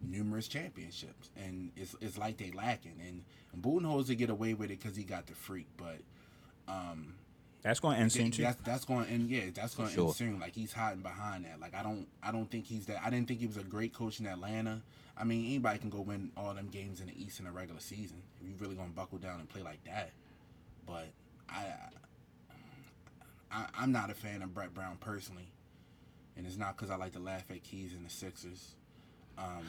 numerous 0.00 0.48
championships, 0.48 1.28
and 1.36 1.70
it's 1.76 1.94
it's 2.00 2.16
like 2.16 2.38
they 2.38 2.50
lacking. 2.50 2.98
And, 3.06 3.22
and 3.52 3.62
Budenholzer 3.62 4.16
get 4.16 4.30
away 4.30 4.54
with 4.54 4.70
it 4.70 4.80
because 4.80 4.96
he 4.96 5.04
got 5.04 5.26
the 5.26 5.34
freak, 5.34 5.66
but 5.76 5.98
that's 7.62 7.78
going 7.80 7.96
to 7.96 8.02
end 8.02 8.10
soon 8.12 8.30
too. 8.32 8.42
that's 8.42 8.60
that's 8.64 8.84
going 8.86 9.06
and 9.08 9.28
yeah, 9.28 9.42
that's 9.54 9.74
going 9.74 9.88
to 9.90 9.94
Sure. 9.94 10.06
end 10.06 10.14
soon. 10.16 10.40
Like 10.40 10.54
he's 10.54 10.72
hiding 10.72 11.02
behind 11.02 11.44
that. 11.44 11.60
Like 11.60 11.74
I 11.74 11.82
don't 11.82 12.08
I 12.22 12.32
don't 12.32 12.50
think 12.50 12.64
he's 12.64 12.86
that. 12.86 13.00
I 13.04 13.10
didn't 13.10 13.28
think 13.28 13.40
he 13.40 13.46
was 13.46 13.56
a 13.58 13.62
great 13.62 13.92
coach 13.92 14.18
in 14.20 14.26
Atlanta. 14.26 14.80
I 15.16 15.24
mean, 15.24 15.44
anybody 15.46 15.78
can 15.78 15.90
go 15.90 16.00
win 16.00 16.30
all 16.36 16.54
them 16.54 16.68
games 16.68 17.00
in 17.00 17.06
the 17.08 17.22
East 17.22 17.38
in 17.40 17.46
a 17.46 17.52
regular 17.52 17.80
season 17.80 18.22
if 18.40 18.48
you 18.48 18.54
really 18.58 18.74
gonna 18.74 18.90
buckle 18.90 19.18
down 19.18 19.40
and 19.40 19.48
play 19.48 19.62
like 19.62 19.82
that. 19.84 20.10
But 20.86 21.08
I, 21.48 21.66
I 23.50 23.66
I'm 23.78 23.92
not 23.92 24.10
a 24.10 24.14
fan 24.14 24.42
of 24.42 24.54
Brett 24.54 24.72
Brown 24.74 24.96
personally, 24.98 25.50
and 26.36 26.46
it's 26.46 26.56
not 26.56 26.76
because 26.76 26.90
I 26.90 26.96
like 26.96 27.12
to 27.12 27.18
laugh 27.20 27.44
at 27.50 27.62
Keys 27.62 27.92
and 27.94 28.04
the 28.04 28.10
Sixers. 28.10 28.74
Um, 29.38 29.64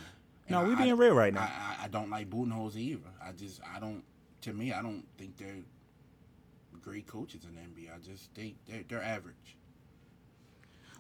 No, 0.50 0.62
I- 0.62 0.64
we 0.64 0.74
I- 0.76 0.84
being 0.84 0.98
real 0.98 1.14
right 1.14 1.34
now. 1.34 1.42
I, 1.42 1.82
I, 1.82 1.86
I 1.86 1.88
don't 1.90 2.10
like 2.10 2.30
Budenholzer 2.30 2.78
either. 2.78 3.10
I 3.24 3.32
just 3.34 3.62
I 3.76 3.80
don't. 3.80 4.04
To 4.42 4.54
me, 4.54 4.74
I 4.74 4.82
don't 4.82 5.06
think 5.18 5.38
they're 5.38 5.56
great 6.82 7.08
coaches 7.08 7.46
in 7.46 7.56
the 7.56 7.62
NBA. 7.62 7.94
I 7.96 8.00
just 8.00 8.34
they 8.36 8.56
they're, 8.68 8.84
they're 8.88 9.04
average. 9.04 9.58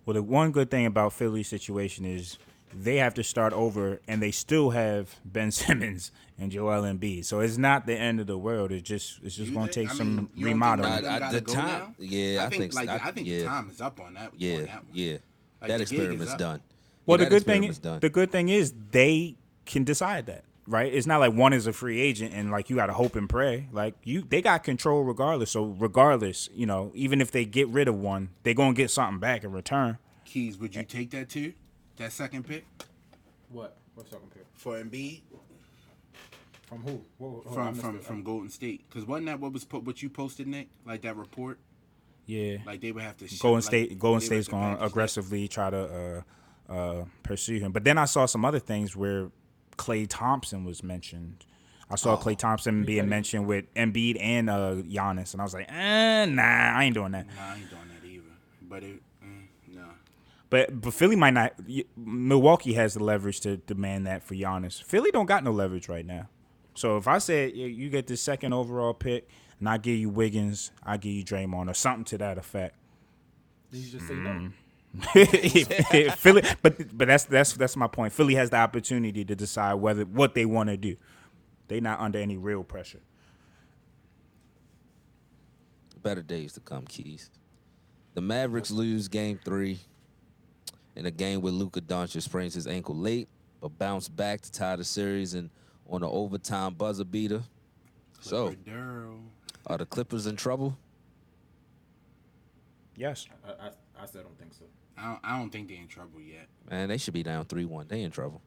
Well, 0.05 0.13
the 0.15 0.23
one 0.23 0.51
good 0.51 0.69
thing 0.69 0.85
about 0.85 1.13
Philly's 1.13 1.47
situation 1.47 2.03
is 2.03 2.37
they 2.75 2.97
have 2.97 3.13
to 3.15 3.23
start 3.23 3.53
over, 3.53 3.99
and 4.07 4.21
they 4.21 4.31
still 4.31 4.71
have 4.71 5.15
Ben 5.25 5.51
Simmons 5.59 6.11
and 6.39 6.51
Joel 6.51 6.81
Embiid. 6.83 7.25
So 7.25 7.39
it's 7.39 7.57
not 7.57 7.85
the 7.85 7.95
end 7.95 8.19
of 8.19 8.27
the 8.27 8.37
world. 8.37 8.71
It's 8.71 8.87
just 8.87 9.19
it's 9.23 9.35
just 9.35 9.53
going 9.53 9.67
to 9.67 9.73
take 9.73 9.89
I 9.89 9.93
some 9.93 10.07
mean, 10.07 10.15
you 10.15 10.21
don't 10.21 10.35
think 10.35 10.45
remodeling. 10.47 11.03
none 11.03 11.23
I- 11.23 11.27
I- 11.27 11.31
the 11.31 11.41
time- 11.41 11.95
yeah, 11.99 12.45
I 12.45 12.49
think- 12.49 12.73
like 12.73 12.89
I- 12.89 12.95
I 13.07 13.11
think 13.11 13.27
yeah. 13.27 13.39
the 13.39 13.45
time 13.45 13.69
is 13.69 13.81
up 13.81 13.99
on 13.99 14.13
that. 14.15 14.27
on 14.31 14.31
Yeah, 14.37 14.57
that 14.61 14.83
yeah. 14.93 15.17
Like, 15.61 15.69
that 15.69 15.77
the 15.77 15.77
gig 15.77 15.81
is 15.81 15.91
experiment's 15.91 16.35
done. 16.35 16.61
Well, 17.05 17.17
Yeah, 17.19 17.25
the 17.25 17.29
that 17.29 17.35
good 17.35 17.45
thing 17.45 17.63
is 17.65 17.79
done. 17.79 17.99
the 17.99 18.09
good 18.09 18.31
thing 18.31 18.49
is 18.49 18.73
they 18.91 19.35
can 19.65 19.83
decide 19.83 20.25
that, 20.25 20.43
right? 20.67 20.93
It's 20.93 21.07
not 21.07 21.19
like 21.19 21.33
one 21.33 21.53
is 21.53 21.67
a 21.67 21.73
free 21.73 22.01
agent 22.01 22.33
and 22.33 22.49
like 22.51 22.69
you 22.69 22.75
got 22.75 22.87
to 22.87 22.93
hope 22.93 23.15
and 23.15 23.29
pray. 23.29 23.67
Like 23.71 23.93
you, 24.03 24.21
they 24.27 24.41
got 24.41 24.63
control 24.63 25.03
regardless. 25.03 25.51
So 25.51 25.65
regardless, 25.65 26.49
you 26.53 26.65
know, 26.65 26.91
even 26.95 27.21
if 27.21 27.31
they 27.31 27.45
get 27.45 27.67
rid 27.69 27.87
of 27.87 27.95
one, 27.95 28.29
they 28.43 28.53
gonna 28.53 28.73
get 28.73 28.89
something 28.89 29.19
back 29.19 29.43
in 29.43 29.51
return. 29.51 29.97
Keys, 30.25 30.57
would 30.57 30.75
you 30.75 30.83
take 30.83 31.11
that 31.11 31.29
too? 31.29 31.53
That 31.97 32.11
second 32.11 32.47
pick 32.47 32.65
What? 33.49 33.77
What's 33.95 34.09
talking 34.09 34.29
pick? 34.33 34.45
for 34.53 34.81
Embiid 34.81 35.21
From 36.67 36.79
who? 36.81 37.01
Whoa, 37.17 37.29
whoa, 37.45 37.51
I 37.51 37.53
from 37.53 37.67
missed 37.71 37.81
from 37.81 37.95
it. 37.97 38.03
from 38.03 38.23
Golden 38.23 38.49
State? 38.49 38.83
Because 38.89 39.05
wasn't 39.07 39.27
that 39.27 39.39
what 39.39 39.53
was 39.53 39.63
put 39.65 39.83
what 39.83 40.01
you 40.01 40.09
posted, 40.09 40.47
Nick? 40.47 40.69
Like 40.85 41.01
that 41.03 41.15
report? 41.15 41.59
Yeah, 42.25 42.57
Like 42.65 42.79
they 42.79 42.91
would 42.93 43.03
have 43.03 43.17
to. 43.17 43.27
ship, 43.27 43.39
Golden 43.41 43.57
like, 43.57 43.63
State, 43.65 43.89
they 43.89 43.95
Golden 43.95 44.15
would 44.15 44.23
State's 44.23 44.47
have 44.47 44.51
to 44.51 44.51
going 44.51 44.63
to 44.63 44.69
package 44.77 44.79
that. 44.81 44.91
aggressively 44.93 45.47
try 45.49 45.69
to 45.69 46.23
uh, 46.69 46.73
uh, 46.73 47.05
pursue 47.21 47.59
him. 47.59 47.73
But 47.73 47.83
then 47.83 47.97
I 47.97 48.05
saw 48.05 48.25
some 48.25 48.45
other 48.45 48.59
things 48.59 48.95
where 48.95 49.29
Klay 49.77 50.05
Thompson 50.09 50.63
was 50.63 50.81
mentioned. 50.83 51.45
I 51.91 51.95
saw 51.97 52.17
Klay 52.17 52.37
Thompson 52.37 52.85
being 52.85 53.09
mentioned 53.09 53.45
with 53.45 53.71
Embiid 53.75 54.17
and 54.21 54.49
uh, 54.49 54.75
Giannis, 54.77 55.33
and 55.33 55.41
I 55.41 55.43
was 55.43 55.53
like, 55.53 55.69
eh, 55.69 56.25
nah, 56.25 56.41
I 56.41 56.85
ain't 56.85 56.93
doing 56.95 57.11
that. 57.11 57.27
Nah, 57.27 57.33
I 57.51 57.55
ain't 57.57 57.69
doing 57.69 57.81
that 58.01 58.07
either. 58.07 58.23
But 58.63 58.83
it, 58.83 58.93
no. 58.93 59.01
But 60.53 60.81
but 60.81 60.93
Philly 60.93 61.15
might 61.15 61.33
not. 61.33 61.55
Milwaukee 61.97 62.73
has 62.73 62.93
the 62.93 63.03
leverage 63.03 63.39
to 63.39 63.57
demand 63.57 64.05
that 64.05 64.21
for 64.21 64.35
Giannis. 64.35 64.83
Philly 64.83 65.09
don't 65.09 65.25
got 65.25 65.43
no 65.43 65.49
leverage 65.49 65.89
right 65.89 66.05
now. 66.05 66.29
So 66.75 66.95
if 66.97 67.07
I 67.07 67.17
said 67.17 67.53
"Yeah, 67.55 67.65
you 67.65 67.89
get 67.89 68.05
the 68.05 68.15
second 68.15 68.53
overall 68.53 68.93
pick, 68.93 69.27
and 69.57 69.67
I 69.67 69.79
give 69.79 69.97
you 69.97 70.09
Wiggins, 70.09 70.69
I 70.83 70.97
give 70.97 71.11
you 71.11 71.25
Draymond, 71.25 71.71
or 71.71 71.73
something 71.73 72.03
to 72.05 72.19
that 72.19 72.37
effect. 72.37 72.75
Did 73.71 73.79
you 73.79 73.91
just 73.93 74.07
say 74.07 74.13
no? 74.13 74.51
Mm. 74.95 76.11
Philly, 76.17 76.43
but 76.61 76.95
but 76.95 77.07
that's 77.07 77.23
that's 77.23 77.53
that's 77.53 77.75
my 77.75 77.87
point. 77.87 78.13
Philly 78.13 78.35
has 78.35 78.51
the 78.51 78.57
opportunity 78.57 79.25
to 79.25 79.35
decide 79.35 79.73
whether 79.73 80.03
what 80.03 80.35
they 80.35 80.45
want 80.45 80.69
to 80.69 80.77
do. 80.77 80.97
They're 81.67 81.81
not 81.81 81.99
under 81.99 82.19
any 82.19 82.37
real 82.37 82.63
pressure. 82.63 83.01
Better 86.03 86.21
days 86.21 86.53
to 86.53 86.59
come, 86.59 86.85
Keys. 86.85 87.31
The 88.13 88.21
Mavericks 88.21 88.69
lose 88.69 89.07
Game 89.07 89.39
Three 89.43 89.79
in 90.95 91.05
a 91.05 91.11
game 91.11 91.41
where 91.41 91.51
Luka 91.51 91.81
Doncic 91.81 92.21
sprains 92.21 92.53
his 92.53 92.67
ankle 92.67 92.95
late, 92.95 93.27
but 93.61 93.77
bounced 93.77 94.15
back 94.15 94.41
to 94.41 94.51
tie 94.51 94.75
the 94.75 94.83
series 94.83 95.33
and 95.33 95.49
on 95.89 96.03
an 96.03 96.09
overtime 96.11 96.73
buzzer 96.73 97.03
beater. 97.03 97.43
So, 98.21 98.55
are 99.67 99.77
the 99.77 99.85
Clippers 99.85 100.27
in 100.27 100.35
trouble? 100.35 100.77
Yes. 102.95 103.27
I, 103.45 103.67
I, 103.67 103.69
I 104.01 104.05
still 104.05 104.23
don't 104.23 104.37
think 104.37 104.53
so. 104.53 104.65
I 104.97 105.05
don't, 105.07 105.19
I 105.23 105.39
don't 105.39 105.49
think 105.49 105.67
they're 105.67 105.77
in 105.77 105.87
trouble 105.87 106.21
yet. 106.21 106.47
Man, 106.69 106.89
they 106.89 106.97
should 106.97 107.13
be 107.13 107.23
down 107.23 107.45
three 107.45 107.65
one. 107.65 107.87
They 107.87 108.03
in 108.03 108.11
trouble. 108.11 108.41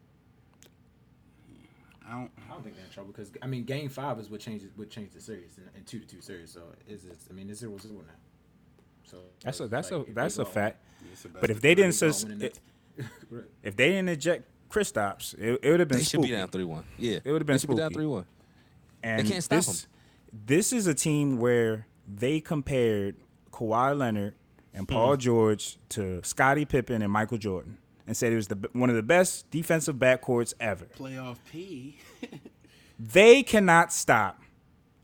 I 2.09 2.13
don't. 2.13 2.31
I 2.49 2.53
don't 2.53 2.63
think 2.63 2.77
they're 2.77 2.85
in 2.85 2.91
trouble 2.93 3.13
because 3.13 3.33
I 3.43 3.47
mean, 3.47 3.65
Game 3.65 3.89
Five 3.89 4.19
is 4.21 4.31
what 4.31 4.41
changes 4.41 4.71
what 4.77 4.89
changed 4.89 5.15
the 5.15 5.21
series 5.21 5.59
and, 5.59 5.69
in 5.77 5.85
two 5.85 5.99
to 5.99 6.07
two 6.07 6.21
series. 6.21 6.53
So 6.53 6.63
is 6.89 7.05
it? 7.05 7.19
I 7.29 7.33
mean, 7.33 7.51
it's 7.51 7.61
zero 7.61 7.77
zero 7.79 7.97
now. 7.97 8.15
So 9.11 9.19
That's 9.43 9.61
a 9.61 9.69
that's 9.69 9.91
like, 9.91 10.09
a 10.09 10.13
that's 10.13 10.35
a 10.39 10.45
go- 10.45 10.51
fact. 10.51 10.83
It's 11.13 11.27
But 11.41 11.51
if 11.51 11.61
they 11.61 11.75
didn't 11.75 11.93
go 12.01 12.11
sus- 12.11 12.25
winning 12.25 12.43
it- 12.43 12.61
if 13.63 13.77
they 13.77 13.91
didn't 13.91 14.09
eject 14.09 14.45
Kristaps, 14.71 15.35
it, 15.39 15.61
it 15.63 15.71
would 15.71 15.81
have 15.81 15.89
been 15.89 15.99
They 15.99 16.05
should 16.05 16.23
be 16.23 16.31
down 16.31 16.49
three 16.49 16.65
one. 16.65 16.85
Yeah, 16.99 17.19
It 17.25 17.31
would've 17.31 17.47
been 17.47 17.55
They 17.55 17.59
should 17.61 17.71
be 17.71 17.77
down 17.77 17.93
three 17.93 18.07
one. 18.07 18.27
And 19.03 19.27
can't 19.29 19.43
stop 19.43 19.59
this, 19.59 19.87
This 20.33 20.73
is 20.73 20.87
a 20.87 20.95
team 20.95 21.39
where 21.39 21.87
they 22.09 22.41
compared 22.41 23.17
Kawhi 23.53 23.97
Leonard 23.97 24.35
and 24.75 24.89
hmm. 24.89 24.95
Paul 24.95 25.17
George 25.17 25.79
to 25.91 26.23
Scottie 26.25 26.65
Pippen 26.65 27.03
and 27.03 27.13
Michael 27.13 27.39
Jordan, 27.39 27.79
and 28.07 28.17
said 28.17 28.33
it 28.33 28.37
was 28.37 28.49
the 28.49 28.69
one 28.73 28.91
of 28.91 28.97
the 28.97 29.03
best 29.03 29.51
defensive 29.51 29.97
backcourts 29.97 30.53
ever. 30.61 30.87
playoff 30.99 31.37
P. 31.51 31.99
They 32.99 33.43
cannot 33.43 33.93
stop 33.93 34.41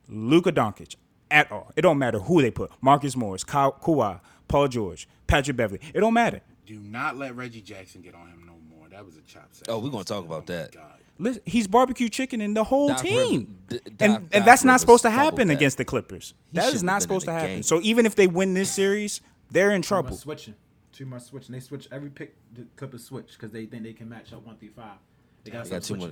Luka 0.08 0.50
Doncic 0.50 0.96
at 1.32 1.50
all. 1.50 1.72
It 1.76 1.82
don't 1.82 1.98
matter 1.98 2.18
who 2.18 2.42
they 2.42 2.50
put. 2.50 2.70
Marcus 2.80 3.16
Morris, 3.16 3.42
Ka- 3.44 3.72
Kawhi, 3.72 4.20
Paul 4.48 4.68
George, 4.68 5.08
Patrick 5.26 5.56
Beverley. 5.56 5.80
It 5.94 6.00
don't 6.00 6.14
matter. 6.14 6.40
Do 6.66 6.74
not 6.78 7.16
let 7.16 7.34
Reggie 7.36 7.60
Jackson 7.62 8.02
get 8.02 8.14
on 8.14 8.28
him 8.28 8.44
no 8.46 8.52
more. 8.76 8.88
That 8.88 9.04
was 9.04 9.16
a 9.16 9.20
chop 9.22 9.48
set. 9.52 9.68
Oh, 9.68 9.78
we're 9.78 9.90
gonna 9.90 10.04
talk 10.04 10.24
about 10.24 10.48
my 10.48 10.54
that. 10.54 10.72
God. 10.72 10.84
Listen, 11.18 11.42
he's 11.44 11.66
barbecue 11.66 12.08
chicken 12.08 12.40
in 12.40 12.54
the 12.54 12.64
whole 12.64 12.88
Doc 12.88 13.00
team, 13.02 13.56
Rivers- 13.70 13.84
D- 13.84 13.90
Doc- 13.90 14.00
and 14.00 14.12
Doc 14.14 14.22
and 14.32 14.44
that's 14.44 14.64
not 14.64 14.72
Rivers 14.72 14.80
supposed 14.80 15.02
to 15.02 15.08
fumbled 15.10 15.24
happen 15.32 15.48
that. 15.48 15.54
against 15.54 15.78
the 15.78 15.84
Clippers. 15.84 16.34
He 16.52 16.56
That 16.56 16.64
is 16.64 16.70
shouldn't 16.70 16.84
not 16.86 16.92
have 16.92 17.00
been 17.00 17.02
supposed 17.20 17.26
to 17.26 17.32
happen. 17.32 17.48
game. 17.48 17.62
So 17.62 17.80
even 17.82 18.06
if 18.06 18.14
they 18.14 18.26
win 18.26 18.54
this 18.54 18.72
series, 18.72 19.20
they're 19.50 19.70
in 19.72 19.82
Too 19.82 19.88
trouble. 19.88 20.10
much 20.10 20.20
switching. 20.20 20.54
Too 20.92 21.06
much 21.06 21.22
switching. 21.24 21.52
They 21.52 21.60
switch 21.60 21.86
every 21.92 22.10
pick. 22.10 22.34
The 22.54 22.66
Clippers 22.76 23.04
switch 23.04 23.32
because 23.32 23.50
they 23.50 23.66
think 23.66 23.82
they 23.84 23.92
can 23.92 24.08
match 24.08 24.32
up 24.32 24.44
one 24.46 24.56
through 24.56 24.70
five. 24.70 24.98
They 25.44 25.50
got, 25.50 25.64
They 25.64 25.70
got 25.70 25.82
too 25.82 25.96
much. 25.96 26.10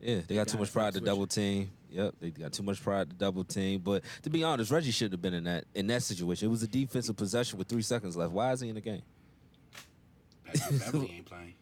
Yeah, 0.00 0.20
they 0.26 0.34
got 0.34 0.46
too 0.48 0.52
gotta 0.52 0.58
much 0.58 0.72
pride 0.72 0.86
to 0.92 0.98
switching. 0.98 1.04
double 1.06 1.26
team. 1.26 1.70
Yep, 1.90 2.14
they 2.20 2.30
got 2.30 2.52
too 2.52 2.62
much 2.62 2.82
pride 2.82 3.08
to 3.10 3.16
double 3.16 3.44
team. 3.44 3.80
But 3.80 4.02
to 4.22 4.30
be 4.30 4.44
honest, 4.44 4.70
Reggie 4.70 4.90
should 4.90 5.12
have 5.12 5.22
been 5.22 5.34
in 5.34 5.44
that 5.44 5.64
in 5.74 5.86
that 5.86 6.02
situation. 6.02 6.48
It 6.48 6.50
was 6.50 6.62
a 6.62 6.66
defensive 6.68 7.16
possession 7.16 7.58
with 7.58 7.68
three 7.68 7.82
seconds 7.82 8.16
left. 8.16 8.32
Why 8.32 8.52
is 8.52 8.60
he 8.60 8.68
in 8.68 8.74
the 8.74 8.80
game? 8.80 9.02
Patrick 10.44 10.78
Beverley 10.84 11.12
ain't 11.16 11.24
playing. 11.26 11.54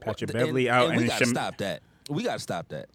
Patrick 0.00 0.30
And- 0.30 0.38
Beverley 0.38 0.70
out, 0.70 0.84
and, 0.84 0.92
and, 0.94 1.02
we 1.02 1.06
gotta 1.08 1.24
Shem- 1.24 1.34
stop 1.34 1.58
that. 1.58 1.82
We 2.08 2.22
gotta 2.24 2.40
stop 2.40 2.68
that. 2.70 2.88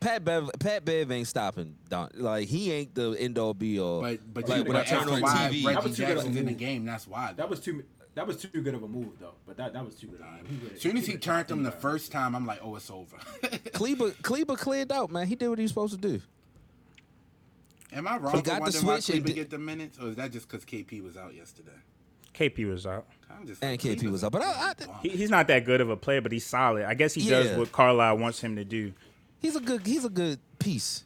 Pat 0.00 0.24
Bev, 0.24 0.50
Pat 0.58 0.84
Bev 0.84 1.10
ain't 1.12 1.28
stopping. 1.28 1.76
Don. 1.88 2.10
Like 2.14 2.48
he 2.48 2.72
ain't 2.72 2.94
the 2.94 3.12
end 3.18 3.38
all 3.38 3.54
be 3.54 3.78
all. 3.80 4.00
But 4.02 4.20
but 4.34 4.48
like 4.48 4.58
you, 4.58 4.64
when 4.64 4.76
I 4.76 4.80
but 4.80 4.86
turn 4.88 5.08
on 5.08 5.20
why 5.20 5.30
TV, 5.50 5.62
That 5.62 5.74
Reggie 5.76 5.88
was 5.88 5.96
too 5.96 6.02
good 6.04 6.10
of 6.10 6.16
Jackson's 6.16 6.36
in 6.36 6.46
the 6.46 6.52
game. 6.52 6.84
That's 6.84 7.06
why. 7.06 7.32
That 7.36 7.48
was 7.48 7.60
too. 7.60 7.84
That 8.14 8.26
was 8.26 8.36
too 8.36 8.60
good 8.60 8.74
of 8.74 8.82
a 8.82 8.88
move 8.88 9.18
though. 9.18 9.34
But 9.46 9.56
that 9.56 9.72
that 9.72 9.84
was 9.84 9.94
too 9.94 10.06
good. 10.08 10.20
Of 10.20 10.26
a 10.26 10.30
move. 10.30 10.46
He 10.48 10.56
would've- 10.58 10.74
As 10.76 10.80
soon 10.82 10.96
as 10.98 11.06
he 11.06 11.12
turned 11.12 11.22
dropped 11.22 11.50
him 11.50 11.62
the 11.62 11.70
first 11.72 12.12
time, 12.12 12.34
I'm 12.34 12.44
like, 12.46 12.60
oh, 12.62 12.76
it's 12.76 12.90
over. 12.90 13.16
Kleber, 13.72 14.10
Kleber 14.22 14.56
cleared 14.56 14.92
out, 14.92 15.10
man. 15.10 15.26
He 15.26 15.34
did 15.34 15.48
what 15.48 15.58
he 15.58 15.62
was 15.62 15.70
supposed 15.70 15.94
to 15.94 16.00
do. 16.00 16.20
Am 17.92 18.06
I 18.08 18.16
wrong 18.16 18.32
He 18.32 18.38
for 18.38 18.44
got 18.44 18.54
the 18.56 18.60
wondering 18.60 18.86
why 18.86 19.00
switch 19.00 19.16
and 19.16 19.24
Kleber 19.24 19.34
get 19.36 19.50
the 19.50 19.58
minutes, 19.58 19.98
or 19.98 20.08
is 20.08 20.16
that 20.16 20.32
just 20.32 20.48
because 20.48 20.64
KP 20.64 21.02
was 21.02 21.16
out 21.16 21.34
yesterday? 21.34 21.70
KP 22.34 22.66
was 22.70 22.86
out. 22.86 23.06
I'm 23.30 23.46
just 23.46 23.62
And 23.62 23.78
KP 23.78 24.10
was 24.10 24.24
up, 24.24 24.32
but 24.32 24.42
I, 24.42 24.70
I, 24.70 24.74
He, 25.02 25.10
he's 25.10 25.28
not 25.30 25.46
that 25.48 25.64
good 25.66 25.80
of 25.82 25.90
a 25.90 25.96
player, 25.96 26.20
but 26.22 26.32
he's 26.32 26.46
solid. 26.46 26.84
I 26.84 26.94
guess 26.94 27.12
he 27.14 27.28
does 27.28 27.56
what 27.58 27.72
Carlisle 27.72 28.18
wants 28.18 28.40
him 28.42 28.56
to 28.56 28.64
do. 28.64 28.92
he's 29.40 29.56
a 29.56 29.60
good 29.60 29.86
he's 29.86 30.04
a 30.04 30.10
good 30.10 30.38
piece. 30.58 31.04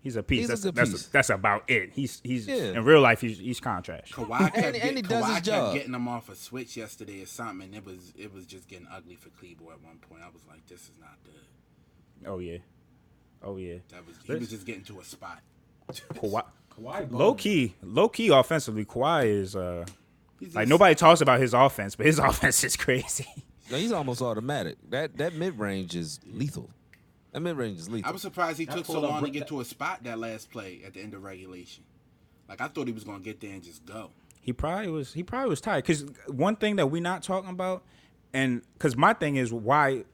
He's 0.00 0.16
a 0.16 0.22
piece. 0.22 0.40
He's 0.40 0.46
a 0.46 0.52
that's, 0.52 0.62
good 0.64 0.74
that's, 0.76 0.90
piece. 0.90 1.06
that's 1.06 1.30
about 1.30 1.64
it. 1.68 1.90
He's 1.92 2.20
he's 2.22 2.46
Yeah. 2.46 2.56
in 2.72 2.84
real 2.84 3.00
life. 3.00 3.20
He's 3.20 3.38
he's 3.38 3.58
contract. 3.60 4.12
Kawhi 4.12 4.38
kept, 4.52 4.56
And- 4.56 4.76
and 4.76 4.96
he 4.96 5.02
does 5.02 5.24
Kawhi 5.24 5.26
his 5.26 5.34
kept 5.34 5.44
job. 5.46 5.74
getting 5.74 5.92
them 5.92 6.06
off 6.08 6.28
a 6.28 6.34
switch 6.36 6.76
yesterday 6.76 7.22
or 7.22 7.26
something, 7.26 7.66
and 7.66 7.74
it 7.74 7.84
was 7.84 8.12
it 8.16 8.32
was 8.32 8.46
just 8.46 8.68
getting 8.68 8.86
ugly 8.92 9.16
for 9.16 9.28
Kleber 9.30 9.72
at 9.72 9.82
one 9.82 9.98
point. 10.08 10.22
I 10.22 10.28
was 10.32 10.42
like, 10.48 10.64
this 10.66 10.82
is 10.82 10.98
not 11.00 11.16
good. 11.24 12.28
Oh 12.28 12.38
yeah, 12.38 12.58
oh 13.42 13.56
yeah. 13.56 13.78
That 13.90 14.06
was 14.06 14.16
he 14.24 14.34
was 14.34 14.50
just 14.50 14.64
getting 14.66 14.84
to 14.84 15.00
a 15.00 15.04
spot. 15.04 15.40
Kawhi, 15.92 16.44
Kawhi 16.80 17.10
low 17.10 17.34
key, 17.34 17.74
low 17.82 18.08
key 18.08 18.28
offensively, 18.28 18.84
Kawhi 18.84 19.26
is 19.26 19.56
uh 19.56 19.84
He's 20.38 20.54
like 20.54 20.62
just- 20.64 20.70
nobody 20.70 20.94
talks 20.94 21.20
about 21.20 21.40
his 21.40 21.54
offense, 21.54 21.96
but 21.96 22.06
his 22.06 22.18
offense 22.20 22.62
is 22.62 22.76
crazy. 22.76 23.26
No, 23.70 23.76
he's 23.76 23.92
almost 23.92 24.22
automatic. 24.22 24.78
That 24.90 25.16
that 25.18 25.34
mid 25.34 25.58
range 25.58 25.94
is 25.96 26.20
lethal. 26.24 26.70
That 27.32 27.40
mid 27.40 27.56
range 27.56 27.78
is 27.78 27.88
lethal. 27.90 28.08
I 28.08 28.12
was 28.12 28.22
surprised 28.22 28.58
he 28.58 28.64
That 28.64 28.76
took 28.76 28.86
so 28.86 29.00
long 29.00 29.16
to 29.22 29.26
br- 29.26 29.32
get 29.32 29.48
to 29.48 29.60
a 29.60 29.64
spot 29.64 30.02
that 30.04 30.18
last 30.18 30.50
play 30.50 30.80
at 30.86 30.94
the 30.94 31.00
end 31.00 31.14
of 31.14 31.22
regulation. 31.22 31.84
Like 32.48 32.60
I 32.60 32.68
thought 32.68 32.86
he 32.86 32.92
was 32.92 33.04
gonna 33.04 33.20
get 33.20 33.40
there 33.40 33.52
and 33.52 33.62
just 33.62 33.84
go. 33.84 34.10
He 34.40 34.52
probably 34.52 34.88
was. 34.88 35.12
He 35.12 35.22
probably 35.22 35.50
was 35.50 35.60
tired. 35.60 35.84
Because 35.84 36.06
one 36.26 36.56
thing 36.56 36.76
that 36.76 36.86
we're 36.86 37.02
not 37.02 37.22
talking 37.22 37.50
about, 37.50 37.82
and 38.32 38.62
because 38.74 38.96
my 38.96 39.12
thing 39.12 39.36
is 39.36 39.52
why 39.52 40.04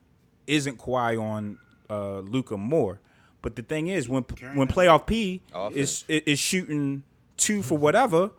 isn't 0.48 0.78
Kawhi 0.78 1.20
on 1.22 1.58
uh, 1.88 2.18
Luka 2.18 2.56
more? 2.56 3.00
But 3.42 3.56
the 3.56 3.62
thing 3.62 3.88
is 3.88 4.08
when 4.08 4.24
Carrying 4.24 4.56
when 4.56 4.66
playoff 4.68 5.06
P 5.06 5.42
Offense. 5.52 5.76
is 5.76 6.04
is 6.08 6.22
is 6.26 6.38
shooting 6.40 7.04
two 7.36 7.62
for 7.62 7.78
whatever, 7.78 8.30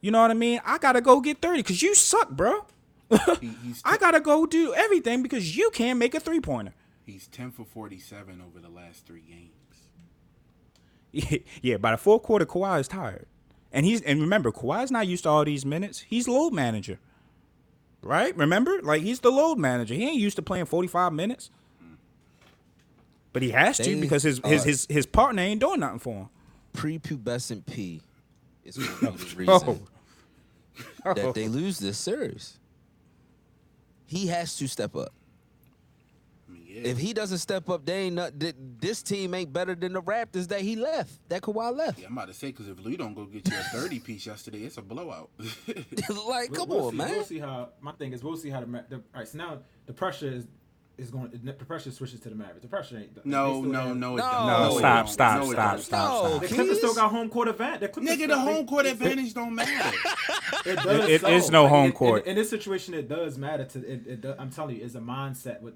you 0.00 0.10
know 0.12 0.20
what 0.20 0.30
I 0.30 0.34
mean? 0.34 0.60
I 0.64 0.78
gotta 0.78 1.00
go 1.00 1.20
get 1.20 1.40
thirty 1.42 1.58
because 1.60 1.82
you 1.82 1.94
suck, 1.96 2.30
bro. 2.30 2.66
He, 3.40 3.48
he's 3.64 3.82
I 3.84 3.92
t- 3.92 3.98
gotta 3.98 4.20
go 4.20 4.46
do 4.46 4.74
everything 4.74 5.22
because 5.22 5.56
you 5.56 5.70
can't 5.70 5.98
make 5.98 6.14
a 6.14 6.20
three 6.20 6.40
pointer. 6.40 6.74
He's 7.06 7.26
ten 7.28 7.50
for 7.50 7.64
forty 7.64 7.98
seven 7.98 8.42
over 8.46 8.60
the 8.60 8.68
last 8.68 9.06
three 9.06 9.22
games. 9.22 9.50
yeah, 11.62 11.76
by 11.76 11.92
the 11.92 11.96
fourth 11.98 12.22
quarter, 12.22 12.46
Kawhi 12.46 12.80
is 12.80 12.88
tired, 12.88 13.26
and 13.72 13.84
he's 13.84 14.00
and 14.02 14.20
remember 14.20 14.50
Kawhi's 14.50 14.90
not 14.90 15.06
used 15.06 15.24
to 15.24 15.30
all 15.30 15.44
these 15.44 15.66
minutes. 15.66 16.00
He's 16.00 16.28
load 16.28 16.52
manager, 16.52 16.98
right? 18.02 18.36
Remember, 18.36 18.80
like 18.82 19.02
he's 19.02 19.20
the 19.20 19.30
load 19.30 19.58
manager. 19.58 19.94
He 19.94 20.04
ain't 20.04 20.20
used 20.20 20.36
to 20.36 20.42
playing 20.42 20.66
forty 20.66 20.88
five 20.88 21.12
minutes, 21.12 21.50
but 23.32 23.42
he 23.42 23.50
has 23.50 23.76
to 23.78 24.00
because 24.00 24.22
his 24.22 24.40
his 24.44 24.62
uh, 24.62 24.64
his 24.64 24.86
his 24.88 25.06
partner 25.06 25.42
ain't 25.42 25.60
doing 25.60 25.80
nothing 25.80 25.98
for 25.98 26.14
him. 26.14 26.28
Prepubescent 26.74 27.66
P 27.66 28.00
is 28.64 28.78
gonna 28.78 29.12
be 29.12 29.18
the 29.24 29.36
reason 29.36 29.80
Oh. 31.04 31.12
that 31.14 31.34
they 31.34 31.48
lose 31.48 31.78
this 31.78 31.98
series. 31.98 32.58
He 34.06 34.28
has 34.28 34.56
to 34.56 34.66
step 34.66 34.96
up. 34.96 35.12
I 36.72 36.74
mean, 36.74 36.84
yeah. 36.84 36.90
If 36.90 36.98
he 36.98 37.12
doesn't 37.12 37.38
step 37.38 37.68
up, 37.68 37.84
they 37.84 37.94
ain't 38.04 38.16
not, 38.16 38.32
this 38.80 39.02
team 39.02 39.34
ain't 39.34 39.52
better 39.52 39.74
than 39.74 39.92
the 39.92 40.02
Raptors 40.02 40.48
that 40.48 40.60
he 40.62 40.76
left, 40.76 41.12
that 41.28 41.42
Kawhi 41.42 41.76
left. 41.76 41.98
yeah, 41.98 42.06
I'm 42.06 42.12
about 42.12 42.28
to 42.28 42.34
say 42.34 42.48
because 42.48 42.68
if 42.68 42.80
Lou 42.80 42.96
don't 42.96 43.14
go 43.14 43.24
get 43.26 43.48
you 43.48 43.56
a 43.56 43.62
thirty 43.62 43.98
piece 44.08 44.26
yesterday, 44.26 44.60
it's 44.62 44.78
a 44.78 44.82
blowout. 44.82 45.30
like, 45.38 45.48
We'll- 46.08 46.48
come 46.50 46.68
we'll 46.68 46.84
on, 46.86 46.90
see, 46.92 46.96
man. 46.98 47.10
We'll 47.10 47.24
see 47.24 47.38
how. 47.38 47.68
My 47.80 47.92
thing 47.92 48.12
is, 48.12 48.22
we'll 48.24 48.36
see 48.36 48.50
how 48.50 48.60
the, 48.60 48.66
Ma- 48.66 48.80
the 48.88 48.96
all 48.96 49.02
right. 49.16 49.28
So 49.28 49.38
now 49.38 49.58
the 49.86 49.92
pressure 49.92 50.28
is 50.28 50.46
is 50.98 51.10
going. 51.10 51.30
The 51.42 51.52
pressure 51.52 51.90
switches 51.90 52.20
to 52.20 52.28
the 52.28 52.34
Mavericks. 52.34 52.62
The 52.62 52.68
pressure 52.68 52.98
ain't. 52.98 53.24
no, 53.26 53.62
no, 53.62 53.80
have- 53.88 53.96
no, 53.96 54.14
it 54.14 54.18
No. 54.18 54.22
don't. 54.30 54.46
No, 54.46 54.78
stop, 54.78 55.04
don't. 55.06 55.12
stop, 55.12 55.38
No, 55.42 55.50
it 55.50 55.52
stop, 55.54 55.78
stop, 55.80 56.22
No, 56.24 56.28
stop. 56.28 56.40
The 56.42 56.48
Clippers 56.54 56.78
still 56.78 56.94
got 56.94 57.10
home 57.10 57.28
court 57.28 57.48
advantage. 57.48 57.92
Nigga, 57.92 58.28
the 58.28 58.38
home 58.38 58.66
court 58.66 58.84
they- 58.84 58.90
advantage 58.92 59.34
don't 59.34 59.54
matter. 59.54 59.96
It 60.64 60.76
does. 60.76 61.08
It- 61.08 61.20
so. 61.22 61.26
it's 61.28 61.50
no 61.50 61.62
Like, 61.64 61.70
home 61.72 61.86
in- 61.86 61.92
court. 61.92 62.22
In, 62.24 62.30
in 62.30 62.36
this 62.36 62.48
situation, 62.50 62.94
it 62.94 63.08
does 63.08 63.36
matter. 63.36 63.64
To 63.64 63.78
it, 63.80 64.06
it 64.06 64.20
does, 64.20 64.36
I'm 64.38 64.50
telling 64.50 64.76
you, 64.76 64.84
it's 64.84 64.94
a 64.94 65.00
mindset 65.00 65.60
with 65.60 65.74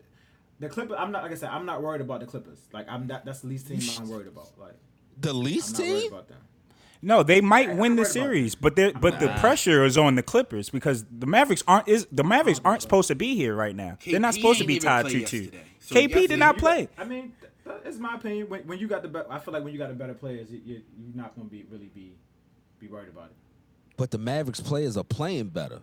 the 0.61 0.69
Clippers. 0.69 0.97
I'm 0.99 1.13
not 1.13 1.23
like 1.23 1.33
I 1.33 1.35
said. 1.37 1.51
I'm 1.51 1.67
not 1.67 1.83
worried 1.83 2.01
about 2.01 2.21
the 2.21 2.27
Clippers. 2.27 2.59
Like 2.73 2.87
I'm 2.89 3.07
not. 3.07 3.25
That's 3.25 3.41
the 3.41 3.49
least 3.49 3.69
team 3.69 3.81
I'm 3.99 4.09
worried 4.09 4.27
about. 4.29 4.51
Like 4.59 4.75
The 5.21 5.31
I'm 5.31 5.41
least 5.43 5.73
not 5.79 5.85
team? 5.87 6.13
about 6.13 6.29
them. 6.29 6.39
No, 7.03 7.23
they 7.23 7.41
might 7.41 7.69
I'm 7.69 7.77
win 7.77 7.95
the 7.97 8.03
worried 8.03 8.17
about 8.17 8.23
series, 8.25 8.55
but 8.55 8.75
they 8.75 8.93
but 8.93 9.21
the 9.21 9.29
pressure 9.39 9.85
is 9.85 9.99
on 9.99 10.15
the 10.15 10.23
Clippers 10.23 10.71
because 10.71 11.05
the 11.11 11.27
Mavericks 11.27 11.63
aren't 11.69 11.89
is 11.89 12.07
the 12.11 12.25
Mavericks 12.25 12.61
aren't 12.65 12.83
supposed 12.83 13.09
to 13.09 13.15
be 13.15 13.35
here 13.37 13.55
right 13.55 13.77
now. 13.77 13.99
They're 14.05 14.19
not 14.19 14.35
supposed 14.35 14.61
to 14.61 14.67
be 14.67 14.79
tied 14.79 15.03
play 15.07 15.21
two 15.25 15.27
two. 15.27 15.51
So 15.81 15.95
KP 15.95 16.09
did 16.09 16.13
yesterday 16.15 16.37
not 16.37 16.55
You 16.57 16.61
play. 16.61 16.87
got- 16.97 17.05
I 17.07 17.09
mean, 17.09 17.33
it's 17.85 17.99
my 17.99 18.15
opinion. 18.17 18.49
When, 18.49 18.61
when 18.67 18.79
you 18.79 18.89
got 18.89 19.03
the, 19.03 19.09
be- 19.09 19.21
I 19.31 19.39
feel 19.39 19.53
like 19.55 19.63
when 19.63 19.73
you 19.73 19.79
got 19.79 19.89
the 19.89 19.95
better 19.95 20.15
players, 20.15 20.51
you, 20.51 20.61
you, 20.65 20.83
you're 20.99 21.15
not 21.17 21.37
going 21.37 21.47
to 21.49 21.51
be 21.53 21.65
really 21.71 21.91
be 21.95 22.15
be 22.81 22.89
worried 22.89 23.09
about 23.09 23.27
it. 23.27 23.37
But 23.97 24.11
the 24.11 24.19
Mavericks 24.19 24.61
players 24.61 24.97
are 24.97 25.05
playing 25.05 25.49
better. 25.49 25.81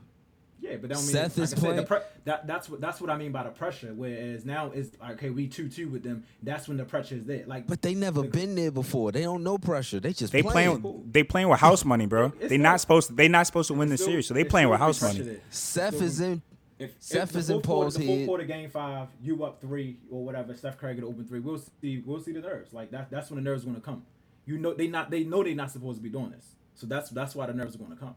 Yeah, 0.63 0.77
but 0.77 0.83
that 0.83 0.95
don't 0.95 1.03
mean 1.03 1.11
Seth 1.11 1.37
like 1.37 1.43
is 1.43 1.53
I 1.53 1.57
said, 1.57 1.77
the 1.77 1.83
pre- 1.83 1.97
that 2.23 2.47
that's 2.47 2.69
what 2.69 2.79
that's 2.79 3.01
what 3.01 3.09
I 3.09 3.17
mean 3.17 3.33
by 3.33 3.43
the 3.43 3.49
pressure. 3.49 3.93
Whereas 3.93 4.45
now 4.45 4.71
it's 4.73 4.97
like, 5.01 5.11
okay, 5.15 5.29
we 5.29 5.47
two 5.47 5.67
two 5.67 5.89
with 5.89 6.03
them. 6.03 6.23
That's 6.41 6.69
when 6.69 6.77
the 6.77 6.85
pressure 6.85 7.15
is 7.15 7.25
there. 7.25 7.43
Like, 7.45 7.67
But 7.67 7.81
they 7.81 7.93
never 7.93 8.23
been 8.23 8.55
there 8.55 8.71
before. 8.71 9.11
They 9.11 9.23
don't 9.23 9.43
know 9.43 9.57
pressure. 9.57 9.99
They 9.99 10.13
just 10.13 10.31
They 10.31 10.41
playing. 10.41 10.79
playing 10.81 11.09
they 11.11 11.23
playing 11.23 11.49
with 11.49 11.59
house 11.59 11.83
money, 11.83 12.05
bro. 12.05 12.31
It's 12.39 12.47
They 12.49 12.57
not 12.57 12.79
supposed 12.79 13.09
to, 13.09 13.13
they 13.13 13.27
not 13.27 13.45
supposed 13.45 13.67
to 13.67 13.73
win 13.73 13.89
the 13.89 13.97
series, 13.97 14.25
so 14.27 14.33
they 14.33 14.45
playing 14.45 14.69
with 14.69 14.79
house 14.79 15.01
money. 15.01 15.19
there. 15.19 15.37
Seth 15.49 15.97
So 15.97 16.03
is 16.05 16.21
in. 16.21 16.41
If, 16.79 16.91
Seth 16.99 17.23
if 17.23 17.31
the 17.33 17.39
is 17.39 17.49
in 17.49 17.55
fourth 17.55 17.65
quarter- 17.65 17.81
Paul's 17.83 17.95
the 17.95 18.05
fourth 18.07 18.17
head. 18.19 18.27
quarter 18.27 18.43
game 18.45 18.69
five, 18.69 19.07
you 19.21 19.43
up 19.43 19.59
three 19.59 19.97
or 20.09 20.23
whatever. 20.23 20.55
Steph 20.55 20.77
Curry 20.77 20.95
get 20.95 21.03
open 21.03 21.25
three. 21.25 21.39
We'll 21.41 21.61
see. 21.81 22.01
We'll 22.05 22.21
see 22.21 22.31
the 22.31 22.39
nerves. 22.41 22.71
Like 22.73 22.91
that. 22.91 23.09
That's 23.11 23.29
when 23.29 23.43
the 23.43 23.49
nerves 23.49 23.63
going 23.65 23.75
to 23.75 23.81
come. 23.81 24.03
You 24.45 24.57
know 24.57 24.73
they 24.73 24.87
not. 24.87 25.11
They 25.11 25.23
know 25.25 25.43
they 25.43 25.53
not 25.55 25.71
supposed 25.71 25.97
to 25.99 26.03
be 26.03 26.09
doing 26.09 26.31
this. 26.31 26.55
So 26.75 26.87
that's 26.87 27.09
that's 27.09 27.35
why 27.35 27.47
the 27.47 27.53
nerves 27.53 27.75
are 27.75 27.79
going 27.79 27.91
to 27.91 27.97
come. 27.97 28.15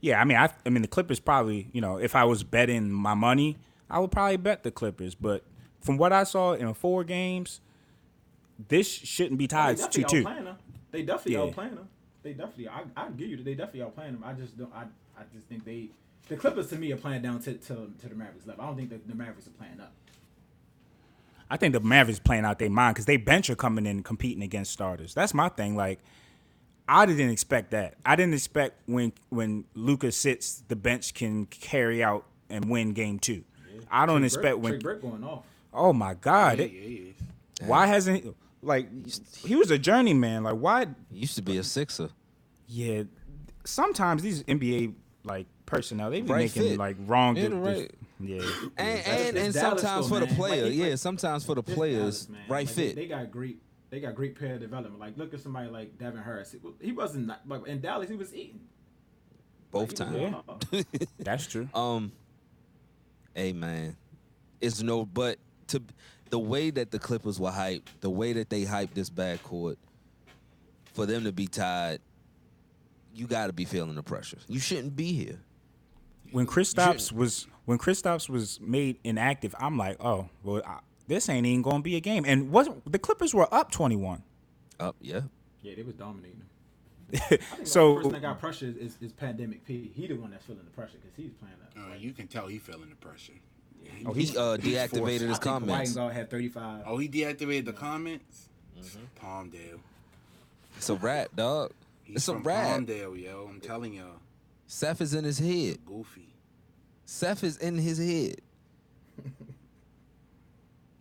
Yeah, 0.00 0.20
I 0.20 0.24
mean, 0.24 0.38
I, 0.38 0.50
I 0.64 0.70
mean, 0.70 0.82
the 0.82 0.88
Clippers 0.88 1.20
probably, 1.20 1.68
you 1.72 1.80
know, 1.80 1.98
if 1.98 2.14
I 2.16 2.24
was 2.24 2.42
betting 2.42 2.90
my 2.90 3.14
money, 3.14 3.58
I 3.90 3.98
would 3.98 4.10
probably 4.10 4.38
bet 4.38 4.62
the 4.62 4.70
Clippers. 4.70 5.14
But 5.14 5.44
from 5.80 5.98
what 5.98 6.12
I 6.12 6.24
saw 6.24 6.54
in 6.54 6.72
four 6.74 7.04
games, 7.04 7.60
this 8.68 8.88
shouldn't 8.88 9.38
be 9.38 9.46
tied 9.46 9.76
two 9.76 10.02
definitely 10.02 10.22
two. 10.22 10.54
They 10.90 11.02
definitely 11.02 11.32
Yeah. 11.34 11.38
outplaying 11.52 11.74
them. 11.76 11.88
They 12.22 12.32
definitely. 12.32 12.68
I 12.68 12.82
I 12.96 13.08
give 13.10 13.28
you 13.30 13.36
that 13.36 13.44
they 13.44 13.54
definitely 13.54 13.80
outplaying 13.90 14.12
them. 14.12 14.24
I 14.24 14.32
just 14.34 14.56
don't. 14.58 14.72
I 14.74 14.82
I 15.18 15.22
just 15.34 15.46
think 15.46 15.64
they. 15.64 15.88
The 16.28 16.36
Clippers 16.36 16.68
to 16.68 16.76
me 16.76 16.92
are 16.92 16.96
playing 16.96 17.22
down 17.22 17.40
to 17.40 17.54
to, 17.54 17.74
to 18.00 18.08
the 18.08 18.14
Mavericks 18.14 18.46
level. 18.46 18.64
I 18.64 18.66
don't 18.68 18.76
think 18.76 18.90
the, 18.90 19.00
the 19.06 19.14
Mavericks 19.14 19.46
are 19.46 19.50
playing 19.50 19.80
up. 19.80 19.92
I 21.50 21.56
think 21.56 21.72
the 21.72 21.80
Mavericks 21.80 22.20
playing 22.20 22.44
out 22.44 22.58
their 22.58 22.70
mind 22.70 22.94
because 22.94 23.06
they 23.06 23.16
bench 23.16 23.50
are 23.50 23.56
coming 23.56 23.84
in 23.86 24.02
competing 24.02 24.42
against 24.42 24.70
starters. 24.72 25.14
That's 25.14 25.34
my 25.34 25.48
thing. 25.48 25.74
Like, 25.74 25.98
I 26.92 27.06
didn't 27.06 27.30
expect 27.30 27.70
that. 27.70 27.94
I 28.04 28.16
didn't 28.16 28.34
expect 28.34 28.80
when 28.86 29.12
when 29.28 29.64
Lucas 29.74 30.16
sits, 30.16 30.62
the 30.68 30.74
bench 30.76 31.14
can 31.14 31.46
carry 31.46 32.02
out 32.02 32.24
and 32.48 32.64
win 32.68 32.92
game 32.94 33.18
two. 33.20 33.44
I 33.90 34.06
don't 34.06 34.18
Trey 34.20 34.26
expect 34.26 34.54
Burke, 34.56 34.62
when. 34.62 34.72
Trey 34.72 34.78
Burke 34.80 35.02
going 35.02 35.22
off. 35.24 35.44
Oh 35.72 35.92
my 35.92 36.14
God! 36.14 36.58
Yeah, 36.58 36.64
it- 36.64 36.72
yeah, 36.72 36.98
yeah. 37.60 37.66
why 37.68 37.86
hasn't 37.86 38.24
he, 38.24 38.32
like 38.62 38.88
he 39.46 39.54
was 39.54 39.70
a 39.70 39.78
journeyman? 39.78 40.42
Like 40.42 40.56
why? 40.56 40.86
He 41.12 41.20
used 41.20 41.36
to 41.36 41.42
be 41.42 41.58
a 41.58 41.62
sixer. 41.62 42.08
Yeah, 42.66 43.04
sometimes 43.64 44.22
these 44.22 44.42
NBA 44.44 44.94
like 45.24 45.46
personnel 45.66 46.10
they 46.10 46.22
be 46.22 46.32
Right 46.32 46.38
making 46.54 46.70
fit. 46.70 46.78
like 46.78 46.96
wrong. 47.06 47.36
Yeah, 47.36 47.48
di- 47.48 47.54
right. 47.54 47.74
dis- 47.76 47.88
yeah. 48.20 48.42
And 48.76 49.06
and, 49.06 49.36
and 49.38 49.54
sometimes 49.54 50.08
though, 50.08 50.14
for 50.16 50.20
the 50.20 50.26
man. 50.26 50.34
player, 50.36 50.64
Like, 50.64 50.74
yeah, 50.74 50.86
like- 50.88 50.98
sometimes 50.98 51.44
for 51.44 51.54
the 51.54 51.62
players, 51.62 52.26
Dallas, 52.26 52.40
right 52.48 52.66
Like, 52.66 52.68
fit. 52.74 52.94
They, 52.96 53.02
they 53.02 53.08
got 53.08 53.30
great. 53.30 53.58
They 53.90 54.00
got 54.00 54.14
great 54.14 54.36
player 54.36 54.58
development. 54.58 54.98
Like 55.00 55.16
look 55.18 55.34
at 55.34 55.40
somebody 55.40 55.68
like 55.68 55.98
Devin 55.98 56.22
Harris. 56.22 56.52
He, 56.52 56.58
he 56.86 56.92
wasn't 56.92 57.26
not- 57.26 57.46
like 57.48 57.66
in 57.66 57.80
Dallas. 57.80 58.08
He 58.08 58.16
was 58.16 58.34
eating 58.34 58.60
both 59.70 59.98
Like, 59.98 60.08
times. 60.08 60.12
was 60.12 60.20
going 60.20 60.34
off. 60.34 60.84
That's 61.18 61.46
true. 61.46 61.68
Um, 61.74 62.12
hey 63.34 63.52
man, 63.52 63.96
it's 64.60 64.82
no. 64.82 65.04
But 65.04 65.38
to 65.68 65.82
the 66.30 66.38
way 66.38 66.70
that 66.70 66.90
the 66.92 66.98
Clippers 67.00 67.40
were 67.40 67.50
hyped, 67.50 67.82
the 68.00 68.10
way 68.10 68.32
that 68.34 68.48
they 68.50 68.64
hyped 68.64 68.94
this 68.94 69.10
backcourt, 69.10 69.76
for 70.92 71.04
them 71.06 71.24
to 71.24 71.32
be 71.32 71.46
tied, 71.48 72.00
you 73.14 73.26
got 73.26 73.48
to 73.48 73.52
be 73.52 73.64
feeling 73.64 73.94
the 73.96 74.02
pressure. 74.04 74.38
You 74.48 74.60
shouldn't 74.60 74.94
be 74.94 75.12
here. 75.12 75.38
when 76.30 76.46
Kristaps 76.46 77.10
was 77.10 77.48
when 77.64 77.78
Kristaps 77.78 78.28
was 78.28 78.60
made 78.60 78.98
inactive, 79.04 79.54
I'm 79.58 79.76
like, 79.76 79.96
oh, 80.00 80.28
well, 80.44 80.62
I, 80.64 80.78
this 81.10 81.28
ain't 81.28 81.44
even 81.46 81.60
gonna 81.60 81.82
be 81.82 81.96
a 81.96 82.00
game. 82.00 82.24
And 82.26 82.50
wasn't 82.50 82.90
the 82.90 82.98
Clippers 82.98 83.34
were 83.34 83.52
up 83.52 83.70
21. 83.70 84.22
Up, 84.78 84.96
yeah. 85.02 85.20
Yeah, 85.62 85.74
they 85.74 85.82
was 85.82 85.94
dominating 85.94 86.38
him. 86.38 86.46
I 87.14 87.18
think 87.18 87.40
the 87.58 87.66
So 87.66 87.96
person 87.96 88.12
that 88.12 88.22
got 88.22 88.38
pressure 88.40 88.66
is, 88.66 88.76
is, 88.76 88.96
is 89.02 89.12
Pandemic 89.12 89.64
P. 89.66 89.90
He 89.94 90.06
the 90.06 90.14
one 90.14 90.30
that's 90.30 90.44
feeling 90.46 90.64
the 90.64 90.70
pressure 90.70 90.96
because 91.02 91.16
he's 91.16 91.32
playing 91.32 91.54
that. 91.74 91.92
Uh, 91.92 91.96
you 91.96 92.12
can 92.12 92.28
tell 92.28 92.46
he 92.46 92.58
feeling 92.58 92.88
the 92.88 92.96
pressure. 92.96 93.32
oh, 94.06 94.12
He 94.12 94.20
he's 94.20 94.36
uh, 94.36 94.56
deactivated 94.58 94.90
forced. 94.90 95.20
his 95.20 95.22
I 95.22 95.32
think 95.32 95.42
comments. 95.42 95.90
Kawhi 95.92 95.94
Guard 95.96 96.12
had 96.14 96.30
35. 96.30 96.82
Oh, 96.86 96.96
he 96.98 97.08
deactivated 97.08 97.64
the 97.66 97.72
comments. 97.72 98.48
Mm-hmm. 98.80 99.26
Palmdale. 99.26 99.80
It's 100.76 100.88
a 100.88 100.94
rat, 100.94 101.34
dog. 101.36 101.72
He's 102.04 102.16
It's 102.16 102.28
a 102.28 102.32
from 102.34 102.44
rat. 102.44 102.80
Palmdale, 102.80 103.20
yo. 103.22 103.48
I'm 103.50 103.60
telling 103.60 103.92
y'all, 103.94 104.20
Seth 104.66 105.00
is 105.02 105.12
in 105.12 105.24
his 105.24 105.38
head. 105.40 105.78
goofy. 105.84 106.28
Seth 107.04 107.42
is 107.44 107.56
in 107.58 107.76
his 107.76 107.98
head. 107.98 108.36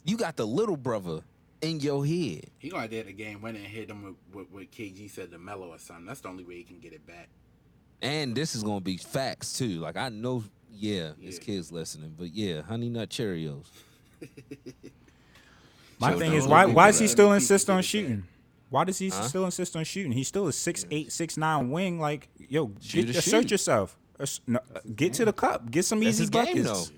you 0.03 0.17
got 0.17 0.35
the 0.37 0.45
little 0.47 0.77
brother 0.77 1.21
in 1.61 1.79
your 1.79 2.05
head. 2.05 2.45
He 2.57 2.69
gonna 2.69 2.81
have 2.83 2.91
the 2.91 3.13
game 3.13 3.41
winning 3.41 3.63
and 3.63 3.71
hit 3.73 3.89
him 3.89 4.03
with, 4.03 4.15
with, 4.33 4.51
with 4.51 4.71
KG 4.71 5.09
said 5.11 5.31
the 5.31 5.37
mellow 5.39 5.67
or 5.69 5.79
something. 5.79 6.05
That's 6.05 6.21
the 6.21 6.29
only 6.29 6.43
way 6.43 6.55
he 6.55 6.63
can 6.63 6.79
get 6.79 6.93
it 6.93 7.05
back. 7.05 7.29
And 8.01 8.33
this 8.35 8.55
is 8.55 8.63
gonna 8.63 8.79
be 8.79 8.97
facts 8.97 9.57
too. 9.57 9.79
Like 9.79 9.97
I 9.97 10.09
know, 10.09 10.43
yeah, 10.71 11.11
his 11.19 11.37
kids 11.39 11.71
listening, 11.71 12.15
but 12.17 12.33
yeah, 12.33 12.61
Honey 12.61 12.89
Nut 12.89 13.09
Cheerios. 13.09 13.65
My 15.99 16.13
So 16.13 16.19
thing 16.19 16.33
is, 16.33 16.47
why 16.47 16.65
why 16.65 16.87
does 16.87 16.99
he 16.99 17.07
still 17.07 17.33
insist 17.33 17.69
on 17.69 17.81
shooting? 17.81 18.23
Why 18.69 18.83
does 18.85 18.97
he 18.99 19.09
Huh? 19.09 19.23
still 19.23 19.45
insist 19.45 19.75
on 19.75 19.83
shooting? 19.83 20.11
He's 20.11 20.27
still 20.27 20.47
a 20.47 20.53
six 20.53 20.85
eight, 20.91 21.11
six 21.11 21.35
nine 21.37 21.71
wing. 21.71 21.99
Like, 21.99 22.29
yo, 22.37 22.67
get, 22.67 23.09
assert 23.09 23.23
shoot. 23.23 23.51
yourself. 23.51 23.97
Ass- 24.19 24.39
no, 24.47 24.59
get 24.95 25.13
to 25.13 25.25
the 25.25 25.33
cup. 25.33 25.69
Get 25.71 25.83
some 25.85 25.99
That's 25.99 26.15
easy 26.15 26.23
his 26.23 26.29
game, 26.29 26.45
buckets. 26.45 26.63
though. 26.89 26.95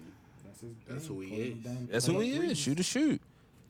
That's, 0.62 0.74
his 0.88 0.95
That's 0.95 1.07
who 1.07 1.20
he 1.22 1.30
Close 1.30 1.39
is. 1.39 1.89
That's 1.89 2.05
who 2.05 2.20
he 2.20 2.36
three. 2.38 2.47
is. 2.51 2.57
Shoot 2.57 2.80
a 2.80 2.84
shoot. 2.84 3.22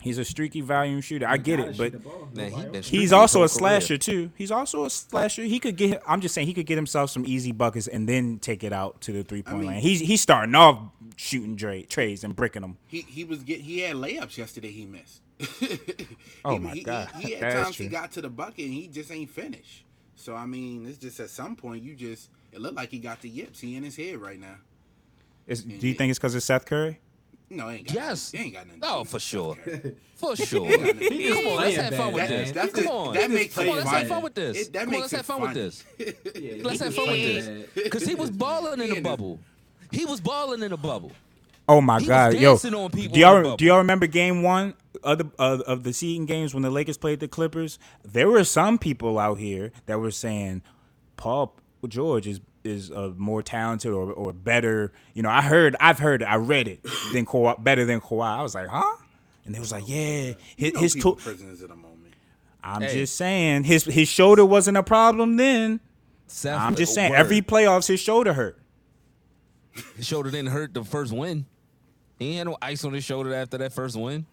He's 0.01 0.17
a 0.17 0.25
streaky 0.25 0.61
volume 0.61 0.99
shooter. 1.01 1.27
I 1.27 1.37
get 1.37 1.59
it, 1.59 1.77
but 1.77 1.91
the. 1.91 1.99
Man, 2.33 2.51
he 2.51 2.65
been 2.65 2.81
he's 2.81 3.13
also 3.13 3.39
whole 3.39 3.45
a 3.45 3.49
career. 3.49 3.59
slasher 3.59 3.97
too. 3.99 4.31
He's 4.35 4.49
also 4.49 4.85
a 4.85 4.89
slasher. 4.89 5.43
He 5.43 5.59
could 5.59 5.75
get. 5.75 6.01
I'm 6.07 6.21
just 6.21 6.33
saying 6.33 6.47
he 6.47 6.55
could 6.55 6.65
get 6.65 6.75
himself 6.75 7.11
some 7.11 7.23
easy 7.27 7.51
buckets 7.51 7.87
and 7.87 8.09
then 8.09 8.39
take 8.39 8.63
it 8.63 8.73
out 8.73 8.99
to 9.01 9.11
the 9.13 9.23
three 9.23 9.43
point 9.43 9.59
mean- 9.59 9.67
line. 9.67 9.79
He's 9.81 9.99
he's 9.99 10.19
starting 10.21 10.55
off 10.55 10.79
shooting 11.17 11.55
Dre, 11.55 11.83
trays 11.83 12.23
and 12.23 12.35
bricking 12.35 12.63
them. 12.63 12.77
He 12.87 13.01
he 13.01 13.23
was 13.23 13.43
get 13.43 13.61
he 13.61 13.81
had 13.81 13.95
layups 13.95 14.37
yesterday. 14.37 14.71
He 14.71 14.85
missed. 14.87 15.21
Oh 16.45 16.53
He- 16.53 16.59
my 16.59 16.71
he, 16.71 16.83
God. 16.83 17.09
He, 17.19 17.27
he 17.27 17.33
had 17.33 17.43
That's 17.43 17.63
times 17.65 17.77
he 17.77 17.87
got 17.87 18.11
to 18.13 18.21
the 18.21 18.29
bucket 18.29 18.65
and 18.65 18.73
he 18.73 18.87
just 18.87 19.11
ain't 19.11 19.29
finished. 19.29 19.83
So 20.15 20.35
I 20.35 20.47
mean, 20.47 20.87
it's 20.87 20.97
just 20.97 21.19
at 21.19 21.29
some 21.29 21.55
point 21.55 21.83
you 21.83 21.93
just 21.93 22.29
it 22.51 22.59
looked 22.59 22.75
like 22.75 22.89
he 22.89 22.97
got 22.97 23.21
the 23.21 23.29
yips. 23.29 23.59
He 23.59 23.75
in 23.75 23.83
his 23.83 23.95
head 23.95 24.17
right 24.17 24.39
now. 24.39 24.55
Is, 25.47 25.63
do 25.63 25.87
you 25.87 25.93
think 25.93 26.09
it's 26.09 26.19
because 26.19 26.35
of 26.35 26.43
Seth 26.43 26.65
Curry? 26.65 26.99
No, 27.49 27.67
he 27.67 27.79
ain't 27.79 27.87
got 27.87 27.93
Yes. 27.95 28.33
Nothing, 28.33 28.39
he 28.39 28.45
ain't 28.45 28.55
got 28.55 28.67
nothing. 28.67 28.81
Oh, 28.83 29.03
for 29.03 29.19
sure. 29.19 29.55
For 30.15 30.35
sure. 30.35 30.69
Come 30.69 31.47
on, 31.47 31.55
let's 31.57 31.75
have 31.77 31.95
fun 31.95 32.13
with 32.13 32.27
this. 32.29 32.51
That's 32.51 32.73
Come 32.73 32.87
on. 32.87 33.13
that 33.15 33.31
makes 33.31 33.55
Come 33.55 33.69
on, 33.69 33.75
let's 33.77 33.89
have 33.89 34.07
fun 34.07 34.21
with 34.21 34.35
this. 34.35 34.67
That 34.67 34.85
Come 34.85 34.93
on, 34.93 35.01
let's 35.01 35.11
have 35.13 35.25
fun 35.25 35.41
with 35.41 35.49
funny. 35.49 35.59
this. 35.61 35.83
Yeah, 36.35 36.63
Let's 36.63 36.79
have 36.79 36.93
fun 36.93 37.07
with 37.09 37.15
this. 37.75 37.83
Because 37.83 38.05
he 38.05 38.13
was 38.13 38.29
balling 38.29 38.79
in 38.81 38.89
He 38.89 38.95
the 38.95 39.01
bubble. 39.01 39.39
He 39.91 40.05
was 40.05 40.21
balling 40.21 40.61
in 40.61 40.69
the 40.69 40.77
bubble. 40.77 41.11
Oh 41.67 41.81
my 41.81 41.95
He 41.99 42.03
was 42.03 42.07
God, 42.07 42.33
yo! 42.35 42.53
on 42.53 42.91
Do 42.91 43.01
y'all 43.19 43.41
bubble. 43.41 43.57
do 43.57 43.65
y'all 43.65 43.79
remember 43.79 44.05
Game 44.05 44.43
One 44.43 44.75
of 45.03 45.17
the 45.17 45.31
of, 45.39 45.61
of 45.61 45.83
the 45.83 45.91
seeding 45.91 46.27
games 46.27 46.53
when 46.53 46.61
the 46.61 46.69
Lakers 46.69 46.97
played 46.99 47.19
the 47.19 47.27
Clippers? 47.27 47.79
There 48.03 48.29
were 48.29 48.43
some 48.43 48.77
people 48.77 49.17
out 49.17 49.39
here 49.39 49.71
that 49.87 49.99
were 49.99 50.11
saying 50.11 50.61
Paul 51.17 51.55
George 51.87 52.27
is 52.27 52.39
is 52.63 52.91
uh, 52.91 53.11
more 53.17 53.41
talented 53.43 53.91
or, 53.91 54.11
or 54.13 54.33
better. 54.33 54.91
You 55.13 55.23
know, 55.23 55.29
I 55.29 55.41
heard, 55.41 55.75
I've 55.79 55.99
heard, 55.99 56.21
it, 56.21 56.25
I 56.25 56.35
read 56.35 56.67
it 56.67 56.83
than 57.13 57.25
Kawhi, 57.25 57.63
better 57.63 57.85
than 57.85 57.99
Kawhi. 58.01 58.25
I 58.39 58.41
was 58.43 58.53
like, 58.55 58.67
huh? 58.67 58.97
And 59.45 59.55
they 59.55 59.59
was 59.59 59.71
like, 59.71 59.83
yeah, 59.87 60.33
his, 60.33 60.35
You 60.57 60.71
know 60.73 60.79
his 60.79 60.93
people 60.95 61.15
to- 61.15 61.21
prisoners 61.23 61.61
of 61.61 61.69
the 61.69 61.75
moment. 61.75 62.13
I'm 62.63 62.81
Hey. 62.83 62.93
just 62.93 63.15
saying 63.15 63.63
his 63.63 63.85
his 63.85 64.07
shoulder 64.07 64.45
wasn't 64.45 64.77
a 64.77 64.83
problem 64.83 65.37
then. 65.37 65.79
Seth, 66.27 66.59
I'm 66.59 66.75
just 66.75 66.93
saying 66.93 67.09
word. 67.11 67.17
every 67.17 67.41
playoffs 67.41 67.87
his 67.87 67.99
shoulder 67.99 68.33
hurt. 68.33 68.59
His 69.97 70.05
shoulder 70.05 70.29
didn't 70.29 70.51
hurt 70.51 70.73
the 70.73 70.83
first 70.83 71.11
win. 71.11 71.45
He 72.19 72.35
had 72.35 72.45
no 72.47 72.57
ice 72.61 72.85
on 72.85 72.93
his 72.93 73.03
shoulder 73.03 73.33
after 73.33 73.57
that 73.57 73.73
first 73.73 73.95
win. 73.95 74.25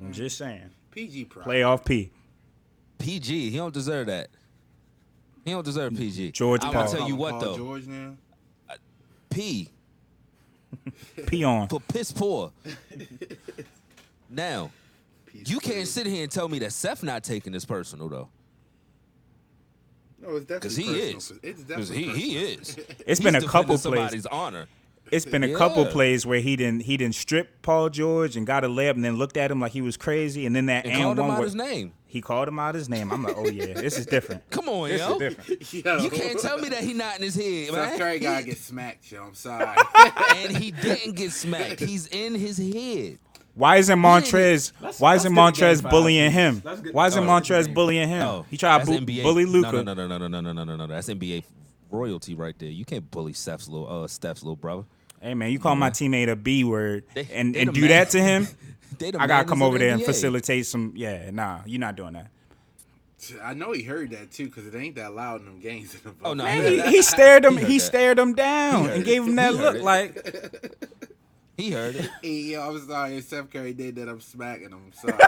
I'm 0.00 0.12
just 0.12 0.38
saying 0.38 0.70
PG 0.92 1.24
pride. 1.24 1.44
playoff 1.46 1.84
P. 1.84 2.10
PG, 2.98 3.50
he 3.50 3.56
don't 3.56 3.74
deserve 3.74 4.06
that. 4.06 4.28
He 5.46 5.52
don't 5.52 5.64
deserve 5.64 5.94
PG. 5.96 6.32
George 6.32 6.62
I'm 6.64 6.72
Paul. 6.72 6.84
gonna 6.86 6.98
tell 6.98 7.08
you 7.08 7.16
Paul 7.16 7.32
what 7.32 7.40
though. 7.40 7.56
George 7.56 7.86
now. 7.86 8.16
Uh, 8.68 8.74
P 9.30 9.70
P 11.28 11.44
on. 11.44 11.68
for 11.68 11.80
piss 11.80 12.10
poor. 12.12 12.52
now, 14.28 14.70
you 15.32 15.58
can't 15.60 15.86
sit 15.86 16.06
here 16.06 16.24
and 16.24 16.32
tell 16.32 16.48
me 16.48 16.58
that 16.58 16.72
Seth 16.72 17.02
not 17.02 17.22
taking 17.22 17.52
this 17.52 17.64
personal 17.64 18.08
though. 18.08 18.28
No, 20.20 20.34
it's 20.36 20.46
definitely 20.46 20.56
Because 20.56 20.76
he 20.76 20.84
personal. 21.12 21.16
is. 21.18 21.32
It's 21.42 21.58
'Cause 21.60 21.88
definitely 21.90 21.96
he, 21.96 22.34
he 22.34 22.56
personal. 22.56 22.60
is. 22.60 22.76
It's 22.88 23.04
He's 23.06 23.20
been 23.20 23.34
a 23.36 23.40
defending 23.40 23.48
couple 23.50 23.66
plays. 23.78 23.82
somebody's 23.82 24.26
honor. 24.26 24.66
It's 25.12 25.24
been 25.24 25.44
a 25.44 25.54
couple 25.54 25.84
Yeah. 25.84 25.92
plays 25.92 26.26
where 26.26 26.40
he 26.40 26.56
didn't 26.56 26.80
he 26.82 26.96
didn't 26.96 27.14
strip 27.14 27.62
Paul 27.62 27.88
George 27.90 28.36
and 28.36 28.44
got 28.44 28.64
a 28.64 28.68
layup 28.68 28.90
and 28.96 29.04
then 29.04 29.14
looked 29.16 29.36
at 29.36 29.52
him 29.52 29.60
like 29.60 29.70
he 29.70 29.80
was 29.80 29.96
crazy 29.96 30.44
and 30.46 30.56
then 30.56 30.66
that 30.66 30.84
And 30.84 30.94
and, 30.94 31.02
called 31.04 31.18
him 31.20 31.26
one 31.26 31.34
out 31.34 31.38
where 31.38 31.46
his 31.46 31.54
name. 31.54 31.92
He 32.08 32.20
called 32.22 32.48
him 32.48 32.58
out 32.58 32.74
his 32.74 32.88
name. 32.88 33.12
I'm 33.12 33.22
like, 33.22 33.36
oh 33.36 33.48
yeah, 33.48 33.74
this 33.74 33.98
is 33.98 34.06
different. 34.06 34.48
Come 34.50 34.68
on, 34.68 34.88
This 34.88 35.00
yo. 35.00 35.12
is 35.14 35.18
different. 35.18 35.72
Yo. 35.84 35.98
You 35.98 36.10
can't 36.10 36.38
tell 36.40 36.58
me 36.58 36.68
that 36.70 36.82
he 36.84 36.94
not 36.94 37.16
in 37.16 37.22
his 37.24 37.34
head, 37.34 37.68
Steph 37.68 37.74
man. 37.90 37.98
Curry 37.98 38.18
gotta 38.20 38.44
get 38.44 38.58
smacked, 38.58 39.10
yo. 39.12 39.24
I'm 39.24 39.34
sorry. 39.34 39.76
and 40.36 40.56
he 40.56 40.70
didn't 40.70 41.16
get 41.16 41.32
smacked. 41.32 41.80
He's 41.80 42.06
in 42.06 42.34
his 42.34 42.58
head. 42.58 43.18
Why 43.54 43.76
isn't 43.78 43.98
Montrez? 43.98 44.72
Let's- 44.80 45.00
Why 45.00 45.14
isn't 45.16 45.34
get 45.34 45.54
the 45.56 45.62
Montrez 45.64 45.82
five. 45.82 45.90
bullying 45.90 46.30
him? 46.30 46.60
Get- 46.60 46.94
Why 46.94 47.06
isn't 47.08 47.24
oh, 47.26 47.32
let's 47.32 47.48
get 47.48 47.54
the 47.64 47.70
Montrez 47.70 47.74
bullying 47.74 48.08
him? 48.08 48.18
No, 48.20 48.46
he 48.50 48.56
tried 48.56 48.84
to 48.84 49.00
bu- 49.00 49.22
bully 49.22 49.44
Luka. 49.46 49.72
No, 49.72 49.82
no, 49.82 49.94
no, 49.94 50.06
no, 50.06 50.18
no, 50.18 50.28
no, 50.28 50.40
no, 50.40 50.52
no, 50.52 50.64
no, 50.64 50.76
no. 50.76 50.86
That's 50.86 51.08
NBA 51.08 51.42
royalty 51.90 52.34
right 52.34 52.58
there. 52.58 52.68
You 52.70 52.84
can't 52.84 53.10
bully 53.10 53.32
Steph's 53.32 53.68
little, 53.68 54.04
uh, 54.04 54.06
Steph's 54.08 54.42
little 54.42 54.56
brother. 54.56 54.84
Hey 55.26 55.34
man, 55.34 55.50
you 55.50 55.58
call 55.58 55.74
my 55.74 55.90
teammate 55.90 56.30
a 56.30 56.36
B 56.36 56.62
word 56.62 57.02
They- 57.12 57.26
and, 57.32 57.52
they 57.52 57.62
and 57.62 57.74
do 57.74 57.80
man- 57.80 57.90
that 57.90 58.10
to 58.10 58.22
him? 58.22 58.46
I 59.18 59.26
gotta 59.26 59.44
come 59.44 59.60
over 59.60 59.76
the 59.76 59.86
there 59.86 59.94
and 59.94 60.02
facilitate 60.04 60.66
some. 60.66 60.92
Yeah, 60.94 61.30
nah, 61.32 61.62
you're 61.66 61.80
not 61.80 61.96
doing 61.96 62.12
that. 62.12 62.28
I 63.42 63.52
know 63.54 63.72
he 63.72 63.82
heard 63.82 64.10
that 64.10 64.30
too, 64.30 64.46
because 64.46 64.68
it 64.68 64.74
ain't 64.76 64.94
that 64.94 65.12
loud 65.14 65.40
in 65.40 65.46
them 65.46 65.58
games. 65.58 65.96
In 65.96 66.00
the 66.04 66.14
Oh, 66.22 66.32
no, 66.34 66.44
Man, 66.44 66.62
he, 66.64 66.80
he 66.82 67.02
stared 67.02 67.44
him. 67.44 67.56
He 67.56 67.64
He, 67.64 67.78
stared 67.80 68.20
him 68.20 68.34
down 68.34 68.88
and 68.88 69.04
gave 69.04 69.24
him 69.24 69.34
that 69.36 69.52
look 69.54 69.74
it. 69.76 69.82
like. 69.82 70.72
He 71.56 71.70
heard 71.70 71.96
it. 71.96 72.10
Hey, 72.22 72.52
yo, 72.52 72.68
I'm 72.68 72.86
sorry. 72.86 73.16
If 73.16 73.24
Steph 73.24 73.48
Curry 73.50 73.72
did 73.72 73.96
that, 73.96 74.10
I'm 74.10 74.20
smacking 74.20 74.66
him. 74.68 74.74
I'm 74.74 74.92
sorry. 74.92 75.18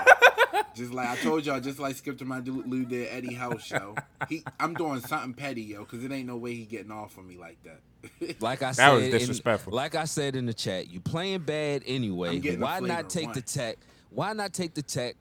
just 0.75 0.93
like 0.93 1.09
I 1.09 1.17
told 1.17 1.47
y'all, 1.47 1.59
just 1.59 1.79
like 1.79 1.97
Skip 1.97 2.19
to 2.19 2.27
my 2.27 2.41
dude 2.41 2.67
Lou 2.67 2.85
did 2.85 3.09
Eddie 3.11 3.33
House 3.33 3.65
show. 3.65 3.95
He, 4.29 4.45
I'm 4.61 4.75
doing 4.75 5.01
something 5.01 5.33
petty, 5.33 5.63
yo, 5.63 5.81
because 5.85 6.05
it 6.05 6.13
ain't 6.13 6.27
no 6.27 6.37
way 6.37 6.55
he 6.55 6.67
getting 6.67 6.93
off 6.93 7.17
on 7.17 7.27
me 7.27 7.39
like 7.39 7.57
that. 7.65 7.81
Like 8.41 8.63
I 8.63 8.73
said, 8.73 8.83
That 8.85 8.91
said, 8.91 8.93
was 8.95 9.05
in- 9.05 9.11
disrespectful. 9.11 9.73
like 9.73 9.95
I 9.95 10.05
said 10.05 10.37
in 10.37 10.47
the 10.47 10.55
chat, 10.55 10.91
you 10.91 11.01
playing 11.01 11.41
bad 11.41 11.83
anyway. 11.87 12.31
I'm 12.37 12.41
getting 12.41 12.63
a 12.63 12.65
Why 12.65 12.81
not 12.81 13.11
take 13.11 13.27
one. 13.27 13.35
the 13.35 13.43
tech? 13.43 13.79
Why 14.11 14.33
not 14.33 14.53
take 14.53 14.75
the 14.75 14.83
tech? 14.83 15.17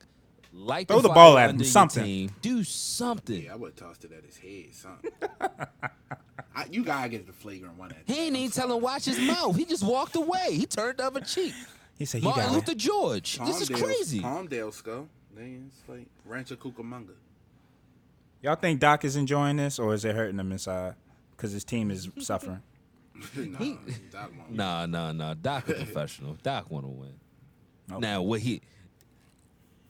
Like 0.52 0.88
Throw 0.88 1.00
the 1.00 1.10
ball 1.10 1.36
at 1.38 1.44
him, 1.50 1.56
under 1.56 1.64
something. 1.64 2.02
Team. 2.04 2.30
Do 2.40 2.64
something. 2.64 3.44
yeah, 3.44 3.52
I 3.52 3.56
would 3.56 3.72
have 3.78 3.88
tossed 3.90 4.04
it 4.04 4.12
at 4.12 4.24
his 4.24 4.36
head, 4.38 4.74
something. 4.74 5.10
I, 6.56 6.64
you 6.70 6.82
gotta 6.84 7.08
get 7.08 7.26
the 7.26 7.32
flagrant 7.32 7.78
one. 7.78 7.90
At 7.92 7.98
He 8.06 8.14
ain't 8.18 8.30
I'm 8.34 8.36
even 8.36 8.50
sorry. 8.52 8.68
tell 8.68 8.76
him 8.76 8.82
watch 8.82 9.04
his 9.04 9.18
mouth. 9.20 9.54
He 9.56 9.64
just 9.64 9.84
walked 9.84 10.16
away. 10.16 10.48
He 10.54 10.66
turned 10.66 10.98
the 10.98 11.06
other 11.06 11.20
cheek. 11.20 11.52
He 11.98 12.04
said, 12.04 12.22
"You 12.22 12.26
Martin 12.28 12.44
got 12.44 12.52
Luther 12.52 12.72
it." 12.72 12.78
George. 12.78 13.38
This 13.40 13.60
is 13.60 13.68
Palmdale- 13.70 13.82
crazy. 13.84 14.20
Palmdale 14.20 14.72
skull. 14.72 15.08
Man, 15.36 15.68
it's 15.68 15.88
like 15.88 16.06
Rancho 16.24 16.54
Cucamonga. 16.54 17.08
Y'all 18.40 18.54
think 18.54 18.78
Doc 18.78 19.04
is 19.04 19.16
enjoying 19.16 19.56
this, 19.56 19.80
or 19.80 19.92
is 19.94 20.04
it 20.04 20.14
hurting 20.14 20.38
him 20.38 20.52
inside 20.52 20.94
because 21.38 21.52
his 21.52 21.64
team 21.64 21.90
is 21.90 22.10
suffering? 22.18 22.60
nah, 23.36 23.58
Doc 24.10 24.30
won't. 24.36 24.50
Nah, 24.52 24.86
nah, 24.86 25.12
nah. 25.12 25.34
Doc 25.34 25.68
a 25.68 25.74
professional. 25.84 26.36
Doc 26.42 26.70
want 26.70 26.84
to 26.84 26.90
win. 26.90 27.14
Okay. 27.90 28.00
Now 28.00 28.22
what 28.22 28.40
he? 28.40 28.60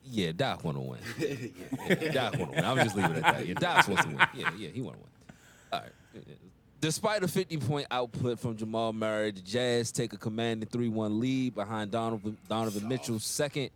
Yeah, 0.04 0.32
Doc 0.32 0.64
want 0.64 0.76
to 0.76 0.80
win. 0.80 1.00
Yeah, 1.18 2.12
Doc 2.12 2.38
want 2.38 2.52
to 2.52 2.56
win. 2.56 2.64
I'm 2.64 2.76
just 2.78 2.96
leaving 2.96 3.12
it 3.12 3.24
at 3.24 3.34
that. 3.34 3.46
Yeah, 3.46 3.54
Doc 3.54 3.88
wants 3.88 4.04
to 4.04 4.08
win. 4.08 4.18
Yeah, 4.34 4.50
yeah, 4.56 4.68
he 4.68 4.80
want 4.80 4.96
to 4.96 5.02
win. 5.02 5.10
All 5.72 5.80
right. 5.80 5.92
Despite 6.80 7.22
a 7.24 7.28
50 7.28 7.56
point 7.58 7.86
output 7.90 8.38
from 8.38 8.56
Jamal 8.56 8.92
Murray, 8.92 9.32
the 9.32 9.40
Jazz 9.40 9.90
take 9.90 10.12
a 10.12 10.16
commanding 10.16 10.68
3 10.68 10.88
1 10.88 11.20
lead 11.20 11.54
behind 11.54 11.90
Donovan, 11.90 12.38
Donovan 12.48 12.88
Mitchell's 12.88 13.24
second 13.24 13.70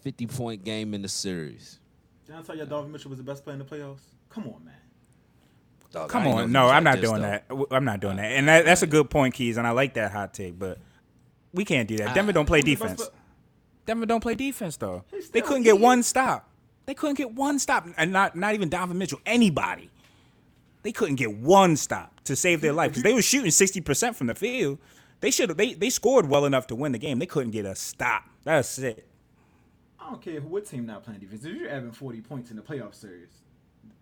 50 0.00 0.26
point 0.26 0.64
game 0.64 0.92
in 0.92 1.02
the 1.02 1.08
series. 1.08 1.78
Did 2.26 2.34
I 2.36 2.42
tell 2.42 2.56
you 2.56 2.66
Donovan 2.66 2.92
Mitchell 2.92 3.10
was 3.10 3.18
the 3.18 3.24
best 3.24 3.44
player 3.44 3.54
in 3.54 3.60
the 3.60 3.64
playoffs? 3.64 4.00
Come 4.28 4.44
on, 4.48 4.64
man. 4.64 4.74
Dog, 5.90 6.10
Come 6.10 6.26
on, 6.26 6.52
no, 6.52 6.66
I'm 6.68 6.84
like 6.84 6.84
not 6.84 7.00
this, 7.00 7.10
doing 7.10 7.22
though. 7.22 7.28
that. 7.28 7.66
I'm 7.70 7.84
not 7.84 8.00
doing 8.00 8.16
that, 8.16 8.32
and 8.32 8.46
that, 8.48 8.64
that's 8.66 8.82
a 8.82 8.86
good 8.86 9.08
point, 9.08 9.32
Keys, 9.34 9.56
and 9.56 9.66
I 9.66 9.70
like 9.70 9.94
that 9.94 10.12
hot 10.12 10.34
take. 10.34 10.58
But 10.58 10.78
we 11.54 11.64
can't 11.64 11.88
do 11.88 11.96
that. 11.96 12.14
Denver 12.14 12.32
don't 12.32 12.44
play 12.46 12.58
Who's 12.58 12.64
the 12.64 12.74
best 12.74 12.82
defense. 12.96 13.08
pla- 13.08 13.18
Denver 13.86 14.06
don't 14.06 14.20
play 14.20 14.34
defense 14.34 14.76
though. 14.76 15.04
They 15.32 15.40
couldn't 15.40 15.62
get 15.62 15.80
one 15.80 16.02
stop. 16.02 16.50
They 16.84 16.92
couldn't 16.94 17.16
get 17.16 17.32
one 17.32 17.58
stop, 17.58 17.86
and 17.96 18.12
not 18.12 18.36
not 18.36 18.54
even 18.54 18.68
Donovan 18.68 18.98
Mitchell. 18.98 19.20
Anybody. 19.24 19.90
They 20.82 20.92
couldn't 20.92 21.16
get 21.16 21.34
one 21.34 21.76
stop 21.76 22.20
to 22.24 22.36
save 22.36 22.60
their 22.60 22.72
life 22.72 22.90
because 22.90 23.02
they 23.02 23.12
were 23.14 23.22
shooting 23.22 23.50
sixty 23.50 23.80
percent 23.80 24.14
from 24.14 24.26
the 24.26 24.34
field. 24.34 24.78
They 25.20 25.30
should. 25.30 25.50
They 25.56 25.72
they 25.74 25.88
scored 25.90 26.28
well 26.28 26.44
enough 26.44 26.66
to 26.68 26.74
win 26.74 26.92
the 26.92 26.98
game. 26.98 27.18
They 27.18 27.26
couldn't 27.26 27.50
get 27.52 27.64
a 27.64 27.74
stop. 27.74 28.24
That's 28.44 28.78
it. 28.78 29.06
I 29.98 30.10
don't 30.10 30.22
care 30.22 30.40
who 30.40 30.48
what 30.48 30.66
team 30.66 30.86
not 30.86 31.02
playing 31.04 31.20
defense. 31.20 31.44
If 31.44 31.54
you're 31.56 31.68
having 31.70 31.92
40 31.92 32.20
points 32.20 32.50
in 32.50 32.56
the 32.56 32.62
playoff 32.62 32.94
series, 32.94 33.37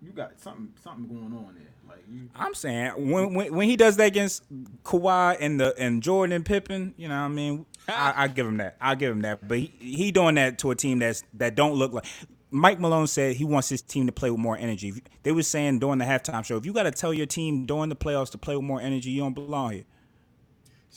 you 0.06 0.12
got 0.12 0.38
something 0.40 0.72
something 0.82 1.08
going 1.08 1.24
on 1.24 1.54
there. 1.54 1.66
Like 1.88 2.04
you, 2.08 2.28
I'm 2.34 2.54
saying 2.54 3.10
when 3.10 3.34
when, 3.34 3.54
when 3.54 3.68
he 3.68 3.76
does 3.76 3.96
that 3.96 4.06
against 4.06 4.42
Kawhi 4.84 5.36
and 5.40 5.58
the 5.60 5.74
and 5.78 6.02
Jordan 6.02 6.32
and 6.32 6.44
Pippen, 6.44 6.94
you 6.96 7.08
know, 7.08 7.14
what 7.14 7.26
I 7.26 7.28
mean, 7.28 7.66
I, 7.88 8.14
I 8.16 8.28
give 8.28 8.46
him 8.46 8.58
that. 8.58 8.76
I 8.80 8.94
give 8.94 9.10
him 9.10 9.22
that. 9.22 9.46
But 9.46 9.58
he, 9.58 9.72
he 9.78 10.12
doing 10.12 10.36
that 10.36 10.58
to 10.60 10.70
a 10.70 10.76
team 10.76 11.00
that's 11.00 11.24
that 11.34 11.54
don't 11.56 11.74
look 11.74 11.92
like. 11.92 12.04
Mike 12.52 12.78
Malone 12.78 13.08
said 13.08 13.36
he 13.36 13.44
wants 13.44 13.68
his 13.68 13.82
team 13.82 14.06
to 14.06 14.12
play 14.12 14.30
with 14.30 14.38
more 14.38 14.56
energy. 14.56 15.02
They 15.24 15.32
were 15.32 15.42
saying 15.42 15.80
during 15.80 15.98
the 15.98 16.04
halftime 16.04 16.44
show, 16.44 16.56
if 16.56 16.64
you 16.64 16.72
got 16.72 16.84
to 16.84 16.92
tell 16.92 17.12
your 17.12 17.26
team 17.26 17.66
during 17.66 17.88
the 17.88 17.96
playoffs 17.96 18.30
to 18.30 18.38
play 18.38 18.54
with 18.54 18.64
more 18.64 18.80
energy, 18.80 19.10
you 19.10 19.20
don't 19.20 19.34
belong 19.34 19.72
here. 19.72 19.84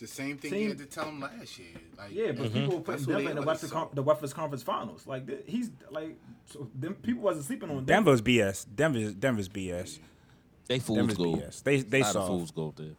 It's 0.02 0.12
the 0.12 0.16
same 0.24 0.38
thing 0.38 0.52
Team- 0.52 0.62
you 0.62 0.70
had 0.70 0.78
to 0.80 0.86
tell 0.86 1.06
him 1.10 1.20
last 1.20 1.58
year. 1.60 1.68
Like, 1.98 2.12
Yeah, 2.14 2.32
but 2.32 2.54
people 2.54 2.78
were 2.78 2.82
putting 2.82 2.84
That's 2.86 3.06
who 3.06 3.14
they 3.14 3.18
Denver 3.26 3.30
in 3.32 3.36
the 3.36 3.42
always 3.42 3.46
Western, 3.48 3.70
saw. 3.70 3.76
Con- 3.86 3.90
the 3.96 4.04
Western 4.04 4.30
Conference 4.30 4.64
Finals. 4.64 5.08
Like 5.08 5.28
th- 5.28 5.44
he's 5.46 5.72
like, 5.92 6.16
so 6.46 6.70
them 6.76 6.96
people 6.96 7.22
wasn't 7.24 7.46
sleeping 7.46 7.70
on 7.70 7.78
Denver. 7.86 8.12
Denver's 8.12 8.22
BS. 8.22 8.66
Denver's 8.76 9.14
Denver's 9.16 9.50
BS. 9.50 10.00
They 10.68 10.80
fools 10.80 10.98
Denver's 10.98 11.18
go. 11.18 11.24
BS. 11.36 11.64
They 11.64 11.82
they 11.82 12.00
a 12.00 12.04
lot 12.04 12.14
soft. 12.14 12.24
of 12.24 12.28
fools 12.38 12.52
go 12.52 12.74
there. 12.78 12.96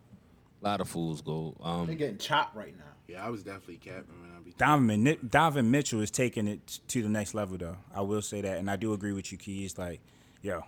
A 0.62 0.64
lot 0.64 0.80
of 0.80 0.88
fools 0.88 1.22
go. 1.22 1.56
They're 1.62 1.68
Um, 1.72 1.94
getting 1.96 2.18
chopped 2.18 2.54
right 2.54 2.76
now. 2.76 2.84
Yeah, 3.08 3.24
I 3.26 3.30
was 3.30 3.42
definitely 3.42 3.78
capping 3.78 4.20
when 4.20 4.30
I 4.36 4.40
be. 4.44 4.52
Donovan 4.58 5.16
Donovan 5.28 5.70
Mitchell 5.70 6.00
is 6.00 6.10
taking 6.10 6.46
it 6.46 6.80
to 6.88 7.02
the 7.02 7.08
next 7.08 7.32
level, 7.34 7.56
though. 7.56 7.76
I 7.94 8.02
will 8.02 8.22
say 8.22 8.40
that, 8.42 8.58
and 8.58 8.70
I 8.70 8.76
do 8.76 8.92
agree 8.92 9.12
with 9.12 9.32
you, 9.32 9.38
Keys. 9.38 9.78
Like, 9.78 10.00
yo, 10.42 10.64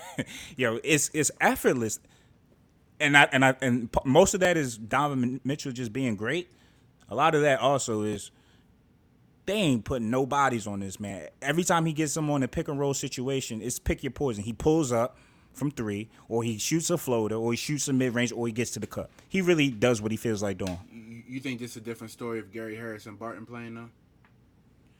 yo, 0.56 0.78
it's 0.82 1.10
it's 1.12 1.30
effortless, 1.40 2.00
and 3.00 3.16
I 3.16 3.28
and 3.32 3.44
I 3.44 3.54
and 3.60 3.90
p- 3.92 4.00
most 4.04 4.34
of 4.34 4.40
that 4.40 4.56
is 4.56 4.76
Donovan 4.78 5.40
Mitchell 5.44 5.72
just 5.72 5.92
being 5.92 6.16
great. 6.16 6.50
A 7.08 7.14
lot 7.14 7.34
of 7.34 7.42
that 7.42 7.60
also 7.60 8.02
is 8.02 8.30
they 9.46 9.54
ain't 9.54 9.84
putting 9.84 10.10
no 10.10 10.26
bodies 10.26 10.66
on 10.66 10.80
this 10.80 10.98
man. 10.98 11.28
Every 11.40 11.62
time 11.64 11.86
he 11.86 11.92
gets 11.92 12.12
someone 12.12 12.40
in 12.42 12.44
a 12.44 12.48
pick 12.48 12.68
and 12.68 12.78
roll 12.80 12.94
situation, 12.94 13.62
it's 13.62 13.78
pick 13.78 14.02
your 14.02 14.10
poison. 14.10 14.42
He 14.44 14.52
pulls 14.52 14.90
up 14.92 15.16
from 15.52 15.70
three, 15.70 16.10
or 16.28 16.42
he 16.42 16.58
shoots 16.58 16.90
a 16.90 16.98
floater, 16.98 17.36
or 17.36 17.52
he 17.52 17.56
shoots 17.56 17.86
a 17.88 17.92
mid 17.92 18.14
range, 18.14 18.32
or 18.32 18.46
he 18.46 18.52
gets 18.52 18.72
to 18.72 18.80
the 18.80 18.86
cup. 18.86 19.10
He 19.28 19.40
really 19.40 19.70
does 19.70 20.02
what 20.02 20.10
he 20.10 20.16
feels 20.16 20.42
like 20.42 20.58
doing. 20.58 20.78
You, 20.92 21.22
you 21.28 21.40
think 21.40 21.60
this 21.60 21.70
is 21.72 21.76
a 21.78 21.80
different 21.80 22.10
story 22.10 22.38
of 22.40 22.52
Gary 22.52 22.76
Harris 22.76 23.06
and 23.06 23.18
Barton 23.18 23.46
playing 23.46 23.74
though? 23.74 23.88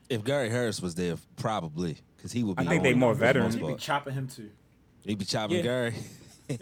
if 0.09 0.23
Gary 0.23 0.48
Harris 0.48 0.81
was 0.81 0.94
there, 0.94 1.16
probably 1.35 1.98
because 2.16 2.31
he 2.31 2.44
would 2.44 2.59
I 2.60 2.62
be. 2.62 2.68
think 2.68 2.82
they 2.85 2.94
more 2.94 3.12
for 3.12 3.18
the 3.18 3.27
veteran. 3.27 3.44
most 3.47 3.55
He 3.56 3.66
be 3.66 3.74
chopping 3.74 4.14
him 4.14 4.28
too. 4.28 4.51
He'd 5.05 5.18
be 5.18 5.24
chopping 5.24 5.56
Yeah. 5.56 5.62
Gary. 5.62 5.94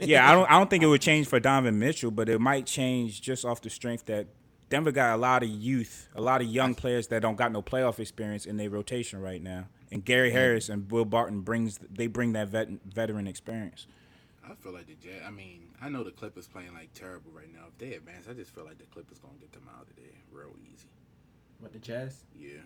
Yeah, 0.01 0.29
I 0.31 0.35
don't 0.35 0.51
I 0.51 0.59
don't 0.59 0.71
think 0.71 0.83
it 0.83 0.87
would 0.87 1.01
change 1.01 1.27
for 1.27 1.39
Donovan 1.41 1.79
Mitchell, 1.79 2.11
but 2.11 2.29
it 2.29 2.41
might 2.41 2.67
change 2.67 3.21
just 3.21 3.45
off 3.45 3.61
the 3.61 3.71
strength 3.71 4.07
that 4.07 4.27
Denver 4.71 4.93
got 4.93 5.15
a 5.15 5.17
lot 5.17 5.43
of 5.43 5.49
youth, 5.49 6.09
a 6.15 6.21
lot 6.21 6.41
of 6.41 6.47
young 6.49 6.75
players 6.75 7.09
that 7.09 7.23
don't 7.23 7.37
got 7.37 7.53
no 7.53 7.63
playoff 7.63 7.99
experience 7.99 8.47
in 8.47 8.57
their 8.57 8.71
rotation 8.71 9.21
right 9.21 9.43
now. 9.43 9.67
And 9.93 10.05
Gary 10.05 10.31
Harris 10.33 10.69
and 10.69 10.91
Will 10.91 11.05
Barton 11.05 11.43
brings 11.43 11.79
they 11.79 12.07
bring 12.07 12.33
that 12.33 12.49
vet, 12.49 12.69
veteran 12.87 13.27
experience. 13.27 13.87
I 14.45 14.55
feel 14.55 14.73
like 14.73 14.87
the 14.87 14.95
Jazz. 14.95 15.23
I 15.27 15.31
mean, 15.31 15.69
I 15.81 15.89
know 15.89 16.03
the 16.03 16.11
Clippers 16.11 16.47
playing 16.47 16.75
like 16.75 16.93
terrible 16.95 17.31
right 17.33 17.53
now. 17.53 17.67
If 17.69 17.79
they 17.79 17.95
advance, 17.95 18.27
I 18.29 18.33
just 18.33 18.55
feel 18.55 18.65
like 18.65 18.79
the 18.79 18.87
Clippers 18.87 19.19
gonna 19.19 19.35
get 19.39 19.53
them 19.53 19.69
out 19.77 19.87
of 19.89 19.97
there 19.97 20.05
real 20.33 20.55
easy. 20.73 20.89
But 21.61 21.73
the 21.73 21.79
Jazz, 21.79 22.25
Yeah, 22.39 22.61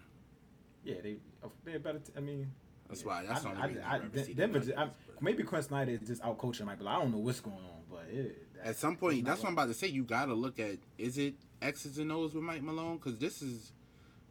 yeah, 0.84 0.96
they 1.02 1.16
they're 1.64 1.78
better. 1.78 1.98
T- 1.98 2.12
I 2.16 2.20
mean, 2.20 2.50
that's 2.88 3.04
why. 3.04 3.24
That's 3.26 3.42
the 3.42 3.48
only 3.48 3.60
I, 3.62 3.66
reason 3.66 3.82
I, 3.82 3.88
I, 3.88 3.92
I, 3.92 3.96
ever 3.96 4.34
Denver. 4.34 4.58
just- 4.60 4.78
I, 4.78 4.88
maybe 5.20 5.42
Quin 5.42 5.62
Snyder 5.62 5.92
is 5.92 6.00
just 6.00 6.24
out 6.24 6.38
coaching 6.38 6.66
Michael. 6.66 6.88
I 6.88 6.98
don't 7.00 7.12
know 7.12 7.18
what's 7.18 7.40
going 7.40 7.56
on, 7.56 7.82
but 7.90 8.06
it, 8.10 8.46
At 8.64 8.76
some 8.76 8.96
point, 8.96 9.24
that's 9.24 9.40
what 9.42 9.48
I'm 9.48 9.54
about 9.54 9.68
to 9.68 9.74
say. 9.74 9.88
You 9.88 10.04
gotta 10.04 10.34
look 10.34 10.58
at 10.58 10.78
is 10.96 11.18
it 11.18 11.34
X's 11.60 11.98
and 11.98 12.10
O's 12.12 12.34
with 12.34 12.44
Mike 12.44 12.62
Malone 12.62 12.96
because 12.96 13.18
this 13.18 13.42
is 13.42 13.72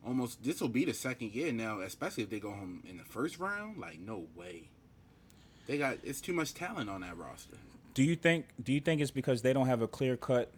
almost 0.05 0.43
this 0.43 0.61
will 0.61 0.69
be 0.69 0.85
the 0.85 0.93
second 0.93 1.33
year 1.33 1.51
now, 1.51 1.81
especially 1.81 2.23
if 2.23 2.29
they 2.29 2.39
go 2.39 2.51
home 2.51 2.83
in 2.87 2.97
the 2.97 3.03
first 3.03 3.39
round. 3.39 3.77
Like 3.77 3.99
no 3.99 4.25
way, 4.35 4.69
they 5.67 5.77
got 5.77 5.97
it's 6.03 6.21
too 6.21 6.33
much 6.33 6.53
talent 6.53 6.89
on 6.89 7.01
that 7.01 7.17
roster. 7.17 7.57
Do 7.93 8.03
you 8.03 8.15
think 8.15 8.45
do 8.61 8.73
you 8.73 8.79
think 8.79 9.01
it's 9.01 9.11
because 9.11 9.41
they 9.41 9.53
don't 9.53 9.67
have 9.67 9.81
a 9.81 9.87
clear 9.87 10.17
cut 10.17 10.51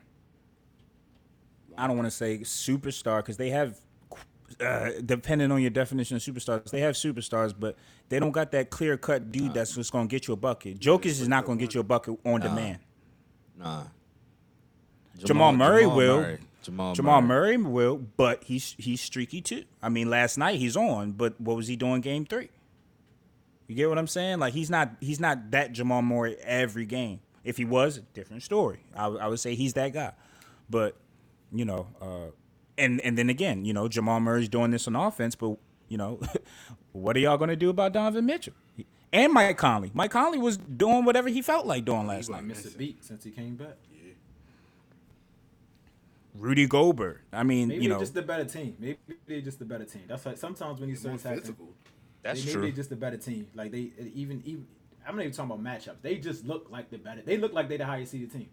I 1.77 1.87
don't 1.87 1.95
want 1.95 2.07
to 2.07 2.11
say 2.11 2.39
superstar 2.39 3.19
because 3.19 3.37
they 3.37 3.51
have 3.51 3.79
uh, 4.61 4.91
depending 5.05 5.51
on 5.51 5.61
your 5.61 5.69
definition 5.69 6.17
of 6.17 6.23
superstars, 6.23 6.69
they 6.69 6.81
have 6.81 6.95
superstars, 6.95 7.53
but 7.57 7.75
they 8.09 8.19
don't 8.19 8.31
got 8.31 8.51
that 8.51 8.69
clear 8.69 8.97
cut 8.97 9.31
dude 9.31 9.53
that's 9.53 9.75
just 9.75 9.91
gonna 9.91 10.07
get 10.07 10.27
you 10.27 10.33
a 10.33 10.37
bucket. 10.37 10.79
Jokic 10.79 11.05
is 11.05 11.27
not 11.27 11.45
gonna 11.45 11.59
get 11.59 11.73
you 11.73 11.79
a 11.81 11.83
bucket 11.83 12.19
on 12.25 12.41
demand. 12.41 12.79
Nah. 13.57 13.83
Jamal 15.17 15.53
Murray 15.53 15.83
Jamal 15.83 15.97
will. 15.97 16.21
Murray. 16.21 16.37
Jamal, 16.61 16.93
Jamal 16.93 17.21
Murray. 17.21 17.57
Murray 17.57 17.71
will, 17.71 17.97
but 18.17 18.43
he's 18.43 18.75
he's 18.77 19.01
streaky 19.01 19.41
too. 19.41 19.63
I 19.81 19.89
mean, 19.89 20.09
last 20.09 20.37
night 20.37 20.59
he's 20.59 20.75
on, 20.75 21.13
but 21.13 21.39
what 21.39 21.55
was 21.55 21.67
he 21.67 21.75
doing 21.75 22.01
game 22.01 22.25
three? 22.25 22.49
You 23.67 23.75
get 23.75 23.87
what 23.87 23.97
I'm 23.97 24.07
saying? 24.07 24.39
Like 24.39 24.53
he's 24.53 24.69
not 24.69 24.91
he's 24.99 25.19
not 25.19 25.51
that 25.51 25.71
Jamal 25.71 26.01
Murray 26.01 26.35
every 26.41 26.85
game. 26.85 27.21
If 27.43 27.57
he 27.57 27.65
was, 27.65 28.01
different 28.13 28.43
story. 28.43 28.79
I, 28.95 29.05
I 29.05 29.27
would 29.27 29.39
say 29.39 29.55
he's 29.55 29.73
that 29.73 29.93
guy. 29.93 30.11
But 30.69 30.95
you 31.51 31.65
know, 31.65 31.87
uh, 32.01 32.31
and 32.79 33.01
and 33.01 33.17
then 33.17 33.29
again, 33.29 33.65
you 33.65 33.73
know, 33.73 33.87
Jamal 33.87 34.19
Murray's 34.19 34.49
doing 34.49 34.71
this 34.71 34.87
on 34.87 34.95
offense, 34.95 35.35
but 35.35 35.57
you 35.87 35.97
know, 35.97 36.19
what 36.93 37.15
are 37.15 37.19
y'all 37.19 37.37
gonna 37.37 37.55
do 37.55 37.69
about 37.69 37.93
Donovan 37.93 38.25
Mitchell 38.25 38.53
and 39.11 39.33
Mike 39.33 39.57
Conley? 39.57 39.91
Mike 39.93 40.11
Conley 40.11 40.37
was 40.39 40.57
doing 40.57 41.05
whatever 41.05 41.29
he 41.29 41.41
felt 41.41 41.65
like 41.65 41.85
doing 41.85 42.07
last 42.07 42.29
I 42.29 42.35
night. 42.35 42.45
missed 42.45 42.73
a 42.73 42.77
beat 42.77 43.03
since 43.03 43.23
he 43.23 43.31
came 43.31 43.55
back. 43.55 43.77
Yeah. 43.93 44.13
Rudy 46.35 46.67
Gobert. 46.67 47.21
I 47.33 47.43
mean, 47.43 47.67
Maybe 47.69 47.83
you 47.83 47.89
they're 47.89 47.97
know, 47.97 48.01
just 48.03 48.13
the 48.13 48.21
better 48.21 48.45
team. 48.45 48.75
Maybe 48.79 48.97
they're 49.27 49.41
just 49.41 49.59
the 49.59 49.65
better 49.65 49.85
team. 49.85 50.03
That's 50.07 50.25
like 50.25 50.37
sometimes 50.37 50.79
when 50.79 50.89
you 50.89 50.95
More 51.03 51.17
start 51.17 51.35
happen. 51.37 51.55
That's 52.21 52.39
they, 52.39 52.45
maybe 52.45 52.53
true. 52.53 52.61
they're 52.63 52.71
just 52.71 52.89
the 52.89 52.95
better 52.95 53.17
team. 53.17 53.47
Like 53.55 53.71
they 53.71 53.91
even 54.13 54.41
even. 54.45 54.67
I'm 55.07 55.15
not 55.15 55.23
even 55.23 55.33
talking 55.33 55.51
about 55.51 55.63
matchups. 55.63 56.01
They 56.01 56.17
just 56.17 56.45
look 56.45 56.67
like 56.69 56.91
the 56.91 56.97
better. 56.97 57.21
They 57.23 57.37
look 57.37 57.53
like 57.53 57.67
they're 57.67 57.79
the 57.79 57.85
highest 57.85 58.11
seeded 58.11 58.31
team. 58.31 58.49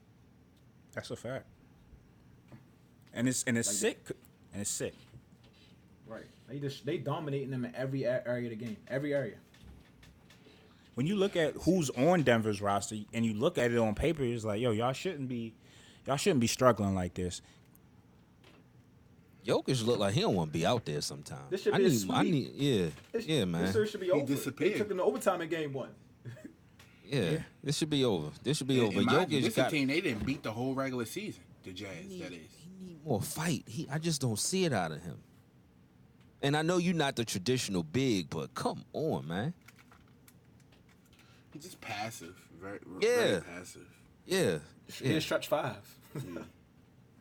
That's 0.95 1.11
a 1.11 1.17
fact. 1.17 1.45
And 3.17 3.29
it's 3.29 3.43
and 3.45 3.59
it's 3.59 3.69
Like 3.69 3.77
sick. 3.77 4.07
And 4.53 4.61
it's 4.63 4.71
sick. 4.71 4.95
Right. 6.07 6.27
They 6.49 6.59
just 6.61 6.87
they 6.87 6.99
dominating 6.99 7.51
them 7.51 7.65
in 7.65 7.75
every 7.75 8.07
area 8.07 8.45
of 8.45 8.51
the 8.51 8.65
game. 8.65 8.77
Every 8.87 9.13
area. 9.15 9.37
When 10.95 11.07
you 11.07 11.17
look 11.17 11.35
at 11.37 11.55
who's 11.63 11.91
on 11.91 12.23
Denver's 12.23 12.63
roster 12.63 12.97
and 13.13 13.25
you 13.27 13.35
look 13.35 13.59
at 13.59 13.71
it 13.71 13.77
on 13.79 13.95
paper, 13.95 14.23
it's 14.23 14.45
like, 14.45 14.61
yo, 14.61 14.71
y'all 14.71 14.93
shouldn't 14.93 15.29
be 15.29 15.55
y'all 16.07 16.17
shouldn't 16.17 16.41
be 16.41 16.47
struggling 16.47 16.95
like 16.95 17.15
this. 17.15 17.43
Jokic 19.47 19.85
look 19.87 19.99
like 20.01 20.13
he 20.15 20.23
don't 20.23 20.35
want 20.35 20.53
to 20.53 20.59
be 20.59 20.67
out 20.67 20.85
there 20.85 21.01
sometimes. 21.01 21.51
This 21.51 21.63
should 21.63 21.75
I 21.75 21.79
be 21.79 21.85
a 21.87 21.89
need, 21.89 22.11
I 22.11 22.23
need, 22.23 22.51
yeah, 22.55 22.87
This- 23.13 23.27
yeah, 23.27 23.45
man, 23.45 23.63
This 23.63 23.73
series 23.75 23.91
should 23.91 24.01
be 24.01 24.11
over. 24.11 24.27
disappeared. 24.27 24.75
They 24.75 24.79
took 24.79 24.89
them 24.89 24.97
to 24.99 25.05
overtime 25.05 25.41
in 25.41 25.49
game 25.49 25.73
one. 25.73 25.91
yeah. 27.07 27.39
This 27.63 27.77
should 27.79 27.91
be 27.91 28.05
over. 28.05 28.31
This 28.43 28.57
should 28.59 28.67
be 28.67 28.81
And- 28.81 28.89
over. 28.89 29.01
you, 29.03 29.07
Jokic 29.07 29.43
this 29.45 29.55
got 29.55 29.69
a 29.69 29.71
team 29.71 29.87
they 29.87 30.01
didn't 30.01 30.27
beat 30.27 30.43
the 30.43 30.51
whole 30.51 30.75
regular 30.75 31.05
season. 31.05 31.43
The 31.63 31.73
Jazz, 31.73 31.89
that 32.21 32.33
is. 32.33 32.41
He 32.87 32.93
need 32.93 33.05
more 33.05 33.21
fight. 33.23 33.65
He, 33.67 33.89
I 33.91 33.99
just 33.99 34.21
don't 34.21 34.39
see 34.39 34.65
it 34.65 34.73
out 34.73 34.93
of 34.93 35.03
him. 35.03 35.17
And 36.43 36.57
I 36.57 36.63
know 36.63 36.77
you're 36.77 36.95
not 36.95 37.17
the 37.17 37.25
traditional 37.25 37.83
big, 37.83 38.31
but 38.31 38.55
come 38.55 38.85
on, 38.93 39.27
man. 39.27 39.55
He's 41.53 41.63
just 41.65 41.81
passive. 41.81 42.35
Very, 42.61 42.79
Yeah. 43.01 43.17
very 43.17 43.41
passive. 43.43 43.87
Yeah, 44.27 44.59
Yeah. 45.03 45.13
yeah. 45.15 45.19
stretch 45.21 45.49
five. 45.49 45.77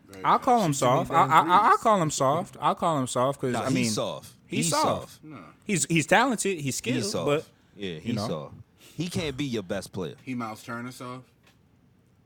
Very 0.07 0.23
I'll 0.23 0.37
call 0.37 0.61
him 0.63 0.71
Shoot 0.71 0.77
soft. 0.79 1.09
I, 1.09 1.15
I, 1.25 1.39
I, 1.41 1.69
I'll 1.71 1.77
call 1.79 1.99
him 1.99 2.11
soft. 2.11 2.57
I'll 2.61 2.75
call 2.75 2.99
him 2.99 3.07
soft 3.07 3.41
because 3.41 3.53
Nah, 3.53 3.61
I 3.63 3.69
mean 3.69 3.77
he's 3.85 3.95
soft. 3.95 4.33
he's 4.45 4.69
soft. 4.69 5.23
No, 5.23 5.39
he's 5.65 5.85
he's 5.85 6.05
talented. 6.05 6.59
He's 6.59 6.75
skilled, 6.75 6.97
He's 6.97 7.11
soft. 7.11 7.25
but 7.25 7.45
yeah, 7.75 7.97
he's 7.97 8.13
know. 8.13 8.27
soft. 8.27 8.53
He 8.95 9.07
can't 9.09 9.35
be 9.35 9.45
your 9.45 9.63
best 9.63 9.91
player. 9.91 10.13
he 10.21 10.35
Myles 10.35 10.61
Turner 10.63 10.91
soft. 10.91 11.23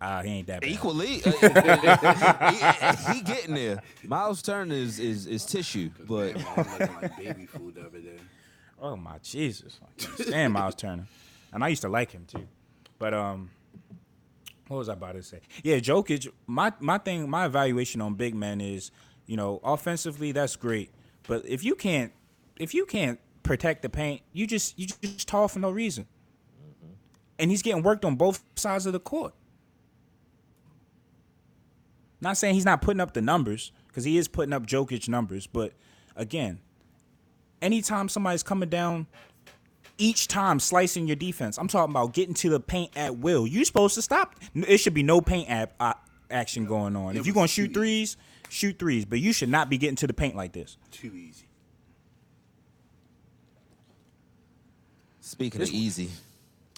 Uh, 0.01 0.21
he 0.23 0.29
ain't 0.29 0.47
that 0.47 0.61
bad. 0.61 0.69
Equally, 0.69 1.21
uh, 1.25 2.51
he, 2.51 3.13
he 3.13 3.21
getting 3.21 3.55
there. 3.55 3.81
Myles 4.05 4.41
Turner 4.41 4.73
is 4.73 4.97
is, 4.99 5.27
is 5.27 5.45
tissue, 5.45 5.89
but 6.07 6.35
Man, 6.35 6.45
man, 6.55 6.65
looking 6.79 6.95
like 7.01 7.17
baby 7.17 7.45
food 7.45 7.77
over 7.77 7.99
there. 7.99 8.13
Oh 8.81 8.95
my 8.95 9.17
Jesus! 9.21 9.79
I 9.83 10.01
can't 10.01 10.19
stand 10.27 10.53
Myles 10.53 10.75
Turner, 10.75 11.05
and 11.51 11.63
I 11.63 11.67
used 11.67 11.81
to 11.81 11.89
like 11.89 12.11
him 12.11 12.25
too. 12.25 12.47
But 12.97 13.13
um, 13.13 13.49
what 14.69 14.77
was 14.77 14.87
I 14.89 14.93
about 14.93 15.13
to 15.15 15.23
say? 15.23 15.41
Yeah, 15.63 15.77
Jokic. 15.77 16.31
My 16.47 16.71
my 16.79 16.97
thing, 16.97 17.29
my 17.29 17.45
evaluation 17.45 17.99
on 17.99 18.13
big 18.13 18.35
men 18.35 18.61
is, 18.61 18.91
you 19.25 19.35
know, 19.35 19.59
offensively 19.65 20.31
that's 20.31 20.55
great, 20.55 20.91
but 21.27 21.45
if 21.45 21.63
you 21.65 21.75
can't, 21.75 22.13
if 22.57 22.73
you 22.73 22.85
can't 22.85 23.19
protect 23.43 23.81
the 23.81 23.89
paint, 23.89 24.21
you 24.31 24.47
just 24.47 24.79
you 24.79 24.87
just 24.87 25.27
tall 25.27 25.49
for 25.49 25.59
no 25.59 25.71
reason. 25.71 26.07
And 27.37 27.49
he's 27.51 27.61
getting 27.61 27.83
worked 27.83 28.05
on 28.05 28.15
both 28.15 28.43
sides 28.55 28.85
of 28.85 28.93
the 28.93 28.99
court. 28.99 29.33
Not 32.21 32.37
saying 32.37 32.55
he's 32.55 32.65
not 32.65 32.81
putting 32.81 32.99
up 32.99 33.13
the 33.13 33.21
numbers 33.21 33.71
because 33.87 34.03
he 34.03 34.17
is 34.17 34.27
putting 34.27 34.53
up 34.53 34.65
Jokic 34.65 35.07
numbers, 35.07 35.47
but 35.47 35.73
again, 36.15 36.59
anytime 37.61 38.09
somebody's 38.09 38.43
coming 38.43 38.69
down, 38.69 39.07
each 39.97 40.27
time 40.27 40.59
slicing 40.59 41.07
your 41.07 41.15
defense, 41.15 41.57
I'm 41.57 41.67
talking 41.67 41.91
about 41.91 42.13
getting 42.13 42.33
to 42.35 42.49
the 42.49 42.59
paint 42.59 42.91
at 42.95 43.17
will. 43.17 43.47
You're 43.47 43.65
supposed 43.65 43.95
to 43.95 44.01
stop. 44.01 44.35
It 44.55 44.77
should 44.77 44.93
be 44.93 45.03
no 45.03 45.21
paint 45.21 45.49
app, 45.49 45.73
uh, 45.79 45.93
action 46.29 46.65
going 46.65 46.95
on. 46.95 47.17
If 47.17 47.25
you're 47.25 47.33
going 47.35 47.47
to 47.47 47.53
shoot 47.53 47.73
threes, 47.73 48.17
shoot 48.49 48.79
threes, 48.79 49.05
but 49.05 49.19
you 49.19 49.33
should 49.33 49.49
not 49.49 49.69
be 49.69 49.77
getting 49.77 49.97
to 49.97 50.07
the 50.07 50.13
paint 50.13 50.35
like 50.35 50.53
this. 50.53 50.77
Too 50.91 51.11
easy. 51.13 51.45
speaking 55.29 55.61
of 55.61 55.69
easy, 55.69 56.09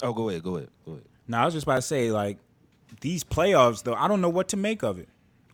oh, 0.03 0.13
go 0.13 0.29
ahead, 0.29 0.43
go 0.43 0.57
ahead, 0.57 0.69
go 0.85 0.91
ahead. 0.91 1.05
Now 1.27 1.43
I 1.43 1.45
was 1.45 1.53
just 1.53 1.63
about 1.63 1.77
to 1.77 1.81
say, 1.81 2.11
like 2.11 2.37
these 2.99 3.23
playoffs, 3.23 3.83
though, 3.83 3.93
I 3.93 4.07
don't 4.07 4.21
know 4.21 4.29
what 4.29 4.49
to 4.49 4.57
make 4.57 4.83
of 4.83 4.99
it. 4.99 5.07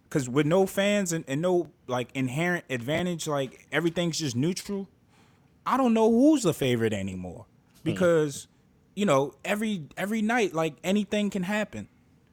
Cause 0.10 0.30
with 0.30 0.46
no 0.46 0.66
fans 0.66 1.12
and, 1.12 1.26
and 1.28 1.42
no 1.42 1.70
like 1.88 2.10
inherent 2.14 2.64
advantage, 2.70 3.28
like 3.28 3.68
everything's 3.72 4.20
just 4.20 4.36
neutral. 4.36 4.88
I 5.66 5.76
don't 5.76 5.94
know 5.94 6.10
who's 6.10 6.44
the 6.44 6.54
favorite 6.54 6.94
anymore. 6.94 7.46
Hmm. 7.84 7.92
Because, 7.92 8.48
you 8.96 9.06
know, 9.06 9.34
every 9.44 9.84
every 9.98 10.22
night, 10.22 10.54
like 10.54 10.76
anything 10.84 11.30
can 11.30 11.44
happen. 11.44 11.90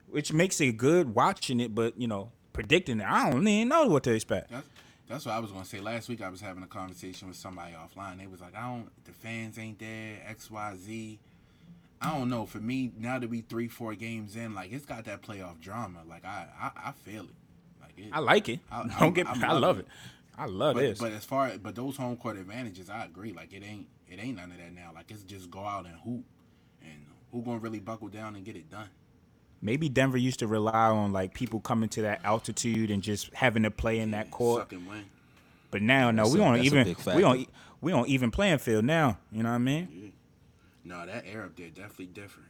Which 0.08 0.32
makes 0.32 0.60
it 0.60 0.76
good 0.76 1.16
watching 1.16 1.58
it, 1.58 1.74
but 1.74 2.00
you 2.00 2.06
know, 2.06 2.30
predicting 2.52 3.00
it. 3.00 3.06
I 3.06 3.30
don't 3.30 3.46
even 3.46 3.68
know 3.68 3.86
what 3.88 4.04
to 4.04 4.14
expect. 4.14 4.52
That's 4.52 4.68
that's 5.08 5.26
what 5.26 5.34
I 5.34 5.40
was 5.40 5.50
gonna 5.50 5.64
say. 5.64 5.80
Last 5.80 6.08
week 6.08 6.22
I 6.22 6.28
was 6.28 6.40
having 6.40 6.62
a 6.62 6.66
conversation 6.66 7.28
with 7.28 7.36
somebody 7.36 7.74
offline. 7.74 8.18
They 8.18 8.26
was 8.26 8.40
like, 8.40 8.54
I 8.54 8.62
don't 8.62 8.88
the 9.04 9.12
fans 9.12 9.58
ain't 9.58 9.78
there, 9.78 10.18
X, 10.26 10.50
Y, 10.50 10.74
Z. 10.76 11.18
I 12.00 12.18
don't 12.18 12.30
know. 12.30 12.46
For 12.46 12.58
me, 12.58 12.92
now 12.98 13.18
that 13.18 13.28
we 13.28 13.40
three, 13.40 13.68
four 13.68 13.94
games 13.94 14.36
in, 14.36 14.54
like 14.54 14.72
it's 14.72 14.86
got 14.86 15.04
that 15.04 15.22
playoff 15.22 15.60
drama. 15.60 16.00
Like 16.08 16.24
I 16.24 16.46
I, 16.58 16.70
I 16.88 16.92
feel 16.92 17.24
it. 17.24 17.34
Like 17.96 18.06
it, 18.06 18.10
I 18.12 18.18
like 18.20 18.48
it. 18.48 18.60
I- 18.70 18.82
don't 18.82 18.92
I'm- 19.02 19.12
get. 19.12 19.26
I'm 19.28 19.44
I 19.44 19.52
love 19.52 19.62
loving 19.62 19.82
it. 19.82 19.88
I 20.36 20.46
love 20.46 20.74
but, 20.74 20.80
this. 20.80 20.98
but 20.98 21.12
as 21.12 21.24
far 21.24 21.52
but 21.62 21.74
those 21.76 21.96
home 21.96 22.16
court 22.16 22.36
advantages, 22.36 22.90
I 22.90 23.04
agree. 23.04 23.32
Like 23.32 23.52
it 23.52 23.62
ain't 23.64 23.86
it 24.08 24.18
ain't 24.20 24.36
none 24.36 24.50
of 24.50 24.58
that 24.58 24.72
now. 24.74 24.90
Like 24.94 25.10
it's 25.10 25.22
just 25.22 25.50
go 25.50 25.60
out 25.60 25.86
and 25.86 25.94
hoop, 26.04 26.24
and 26.82 27.06
who 27.30 27.42
gonna 27.42 27.58
really 27.58 27.80
buckle 27.80 28.08
down 28.08 28.34
and 28.34 28.44
get 28.44 28.56
it 28.56 28.68
done? 28.70 28.88
Maybe 29.62 29.88
Denver 29.88 30.18
used 30.18 30.40
to 30.40 30.46
rely 30.46 30.88
on 30.88 31.12
like 31.12 31.34
people 31.34 31.60
coming 31.60 31.88
to 31.90 32.02
that 32.02 32.20
altitude 32.24 32.90
and 32.90 33.02
just 33.02 33.32
having 33.32 33.62
to 33.62 33.70
play 33.70 34.00
in 34.00 34.10
that 34.10 34.30
court. 34.30 34.62
Suck 34.62 34.72
and 34.72 34.86
win. 34.88 35.04
But 35.70 35.82
now, 35.82 36.10
no, 36.10 36.24
That's 36.24 36.34
we 36.34 36.40
don't 36.40 36.56
even 36.58 36.96
we 37.14 37.20
don't 37.22 37.48
we 37.80 37.92
on 37.92 38.06
even 38.08 38.30
playing 38.30 38.58
field 38.58 38.84
now. 38.84 39.18
You 39.30 39.42
know 39.42 39.50
what 39.50 39.54
I 39.56 39.58
mean? 39.58 40.12
No, 40.84 41.06
that 41.06 41.24
air 41.26 41.44
up 41.44 41.56
there 41.56 41.68
definitely 41.68 42.06
different. 42.06 42.48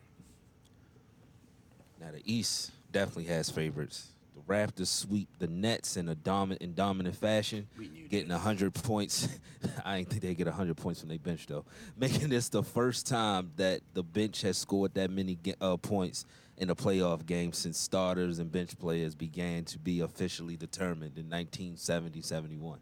Now 2.01 2.11
the 2.13 2.23
East 2.25 2.73
definitely 2.93 3.25
has 3.25 3.51
favorites. 3.51 4.09
The 4.35 4.41
Raptors 4.53 4.89
sweep 4.89 5.29
the 5.39 5.47
Nets 5.47 5.97
in 5.97 6.09
a 6.09 6.15
dominant 6.15 6.61
in 6.63 6.75
dominant 6.75 7.17
fashion, 7.17 7.69
getting 8.11 8.29
this. 8.29 8.41
hundred 8.41 8.75
points. 8.75 9.29
I 9.85 9.99
ain't 9.99 10.09
think 10.11 10.23
they 10.23 10.35
get 10.35 10.49
hundred 10.49 10.77
points 10.77 11.01
from 11.01 11.09
their 11.09 11.19
bench 11.19 11.47
though, 11.47 11.65
making 11.97 12.29
this 12.31 12.49
the 12.49 12.63
first 12.63 13.07
time 13.07 13.53
that 13.57 13.81
the 13.95 14.03
bench 14.03 14.43
has 14.43 14.59
scored 14.59 14.95
that 14.95 15.11
many 15.11 15.39
uh, 15.61 15.77
points 15.77 16.27
in 16.57 16.71
a 16.71 16.75
playoff 16.75 17.25
game 17.27 17.53
since 17.53 17.79
starters 17.79 18.39
and 18.39 18.51
bench 18.51 18.79
players 18.79 19.15
began 19.15 19.65
to 19.65 19.79
be 19.79 20.01
officially 20.01 20.57
determined 20.57 21.19
in 21.19 21.25
1970-71. 21.29 22.79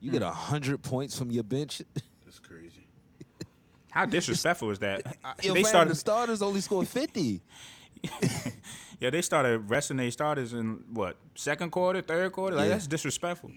You 0.00 0.10
get 0.10 0.22
hundred 0.22 0.82
points 0.82 1.18
from 1.18 1.30
your 1.30 1.42
bench. 1.42 1.82
That's 2.24 2.38
crazy. 2.38 2.86
How 3.90 4.06
disrespectful 4.06 4.70
is 4.70 4.78
that? 4.80 5.16
I- 5.24 5.34
they 5.40 5.62
started. 5.64 5.90
the 5.90 5.96
starters 5.96 6.40
only 6.42 6.60
scored 6.60 6.88
fifty. 6.88 7.40
yeah, 9.00 9.10
they 9.10 9.22
started 9.22 9.68
resting 9.70 9.96
their 9.96 10.10
starters 10.10 10.52
in 10.52 10.84
what 10.92 11.16
second 11.34 11.70
quarter, 11.70 12.00
third 12.02 12.32
quarter. 12.32 12.56
Like 12.56 12.64
Yeah. 12.66 12.74
that's 12.74 12.86
disrespectful. 12.86 13.50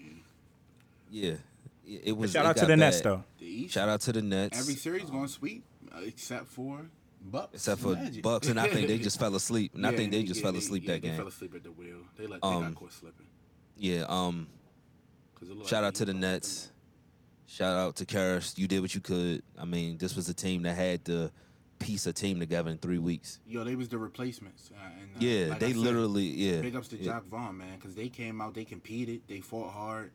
Yeah, 1.10 1.32
it 1.32 1.38
it 1.86 2.06
But 2.06 2.14
was. 2.16 2.32
shout 2.32 2.44
it 2.44 2.48
out 2.48 2.56
to 2.56 2.60
got 2.62 2.68
the 2.68 2.76
Nets 2.76 3.00
though. 3.00 3.24
The 3.38 3.68
Shout 3.68 3.88
out 3.88 4.00
to 4.02 4.12
the 4.12 4.22
Nets. 4.22 4.58
every 4.58 4.74
series 4.74 5.10
going 5.10 5.26
to 5.26 5.32
sweep 5.32 5.64
uh, 5.94 6.00
except 6.04 6.46
for 6.48 6.80
Bucks. 7.24 7.54
except 7.54 7.80
for 7.82 7.94
Magic. 7.94 8.22
Bucks, 8.22 8.48
and 8.48 8.58
I 8.58 8.68
think 8.68 8.88
they 8.88 8.98
just 8.98 9.18
fell 9.20 9.34
asleep. 9.34 9.72
And 9.74 9.86
I 9.86 9.94
think 9.94 10.10
they 10.10 10.22
just 10.22 10.40
yeah, 10.40 10.46
fell 10.50 10.56
asleep 10.56 10.84
yeah, 10.84 10.92
that 10.94 11.02
they 11.02 11.08
game. 11.08 11.16
fell 11.18 11.26
asleep 11.28 11.54
at 11.54 11.62
the 11.62 11.70
wheel. 11.72 11.98
They 12.16 12.26
let 12.26 12.40
they 12.40 12.48
Um, 12.48 12.62
got 12.62 12.74
caught 12.76 12.92
slipping. 12.92 13.26
Yeah. 13.76 14.04
Um. 14.08 14.48
'Cause 15.34 15.48
it 15.50 15.56
looked 15.56 15.68
Shout 15.68 15.82
like 15.82 15.88
out 15.88 15.94
to 15.96 16.04
the 16.04 16.14
Nets. 16.14 16.70
Shout 17.46 17.76
out 17.76 17.96
to 17.96 18.06
Caris. 18.06 18.54
You 18.56 18.66
did 18.68 18.80
what 18.80 18.94
you 18.94 19.00
could. 19.00 19.42
I 19.58 19.64
mean, 19.64 19.98
this 19.98 20.14
was 20.16 20.28
a 20.28 20.34
team 20.34 20.62
that 20.62 20.74
had 20.76 21.04
to 21.06 21.30
piece 21.82 22.06
a 22.06 22.12
team 22.12 22.38
together 22.40 22.70
in 22.70 22.78
three 22.78 22.98
weeks. 22.98 23.40
Yo, 23.46 23.64
they 23.64 23.74
was 23.74 23.88
the 23.88 23.98
replacements. 23.98 24.70
Uh, 24.74 24.84
and, 25.00 25.10
uh, 25.16 25.18
Yeah, 25.18 25.46
like 25.50 25.58
they 25.58 25.68
said, 25.72 25.76
literally. 25.76 26.24
Yeah. 26.24 26.60
Big 26.60 26.76
ups 26.76 26.88
to 26.88 26.96
yeah. 26.96 27.12
Jacque 27.12 27.26
Vaughn, 27.26 27.58
man, 27.58 27.76
because 27.78 27.94
they 27.94 28.08
came 28.08 28.40
out, 28.40 28.54
they 28.54 28.64
competed, 28.64 29.22
they 29.28 29.40
fought 29.40 29.72
hard. 29.72 30.12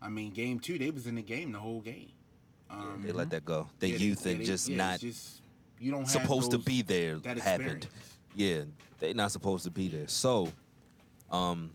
I 0.00 0.08
mean, 0.08 0.32
game 0.32 0.60
two, 0.60 0.78
they 0.78 0.90
was 0.90 1.06
in 1.06 1.14
the 1.14 1.22
game 1.22 1.52
the 1.52 1.58
whole 1.58 1.80
game. 1.80 2.10
Um, 2.70 3.02
They 3.04 3.12
let 3.12 3.30
that 3.30 3.44
go. 3.44 3.68
They 3.78 3.88
yeah, 3.88 3.96
youth 3.98 4.26
and 4.26 4.40
they- 4.40 4.44
just 4.44 4.68
not 4.68 5.00
just 5.00 5.40
you 5.78 5.90
don't 5.90 6.00
have 6.02 6.10
supposed 6.10 6.50
to 6.50 6.58
be 6.58 6.82
there. 6.82 7.16
that 7.20 7.38
Happened. 7.38 7.86
Yeah, 8.34 8.62
they 8.98 9.12
not 9.14 9.32
supposed 9.32 9.64
to 9.64 9.70
be 9.70 9.88
there. 9.88 10.08
So, 10.08 10.52
um, 11.30 11.70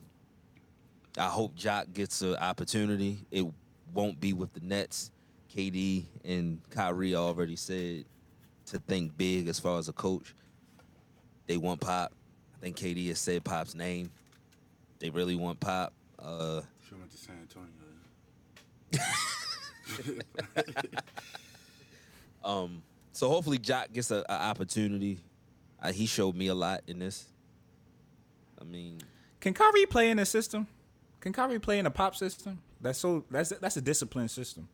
I 1.17 1.27
hope 1.27 1.55
Jock 1.55 1.87
gets 1.93 2.21
an 2.21 2.35
opportunity. 2.35 3.25
It 3.31 3.45
won't 3.93 4.19
be 4.19 4.33
with 4.33 4.53
the 4.53 4.59
Nets. 4.61 5.11
KD 5.53 6.05
and 6.23 6.61
Kyrie 6.69 7.13
already 7.15 7.55
said 7.57 8.05
to 8.71 8.79
think 8.79 9.15
big 9.17 9.47
as 9.47 9.59
far 9.59 9.77
as 9.77 9.87
a 9.89 9.93
coach. 9.93 10.33
They 11.47 11.57
want 11.57 11.81
Pop. 11.81 12.11
I 12.55 12.59
think 12.61 12.77
KD 12.77 13.07
has 13.09 13.19
said 13.19 13.43
Pop's 13.43 13.75
name. 13.75 14.11
They 14.99 15.09
really 15.09 15.35
want 15.35 15.59
Pop. 15.59 15.93
Uh, 16.17 16.61
Sure 16.87 16.97
went 16.97 17.11
to 17.11 17.17
San 17.17 17.35
Antonio. 17.41 17.71
um, 22.43 22.81
so 23.11 23.29
hopefully 23.29 23.57
Jacque 23.57 23.91
gets 23.91 24.11
an 24.11 24.23
opportunity. 24.27 25.19
Uh, 25.81 25.91
he 25.91 26.05
showed 26.05 26.35
me 26.35 26.47
a 26.47 26.55
lot 26.55 26.81
in 26.87 26.99
this. 26.99 27.25
I 28.59 28.63
mean, 28.63 28.99
Can 29.39 29.53
Kyrie 29.53 29.85
play 29.87 30.11
in 30.11 30.19
a 30.19 30.25
system? 30.25 30.67
Can 31.19 31.33
Kyrie 31.33 31.59
play 31.59 31.79
in 31.79 31.85
a 31.85 31.91
pop 31.91 32.15
system? 32.15 32.59
That's 32.79 32.99
so. 32.99 33.25
That's 33.31 33.49
that's 33.49 33.77
a 33.77 33.81
disciplined 33.81 34.29
system. 34.31 34.67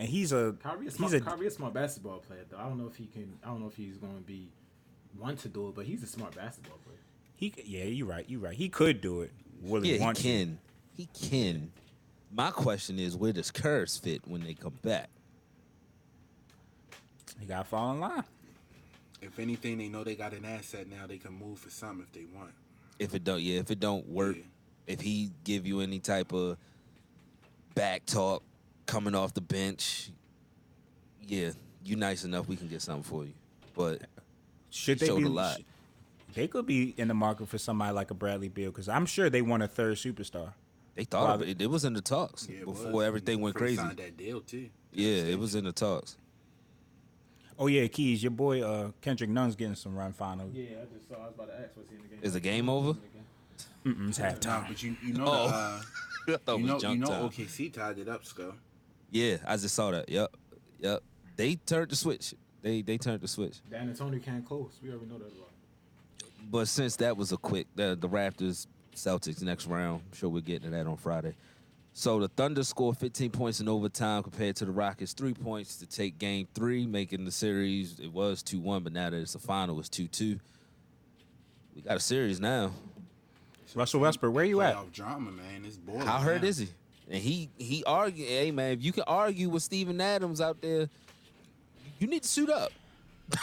And 0.00 0.08
he's 0.08 0.32
a 0.32 0.56
Kyrie 0.62 0.86
is 0.86 0.96
he's 0.96 1.08
smart. 1.10 1.12
a 1.12 1.20
Kyrie 1.20 1.46
a 1.46 1.50
smart 1.50 1.74
basketball 1.74 2.18
player, 2.20 2.40
though. 2.48 2.56
I 2.56 2.62
don't 2.62 2.78
know 2.78 2.86
if 2.86 2.96
he 2.96 3.04
can. 3.04 3.34
I 3.44 3.48
don't 3.48 3.60
know 3.60 3.66
if 3.66 3.74
he's 3.76 3.98
going 3.98 4.16
to 4.16 4.22
be 4.22 4.48
one 5.18 5.36
to 5.36 5.48
do 5.48 5.68
it, 5.68 5.74
but 5.74 5.84
he's 5.84 6.02
a 6.02 6.06
smart 6.06 6.34
basketball 6.34 6.78
player. 6.86 6.96
he. 7.36 7.52
Yeah, 7.66 7.84
you're 7.84 8.06
right. 8.06 8.24
You're 8.26 8.40
right. 8.40 8.54
He 8.56 8.70
could 8.70 9.02
do 9.02 9.20
it. 9.20 9.30
Will 9.60 9.82
he 9.82 9.90
Yeah, 9.92 9.98
he 9.98 10.02
want 10.02 10.16
to? 10.16 10.22
can. 10.22 10.58
He 10.96 11.06
can. 11.22 11.70
My 12.32 12.50
question 12.50 12.98
is, 12.98 13.14
where 13.14 13.32
does 13.34 13.50
Curse 13.50 13.98
fit 13.98 14.22
when 14.26 14.42
they 14.42 14.54
come 14.54 14.78
back? 14.82 15.10
He 17.38 17.44
got 17.46 17.58
to 17.58 17.64
fall 17.64 17.92
in 17.92 18.00
line. 18.00 18.24
If 19.20 19.38
anything, 19.38 19.76
they 19.78 19.88
know 19.88 20.02
they 20.02 20.14
got 20.14 20.32
an 20.32 20.46
asset 20.46 20.88
now. 20.88 21.06
They 21.06 21.18
can 21.18 21.32
move 21.34 21.58
for 21.58 21.68
some 21.70 22.00
if 22.00 22.10
they 22.12 22.24
want. 22.34 22.52
If 22.98 23.14
it 23.14 23.22
don't, 23.24 23.42
yeah, 23.42 23.58
if 23.60 23.70
it 23.70 23.80
don't 23.80 24.08
work, 24.08 24.36
Yeah. 24.36 24.42
if 24.86 25.00
he 25.02 25.30
give 25.44 25.66
you 25.66 25.80
any 25.80 25.98
type 25.98 26.32
of 26.32 26.56
back 27.74 28.06
talk 28.06 28.42
coming 28.90 29.14
off 29.14 29.32
the 29.34 29.40
bench, 29.40 30.10
yeah, 31.26 31.50
you 31.84 31.96
nice 31.96 32.24
enough, 32.24 32.48
we 32.48 32.56
can 32.56 32.66
get 32.68 32.82
something 32.82 33.04
for 33.04 33.24
you. 33.24 33.32
But 33.74 34.02
Should 34.70 34.98
they 34.98 35.06
showed 35.06 35.18
be? 35.18 35.24
a 35.24 35.28
lot. 35.28 35.58
They 36.34 36.48
could 36.48 36.66
be 36.66 36.94
in 36.96 37.08
the 37.08 37.14
market 37.14 37.48
for 37.48 37.58
somebody 37.58 37.92
like 37.94 38.10
a 38.10 38.14
Bradley 38.14 38.48
Beal 38.48 38.70
because 38.70 38.88
I'm 38.88 39.06
sure 39.06 39.30
they 39.30 39.42
want 39.42 39.62
a 39.62 39.68
third 39.68 39.96
superstar. 39.96 40.52
they 40.96 41.04
thought 41.04 41.36
of 41.40 41.48
it. 41.48 41.60
It 41.62 41.68
was 41.70 41.84
in 41.84 41.92
the 41.92 42.00
talks 42.00 42.48
Yeah, 42.48 42.64
before 42.64 42.92
was. 42.92 43.06
everything 43.06 43.40
went 43.40 43.56
crazy. 43.56 43.76
Signed 43.76 43.98
that 43.98 44.16
deal 44.16 44.40
too. 44.40 44.68
Yeah, 44.92 45.22
it 45.22 45.38
was 45.38 45.54
in 45.54 45.64
the 45.64 45.72
talks. 45.72 46.16
Oh 47.58 47.66
yeah, 47.68 47.86
Keys, 47.88 48.22
your 48.22 48.30
boy 48.32 48.62
uh, 48.62 48.90
Kendrick 49.02 49.30
Nunn's 49.30 49.54
getting 49.54 49.74
some 49.76 49.94
run 49.96 50.12
finals. 50.12 50.52
Yeah, 50.54 50.78
I 50.82 50.94
just 50.94 51.08
saw. 51.08 51.14
I 51.16 51.26
was 51.26 51.34
about 51.34 51.48
to 51.48 51.54
ask, 51.62 51.76
was 51.76 51.86
he 51.88 51.96
in 51.96 52.02
the 52.02 52.08
game? 52.08 52.18
Is 52.22 52.32
the 52.32 52.40
game 52.40 52.68
over? 52.68 52.98
Mm-mm, 53.84 54.08
it's 54.08 54.18
Nah, 54.18 54.26
halftime. 54.26 54.68
but 54.68 54.82
you 54.82 54.96
you 55.04 55.12
know 55.14 55.24
Oh. 55.26 55.48
the, 55.48 55.54
uh, 55.54 55.82
I 56.28 56.36
thought 56.44 56.58
you 56.58 56.64
it 56.64 56.68
know 56.68 56.74
was 56.74 56.82
you 56.84 56.96
know 56.98 57.06
time. 57.08 57.28
OKC 57.28 57.72
tied 57.72 57.98
it 57.98 58.08
up, 58.08 58.24
Sco. 58.24 58.54
Yeah, 59.10 59.36
I 59.46 59.56
just 59.56 59.74
saw 59.74 59.90
that. 59.90 60.08
Yep, 60.08 60.36
yep. 60.78 61.02
They 61.36 61.56
turned 61.56 61.90
the 61.90 61.96
switch. 61.96 62.34
They 62.62 62.82
they 62.82 62.98
turned 62.98 63.20
the 63.20 63.28
switch. 63.28 63.58
Dan 63.70 63.88
Antonio 63.88 64.20
can't 64.20 64.44
close. 64.44 64.78
We 64.82 64.90
already 64.90 65.06
know 65.06 65.18
that. 65.18 65.26
About. 65.26 65.50
But 66.50 66.68
since 66.68 66.96
that 66.96 67.16
was 67.16 67.32
a 67.32 67.36
quick, 67.36 67.66
the, 67.74 67.96
the 67.98 68.08
Raptors 68.08 68.66
Celtics 68.94 69.42
next 69.42 69.66
round, 69.66 70.02
I'm 70.10 70.16
sure 70.16 70.28
we're 70.28 70.40
getting 70.40 70.70
to 70.70 70.76
that 70.76 70.86
on 70.86 70.96
Friday. 70.96 71.34
So 71.92 72.20
the 72.20 72.28
Thunder 72.28 72.62
scored 72.62 72.96
15 72.98 73.30
points 73.30 73.60
in 73.60 73.68
overtime 73.68 74.22
compared 74.22 74.56
to 74.56 74.64
the 74.64 74.70
Rockets, 74.70 75.12
three 75.12 75.34
points 75.34 75.76
to 75.76 75.86
take 75.86 76.18
game 76.18 76.46
three, 76.54 76.86
making 76.86 77.24
the 77.24 77.32
series. 77.32 77.98
It 77.98 78.12
was 78.12 78.42
2 78.42 78.60
1, 78.60 78.84
but 78.84 78.92
now 78.92 79.10
that 79.10 79.16
it's 79.16 79.32
the 79.32 79.38
final, 79.38 79.78
it's 79.80 79.88
2 79.88 80.06
2. 80.06 80.38
We 81.74 81.82
got 81.82 81.96
a 81.96 82.00
series 82.00 82.40
now. 82.40 82.72
Russell 83.74 84.00
Westbrook, 84.00 84.34
where 84.34 84.44
you 84.44 84.60
at? 84.62 84.92
Drama, 84.92 85.30
man. 85.30 85.64
It's 85.64 85.76
boring. 85.76 86.00
How 86.00 86.18
hurt 86.18 86.42
is 86.42 86.58
he? 86.58 86.68
And 87.10 87.18
he 87.20 87.50
he 87.58 87.84
argued, 87.84 88.28
hey 88.28 88.52
man, 88.52 88.72
if 88.72 88.82
you 88.84 88.92
can 88.92 89.04
argue 89.06 89.48
with 89.50 89.62
Steven 89.62 90.00
Adams 90.00 90.40
out 90.40 90.62
there, 90.62 90.88
you 91.98 92.06
need 92.06 92.22
to 92.22 92.28
suit 92.28 92.50
up. 92.50 92.72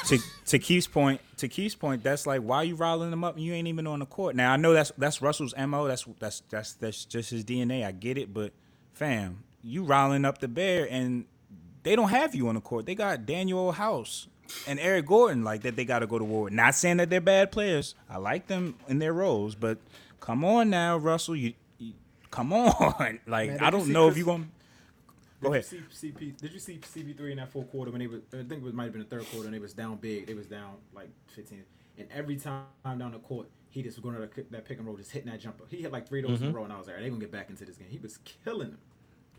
to 0.07 0.19
to 0.45 0.59
Keith's 0.59 0.87
point, 0.87 1.21
to 1.37 1.47
Keith's 1.47 1.75
point, 1.75 2.03
that's 2.03 2.25
like 2.25 2.41
why 2.41 2.63
you 2.63 2.75
riling 2.75 3.11
them 3.11 3.23
up 3.23 3.35
and 3.35 3.43
you 3.43 3.53
ain't 3.53 3.67
even 3.67 3.85
on 3.87 3.99
the 3.99 4.05
court. 4.05 4.35
Now 4.35 4.53
I 4.53 4.57
know 4.57 4.73
that's 4.73 4.91
that's 4.97 5.21
Russell's 5.21 5.53
mo. 5.57 5.87
That's 5.87 6.05
that's 6.19 6.41
that's 6.49 6.73
that's 6.73 7.05
just 7.05 7.29
his 7.29 7.43
DNA. 7.43 7.85
I 7.85 7.91
get 7.91 8.17
it, 8.17 8.33
but 8.33 8.53
fam, 8.93 9.43
you 9.61 9.83
riling 9.83 10.25
up 10.25 10.39
the 10.39 10.47
bear 10.47 10.87
and 10.89 11.25
they 11.83 11.95
don't 11.95 12.09
have 12.09 12.35
you 12.35 12.47
on 12.49 12.55
the 12.55 12.61
court. 12.61 12.85
They 12.85 12.95
got 12.95 13.21
Danuel 13.21 13.73
House 13.73 14.27
and 14.67 14.79
Eric 14.79 15.05
Gordon 15.07 15.43
like 15.43 15.61
that. 15.63 15.75
They 15.75 15.85
got 15.85 15.99
to 15.99 16.07
go 16.07 16.19
to 16.19 16.25
war. 16.25 16.49
Not 16.49 16.75
saying 16.75 16.97
that 16.97 17.09
they're 17.09 17.21
bad 17.21 17.51
players. 17.51 17.95
I 18.09 18.17
like 18.17 18.47
them 18.47 18.75
in 18.87 18.99
their 18.99 19.13
roles, 19.13 19.55
but 19.55 19.77
come 20.19 20.43
on 20.45 20.69
now, 20.69 20.97
Russell. 20.97 21.35
You, 21.35 21.53
come 22.31 22.53
on. 22.53 23.19
like 23.27 23.51
Man, 23.51 23.59
I 23.59 23.69
don't 23.69 23.87
know 23.87 24.07
if 24.07 24.17
you 24.17 24.25
going. 24.25 24.43
To. 24.43 24.49
Go 25.39 25.53
Did 25.53 25.59
ahead. 25.59 25.71
You 25.71 25.83
see 25.91 26.11
CP, 26.11 26.37
did 26.37 26.51
you 26.51 26.59
see 26.59 26.79
CP3 26.79 27.31
in 27.31 27.37
that 27.37 27.51
fourth 27.51 27.69
quarter 27.69 27.91
when 27.91 27.99
they 27.99 28.07
was? 28.07 28.21
I 28.33 28.37
think 28.37 28.53
it 28.53 28.63
was, 28.63 28.73
might 28.73 28.85
have 28.85 28.93
been 28.93 29.03
the 29.03 29.07
third 29.07 29.29
quarter 29.29 29.45
and 29.45 29.53
they 29.53 29.59
was 29.59 29.73
down 29.73 29.97
big. 29.97 30.25
They 30.25 30.33
was 30.33 30.47
down 30.47 30.75
like 30.95 31.09
15. 31.27 31.63
And 31.99 32.07
every 32.11 32.37
time 32.37 32.65
down 32.83 33.11
the 33.11 33.19
court, 33.19 33.47
he 33.69 33.83
just 33.83 33.97
was 33.97 34.03
going 34.03 34.15
to 34.15 34.21
that, 34.21 34.51
that 34.51 34.65
pick 34.65 34.77
and 34.77 34.87
roll, 34.87 34.95
just 34.97 35.11
hitting 35.11 35.29
that 35.31 35.39
jumper. 35.39 35.63
He 35.69 35.77
hit 35.77 35.91
like 35.91 36.07
three 36.07 36.23
of 36.23 36.29
those 36.29 36.39
in 36.39 36.45
a 36.45 36.49
mm-hmm. 36.49 36.57
row, 36.57 36.63
and 36.63 36.73
I 36.73 36.77
was 36.77 36.87
like, 36.87 36.97
they 36.97 37.09
gonna 37.09 37.19
get 37.19 37.31
back 37.31 37.49
into 37.49 37.65
this 37.65 37.77
game. 37.77 37.87
He 37.89 37.99
was 37.99 38.17
killing 38.43 38.69
them. 38.71 38.79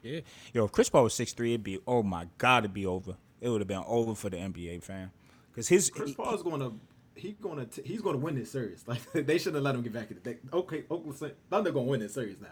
Yeah. 0.03 0.21
Yo, 0.53 0.65
if 0.65 0.73
Chris 0.73 0.89
Paul 0.89 1.05
was 1.05 1.15
six 1.15 1.33
three, 1.33 1.55
it'd 1.55 1.65
be 1.65 1.81
oh 1.87 2.03
my 2.03 2.29
god, 2.39 2.65
it'd 2.65 2.75
be 2.75 2.87
over. 2.87 3.17
It 3.41 3.49
would 3.49 3.61
have 3.61 3.69
been 3.69 3.85
over 3.87 4.15
for 4.15 4.31
the 4.31 4.37
NBA 4.37 4.83
fan. 4.83 5.11
Cause 5.55 5.69
his 5.69 5.91
Chris 5.91 6.15
Paul 6.15 6.35
is 6.35 6.43
going 6.43 6.61
to 6.61 6.73
he 7.17 7.33
gonna 7.41 7.67
t- 7.67 7.83
he's 7.85 8.01
gonna 8.01 8.19
win 8.19 8.37
this 8.37 8.51
series. 8.51 8.85
Like 8.87 9.01
they 9.13 9.39
should 9.39 9.55
have 9.55 9.63
let 9.63 9.75
him 9.75 9.83
get 9.83 9.93
back 9.93 10.11
in 10.11 10.21
the 10.23 10.35
day. 10.35 10.39
Okay, 10.53 10.85
Oakland 10.91 11.19
City- 11.19 11.35
Thunder 11.51 11.73
gonna 11.73 11.87
win 11.87 12.01
this 12.01 12.15
series 12.15 12.41
now. 12.41 12.49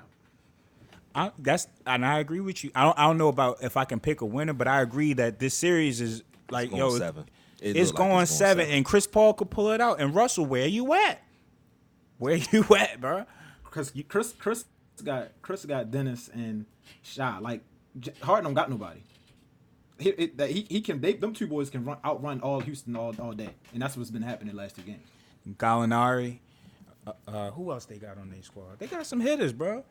I, 1.17 1.31
that's 1.39 1.67
and 1.87 2.05
I 2.05 2.19
agree 2.19 2.41
with 2.41 2.63
you. 2.63 2.71
I 2.75 2.85
don't 2.85 2.99
I 2.99 3.07
don't 3.07 3.17
know 3.17 3.29
about 3.29 3.63
if 3.63 3.79
I 3.79 3.87
can 3.87 4.01
pick 4.01 4.21
a 4.21 4.27
winner, 4.27 4.53
but 4.53 4.69
I 4.69 4.83
agree 4.83 5.15
that 5.15 5.39
this 5.39 5.55
series 5.55 6.03
is 6.03 6.23
like 6.51 6.69
going 6.69 6.79
yo, 6.79 6.99
seven. 6.99 7.25
It 7.61 7.75
it's 7.75 7.91
look 7.91 7.99
like 8.01 8.09
going 8.11 8.23
it's 8.23 8.31
going 8.31 8.39
seven, 8.39 8.65
seven. 8.65 8.77
and 8.77 8.85
Chris 8.85 9.07
Paul 9.07 9.33
could 9.33 9.51
pull 9.51 9.73
it 9.73 9.81
out. 9.81 9.99
And 9.99 10.15
Russell, 10.15 10.45
where 10.45 10.67
you 10.67 10.93
at? 10.93 11.23
Where 12.19 12.37
you 12.37 12.67
at, 12.79 13.01
bro? 13.01 13.25
Because 13.65 13.93
Chris 14.09 14.35
Chris 14.39 14.67
got 15.03 15.31
Chris 15.41 15.65
got 15.65 15.91
Dennis 15.91 16.29
and 16.29 16.67
Shai. 17.03 17.39
Like 17.39 17.63
J- 17.99 18.13
Harden 18.21 18.45
don't 18.45 18.55
got 18.55 18.69
nobody. 18.69 19.01
He, 19.99 20.11
it, 20.11 20.37
that 20.37 20.51
he, 20.51 20.67
he 20.69 20.83
can 20.83 21.01
they 21.01 21.15
them 21.15 21.33
two 21.33 21.47
boys 21.47 21.71
can 21.71 21.83
run 21.87 21.97
outrun 22.05 22.41
all 22.41 22.61
Houston 22.61 22.95
all, 22.95 23.15
all 23.19 23.33
day, 23.33 23.49
and 23.73 23.81
that's 23.81 23.97
what's 23.97 24.11
been 24.11 24.21
happening 24.21 24.55
the 24.55 24.61
last 24.61 24.77
two 24.77 24.83
games. 24.83 25.07
Gallinari. 25.49 26.41
Uh, 27.07 27.13
uh, 27.29 27.51
who 27.53 27.71
else 27.71 27.85
they 27.87 27.99
got 27.99 28.19
on 28.19 28.29
their 28.31 28.43
squad? 28.43 28.81
They 28.81 28.89
got 28.89 29.07
some 29.07 29.21
hitters, 29.21 29.53
bro. 29.53 29.85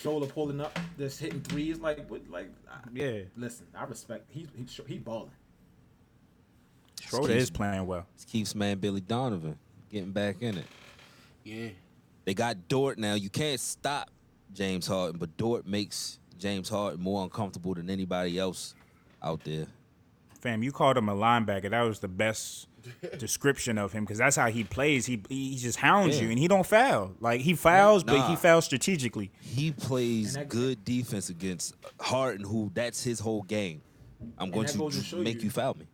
Shoulder 0.00 0.26
pulling 0.26 0.60
up, 0.60 0.78
just 0.98 1.20
hitting 1.20 1.40
threes. 1.40 1.78
Like 1.80 2.08
what? 2.08 2.28
Like 2.30 2.50
I- 2.70 2.78
Yeah. 2.92 3.20
Listen, 3.36 3.66
I 3.74 3.84
respect. 3.84 4.26
He 4.30 4.46
he 4.56 4.66
he 4.86 4.98
balling. 4.98 5.30
Schroeder 7.02 7.34
is 7.34 7.50
playing 7.50 7.86
well. 7.86 8.06
This 8.16 8.24
keeps 8.24 8.54
man 8.54 8.78
Billy 8.78 9.00
Donovan 9.00 9.58
getting 9.90 10.12
back 10.12 10.36
in 10.42 10.58
it. 10.58 10.66
Yeah. 11.44 11.68
They 12.24 12.34
got 12.34 12.68
Dort 12.68 12.98
now. 12.98 13.14
You 13.14 13.30
can't 13.30 13.60
stop 13.60 14.10
James 14.52 14.86
Harden, 14.86 15.18
but 15.18 15.36
Dort 15.36 15.66
makes 15.66 16.18
James 16.38 16.68
Harden 16.68 17.00
more 17.00 17.22
uncomfortable 17.22 17.74
than 17.74 17.88
anybody 17.88 18.38
else 18.38 18.74
out 19.22 19.44
there. 19.44 19.66
Fam, 20.40 20.62
you 20.62 20.72
called 20.72 20.96
him 20.96 21.08
a 21.08 21.14
linebacker. 21.14 21.70
That 21.70 21.82
was 21.82 22.00
the 22.00 22.08
best 22.08 22.66
description 23.18 23.78
of 23.78 23.92
him 23.92 24.04
because 24.04 24.18
that's 24.18 24.36
how 24.36 24.48
he 24.48 24.64
plays. 24.64 25.06
He 25.06 25.22
he 25.28 25.56
just 25.56 25.78
hounds 25.78 26.16
Yeah. 26.16 26.24
you 26.24 26.30
and 26.30 26.38
he 26.38 26.48
don't 26.48 26.66
foul. 26.66 27.12
Like 27.20 27.40
he 27.40 27.54
fouls, 27.54 28.04
but 28.04 28.28
he 28.28 28.36
fouls 28.36 28.64
strategically. 28.64 29.30
He 29.40 29.72
plays 29.72 30.34
that- 30.34 30.48
good 30.48 30.84
defense 30.84 31.28
against 31.30 31.74
Harden, 32.00 32.44
who 32.46 32.70
that's 32.74 33.02
his 33.02 33.20
whole 33.20 33.42
game. 33.42 33.82
I'm 34.38 34.50
going 34.50 34.66
to 34.66 34.90
to 34.90 35.16
make 35.16 35.36
you- 35.36 35.42
you 35.44 35.50
foul 35.50 35.74
me. 35.74 35.86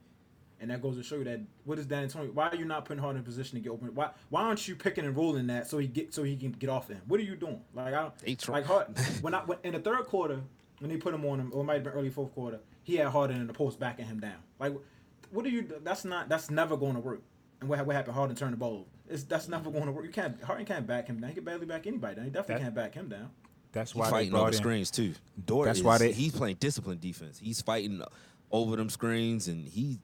And 0.61 0.71
that 0.71 0.81
goes 0.81 0.97
to 0.97 1.03
show 1.03 1.17
you 1.17 1.25
that 1.25 1.41
what 1.65 1.77
is 1.81 1.87
Dan 1.87 2.05
Antonio? 2.05 2.31
Why 2.31 2.49
are 2.49 2.55
you 2.55 2.65
not 2.65 2.85
putting 2.85 3.03
Harden 3.03 3.17
in 3.19 3.23
a 3.23 3.25
position 3.25 3.59
to 3.59 3.61
get 3.63 3.71
open? 3.71 3.93
Why 3.97 4.11
why 4.31 4.43
aren't 4.43 4.69
you 4.69 4.77
picking 4.77 5.05
and 5.05 5.17
rolling 5.17 5.49
that 5.49 5.67
so 5.69 5.79
he 5.79 5.89
get 5.89 6.15
so 6.15 6.23
he 6.23 6.37
can 6.37 6.53
get 6.53 6.71
off 6.71 6.87
him? 6.89 7.01
What 7.09 7.19
are 7.19 7.25
you 7.25 7.35
doing? 7.35 7.61
Like 7.75 7.93
I 7.95 8.11
They 8.21 8.27
don't 8.35 8.41
try- 8.41 8.55
like 8.59 8.67
Harden 8.67 8.95
when 9.23 9.35
I 9.35 9.41
when, 9.41 9.59
in 9.65 9.73
the 9.73 9.81
third 9.81 10.05
quarter 10.05 10.41
when 10.79 10.89
they 10.91 10.97
put 10.99 11.15
him 11.15 11.25
on 11.25 11.41
him 11.41 11.51
or 11.53 11.63
it 11.63 11.65
might 11.65 11.75
have 11.75 11.83
been 11.85 11.93
early 11.95 12.11
fourth 12.11 12.33
quarter 12.33 12.61
he 12.85 12.95
had 12.97 13.09
Harden 13.09 13.41
in 13.41 13.47
the 13.49 13.53
post 13.53 13.81
backing 13.81 14.07
him 14.07 14.21
down. 14.21 14.37
Like 14.61 14.73
what 15.33 15.45
are 15.47 15.49
you? 15.49 15.67
That's 15.83 16.05
not 16.05 16.29
that's 16.29 16.51
never 16.51 16.77
going 16.77 16.95
to 16.95 17.01
work. 17.01 17.23
And 17.61 17.69
what, 17.69 17.85
what 17.87 17.97
happened? 17.97 18.15
Harden 18.15 18.37
turned 18.37 18.53
the 18.53 18.57
ball 18.57 18.73
over. 18.75 18.85
It's, 19.09 19.25
that's 19.25 19.49
never 19.49 19.71
going 19.71 19.87
to 19.87 19.93
work. 19.93 20.05
You 20.05 20.11
can't 20.11 20.41
Harden 20.43 20.65
can't 20.67 20.87
back 20.87 21.07
him 21.09 21.21
down. 21.21 21.31
He 21.31 21.35
can 21.35 21.45
barely 21.45 21.67
back 21.67 21.87
anybody 21.87 22.17
down. 22.17 22.25
He 22.25 22.31
definitely 22.31 22.55
That- 22.55 22.61
can't 22.63 22.75
back 22.75 22.95
him 22.95 23.09
down. 23.09 23.31
That's 23.73 23.93
He's 23.93 23.99
why 24.01 24.07
they 24.07 24.11
fighting 24.11 24.35
over 24.35 24.43
brought 24.43 24.53
in. 24.55 24.59
screens 24.59 24.91
too. 24.91 25.15
Dort 25.47 25.67
That's 25.67 25.79
is, 25.79 25.85
why 25.85 25.97
they- 25.99 26.13
he's 26.13 26.33
playing 26.37 26.57
disciplined 26.61 27.01
defense. 27.01 27.39
He's 27.39 27.61
fighting 27.63 28.03
over 28.51 28.77
them 28.77 28.91
screens, 28.91 29.49
and 29.49 29.67
he 29.67 29.99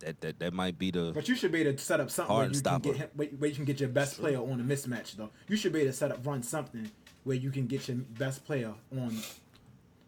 that 0.00 0.20
that 0.22 0.38
that 0.38 0.54
might 0.54 0.78
be 0.78 0.90
the 0.90 1.12
But 1.14 1.28
you 1.28 1.34
should 1.34 1.52
be 1.52 1.60
able 1.60 1.72
to 1.72 1.78
set 1.78 2.00
up 2.00 2.10
something 2.10 2.34
where 2.34 2.44
Harden 2.46 2.54
you 2.56 2.62
can 2.62 2.80
get 2.80 2.96
him, 2.96 3.08
where, 3.14 3.28
where 3.28 3.50
you 3.50 3.56
can 3.56 3.64
get 3.66 3.80
your 3.80 3.90
best 3.90 4.18
player 4.18 4.38
on 4.38 4.58
a 4.60 4.64
mismatch 4.64 5.16
though. 5.16 5.28
You 5.48 5.56
should 5.56 5.72
be 5.72 5.80
able 5.80 5.90
to 5.90 5.96
set 5.96 6.10
up 6.10 6.24
run 6.26 6.42
something 6.42 6.90
where 7.24 7.36
you 7.36 7.50
can 7.50 7.66
get 7.66 7.86
your 7.88 7.98
best 7.98 8.44
player 8.46 8.72
on 8.98 9.18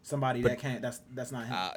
somebody 0.01 0.41
that 0.41 0.57
can't. 0.59 0.81
That's 0.81 1.01
that's 1.13 1.31
not 1.31 1.45
him. 1.45 1.53
uh, 1.53 1.69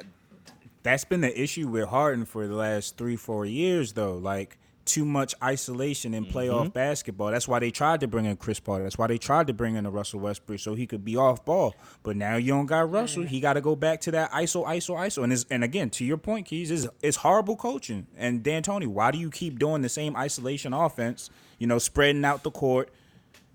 That's 0.87 1.03
been 1.03 1.19
the 1.19 1.37
issue 1.37 1.67
with 1.67 1.89
Harden 1.89 2.23
for 2.23 2.47
the 2.47 2.55
last 2.55 2.95
three, 2.95 3.17
four 3.17 3.45
years, 3.45 3.91
though. 3.91 4.13
Like 4.13 4.57
too 4.85 5.03
much 5.03 5.35
isolation 5.43 6.13
in 6.13 6.23
playoff 6.23 6.61
mm-hmm. 6.61 6.69
basketball. 6.69 7.29
That's 7.29 7.45
why 7.45 7.59
they 7.59 7.71
tried 7.71 7.99
to 7.99 8.07
bring 8.07 8.23
in 8.23 8.37
Chris 8.37 8.61
Paul. 8.61 8.79
That's 8.79 8.97
why 8.97 9.07
they 9.07 9.17
tried 9.17 9.47
to 9.47 9.53
bring 9.53 9.75
in 9.75 9.85
a 9.85 9.89
Russell 9.91 10.21
Westbrook 10.21 10.61
so 10.61 10.75
he 10.75 10.87
could 10.87 11.03
be 11.03 11.17
off 11.17 11.43
ball. 11.43 11.75
But 12.03 12.15
now 12.15 12.37
you 12.37 12.53
don't 12.53 12.67
got 12.67 12.89
Russell. 12.89 13.23
He 13.23 13.41
got 13.41 13.53
to 13.53 13.61
go 13.61 13.75
back 13.75 13.99
to 13.99 14.11
that 14.11 14.31
ISO, 14.31 14.65
ISO, 14.65 14.95
ISO. 14.95 15.25
And 15.25 15.33
it's, 15.33 15.45
and 15.49 15.61
again, 15.61 15.89
to 15.89 16.05
your 16.05 16.15
point, 16.15 16.45
Keys, 16.45 16.71
is 16.71 16.87
it's 17.01 17.17
horrible 17.17 17.57
coaching. 17.57 18.07
And 18.15 18.41
D'Antoni, 18.41 18.87
why 18.87 19.11
do 19.11 19.17
you 19.17 19.29
keep 19.29 19.59
doing 19.59 19.81
the 19.81 19.89
same 19.89 20.15
isolation 20.15 20.71
offense? 20.71 21.29
You 21.59 21.67
know, 21.67 21.79
spreading 21.79 22.23
out 22.23 22.43
the 22.43 22.51
court 22.51 22.91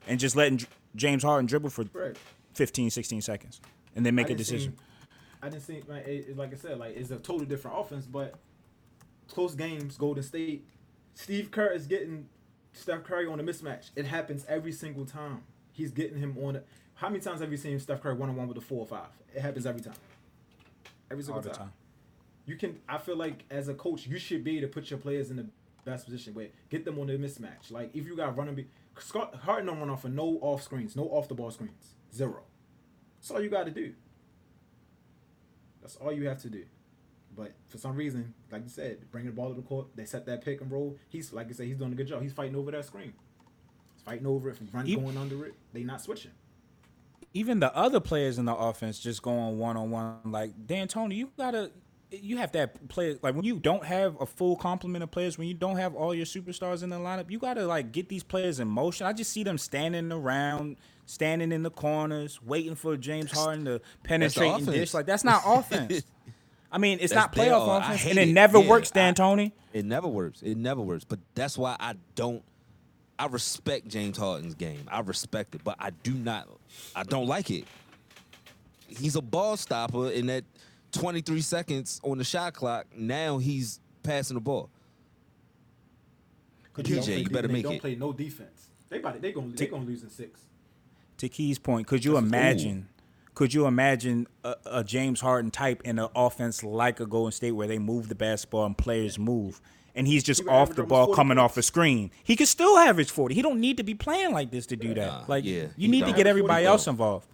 and 0.07 0.21
just 0.21 0.37
letting 0.37 0.59
J- 0.59 0.67
James 0.95 1.23
Harden 1.23 1.47
dribble 1.47 1.71
for 1.71 1.87
Right. 1.95 2.15
15, 2.53 2.91
16 2.91 3.23
seconds 3.23 3.63
and 3.97 4.05
then 4.05 4.15
make 4.15 4.29
I 4.29 4.35
a 4.35 4.37
decision. 4.37 4.77
see- 4.77 4.85
I 5.43 5.49
didn't 5.49 5.63
see 5.63 5.83
like, 5.89 6.07
it, 6.07 6.37
like 6.37 6.53
I 6.53 6.57
said, 6.57 6.79
like 6.79 6.97
it's 6.97 7.11
a 7.11 7.17
totally 7.17 7.47
different 7.47 7.79
offense, 7.79 8.07
but 8.07 8.35
close 9.29 9.55
games, 9.55 9.97
Golden 9.97 10.23
State. 10.23 10.67
Steve 11.15 11.51
Kerr 11.51 11.73
is 11.73 11.87
getting 11.87 12.29
Steph 12.73 13.03
Curry 13.03 13.27
on 13.27 13.41
a 13.41 13.43
mismatch. 13.43 13.91
It 13.97 14.07
happens 14.07 14.47
every 14.49 14.73
single 14.73 15.05
time. 15.05 15.43
He's 15.73 15.91
getting 15.91 16.19
him 16.19 16.37
on 16.43 16.57
it. 16.57 16.67
How 16.95 17.09
many 17.09 17.21
times 17.21 17.41
have 17.41 17.51
you 17.51 17.57
seen 17.57 17.79
Steph 17.81 18.03
Curry 18.03 18.15
one 18.15 18.29
on 18.29 18.37
one 18.37 18.49
with 18.49 18.57
a 18.57 18.61
four 18.61 18.81
or 18.81 18.87
five? 18.87 19.09
It 19.35 19.41
happens 19.41 19.67
every 19.67 19.81
time. 19.81 19.95
Every 21.11 21.25
single 21.25 21.43
time. 21.43 21.53
time. 21.53 21.73
You 22.47 22.57
can. 22.57 22.79
I 22.89 22.99
feel 22.99 23.17
like 23.17 23.45
as 23.51 23.69
a 23.69 23.75
coach, 23.75 24.07
you 24.07 24.19
should 24.19 24.45
be 24.45 24.59
able 24.59 24.69
to 24.69 24.73
put 24.73 24.91
your 24.91 24.99
players 24.99 25.31
in 25.31 25.37
the 25.37 25.47
best 25.85 26.05
position 26.05 26.35
where 26.35 26.49
get 26.71 26.85
them 26.85 26.99
on 26.99 27.09
the 27.09 27.15
mismatch. 27.15 27.71
Like 27.71 27.95
if 27.95 28.07
you 28.07 28.17
got 28.17 28.37
running, 28.37 28.55
be 28.55 28.67
Scott 28.99 29.35
Harden 29.43 29.67
don't 29.67 29.81
run 29.81 29.91
off 29.91 30.05
of 30.05 30.13
no 30.13 30.39
off 30.41 30.63
screens, 30.63 30.95
no 30.97 31.05
off 31.05 31.29
the 31.29 31.35
ball 31.35 31.51
screens, 31.51 31.95
zero. 32.15 32.43
That's 33.21 33.31
all 33.31 33.41
you 33.41 33.49
got 33.49 33.65
to 33.65 33.71
do. 33.71 33.93
That's 35.83 35.97
all 35.97 36.13
you 36.13 36.29
have 36.29 36.41
to 36.43 36.49
do. 36.49 36.65
But 37.37 37.53
for 37.69 37.79
some 37.79 37.97
reason, 37.97 38.35
like 38.51 38.63
you 38.63 38.69
said, 38.69 39.11
bringing 39.11 39.31
the 39.31 39.37
ball 39.37 39.49
to 39.49 39.55
the 39.55 39.63
court, 39.63 39.89
they 39.97 40.05
set 40.05 40.27
that 40.27 40.45
pick 40.45 40.61
and 40.61 40.71
roll. 40.71 40.97
He's 41.09 41.33
like 41.33 41.49
you 41.49 41.55
said, 41.55 41.67
he's 41.67 41.77
doing 41.79 41.93
a 41.93 41.95
good 41.97 42.07
job. 42.07 42.23
He's 42.23 42.33
fighting 42.33 42.57
over 42.57 42.71
that 42.71 42.85
screen. 42.85 43.13
He's 43.95 44.03
fighting 44.03 44.27
over 44.27 44.51
it, 44.51 44.59
run 44.73 44.87
You- 44.87 44.99
going 45.01 45.17
under 45.17 45.45
it. 45.47 45.55
They 45.73 45.83
not 45.85 46.01
switching. 46.03 46.33
even 47.35 47.61
the 47.61 47.75
other 47.75 47.99
players 48.01 48.37
in 48.39 48.45
the 48.45 48.55
offense 48.55 48.99
just 48.99 49.23
going 49.23 49.59
one 49.59 49.75
on 49.79 49.91
one. 49.91 50.19
Like 50.27 50.67
D'Antoni, 50.67 51.17
you 51.17 51.31
gotta, 51.39 51.71
you 52.13 52.37
have 52.39 52.53
to 52.53 52.59
have 52.59 52.89
play 52.89 53.19
like 53.23 53.35
when 53.35 53.45
you 53.45 53.59
don't 53.59 53.85
have 53.85 54.21
a 54.21 54.27
full 54.27 54.57
complement 54.57 55.03
of 55.03 55.11
players, 55.11 55.39
when 55.39 55.49
you 55.49 55.55
don't 55.55 55.77
have 55.77 55.95
all 55.95 56.15
your 56.15 56.27
superstars 56.27 56.83
in 56.83 56.91
the 56.91 56.97
lineup, 56.97 57.31
you 57.31 57.39
gotta 57.39 57.67
like 57.67 57.93
get 57.93 58.09
these 58.09 58.23
players 58.23 58.61
in 58.61 58.69
motion. 58.69 59.07
I 59.07 59.13
just 59.13 59.33
see 59.33 59.43
them 59.45 59.59
standing 59.59 60.13
around, 60.13 60.77
standing 61.07 61.53
in 61.53 61.63
the 61.63 61.71
corners, 61.71 62.41
waiting 62.43 62.75
for 62.75 62.97
James 62.97 63.31
Harden 63.33 63.65
to 63.65 63.81
penetrate 64.03 64.53
and 64.53 64.67
dish. 64.67 64.93
Like 64.95 65.07
that's 65.07 65.25
not 65.25 65.43
offense. 65.47 66.03
I 66.71 66.79
mean, 66.79 66.99
it's 67.03 67.13
That's 67.13 67.37
not 67.37 67.47
playoff 67.47 67.81
offense, 67.83 68.07
and 68.07 68.19
it 68.19 68.29
it. 68.29 68.33
never 68.33 68.59
Yeah, 68.59 68.69
works. 68.71 68.91
Dan 68.91 69.11
I- 69.11 69.13
Tony. 69.13 69.53
It 69.75 69.85
never 69.85 70.09
works. 70.09 70.41
It 70.43 70.57
never 70.57 70.81
works. 70.81 71.05
But 71.05 71.19
that's 71.35 71.59
why 71.59 71.77
I 71.79 71.95
don't. 72.15 72.43
I 73.19 73.27
respect 73.27 73.89
James 73.89 74.17
Harden's 74.17 74.55
game. 74.55 74.85
I 74.91 75.01
respect 75.01 75.55
it, 75.55 75.63
but 75.65 75.77
I 75.79 75.91
do 75.91 76.15
not. 76.15 76.49
I 76.97 77.03
don't 77.03 77.27
like 77.27 77.51
it. 77.51 77.65
He's 78.89 79.17
a 79.17 79.23
ball 79.23 79.57
stopper 79.57 80.11
in 80.11 80.27
that 80.27 80.45
23 80.93 81.41
seconds 81.41 82.01
on 82.05 82.19
the 82.19 82.25
shot 82.25 82.55
clock. 82.55 82.87
Now 82.97 83.39
he's 83.39 83.81
passing 84.03 84.35
the 84.35 84.41
ball. 84.41 84.71
Cause 86.75 86.85
DJ, 86.85 86.95
don't 86.97 87.05
play 87.05 87.17
you 87.19 87.29
better 87.29 87.49
they 87.49 87.53
make 87.53 87.63
don't 87.65 87.75
it. 87.75 87.81
play 87.81 87.95
no 87.97 88.13
defense. 88.13 88.69
They 88.89 88.99
about 88.99 89.21
they 89.21 89.33
gonna 89.33 89.49
they 89.49 89.67
gonna 89.67 89.85
lose 89.85 90.03
in 90.03 90.11
six. 90.11 90.41
to 91.19 91.29
Key's 91.29 91.59
point, 91.59 91.87
could 91.87 92.05
you 92.05 92.13
That's- 92.13 92.29
imagine? 92.29 92.89
Could 93.35 93.55
you 93.55 93.67
imagine 93.67 94.27
a, 94.45 94.57
a 94.67 94.85
James 94.85 95.23
Harden 95.23 95.51
type 95.51 95.81
in 95.87 95.99
an 95.99 96.09
offense 96.15 96.63
like 96.63 97.01
a 97.01 97.07
Golden 97.07 97.33
State 97.33 97.53
where 97.53 97.67
they 97.67 97.79
move 97.79 98.11
the 98.11 98.15
basketball 98.15 98.67
and 98.67 98.77
players 98.77 99.19
move, 99.19 99.59
and 99.95 100.07
he's 100.07 100.23
just 100.23 100.43
He 100.43 100.49
off 100.49 100.75
the 100.75 100.83
ball 100.83 101.07
40 101.07 101.17
coming 101.17 101.39
off 101.39 101.57
a 101.57 101.63
screen? 101.63 102.11
He 102.25 102.37
could 102.37 102.49
still 102.49 102.77
average 102.77 103.11
forty. 103.11 103.35
He 103.35 103.41
don't 103.41 103.59
need 103.59 103.79
to 103.79 103.83
be 103.85 103.95
playing 103.95 104.33
like 104.33 104.51
this 104.51 104.67
to 104.67 104.77
do 104.77 104.93
that. 104.95 105.07
Nah, 105.07 105.25
like 105.29 105.45
yeah, 105.45 105.69
you 105.79 105.89
need 105.89 106.05
to 106.05 106.13
get 106.13 106.27
everybody 106.27 106.67
else 106.67 106.87
involved. 106.87 107.27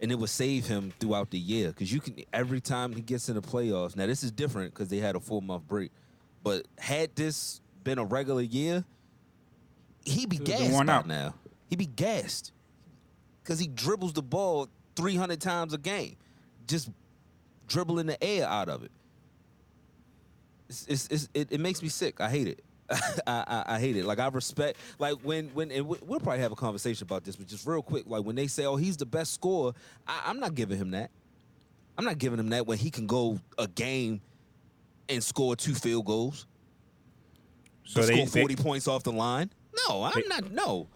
And 0.00 0.12
it 0.12 0.18
would 0.18 0.30
save 0.30 0.66
him 0.66 0.92
throughout 1.00 1.30
the 1.30 1.38
year 1.38 1.68
because 1.68 1.92
you 1.92 2.00
can 2.00 2.16
every 2.32 2.60
time 2.60 2.94
he 2.94 3.00
gets 3.00 3.28
in 3.28 3.34
the 3.34 3.42
playoffs. 3.42 3.96
Now 3.96 4.06
this 4.06 4.22
is 4.22 4.30
different 4.30 4.74
because 4.74 4.88
they 4.88 4.98
had 4.98 5.16
a 5.16 5.20
four 5.20 5.42
month 5.42 5.66
break, 5.66 5.90
but 6.42 6.66
had 6.78 7.14
this 7.16 7.60
been 7.84 7.98
a 7.98 8.04
regular 8.04 8.42
year, 8.42 8.84
he'd 10.04 10.28
be 10.28 10.38
gassed 10.38 10.70
worn 10.70 10.88
out. 10.88 11.06
now. 11.06 11.34
He'd 11.68 11.78
be 11.78 11.86
gassed 11.86 12.52
because 13.42 13.58
he 13.58 13.66
dribbles 13.66 14.12
the 14.12 14.22
ball 14.22 14.68
three 14.94 15.16
hundred 15.16 15.40
times 15.40 15.72
a 15.72 15.78
game, 15.78 16.16
just 16.66 16.90
dribbling 17.68 18.06
the 18.06 18.22
air 18.22 18.46
out 18.46 18.68
of 18.68 18.82
it. 18.84 18.90
It's, 20.68 20.86
it's, 20.86 21.08
it's, 21.08 21.28
it, 21.32 21.52
it 21.52 21.60
makes 21.60 21.82
me 21.82 21.88
sick. 21.88 22.20
I 22.20 22.28
hate 22.28 22.48
it. 22.48 22.62
I, 22.90 23.04
I, 23.26 23.64
I 23.74 23.80
hate 23.80 23.96
it. 23.96 24.04
Like 24.04 24.18
I 24.20 24.28
respect, 24.28 24.78
like 24.98 25.16
when 25.22 25.48
when 25.48 25.70
and 25.72 25.86
we- 25.88 25.98
we'll 26.06 26.20
probably 26.20 26.40
have 26.40 26.52
a 26.52 26.56
conversation 26.56 27.04
about 27.04 27.24
this, 27.24 27.36
but 27.36 27.46
just 27.46 27.66
real 27.66 27.82
quick, 27.82 28.04
like 28.06 28.24
when 28.24 28.36
they 28.36 28.46
say, 28.46 28.64
"Oh, 28.64 28.76
he's 28.76 28.96
the 28.96 29.06
best 29.06 29.34
scorer," 29.34 29.72
I, 30.06 30.22
I'm 30.26 30.38
not 30.40 30.54
giving 30.54 30.78
him 30.78 30.90
that. 30.92 31.10
I'm 31.98 32.04
not 32.04 32.18
giving 32.18 32.38
him 32.38 32.50
that 32.50 32.66
when 32.66 32.78
he 32.78 32.90
can 32.90 33.06
go 33.06 33.40
a 33.58 33.66
game 33.66 34.20
and 35.08 35.22
score 35.24 35.56
two 35.56 35.74
field 35.74 36.04
goals, 36.04 36.46
So 37.84 38.02
score 38.02 38.16
they, 38.16 38.24
they 38.24 38.40
40 38.40 38.56
points 38.56 38.86
off 38.88 39.02
the 39.02 39.12
line. 39.12 39.50
No, 39.88 40.02
I'm 40.04 40.12
They- 40.14 40.28
not. 40.28 40.50
No, 40.52 40.88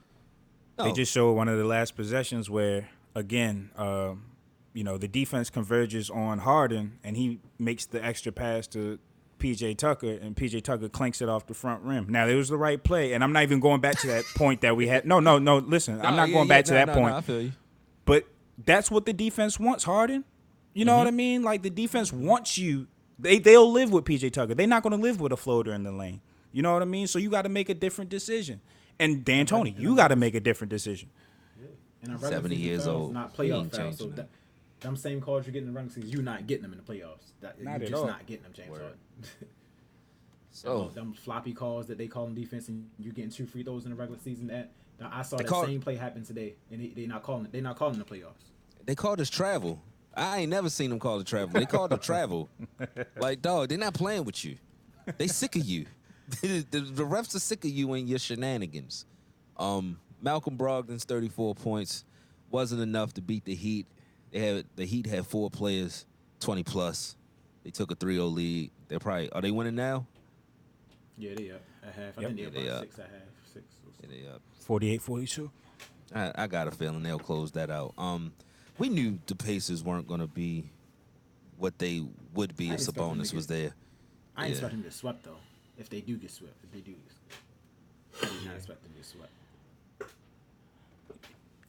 no. 0.78 0.84
they 0.84 0.92
just 0.92 1.12
showed 1.12 1.32
one 1.32 1.48
of 1.48 1.58
the 1.58 1.64
last 1.64 1.96
possessions 1.96 2.48
where 2.50 2.88
again, 3.14 3.70
um, 3.76 4.24
you 4.74 4.84
know, 4.84 4.96
the 4.98 5.08
defense 5.08 5.50
converges 5.50 6.10
on 6.10 6.38
Harden 6.38 6.98
and 7.02 7.16
he 7.16 7.40
makes 7.58 7.86
the 7.86 8.04
extra 8.04 8.30
pass 8.30 8.66
to 8.68 8.98
PJ 9.40 9.76
Tucker, 9.78 10.12
and 10.12 10.36
PJ 10.36 10.62
Tucker 10.62 10.88
clinks 10.88 11.20
it 11.20 11.28
off 11.28 11.46
the 11.46 11.54
front 11.54 11.82
rim. 11.82 12.06
Now 12.08 12.26
it 12.26 12.34
was 12.34 12.48
the 12.48 12.56
right 12.56 12.82
play, 12.82 13.12
and 13.12 13.24
I'm 13.24 13.32
not 13.32 13.42
even 13.42 13.58
going 13.58 13.80
back 13.80 13.98
to 14.00 14.06
that 14.08 14.24
point 14.36 14.60
that 14.60 14.76
we 14.76 14.86
had. 14.86 15.06
No, 15.06 15.18
no, 15.18 15.38
no. 15.38 15.58
Listen, 15.58 16.00
I'm 16.00 16.16
not 16.16 16.28
yeah, 16.28 16.34
going 16.34 16.48
yeah, 16.48 16.54
back 16.54 16.64
to 16.66 16.72
nah, 16.72 16.78
that 16.78 16.86
nah, 16.88 16.94
point. 16.94 17.10
nah, 17.10 17.16
I 17.16 17.20
feel 17.22 17.42
you. 17.42 17.52
But 18.04 18.26
that's 18.64 18.90
what 18.90 19.06
the 19.06 19.12
defense 19.12 19.58
wants, 19.58 19.84
Harden. 19.84 20.24
You 20.72 20.84
know 20.84 20.96
what 20.96 21.08
mm-hmm. 21.08 21.14
I 21.14 21.16
mean? 21.16 21.42
Like 21.42 21.62
the 21.62 21.70
defense 21.70 22.12
wants 22.12 22.56
you. 22.56 22.86
They 23.18 23.38
they'll 23.38 23.70
live 23.70 23.92
with 23.92 24.04
PJ 24.04 24.32
Tucker. 24.32 24.54
They're 24.54 24.66
not 24.66 24.82
going 24.82 24.96
to 24.96 25.02
live 25.02 25.20
with 25.20 25.32
a 25.32 25.36
floater 25.36 25.72
in 25.72 25.82
the 25.82 25.92
lane. 25.92 26.20
You 26.52 26.62
know 26.62 26.72
what 26.72 26.82
I 26.82 26.86
mean? 26.86 27.06
So 27.06 27.18
you 27.18 27.30
got 27.30 27.42
to 27.42 27.48
make 27.48 27.68
a 27.68 27.74
different 27.74 28.10
decision. 28.10 28.60
And 28.98 29.24
D'Antoni, 29.24 29.78
you 29.78 29.96
got 29.96 30.08
to 30.08 30.16
make 30.16 30.34
a 30.34 30.40
different 30.40 30.70
decision. 30.70 31.08
And 32.02 32.12
a 32.12 32.14
regular 32.14 32.36
70 32.36 32.56
years 32.56 32.86
old. 32.86 33.12
not 33.12 33.32
He 33.36 33.42
playoff 33.42 33.60
ain't 33.60 33.76
fouls. 33.76 33.98
So 33.98 34.06
that, 34.06 34.28
them 34.80 34.96
same 34.96 35.20
calls 35.20 35.46
you're 35.46 35.52
getting 35.52 35.68
in 35.68 35.74
the 35.74 35.78
regular 35.78 35.94
season, 35.94 36.10
you're 36.10 36.22
not 36.22 36.46
getting 36.46 36.62
them 36.62 36.72
in 36.72 36.78
the 36.78 36.84
playoffs. 36.84 37.32
That, 37.40 37.60
Not 37.62 37.72
you're 37.72 37.74
at 37.74 37.80
just 37.90 37.94
all. 37.94 38.06
not 38.06 38.26
getting 38.26 38.42
them, 38.44 38.52
James 38.54 38.70
Word. 38.70 38.80
Harden. 38.80 38.98
So 40.52 40.90
them 40.92 41.12
floppy 41.14 41.52
calls 41.52 41.86
that 41.86 41.96
they 41.96 42.08
call 42.08 42.26
in 42.26 42.34
defense, 42.34 42.68
and 42.68 42.88
you're 42.98 43.12
getting 43.12 43.30
two 43.30 43.46
free 43.46 43.62
throws 43.62 43.84
in 43.84 43.90
the 43.90 43.96
regular 43.96 44.18
season. 44.20 44.48
That, 44.48 44.72
that 44.98 45.10
I 45.12 45.22
saw 45.22 45.36
They 45.36 45.44
that 45.44 45.48
call- 45.48 45.64
same 45.64 45.80
play 45.80 45.94
happen 45.96 46.24
today, 46.24 46.54
and 46.72 46.80
they, 46.82 46.88
they 46.88 47.06
not 47.06 47.22
calling 47.22 47.44
it. 47.44 47.52
They 47.52 47.60
not 47.60 47.76
calling 47.76 47.98
the 47.98 48.04
playoffs. 48.04 48.50
they 48.84 48.94
called 48.96 49.20
us 49.20 49.30
travel. 49.30 49.80
I 50.12 50.38
ain't 50.40 50.50
never 50.50 50.68
seen 50.68 50.90
them 50.90 50.98
call 50.98 51.20
it 51.20 51.26
travel. 51.28 51.50
They 51.58 51.66
called 51.66 51.92
it 51.92 52.02
travel. 52.02 52.48
Like, 53.16 53.40
dog, 53.42 53.68
they're 53.68 53.78
not 53.78 53.94
playing 53.94 54.24
with 54.24 54.44
you. 54.44 54.56
They 55.18 55.28
sick 55.28 55.54
of 55.54 55.64
you. 55.64 55.86
the, 56.42 56.66
the, 56.70 56.80
the 56.80 57.04
refs 57.04 57.34
are 57.36 57.38
sick 57.40 57.64
of 57.64 57.70
you 57.70 57.92
and 57.92 58.08
your 58.08 58.18
shenanigans. 58.18 59.04
Um, 59.56 60.00
Malcolm 60.20 60.56
Brogdon's 60.58 61.04
34 61.04 61.54
points 61.54 62.04
wasn't 62.50 62.82
enough 62.82 63.14
to 63.14 63.20
beat 63.22 63.44
the 63.44 63.54
Heat. 63.54 63.86
They 64.30 64.38
had 64.40 64.64
the 64.76 64.84
Heat 64.84 65.06
had 65.06 65.26
four 65.26 65.50
players, 65.50 66.06
20 66.40 66.62
plus. 66.62 67.16
They 67.64 67.70
took 67.70 67.90
a 67.90 67.96
3-0 67.96 68.32
lead. 68.32 68.70
They're 68.88 68.98
probably 68.98 69.30
are 69.32 69.42
they 69.42 69.50
winning 69.50 69.74
now? 69.74 70.06
Yeah, 71.18 71.34
they 71.36 71.50
up 71.50 71.62
at 71.82 71.94
half. 71.94 72.18
I 72.18 72.22
Yep. 72.22 72.30
think 72.30 72.36
they 72.36 72.42
Yeah, 72.44 72.50
they 72.50 72.64
by 72.68 72.74
up. 72.76 72.80
six 72.82 72.98
at 72.98 73.10
half. 73.10 73.52
Six. 73.52 73.64
or 73.86 73.92
Yeah, 74.02 74.22
they 74.22 74.28
up. 74.28 74.42
48 74.60 75.02
42. 75.02 75.50
I, 76.14 76.32
I 76.34 76.46
got 76.46 76.66
a 76.66 76.70
feeling 76.70 77.02
they'll 77.02 77.18
close 77.18 77.52
that 77.52 77.70
out. 77.70 77.92
Um, 77.98 78.32
we 78.78 78.88
knew 78.88 79.18
the 79.26 79.34
Pacers 79.36 79.84
weren't 79.84 80.08
going 80.08 80.20
to 80.20 80.26
be 80.26 80.70
what 81.58 81.78
they 81.78 82.02
would 82.34 82.56
be 82.56 82.70
I 82.70 82.74
if 82.74 82.80
expect 82.80 82.96
them 82.96 83.18
Sabonis 83.18 83.24
get- 83.24 83.34
was 83.34 83.46
there. 83.46 83.74
I 84.36 84.46
ain't 84.46 84.48
Yeah. 84.48 84.52
expect 84.52 84.70
them 84.72 84.82
to 84.82 84.88
get 84.88 84.94
swept 84.94 85.22
though. 85.24 85.36
If 85.78 85.88
they 85.90 86.00
do 86.00 86.16
get 86.16 86.30
swept, 86.30 86.56
if 86.64 86.70
they 86.72 86.80
do, 86.80 86.92
get. 86.92 88.22
I 88.22 88.34
did 88.34 88.46
not 88.46 88.56
expect 88.56 88.82
them 88.82 88.92
to 88.92 88.96
get 88.98 89.06
swept. 89.06 89.32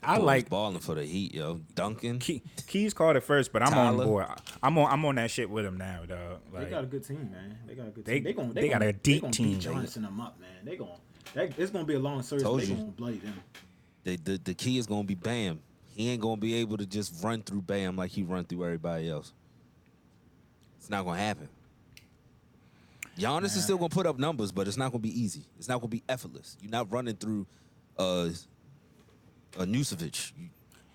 I 0.04 0.18
Boy 0.18 0.24
like 0.24 0.48
balling 0.48 0.80
for 0.80 0.94
the 0.96 1.04
Heat, 1.04 1.34
yo. 1.34 1.60
Duncan. 1.74 2.18
Key, 2.18 2.42
Keys 2.66 2.92
called 2.92 3.16
it 3.16 3.22
first, 3.22 3.52
but 3.52 3.62
I'm 3.62 3.72
on 3.74 3.96
board. 3.96 4.26
I'm 4.62 4.76
on 4.76 4.90
I'm 4.90 5.04
on 5.04 5.14
that 5.14 5.30
shit 5.30 5.48
with 5.48 5.64
him 5.64 5.76
now, 5.76 6.04
dog. 6.06 6.40
They 6.52 6.64
got 6.64 6.82
a 6.84 6.86
good 6.86 7.06
team, 7.06 7.30
man. 7.30 7.58
They 7.66 7.74
got 7.74 7.86
a 7.86 7.90
good 7.90 8.04
They- 8.04 8.14
team. 8.14 8.24
They 8.24 8.32
gonna, 8.32 8.52
they 8.52 8.68
got 8.68 8.80
gonna, 8.80 8.86
a 8.88 8.92
deep 8.92 9.14
they 9.16 9.20
gonna 9.20 9.32
team. 9.32 9.52
Beat 9.54 9.60
Johnson 9.60 10.02
them 10.02 10.20
up, 10.20 10.40
man. 10.40 10.50
They 10.64 10.76
gonna. 10.76 10.90
That, 11.34 11.56
it's 11.56 11.70
gonna 11.70 11.84
be 11.84 11.94
a 11.94 12.00
long 12.00 12.22
series. 12.22 12.42
They 12.42 12.50
you. 12.64 12.74
gonna 12.74 12.84
bloody 12.90 13.18
them. 13.18 13.34
The, 14.04 14.16
the 14.16 14.40
the 14.42 14.54
key 14.54 14.78
is 14.78 14.86
gonna 14.86 15.04
be 15.04 15.14
Bam. 15.14 15.60
He 15.94 16.10
ain't 16.10 16.20
gonna 16.20 16.36
be 16.36 16.54
able 16.54 16.78
to 16.78 16.86
just 16.86 17.22
run 17.22 17.42
through 17.42 17.62
Bam 17.62 17.96
like 17.96 18.10
he 18.10 18.22
run 18.24 18.44
through 18.44 18.64
everybody 18.64 19.08
else. 19.08 19.32
It's 20.78 20.90
not 20.90 21.04
gonna 21.04 21.18
happen. 21.20 21.48
Giannis 23.18 23.56
is 23.56 23.62
still 23.64 23.76
gonna 23.76 23.88
put 23.90 24.06
up 24.06 24.18
numbers, 24.18 24.50
but 24.52 24.66
it's 24.66 24.76
not 24.76 24.90
gonna 24.90 25.02
be 25.02 25.20
easy. 25.20 25.44
It's 25.58 25.68
not 25.68 25.80
gonna 25.80 25.88
be 25.88 26.02
effortless. 26.08 26.56
You're 26.60 26.70
not 26.72 26.90
running 26.90 27.14
through 27.16 27.46
uh 27.98 28.30
Uh, 29.58 29.62
a 29.62 29.66
Vucevic. 29.66 30.32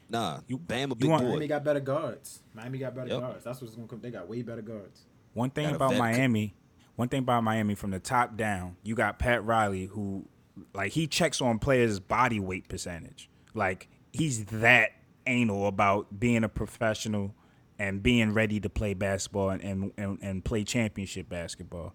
Nah, 0.10 0.40
You- 0.48 0.58
Bam 0.58 0.92
a 0.92 0.94
you 0.94 1.00
big 1.00 1.10
want- 1.10 1.24
boy. 1.24 1.30
Miami 1.32 1.48
got 1.48 1.64
better 1.64 1.80
guards. 1.80 2.42
Miami 2.54 2.78
got 2.80 2.96
better 2.96 3.10
Yep. 3.10 3.20
guards. 3.20 3.44
That's 3.44 3.62
what's 3.62 3.76
gonna 3.76 3.88
come. 3.88 4.00
They 4.02 4.12
got 4.12 4.28
way 4.28 4.42
better 4.42 4.62
guards. 4.62 5.02
One 5.34 5.50
thing 5.50 5.68
Got 5.68 5.76
about 5.76 5.90
vet. 5.92 6.00
Miami, 6.00 6.56
one 6.96 7.10
thing 7.10 7.20
about 7.20 7.44
Miami 7.44 7.76
from 7.76 7.92
the 7.92 8.00
top 8.00 8.38
down, 8.38 8.78
you 8.84 8.96
got 8.96 9.20
Pat 9.20 9.44
Riley 9.46 9.86
who 9.88 10.26
like 10.74 10.94
he 10.94 11.06
checks 11.08 11.42
on 11.42 11.60
players' 11.60 12.00
body 12.00 12.40
weight 12.40 12.68
percentage. 12.70 13.30
Like 13.54 13.90
he's 14.14 14.46
that 14.46 14.92
anal 15.28 15.68
about 15.68 16.20
being 16.20 16.44
a 16.44 16.50
professional 16.50 17.36
and 17.78 18.02
being 18.02 18.34
ready 18.34 18.60
to 18.62 18.70
play 18.70 18.94
basketball 18.96 19.50
and, 19.52 19.62
and, 19.62 19.92
and, 19.98 20.18
and 20.22 20.44
play 20.46 20.64
championship 20.64 21.30
basketball. 21.30 21.94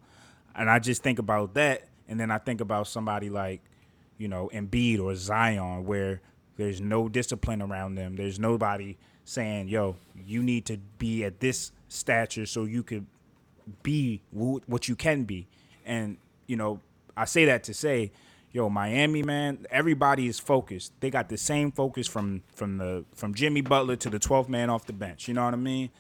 And 0.55 0.69
I 0.71 0.79
just 0.79 1.03
think 1.03 1.19
about 1.19 1.55
that 1.55 1.89
and 2.07 2.21
then 2.21 2.31
I 2.31 2.39
think 2.39 2.61
about 2.61 2.87
somebody 2.87 3.31
like, 3.31 3.63
you 4.19 4.29
know, 4.29 4.51
Embiid 4.53 5.01
or 5.01 5.15
Zion 5.17 5.85
where 5.87 6.21
there's 6.57 6.81
no 6.81 7.09
discipline 7.09 7.63
around 7.63 7.95
them. 7.95 8.17
There's 8.17 8.39
nobody 8.39 8.97
saying, 9.25 9.69
"Yo, 9.69 9.97
you 10.27 10.43
need 10.43 10.65
to 10.67 10.79
be 10.99 11.25
at 11.25 11.41
this 11.41 11.73
stature 11.89 12.47
so 12.47 12.65
you 12.65 12.83
could 12.83 13.07
be 13.83 14.21
what 14.33 14.89
you 14.89 14.97
can 14.97 15.25
be. 15.25 15.47
And 15.85 16.17
you 16.47 16.57
know, 16.57 16.81
I 17.17 17.25
say 17.25 17.45
that 17.47 17.65
to 17.65 17.75
say, 17.75 18.13
yo, 18.53 18.69
Miami 18.69 19.23
man, 19.23 19.67
everybody 19.71 20.27
is 20.27 20.39
focused. 20.39 20.93
They 21.01 21.11
got 21.11 21.29
the 21.29 21.37
same 21.37 21.73
focus 21.73 22.07
from 22.07 22.43
from 22.55 22.79
the 22.79 23.05
from 23.15 23.35
Jimmy 23.35 23.61
Butler 23.61 23.97
to 23.97 24.11
the 24.11 24.19
12th 24.19 24.49
man 24.49 24.71
off 24.71 24.87
the 24.87 24.93
bench. 24.93 25.29
You 25.29 25.35
know 25.35 25.45
what 25.45 25.55
I 25.55 25.59
mean? 25.59 25.91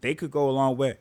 They 0.00 0.14
could 0.14 0.30
go 0.30 0.48
a 0.48 0.52
long 0.52 0.76
way. 0.76 0.96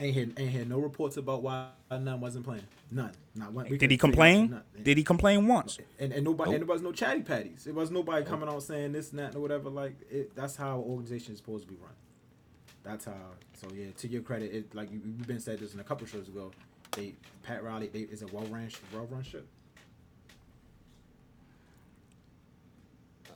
Ain't 0.00 0.14
hear 0.14 0.28
ain't 0.36 0.50
hear 0.50 0.64
no 0.64 0.78
reports 0.78 1.16
about 1.16 1.42
why 1.42 1.68
none 1.90 2.20
wasn't 2.20 2.44
playing. 2.44 2.62
None. 2.90 3.12
Not 3.34 3.52
one. 3.52 3.66
Did 3.76 3.90
he 3.90 3.98
complain? 3.98 4.60
Did 4.82 4.96
he 4.96 5.04
complain 5.04 5.46
once? 5.46 5.78
And, 5.98 6.12
and 6.12 6.24
nobody, 6.24 6.52
and 6.52 6.60
there 6.60 6.66
was 6.66 6.80
no 6.80 6.92
chatty 6.92 7.20
patties. 7.20 7.66
It 7.66 7.74
was 7.74 7.90
nobody 7.90 8.24
coming 8.24 8.48
out 8.48 8.62
saying 8.62 8.92
this 8.92 9.10
and 9.10 9.18
that 9.18 9.34
or 9.34 9.40
whatever. 9.40 9.68
Like 9.68 9.94
it, 10.10 10.34
that's 10.34 10.56
how 10.56 10.78
organization 10.78 11.32
is 11.32 11.38
supposed 11.38 11.66
to 11.66 11.72
be 11.72 11.78
run. 11.80 11.92
That's 12.84 13.04
how. 13.04 13.34
So 13.60 13.68
yeah, 13.74 13.88
to 13.98 14.08
your 14.08 14.22
credit, 14.22 14.54
it 14.54 14.74
like 14.74 14.90
you, 14.90 15.00
you've 15.04 15.26
been 15.26 15.40
said 15.40 15.58
this 15.58 15.74
in 15.74 15.80
a 15.80 15.84
couple 15.84 16.06
shows 16.06 16.28
ago. 16.28 16.50
They 16.92 17.14
Pat 17.42 17.62
Riley, 17.62 17.88
they 17.88 18.00
is 18.00 18.22
a 18.22 18.26
well 18.28 18.46
run, 18.46 18.70
well 18.94 19.06
run 19.10 19.22
ship. 19.22 19.46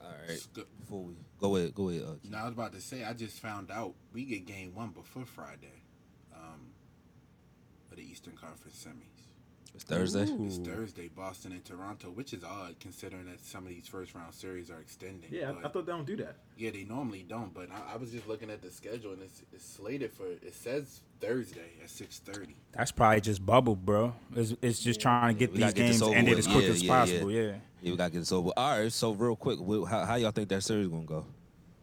All 0.02 0.10
right. 0.28 0.40
Before 0.80 1.02
we 1.02 1.14
go 1.38 1.56
ahead, 1.56 1.74
go 1.74 1.90
ahead. 1.90 2.02
Uh, 2.02 2.12
No, 2.30 2.38
I 2.38 2.44
was 2.44 2.52
about 2.52 2.72
to 2.72 2.80
say, 2.80 3.04
I 3.04 3.12
just 3.12 3.40
found 3.40 3.70
out 3.70 3.94
we 4.14 4.24
get 4.24 4.46
game 4.46 4.74
one 4.74 4.90
before 4.90 5.26
Friday 5.26 5.82
um, 6.34 6.70
for 7.88 7.96
the 7.96 8.02
Eastern 8.02 8.34
Conference 8.34 8.82
semis. 8.86 9.11
It's 9.74 9.84
Thursday. 9.84 10.22
It's 10.22 10.58
Thursday, 10.58 11.08
Boston 11.08 11.52
and 11.52 11.64
Toronto, 11.64 12.08
which 12.08 12.32
is 12.34 12.44
odd 12.44 12.76
considering 12.80 13.26
that 13.26 13.44
some 13.44 13.64
of 13.64 13.70
these 13.70 13.86
first 13.88 14.14
round 14.14 14.34
series 14.34 14.70
are 14.70 14.80
extending. 14.80 15.30
Yeah, 15.30 15.50
I, 15.50 15.52
but- 15.52 15.64
I 15.66 15.68
thought 15.70 15.86
they 15.86 15.92
don't 15.92 16.06
do 16.06 16.16
that. 16.16 16.36
Yeah, 16.56 16.70
they 16.70 16.84
normally 16.84 17.24
don't, 17.26 17.52
but 17.54 17.68
I, 17.70 17.94
I 17.94 17.96
was 17.96 18.10
just 18.12 18.28
looking 18.28 18.50
at 18.50 18.62
the 18.62 18.70
schedule 18.70 19.12
and 19.12 19.22
it's, 19.22 19.42
it's 19.52 19.64
slated 19.64 20.12
for. 20.12 20.26
It 20.26 20.54
says 20.54 21.00
Thursday 21.20 21.70
at 21.82 21.90
six 21.90 22.18
thirty. 22.18 22.56
That's 22.72 22.92
probably 22.92 23.20
just 23.22 23.44
bubble, 23.44 23.76
bro. 23.76 24.14
It's, 24.36 24.54
it's 24.60 24.80
just 24.80 25.00
trying 25.00 25.34
to 25.34 25.38
get 25.38 25.52
we 25.52 25.62
these 25.62 25.72
games 25.72 26.02
over 26.02 26.14
ended 26.14 26.36
with. 26.36 26.46
as 26.46 26.52
quick 26.52 26.64
Yeah, 26.64 26.70
as 26.70 26.82
yeah, 26.82 26.92
possible. 27.00 27.30
Yeah. 27.30 27.52
Yeah, 27.82 27.90
we 27.90 27.96
gotta 27.96 28.12
get 28.12 28.18
this 28.20 28.32
over. 28.32 28.50
All 28.56 28.78
right. 28.78 28.92
So 28.92 29.12
real 29.12 29.34
quick, 29.36 29.58
how, 29.88 30.04
how 30.04 30.14
y'all 30.16 30.30
think 30.30 30.48
that 30.50 30.62
series 30.62 30.88
gonna 30.88 31.02
go? 31.04 31.24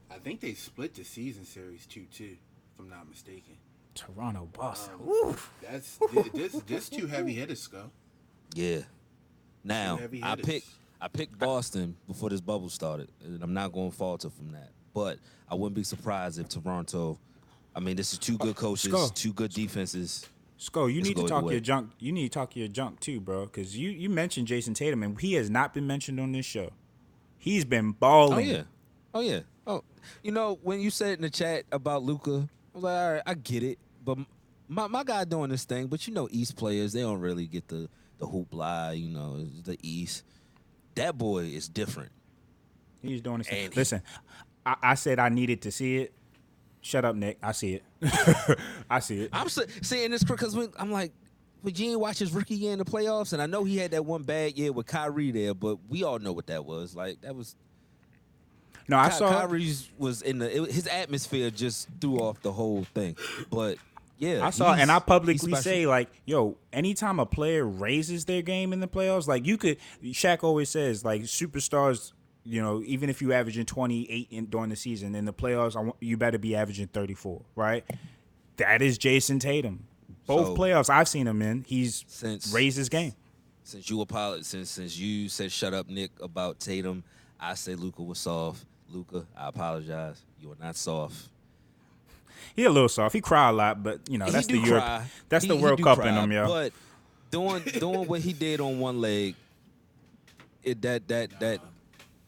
I 0.09 0.17
think 0.17 0.39
they 0.41 0.53
split 0.53 0.93
the 0.95 1.03
season 1.03 1.45
series 1.45 1.85
two 1.85 2.05
two, 2.13 2.35
if 2.73 2.79
I'm 2.79 2.89
not 2.89 3.09
mistaken. 3.09 3.55
Toronto, 3.99 4.49
Boston. 4.53 4.95
Um, 4.95 5.05
Woo. 5.05 5.35
That's 5.61 5.97
thi- 6.11 6.29
this 6.33 6.53
this 6.67 6.89
two 6.89 7.07
heavy 7.07 7.33
hitters 7.33 7.67
go. 7.67 7.91
Yeah. 8.53 8.79
Now 9.63 9.99
I 10.23 10.29
hitters. 10.31 10.45
picked 10.45 10.67
I 11.01 11.07
picked 11.07 11.37
Boston 11.37 11.95
before 12.07 12.29
this 12.29 12.41
bubble 12.41 12.69
started, 12.69 13.09
and 13.23 13.41
I'm 13.41 13.53
not 13.53 13.71
going 13.71 13.91
to 13.91 13.95
falter 13.95 14.29
from 14.29 14.51
that. 14.51 14.71
But 14.93 15.19
I 15.49 15.55
wouldn't 15.55 15.75
be 15.75 15.83
surprised 15.83 16.39
if 16.39 16.49
Toronto. 16.49 17.19
I 17.75 17.79
mean, 17.79 17.95
this 17.95 18.13
is 18.13 18.19
two 18.19 18.37
good 18.37 18.55
coaches, 18.55 18.91
Skull. 18.91 19.09
two 19.09 19.31
good 19.33 19.51
defenses. 19.51 20.27
Sko, 20.59 20.91
you 20.91 20.97
Let's 20.99 21.07
need 21.09 21.15
to 21.15 21.21
either 21.21 21.29
talk 21.29 21.45
way. 21.45 21.53
your 21.53 21.61
junk. 21.61 21.91
You 21.99 22.11
need 22.11 22.23
to 22.23 22.39
talk 22.39 22.55
your 22.55 22.67
junk 22.67 22.99
too, 22.99 23.21
bro. 23.21 23.45
Because 23.45 23.77
you 23.77 23.89
you 23.91 24.09
mentioned 24.09 24.47
Jayson 24.47 24.73
Tatum, 24.73 25.03
and 25.03 25.19
he 25.19 25.33
has 25.35 25.49
not 25.49 25.73
been 25.73 25.87
mentioned 25.87 26.19
on 26.19 26.31
this 26.33 26.45
show. 26.45 26.71
He's 27.37 27.63
been 27.63 27.91
balling. 27.91 28.33
Oh 28.33 28.51
yeah, 28.51 28.63
oh 29.13 29.21
yeah. 29.21 29.39
Oh, 29.65 29.83
you 30.23 30.31
know 30.31 30.59
when 30.63 30.81
you 30.81 30.89
said 30.89 31.15
in 31.17 31.21
the 31.21 31.29
chat 31.29 31.63
about 31.71 32.03
Luka, 32.03 32.49
I 32.73 32.77
was 32.77 32.83
like, 32.83 32.97
all 32.97 33.13
right, 33.13 33.21
I 33.25 33.33
get 33.35 33.63
it. 33.63 33.79
But 34.03 34.17
my 34.67 34.87
my 34.87 35.03
guy 35.03 35.23
doing 35.25 35.49
this 35.49 35.65
thing, 35.65 35.87
but 35.87 36.07
you 36.07 36.13
know, 36.13 36.27
East 36.31 36.55
players 36.55 36.93
they 36.93 37.01
don't 37.01 37.19
really 37.19 37.47
get 37.47 37.67
the 37.67 37.89
the 38.17 38.27
hoopla. 38.27 38.97
You 38.99 39.09
know, 39.09 39.45
the 39.63 39.77
East. 39.81 40.23
That 40.95 41.17
boy 41.17 41.43
is 41.45 41.69
different. 41.69 42.11
He's 43.01 43.21
doing 43.21 43.37
his 43.39 43.47
thing. 43.47 43.69
Listen, 43.75 44.01
I, 44.65 44.75
I 44.81 44.93
said 44.95 45.19
I 45.19 45.29
needed 45.29 45.61
to 45.63 45.71
see 45.71 45.97
it. 45.97 46.13
Shut 46.81 47.05
up, 47.05 47.15
Nick. 47.15 47.37
I 47.43 47.51
see 47.53 47.75
it. 47.75 47.83
I 48.89 48.99
see 48.99 49.21
it. 49.23 49.29
I'm 49.33 49.49
saying 49.49 50.11
this 50.11 50.23
because 50.23 50.55
I'm 50.77 50.91
like, 50.91 51.11
but 51.63 51.77
you 51.77 51.91
ain't 51.91 51.99
watch 51.99 52.19
his 52.19 52.31
rookie 52.31 52.55
year 52.55 52.71
in 52.73 52.79
the 52.79 52.85
playoffs, 52.85 53.33
and 53.33 53.41
I 53.41 53.45
know 53.47 53.63
he 53.65 53.77
had 53.77 53.91
that 53.91 54.05
one 54.05 54.23
bad 54.23 54.57
year 54.57 54.71
with 54.71 54.87
Kyrie 54.87 55.31
there, 55.31 55.53
but 55.53 55.77
we 55.89 56.03
all 56.03 56.19
know 56.19 56.31
what 56.31 56.47
that 56.47 56.65
was. 56.65 56.95
Like 56.95 57.21
that 57.21 57.35
was 57.35 57.55
No, 58.87 58.97
I 58.97 59.09
Ky- 59.09 59.15
saw. 59.15 59.29
Kyrie's 59.41 59.89
was 59.97 60.21
in 60.21 60.39
the 60.39 60.63
it, 60.63 60.71
his 60.71 60.87
atmosphere 60.87 61.49
just 61.51 61.89
threw 61.99 62.17
off 62.19 62.41
the 62.41 62.51
whole 62.51 62.85
thing. 62.93 63.17
But 63.49 63.77
yeah, 64.19 64.45
I 64.45 64.51
saw, 64.51 64.73
and 64.73 64.91
I 64.91 64.99
publicly 64.99 65.55
say 65.55 65.87
like, 65.87 66.09
yo, 66.25 66.57
anytime 66.71 67.19
a 67.19 67.25
player 67.25 67.65
raises 67.65 68.25
their 68.25 68.41
game 68.43 68.73
in 68.73 68.79
the 68.81 68.87
playoffs, 68.87 69.27
like 69.27 69.45
you 69.47 69.57
could. 69.57 69.77
Shaq 70.03 70.43
always 70.43 70.69
says 70.69 71.03
like 71.03 71.23
superstars. 71.23 72.13
You 72.45 72.61
know, 72.61 72.81
even 72.85 73.09
if 73.09 73.21
you 73.21 73.33
averaging 73.33 73.65
twenty 73.65 74.09
eight 74.09 74.27
in 74.31 74.45
during 74.47 74.69
the 74.69 74.75
season 74.75 75.15
in 75.15 75.25
the 75.25 75.33
playoffs, 75.33 75.75
I 75.75 75.81
want, 75.81 75.95
you 75.99 76.17
better 76.17 76.37
be 76.37 76.55
averaging 76.55 76.87
thirty 76.87 77.13
four, 77.13 77.41
right? 77.55 77.83
That 78.57 78.81
is 78.81 78.97
Jayson 78.97 79.39
Tatum. 79.39 79.85
Both 80.25 80.47
So, 80.47 80.55
playoffs 80.55 80.89
I've 80.89 81.07
seen 81.07 81.27
him 81.27 81.41
in, 81.41 81.63
he's 81.67 82.03
Since- 82.07 82.53
raised 82.53 82.77
his 82.77 82.89
game. 82.89 83.13
Since 83.63 83.89
you 83.89 84.01
apologize, 84.01 84.47
since 84.47 84.69
since 84.69 84.97
you 84.97 85.29
said 85.29 85.51
shut 85.51 85.73
up, 85.73 85.87
Nick, 85.89 86.11
about 86.21 86.59
Tatum, 86.59 87.03
I 87.39 87.53
say 87.53 87.75
Luka 87.75 88.01
was 88.01 88.17
soft. 88.19 88.65
Luka, 88.89 89.25
I 89.37 89.49
apologize. 89.49 90.21
You 90.41 90.51
are 90.51 90.57
not 90.59 90.75
soft. 90.75 91.15
He 92.55 92.63
a 92.65 92.69
little 92.69 92.89
soft. 92.89 93.13
He 93.13 93.21
cry 93.21 93.49
a 93.49 93.53
lot, 93.53 93.81
but 93.83 94.01
you 94.09 94.17
know 94.17 94.29
that's 94.29 94.47
do 94.47 94.59
the 94.59 94.67
Europe. 94.67 94.83
cry. 94.83 95.05
That's 95.29 95.43
He- 95.45 95.49
the 95.49 95.55
World 95.55 95.81
Cup 95.81 95.99
cry, 95.99 96.09
in 96.09 96.15
him, 96.15 96.31
yo. 96.31 96.47
But 96.47 96.73
doing 97.31 97.63
doing 97.63 98.07
what 98.07 98.21
he 98.21 98.33
did 98.33 98.59
on 98.61 98.79
one 98.79 98.99
leg, 99.01 99.35
it 100.63 100.81
that 100.81 101.07
that 101.07 101.39
that 101.39 101.61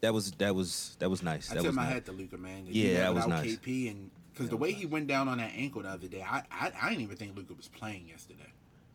that 0.00 0.14
was 0.14 0.32
that 0.32 0.54
was 0.54 0.96
that 0.98 1.10
was 1.10 1.22
nice. 1.22 1.50
I 1.50 1.54
that 1.56 1.62
tip 1.62 1.74
my 1.74 1.84
nice. 1.84 1.92
hat 1.94 2.06
to 2.06 2.12
Luka, 2.12 2.36
man. 2.38 2.64
Yeah, 2.68 2.84
You 2.88 2.94
that 2.98 3.14
was 3.14 3.26
nice. 3.26 3.56
KP 3.56 3.90
and 3.90 4.10
because 4.32 4.48
the 4.48 4.56
way 4.56 4.72
he 4.72 4.86
went 4.86 5.06
down 5.06 5.28
on 5.28 5.38
that 5.38 5.52
ankle 5.54 5.82
the 5.82 5.88
other 5.90 6.08
day, 6.08 6.22
I 6.28 6.42
I, 6.50 6.72
I 6.82 6.88
didn't 6.90 7.02
even 7.02 7.16
think 7.16 7.36
Luka 7.36 7.54
was 7.54 7.68
playing 7.68 8.08
yesterday. 8.08 8.38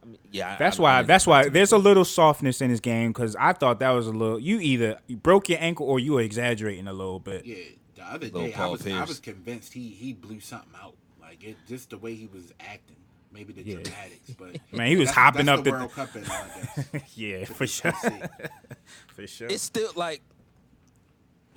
I 0.01 0.05
mean, 0.05 0.17
yeah, 0.31 0.57
That's 0.57 0.79
I- 0.79 0.81
why. 0.83 0.97
I- 0.99 1.03
That's 1.03 1.27
why. 1.27 1.49
There's 1.49 1.71
a 1.71 1.77
little 1.77 2.05
softness 2.05 2.61
in 2.61 2.69
his 2.69 2.79
game 2.79 3.11
because 3.11 3.35
I 3.35 3.53
thought 3.53 3.79
that 3.79 3.91
was 3.91 4.07
a 4.07 4.11
little. 4.11 4.39
You 4.39 4.59
either 4.59 4.99
you 5.07 5.17
broke 5.17 5.49
your 5.49 5.59
ankle 5.61 5.87
or 5.87 5.99
you 5.99 6.13
were 6.13 6.21
exaggerating 6.21 6.87
a 6.87 6.93
little 6.93 7.19
bit. 7.19 7.45
Yeah, 7.45 7.55
the 7.95 8.03
other 8.03 8.29
day 8.29 8.53
I 8.53 8.67
was 8.67 8.85
I 8.87 9.03
was 9.03 9.19
convinced 9.19 9.73
he 9.73 9.89
he 9.89 10.13
blew 10.13 10.39
something 10.39 10.71
out. 10.81 10.95
Like 11.39 11.49
it 11.49 11.57
just 11.67 11.89
the 11.91 11.97
way 11.97 12.15
he 12.15 12.27
was 12.27 12.51
acting, 12.59 12.95
maybe 13.31 13.53
the 13.53 13.61
Yeah. 13.63 13.75
dramatics, 13.75 14.29
but 14.37 14.57
Man, 14.71 14.87
he 14.87 14.95
was 14.95 15.07
that's- 15.09 15.15
hopping 15.23 15.45
that's 15.45 15.59
up 15.59 15.63
the 15.65 15.71
the- 15.71 15.77
World 15.77 15.91
Cup 15.91 16.15
in 16.15 16.23
all 16.23 16.29
that. 16.93 17.03
Yeah, 17.17 17.39
With 17.39 17.49
for 17.55 17.67
sure. 17.67 17.91
For 19.15 19.27
sure. 19.27 19.47
It's 19.49 19.63
still 19.63 19.91
like 19.95 20.21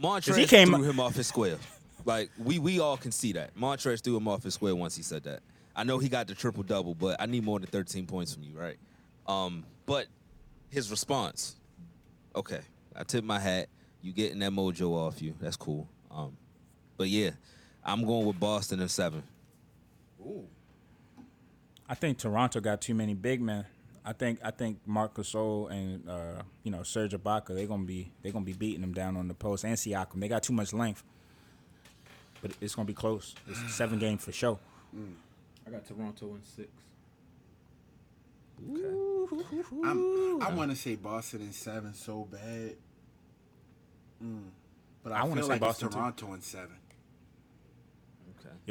Montrez 0.02 0.36
he 0.36 0.46
came- 0.46 0.68
threw 0.68 0.82
him 0.82 0.98
off 1.00 1.14
his 1.14 1.26
square. 1.26 1.56
Like 2.04 2.30
we 2.38 2.58
we 2.58 2.80
all 2.80 2.96
can 2.96 3.12
see 3.12 3.32
that 3.32 3.54
Montrez 3.54 4.02
threw 4.02 4.16
him 4.16 4.26
off 4.28 4.42
his 4.42 4.54
square 4.54 4.74
once 4.74 4.96
he 4.96 5.02
said 5.02 5.24
that. 5.24 5.40
I 5.76 5.84
know 5.84 5.98
he 5.98 6.08
got 6.08 6.26
the 6.26 6.34
triple 6.34 6.62
double, 6.62 6.94
but 6.94 7.20
I 7.20 7.26
need 7.26 7.44
more 7.44 7.60
than 7.60 7.68
13 7.68 8.06
points 8.06 8.34
from 8.34 8.42
you, 8.42 8.52
right? 8.58 8.76
Um, 9.26 9.64
but 9.86 10.06
his 10.70 10.90
response, 10.90 11.54
okay, 12.34 12.60
I 12.96 13.04
tip 13.04 13.22
my 13.24 13.38
hat. 13.38 13.68
You 14.02 14.12
getting 14.12 14.38
that 14.40 14.50
mojo 14.52 14.92
off 14.96 15.20
you? 15.22 15.34
That's 15.40 15.56
cool. 15.56 15.86
Um, 16.10 16.36
but 16.96 17.08
yeah, 17.08 17.30
I'm 17.84 18.04
going 18.04 18.26
with 18.26 18.40
Boston 18.40 18.80
in 18.80 18.88
seven. 18.88 19.22
I 21.88 21.94
think 21.94 22.18
Toronto 22.18 22.60
got 22.60 22.80
too 22.80 22.94
many 22.94 23.14
big 23.14 23.40
men. 23.40 23.66
I 24.04 24.12
think 24.12 24.40
I 24.42 24.50
think 24.50 24.78
Marc 24.86 25.14
Gasol 25.14 25.70
and 25.70 26.08
uh, 26.08 26.42
you 26.62 26.70
know 26.70 26.82
Serge 26.82 27.12
Ibaka 27.12 27.48
they're 27.48 27.66
gonna 27.66 27.84
be 27.84 28.10
they're 28.22 28.32
gonna 28.32 28.44
be 28.44 28.52
beating 28.52 28.80
them 28.80 28.94
down 28.94 29.16
on 29.16 29.28
the 29.28 29.34
post 29.34 29.64
and 29.64 29.76
Siakam. 29.76 30.20
They 30.20 30.28
got 30.28 30.42
too 30.42 30.52
much 30.52 30.72
length, 30.72 31.02
but 32.40 32.52
it's 32.60 32.74
gonna 32.74 32.86
be 32.86 32.94
close. 32.94 33.34
It's 33.48 33.74
seven 33.74 33.98
game 33.98 34.18
for 34.18 34.32
sure. 34.32 34.58
I 35.66 35.70
got 35.70 35.86
Toronto 35.86 36.34
in 36.34 36.42
six. 36.44 36.68
I'm, 39.84 40.42
I 40.42 40.52
want 40.52 40.70
to 40.70 40.76
say 40.76 40.94
Boston 40.96 41.40
in 41.42 41.52
seven 41.52 41.94
so 41.94 42.26
bad, 42.30 42.76
mm. 44.22 44.42
but 45.02 45.12
I, 45.12 45.20
I 45.20 45.22
wanna 45.24 45.36
feel 45.36 45.44
say 45.44 45.48
like 45.48 45.60
Boston, 45.60 45.86
it's 45.86 45.94
too. 45.94 46.00
Toronto 46.00 46.32
in 46.34 46.40
seven. 46.40 46.76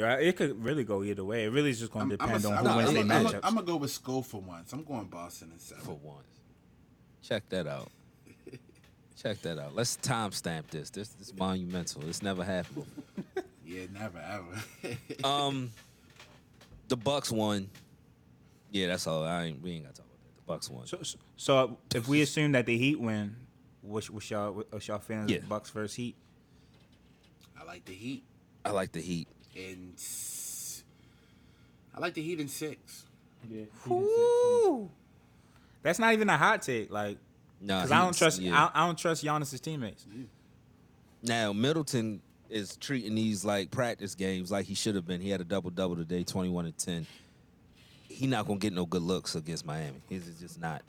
Okay. 0.02 0.22
Yeah, 0.22 0.28
it 0.28 0.36
could 0.36 0.62
really 0.64 0.84
go 0.84 1.02
either 1.02 1.24
way. 1.24 1.44
It 1.44 1.50
really 1.50 1.70
is 1.70 1.80
just 1.80 1.92
gonna 1.92 2.16
depend 2.16 2.44
I'm, 2.44 2.52
on 2.52 2.66
I'm, 2.66 2.72
who 2.72 2.76
wins 2.76 2.92
their 2.92 3.02
I'm, 3.02 3.08
matchups. 3.08 3.40
I'm 3.42 3.54
gonna 3.54 3.66
go 3.66 3.76
with 3.76 3.90
Skull 3.90 4.22
for 4.22 4.40
once. 4.40 4.72
I'm 4.72 4.84
going 4.84 5.06
Boston 5.06 5.50
and 5.52 5.60
seven. 5.60 5.84
For 5.84 5.94
once, 6.02 6.26
check 7.22 7.48
that 7.50 7.66
out. 7.66 7.90
Check 9.20 9.42
that 9.42 9.58
out. 9.58 9.74
Let's 9.74 9.98
timestamp 9.98 10.68
this. 10.68 10.88
This 10.88 11.08
this 11.10 11.28
is 11.28 11.34
monumental. 11.34 12.00
This 12.00 12.22
never 12.22 12.44
happened. 12.44 12.86
Yeah, 13.66 13.84
never 13.92 14.18
ever. 14.18 14.96
Um, 15.24 15.70
the 16.88 16.96
Bucks 16.96 17.30
won. 17.30 17.70
Yeah, 18.72 18.88
that's 18.88 19.06
all. 19.06 19.22
I 19.22 19.44
ain't. 19.44 19.62
We 19.62 19.74
ain't 19.74 19.84
got 19.84 19.94
to 19.94 20.00
talk 20.00 20.10
about 20.10 20.24
that. 20.24 20.36
The 20.36 20.42
Bucks 20.42 20.68
won. 20.68 20.86
So, 20.88 20.98
so 21.36 21.78
if 21.94 22.08
we 22.08 22.20
assume 22.20 22.50
that 22.52 22.66
the 22.66 22.76
Heat 22.76 22.98
win, 22.98 23.36
what's, 23.82 24.10
what's 24.10 24.28
y'all 24.28 24.64
what's 24.70 24.88
y'all 24.88 24.98
feelings? 24.98 25.30
Yeah. 25.30 25.38
Bucks 25.48 25.70
versus 25.70 25.94
Heat. 25.94 26.16
I 27.56 27.62
like 27.62 27.84
the 27.84 27.92
Heat 27.92 28.24
I 28.64 28.70
like 28.70 28.92
the 28.92 29.00
Heat. 29.00 29.28
In. 29.54 29.94
I 31.94 32.00
like 32.00 32.14
the 32.14 32.22
Heat 32.22 32.40
in 32.40 32.48
six. 32.48 33.04
Yeah. 33.48 33.64
That's 35.82 35.98
not 35.98 36.12
even 36.12 36.28
a 36.28 36.36
hot 36.36 36.62
take, 36.62 36.90
like 36.90 37.18
Nah, 37.60 37.82
because 37.82 37.92
I 37.92 37.98
don't 38.00 38.16
trust 38.16 38.40
yeah. 38.40 38.70
I, 38.74 38.82
I 38.82 38.86
don't 38.86 38.98
trust 38.98 39.24
Giannis's 39.24 39.60
teammates. 39.60 40.06
Now 41.22 41.52
Middleton 41.52 42.22
is 42.48 42.76
treating 42.76 43.14
these 43.14 43.44
like 43.44 43.70
practice 43.70 44.14
games 44.14 44.50
like 44.50 44.66
he 44.66 44.74
should 44.74 44.94
have 44.94 45.06
been. 45.06 45.20
He 45.20 45.30
had 45.30 45.40
a 45.40 45.44
double 45.44 45.70
double 45.70 45.96
today, 45.96 46.24
twenty 46.24 46.48
one 46.48 46.64
and 46.64 46.76
ten. 46.76 47.06
He 48.08 48.26
not 48.26 48.46
gonna 48.46 48.58
get 48.58 48.72
no 48.72 48.86
good 48.86 49.02
looks 49.02 49.34
against 49.34 49.66
Miami. 49.66 50.00
He's 50.08 50.26
just 50.40 50.60
not. 50.60 50.82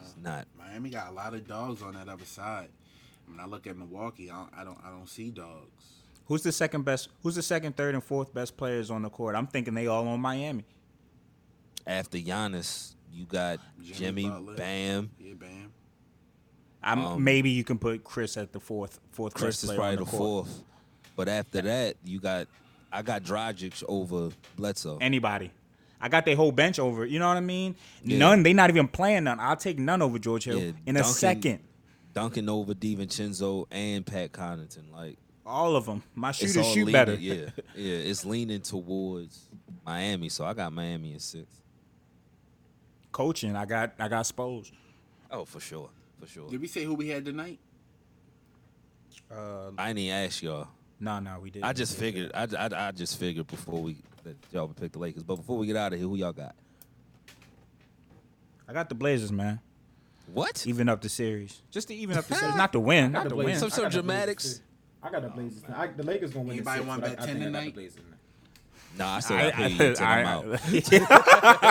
He's 0.00 0.10
uh, 0.10 0.28
not. 0.28 0.46
Miami 0.58 0.90
got 0.90 1.08
a 1.08 1.12
lot 1.12 1.34
of 1.34 1.48
dogs 1.48 1.82
on 1.82 1.94
that 1.94 2.08
other 2.08 2.24
side. 2.24 2.68
When 3.26 3.40
I 3.40 3.46
look 3.46 3.66
at 3.66 3.76
Milwaukee, 3.76 4.30
I 4.30 4.34
don't, 4.34 4.50
I 4.58 4.64
don't, 4.64 4.78
I 4.84 4.90
don't 4.90 5.08
see 5.08 5.30
dogs. 5.30 5.91
Who's 6.26 6.42
the 6.42 6.52
second 6.52 6.84
best? 6.84 7.08
Who's 7.22 7.34
the 7.34 7.42
second, 7.42 7.76
third, 7.76 7.94
and 7.94 8.02
fourth 8.02 8.32
best 8.32 8.56
players 8.56 8.90
on 8.90 9.02
the 9.02 9.10
court? 9.10 9.34
I'm 9.34 9.46
thinking 9.46 9.74
they 9.74 9.86
all 9.86 10.06
on 10.08 10.20
Miami. 10.20 10.64
After 11.86 12.18
Giannis, 12.18 12.94
you 13.12 13.24
got 13.24 13.58
Jimmy 13.82 14.22
Jimmy, 14.24 14.54
Bam. 14.56 15.10
Yeah, 15.18 15.34
bam. 15.34 15.72
I'm, 16.82 17.04
Um, 17.04 17.24
maybe 17.24 17.50
you 17.50 17.64
can 17.64 17.78
put 17.78 18.02
Khris 18.04 18.36
at 18.36 18.52
the 18.52 18.60
fourth, 18.60 18.98
fourth 19.10 19.34
Khris 19.34 19.62
best 19.62 19.64
is 19.64 19.70
probably 19.70 19.88
on 19.88 19.96
the 19.96 20.04
the 20.04 20.16
fourth. 20.16 20.62
But 21.16 21.28
after 21.28 21.60
that, 21.62 21.96
you 22.04 22.20
got 22.20 22.48
I 22.92 23.02
got 23.02 23.22
Dragic 23.22 23.82
over 23.88 24.30
Bledsoe. 24.56 24.98
Anybody. 25.00 25.50
I 26.00 26.08
got 26.08 26.24
their 26.24 26.36
whole 26.36 26.52
bench 26.52 26.78
over. 26.78 27.06
You 27.06 27.18
know 27.20 27.28
what 27.28 27.36
I 27.36 27.40
mean? 27.40 27.76
Yeah. 28.02 28.18
None. 28.18 28.42
They 28.42 28.52
not 28.52 28.70
even 28.70 28.88
playing 28.88 29.24
none. 29.24 29.38
I'll 29.38 29.56
take 29.56 29.78
Nunn 29.78 30.02
over 30.02 30.18
George 30.18 30.44
Hill 30.44 30.58
Yeah, 30.58 30.72
in 30.84 30.96
a 30.96 31.04
second. 31.04 31.60
Duncan 32.12 32.48
over 32.48 32.74
DiVincenzo 32.74 33.66
and 33.70 34.04
Pat 34.04 34.32
Connaughton. 34.32 34.90
Like 34.92 35.16
All 35.44 35.74
of 35.74 35.86
them. 35.86 36.02
My 36.14 36.32
shooters 36.32 36.66
shoot 36.68 36.86
leaning, 36.86 36.92
better. 36.92 37.14
Yeah, 37.14 37.50
yeah. 37.74 37.96
It's 37.96 38.24
leaning 38.24 38.60
towards 38.60 39.48
Miami, 39.84 40.28
so 40.28 40.44
I 40.44 40.54
got 40.54 40.72
Miami 40.72 41.14
in 41.14 41.18
six. 41.18 41.46
Coaching. 43.10 43.56
I 43.56 43.64
got. 43.64 43.94
I 43.98 44.08
got 44.08 44.26
Spose. 44.26 44.70
Oh, 45.30 45.44
for 45.44 45.60
sure, 45.60 45.90
for 46.20 46.26
sure. 46.26 46.48
Did 46.48 46.60
we 46.60 46.68
say 46.68 46.84
who 46.84 46.94
we 46.94 47.08
had 47.08 47.24
tonight? 47.24 47.58
Uh, 49.30 49.70
I 49.78 49.92
didn't 49.92 50.10
ask 50.10 50.42
y'all. 50.42 50.68
no, 51.00 51.18
no, 51.18 51.40
we 51.40 51.50
did. 51.50 51.62
I 51.62 51.72
just 51.72 51.98
figured. 51.98 52.30
I, 52.34 52.46
I, 52.56 52.88
I 52.88 52.92
just 52.92 53.18
figured 53.18 53.46
before 53.46 53.82
we 53.82 53.96
that 54.24 54.36
y'all 54.52 54.68
would 54.68 54.76
pick 54.76 54.92
the 54.92 54.98
Lakers. 54.98 55.22
But 55.22 55.36
before 55.36 55.58
we 55.58 55.66
get 55.66 55.76
out 55.76 55.92
of 55.92 55.98
here, 55.98 56.06
who 56.08 56.16
y'all 56.16 56.32
got? 56.32 56.54
I 58.68 58.72
got 58.72 58.88
the 58.88 58.94
Blazers, 58.94 59.32
man. 59.32 59.60
What? 60.32 60.66
Even 60.66 60.88
up 60.88 61.00
the 61.00 61.08
series, 61.08 61.62
just 61.70 61.88
to 61.88 61.94
even 61.94 62.16
up 62.16 62.26
the 62.26 62.34
series, 62.36 62.54
not 62.56 62.72
to 62.72 62.80
win, 62.80 63.12
not 63.12 63.28
to 63.28 63.36
win. 63.36 63.58
Some 63.58 63.70
sort 63.70 63.88
of 63.88 63.92
dramatics. 63.92 64.60
I 65.02 65.10
got 65.10 65.22
the 65.22 65.28
oh, 65.28 65.30
Blazers. 65.30 65.62
I, 65.74 65.86
the 65.88 66.02
Lakers 66.02 66.32
gonna 66.32 66.44
win. 66.44 66.58
in 66.58 66.58
Anybody 66.58 66.78
six, 66.78 66.88
want 66.88 67.00
but 67.02 67.10
bet 67.10 67.20
I, 67.20 67.22
I 67.22 67.26
10 67.26 67.34
think 67.34 67.38
the 67.38 67.44
tonight? 67.46 67.74
Blazers. 67.74 67.96
in 67.96 68.02
there. 68.10 68.18
Nah, 68.98 69.16
I 69.16 69.20
still 69.20 69.36
I, 69.36 69.42
got 69.42 69.54
paid 69.54 69.80
you 69.80 69.86
until 69.86 70.06
I'm 70.06 70.26
out. 70.26 70.44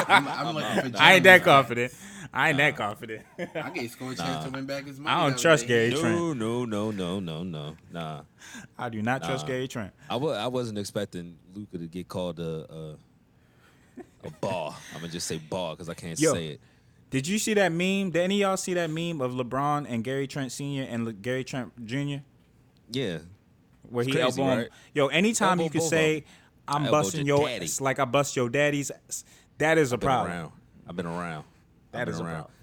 I'm, 0.09 0.27
I'm 0.47 0.55
looking 0.55 0.91
for. 0.91 1.01
I 1.01 1.13
ain't 1.13 1.23
that 1.23 1.43
confident. 1.43 1.93
I 2.33 2.49
ain't 2.49 2.57
that 2.57 2.75
confident. 2.77 3.25
I 3.55 3.69
gave 3.69 3.91
Score 3.91 4.11
a 4.11 4.15
chance 4.15 4.45
to 4.45 4.51
win 4.51 4.65
back 4.65 4.85
his 4.85 4.99
money. 4.99 5.15
I 5.15 5.29
don't 5.29 5.37
trust 5.39 5.67
day. 5.67 5.89
Gary 5.89 6.01
Trent. 6.01 6.15
No, 6.17 6.33
no, 6.33 6.65
no, 6.65 6.91
no, 6.91 7.19
no, 7.19 7.43
no, 7.43 7.75
nah. 7.91 8.21
I 8.77 8.89
do 8.89 9.01
not 9.01 9.23
trust 9.23 9.45
Gary 9.47 9.67
Trent. 9.67 9.93
I 10.09 10.13
w- 10.13 10.33
I 10.33 10.47
wasn't 10.47 10.77
expecting 10.79 11.37
Luka 11.53 11.77
to 11.77 11.87
get 11.87 12.07
called 12.07 12.39
a 12.39 12.65
a, 12.73 12.95
a 14.27 14.31
bar. 14.39 14.75
I'm 14.93 15.01
gonna 15.01 15.11
just 15.11 15.27
say 15.27 15.37
ball 15.37 15.75
because 15.75 15.89
I 15.89 15.93
can't 15.93 16.19
Yo. 16.19 16.33
say 16.33 16.47
it. 16.47 16.61
Did 17.11 17.27
you 17.27 17.37
see 17.37 17.53
that 17.55 17.71
meme? 17.73 18.11
Did 18.11 18.21
any 18.23 18.41
of 18.41 18.47
y'all 18.47 18.57
see 18.57 18.73
that 18.75 18.89
meme 18.89 19.19
of 19.19 19.33
LeBron 19.33 19.85
and 19.87 20.01
Gary 20.03 20.27
Trent 20.27 20.51
Sr. 20.51 20.87
and 20.89 21.03
Le- 21.05 21.13
Gary 21.13 21.43
Trent 21.43 21.85
Jr. 21.85 22.19
Yeah, 22.91 23.19
where 23.89 24.03
he 24.05 24.11
crazy, 24.11 24.23
elbow 24.23 24.43
him? 24.51 24.57
right? 24.59 24.69
Yo, 24.93 25.07
anytime 25.07 25.51
Elbow 25.59 25.63
you 25.63 25.69
could 25.69 25.81
say. 25.83 26.23
I'm 26.67 26.89
busting 26.89 27.25
your 27.25 27.39
your 27.39 27.47
daddy. 27.49 27.65
ass 27.65 27.81
like 27.81 27.99
I 27.99 28.05
bust 28.05 28.35
your 28.35 28.47
daddy's, 28.47 28.91
ass, 28.91 29.25
that 29.57 29.77
is 29.77 29.91
a 29.91 29.97
been 29.97 30.07
problem. 30.07 30.31
around. 30.31 30.51
I've 30.87 30.95
been 30.95 31.05
around. 31.07 31.43
That 31.91 32.01
I've 32.01 32.05
been 32.05 32.13
is 32.13 32.19
a 32.19 32.23
around. 32.23 32.33
problem. 32.35 32.53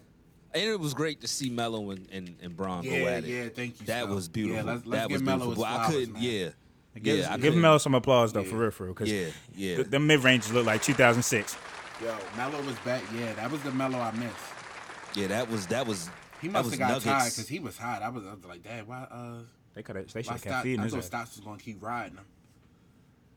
And 0.55 0.63
it 0.63 0.81
was 0.81 0.95
great 0.95 1.21
to 1.23 1.29
see 1.29 1.51
Melo 1.51 1.91
and, 1.91 2.09
and, 2.11 2.37
and 2.41 2.57
Bron 2.57 2.85
go 2.85 2.91
Yeah, 2.91 3.05
at 3.11 3.25
it. 3.25 3.29
yeah, 3.29 3.49
thank 3.49 3.81
you, 3.81 3.87
That 3.87 4.05
Sal. 4.05 4.15
was 4.15 4.29
beautiful. 4.29 4.65
Yeah, 4.65 4.73
let's- 4.73 4.87
let's 4.87 5.03
that 5.03 5.09
give 5.09 5.15
was 5.17 5.23
Melo 5.23 5.39
beautiful. 5.47 5.65
his 5.65 5.73
But 5.75 5.81
I 5.81 5.91
couldn't. 5.91 6.13
man. 6.15 6.23
Yeah. 6.23 6.49
Give, 7.03 7.19
yeah, 7.19 7.27
I 7.29 7.37
give 7.37 7.43
couldn't- 7.43 7.61
Melo 7.61 7.79
some 7.79 7.95
applause 7.97 8.33
though, 8.33 8.41
Yeah. 8.43 8.51
for 8.51 8.57
real, 8.57 8.71
for 8.71 8.85
real. 8.85 8.95
Cause 8.95 9.11
Yeah, 9.11 9.27
yeah. 9.55 9.77
The, 9.79 9.85
the 9.85 9.99
mid 10.01 10.21
ranges 10.23 10.53
look 10.53 10.65
like 10.65 10.81
2006. 10.81 11.57
Yo, 12.01 12.17
Melo 12.37 12.63
was 12.63 12.77
back. 12.79 13.03
Yeah, 13.15 13.35
that 13.35 13.51
was 13.51 13.61
the 13.63 13.73
Melo 13.73 13.99
I 13.99 14.13
missed. 14.13 14.35
Yeah, 15.17 15.27
that 15.27 15.51
was 15.51 15.67
that 15.67 15.87
was. 15.87 16.09
He 16.41 16.49
must 16.49 16.71
have 16.71 16.79
got 16.79 16.89
nuggets. 16.89 17.05
tired 17.05 17.25
because 17.33 17.49
he 17.49 17.59
was 17.59 17.77
hot. 17.77 18.01
I 18.03 18.09
was, 18.09 18.25
I 18.25 18.31
was 18.35 18.45
like, 18.49 18.63
Dad, 18.63 18.87
why? 18.87 19.07
Uh, 19.11 19.41
They 19.79 19.85
could 19.85 19.95
have. 19.95 20.13
They 20.13 20.23
should 20.23 20.33
have 20.33 20.43
kept 20.43 20.63
feeding 20.65 20.81
I 20.81 20.89
thought. 20.89 21.05
Stotts 21.05 21.37
was 21.37 21.45
gonna 21.45 21.57
keep 21.57 21.81
riding 21.81 22.17
him. 22.17 22.25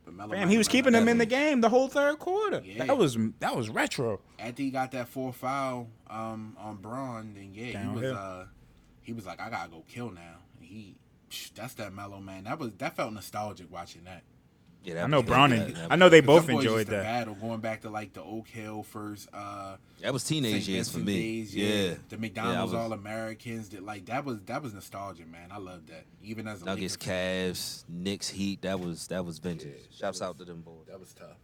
But 0.04 0.16
Melo, 0.16 0.34
Damn, 0.34 0.50
he 0.50 0.58
was 0.58 0.68
keeping 0.68 0.92
them 0.92 1.08
in 1.08 1.20
the 1.20 1.26
game 1.28 1.62
the 1.62 1.70
whole 1.70 1.88
third 1.88 2.18
quarter. 2.18 2.64
Yeah. 2.66 2.86
That 2.86 2.98
was 2.98 3.16
that 3.42 3.56
was 3.56 3.70
retro. 3.70 4.20
after 4.40 4.64
he 4.64 4.72
got 4.72 4.90
that 4.94 5.08
four 5.08 5.34
foul 5.34 5.88
um, 6.10 6.58
on 6.58 6.78
Bron, 6.78 7.36
then 7.36 7.52
yeah, 7.54 7.80
he 7.80 7.90
was 7.90 8.12
uh, 8.12 8.46
he 9.04 9.14
was 9.14 9.28
like, 9.28 9.40
I 9.40 9.52
gotta 9.52 9.70
go 9.70 9.84
kill 9.88 10.10
now. 10.10 10.40
And 10.60 10.68
he, 10.68 10.96
that's 11.54 11.76
that 11.76 11.94
Melo 11.94 12.20
man. 12.20 12.46
That 12.46 12.58
was 12.58 12.72
that 12.80 12.96
felt 12.96 13.14
nostalgic 13.14 13.72
watching 13.72 14.06
that. 14.06 14.24
Yeah, 14.84 14.96
that 14.96 15.04
I 15.04 15.08
know 15.08 15.20
was- 15.20 15.28
Bron 15.28 15.52
and 15.52 15.78
I 15.92 15.96
know 15.96 16.10
they 16.10 16.22
both 16.22 16.50
enjoyed 16.50 16.88
that. 16.88 17.04
Battle 17.04 17.36
going 17.36 17.60
back 17.60 17.82
to 17.82 17.90
like 17.92 18.14
the 18.14 18.24
Oak 18.24 18.48
Hill 18.48 18.82
first. 18.82 19.30
Uh, 19.32 19.78
That 20.02 20.12
was 20.12 20.24
teenage 20.24 20.68
years 20.68 20.90
for 20.92 20.98
me. 20.98 21.14
days, 21.14 21.56
yeah. 21.56 21.94
the 22.10 22.18
McDonald's 22.18 22.74
Yeah, 22.74 22.80
was- 22.80 22.86
All 22.88 22.94
Americans. 22.94 23.70
That 23.70 23.84
like 23.84 24.06
that 24.08 24.26
was 24.26 24.42
that 24.44 24.64
was 24.64 24.74
nostalgia, 24.74 25.26
man. 25.26 25.52
I 25.52 25.60
love 25.60 25.86
that. 25.88 26.06
Even 26.24 26.48
as 26.48 26.64
a 26.64 26.66
Nuggets, 26.66 26.96
Laker 26.96 27.06
fan, 27.12 27.52
Cavs, 27.54 27.84
Knicks, 27.88 28.30
Heat. 28.30 28.62
That 28.64 28.80
was 28.80 29.06
that 29.08 29.24
was 29.24 29.38
vintage. 29.38 29.68
Yeah, 29.92 29.98
Shouts 30.00 30.20
was- 30.20 30.22
out 30.30 30.40
to 30.40 30.46
them 30.46 30.62
boys. 30.62 30.88
that 30.88 31.00
was 31.00 31.14
tough. 31.14 31.38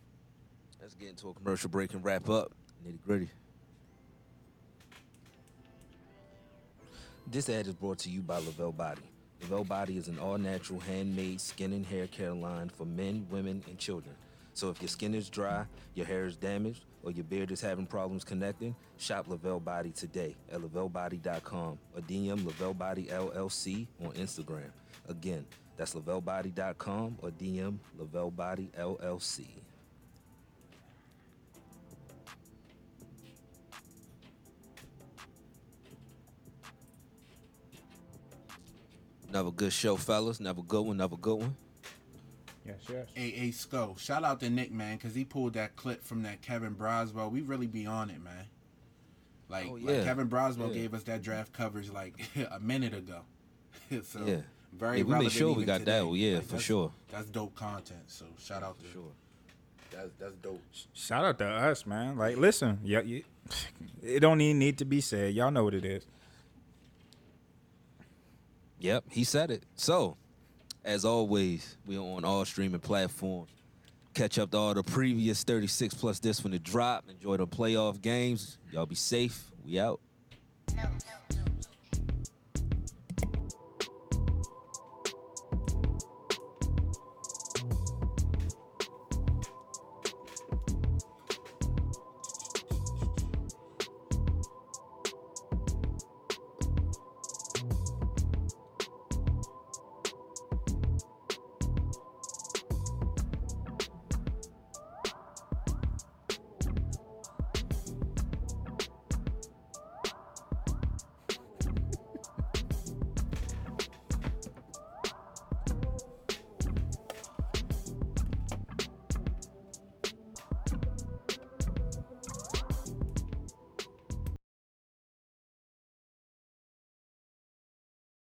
Let's 0.81 0.95
get 0.95 1.09
into 1.09 1.29
a 1.29 1.33
commercial 1.35 1.69
break 1.69 1.93
and 1.93 2.03
wrap 2.03 2.29
up. 2.29 2.53
Nitty 2.87 2.97
gritty. 3.05 3.29
This 7.29 7.49
ad 7.49 7.67
is 7.67 7.73
brought 7.75 7.99
to 7.99 8.09
you 8.09 8.21
by 8.21 8.37
Lavelle 8.37 8.71
Body. 8.71 9.01
Lavelle 9.41 9.63
Body 9.63 9.97
is 9.97 10.07
an 10.07 10.19
all 10.19 10.37
natural 10.37 10.79
handmade 10.79 11.39
skin 11.39 11.73
and 11.73 11.85
hair 11.85 12.07
care 12.07 12.33
line 12.33 12.69
for 12.69 12.85
men, 12.85 13.27
women, 13.29 13.63
and 13.67 13.77
children. 13.77 14.15
So 14.53 14.69
if 14.69 14.81
your 14.81 14.89
skin 14.89 15.13
is 15.13 15.29
dry, 15.29 15.65
your 15.93 16.05
hair 16.05 16.25
is 16.25 16.35
damaged, 16.35 16.85
or 17.03 17.11
your 17.11 17.23
beard 17.23 17.51
is 17.51 17.61
having 17.61 17.85
problems 17.85 18.23
connecting, 18.23 18.75
shop 18.97 19.27
Lavelle 19.27 19.59
Body 19.59 19.91
today 19.91 20.35
at 20.51 20.59
lavellebody.com 20.59 21.77
or 21.95 22.01
DM 22.01 22.43
Lavelle 22.43 22.73
Body 22.73 23.03
LLC 23.05 23.87
on 24.03 24.11
Instagram. 24.13 24.71
Again, 25.07 25.45
that's 25.77 25.93
lavellebody.com 25.93 27.17
or 27.21 27.29
DM 27.29 27.77
Lavelle 27.97 28.31
Body 28.31 28.69
LLC. 28.77 29.45
Another 39.29 39.51
good 39.51 39.73
show, 39.73 39.95
fellas. 39.97 40.39
Another 40.39 40.61
good 40.61 40.81
one. 40.81 40.95
Another 40.97 41.17
good 41.17 41.35
one. 41.39 41.55
Yes, 42.65 42.77
yes. 42.89 43.07
AA 43.17 43.51
Sco. 43.55 43.95
Shout 43.97 44.23
out 44.23 44.39
to 44.41 44.49
Nick, 44.49 44.71
man, 44.71 44.97
because 44.97 45.15
he 45.15 45.23
pulled 45.23 45.53
that 45.53 45.75
clip 45.75 46.03
from 46.03 46.23
that 46.23 46.41
Kevin 46.41 46.75
Broswell. 46.75 47.31
We 47.31 47.41
really 47.41 47.67
be 47.67 47.85
on 47.85 48.09
it, 48.09 48.21
man. 48.21 48.45
Like, 49.49 49.67
Oh, 49.69 49.73
like 49.73 49.83
yeah. 49.97 50.03
Kevin 50.03 50.27
Broswell 50.27 50.69
Yeah. 50.69 50.81
gave 50.81 50.93
us 50.93 51.03
that 51.03 51.21
draft 51.21 51.53
coverage 51.53 51.89
like 51.89 52.19
a 52.51 52.59
minute 52.59 52.93
ago. 52.93 53.21
so 54.03 54.25
Yeah. 54.25 54.41
very 54.73 54.97
Yeah, 54.97 55.03
we 55.03 55.09
made 55.09 55.11
relevant 55.13 55.31
sure 55.33 55.47
we 55.47 55.53
even 55.53 55.65
got 55.65 55.73
that. 55.79 55.85
today. 55.85 55.99
Oh, 55.99 56.13
yeah, 56.13 56.33
Like, 56.35 56.41
for 56.43 56.47
that's- 56.49 56.63
sure. 56.65 56.91
That's 57.09 57.29
dope 57.29 57.55
content. 57.55 58.03
So 58.07 58.25
shout 58.39 58.63
out 58.63 58.79
to 58.79 58.85
Sure. 58.91 59.11
That's 59.91 60.09
that's 60.19 60.35
dope. 60.35 60.61
Shout 60.93 61.23
out 61.23 61.37
to 61.39 61.45
us, 61.47 61.85
man. 61.85 62.17
Like, 62.17 62.35
listen, 62.35 62.79
yeah, 62.83 62.99
you, 63.01 63.23
it 64.03 64.19
don't 64.19 64.41
even 64.41 64.59
need 64.59 64.77
to 64.79 64.85
be 64.85 64.99
said. 64.99 65.33
Y'all 65.33 65.49
know 65.51 65.63
what 65.63 65.73
it 65.73 65.85
is. 65.85 66.05
Yep, 68.79 69.05
he 69.09 69.23
said 69.23 69.51
it. 69.51 69.63
So, 69.75 70.17
as 70.83 71.05
always, 71.05 71.77
we 71.85 71.97
are 71.97 72.01
on 72.01 72.23
all 72.23 72.45
streaming 72.45 72.79
platforms. 72.79 73.49
Catch 74.13 74.39
up 74.39 74.51
to 74.51 74.57
all 74.57 74.73
the 74.73 74.83
previous 74.83 75.43
36 75.43 75.93
plus 75.93 76.19
this 76.19 76.43
one 76.43 76.51
to 76.51 76.59
drop. 76.59 77.05
Enjoy 77.09 77.37
the 77.37 77.47
playoff 77.47 78.01
games. 78.01 78.57
Y'all 78.71 78.85
be 78.85 78.95
safe. 78.95 79.51
We 79.65 79.79
out. 79.79 79.99
no, 80.75 80.83
no. 80.83 81.46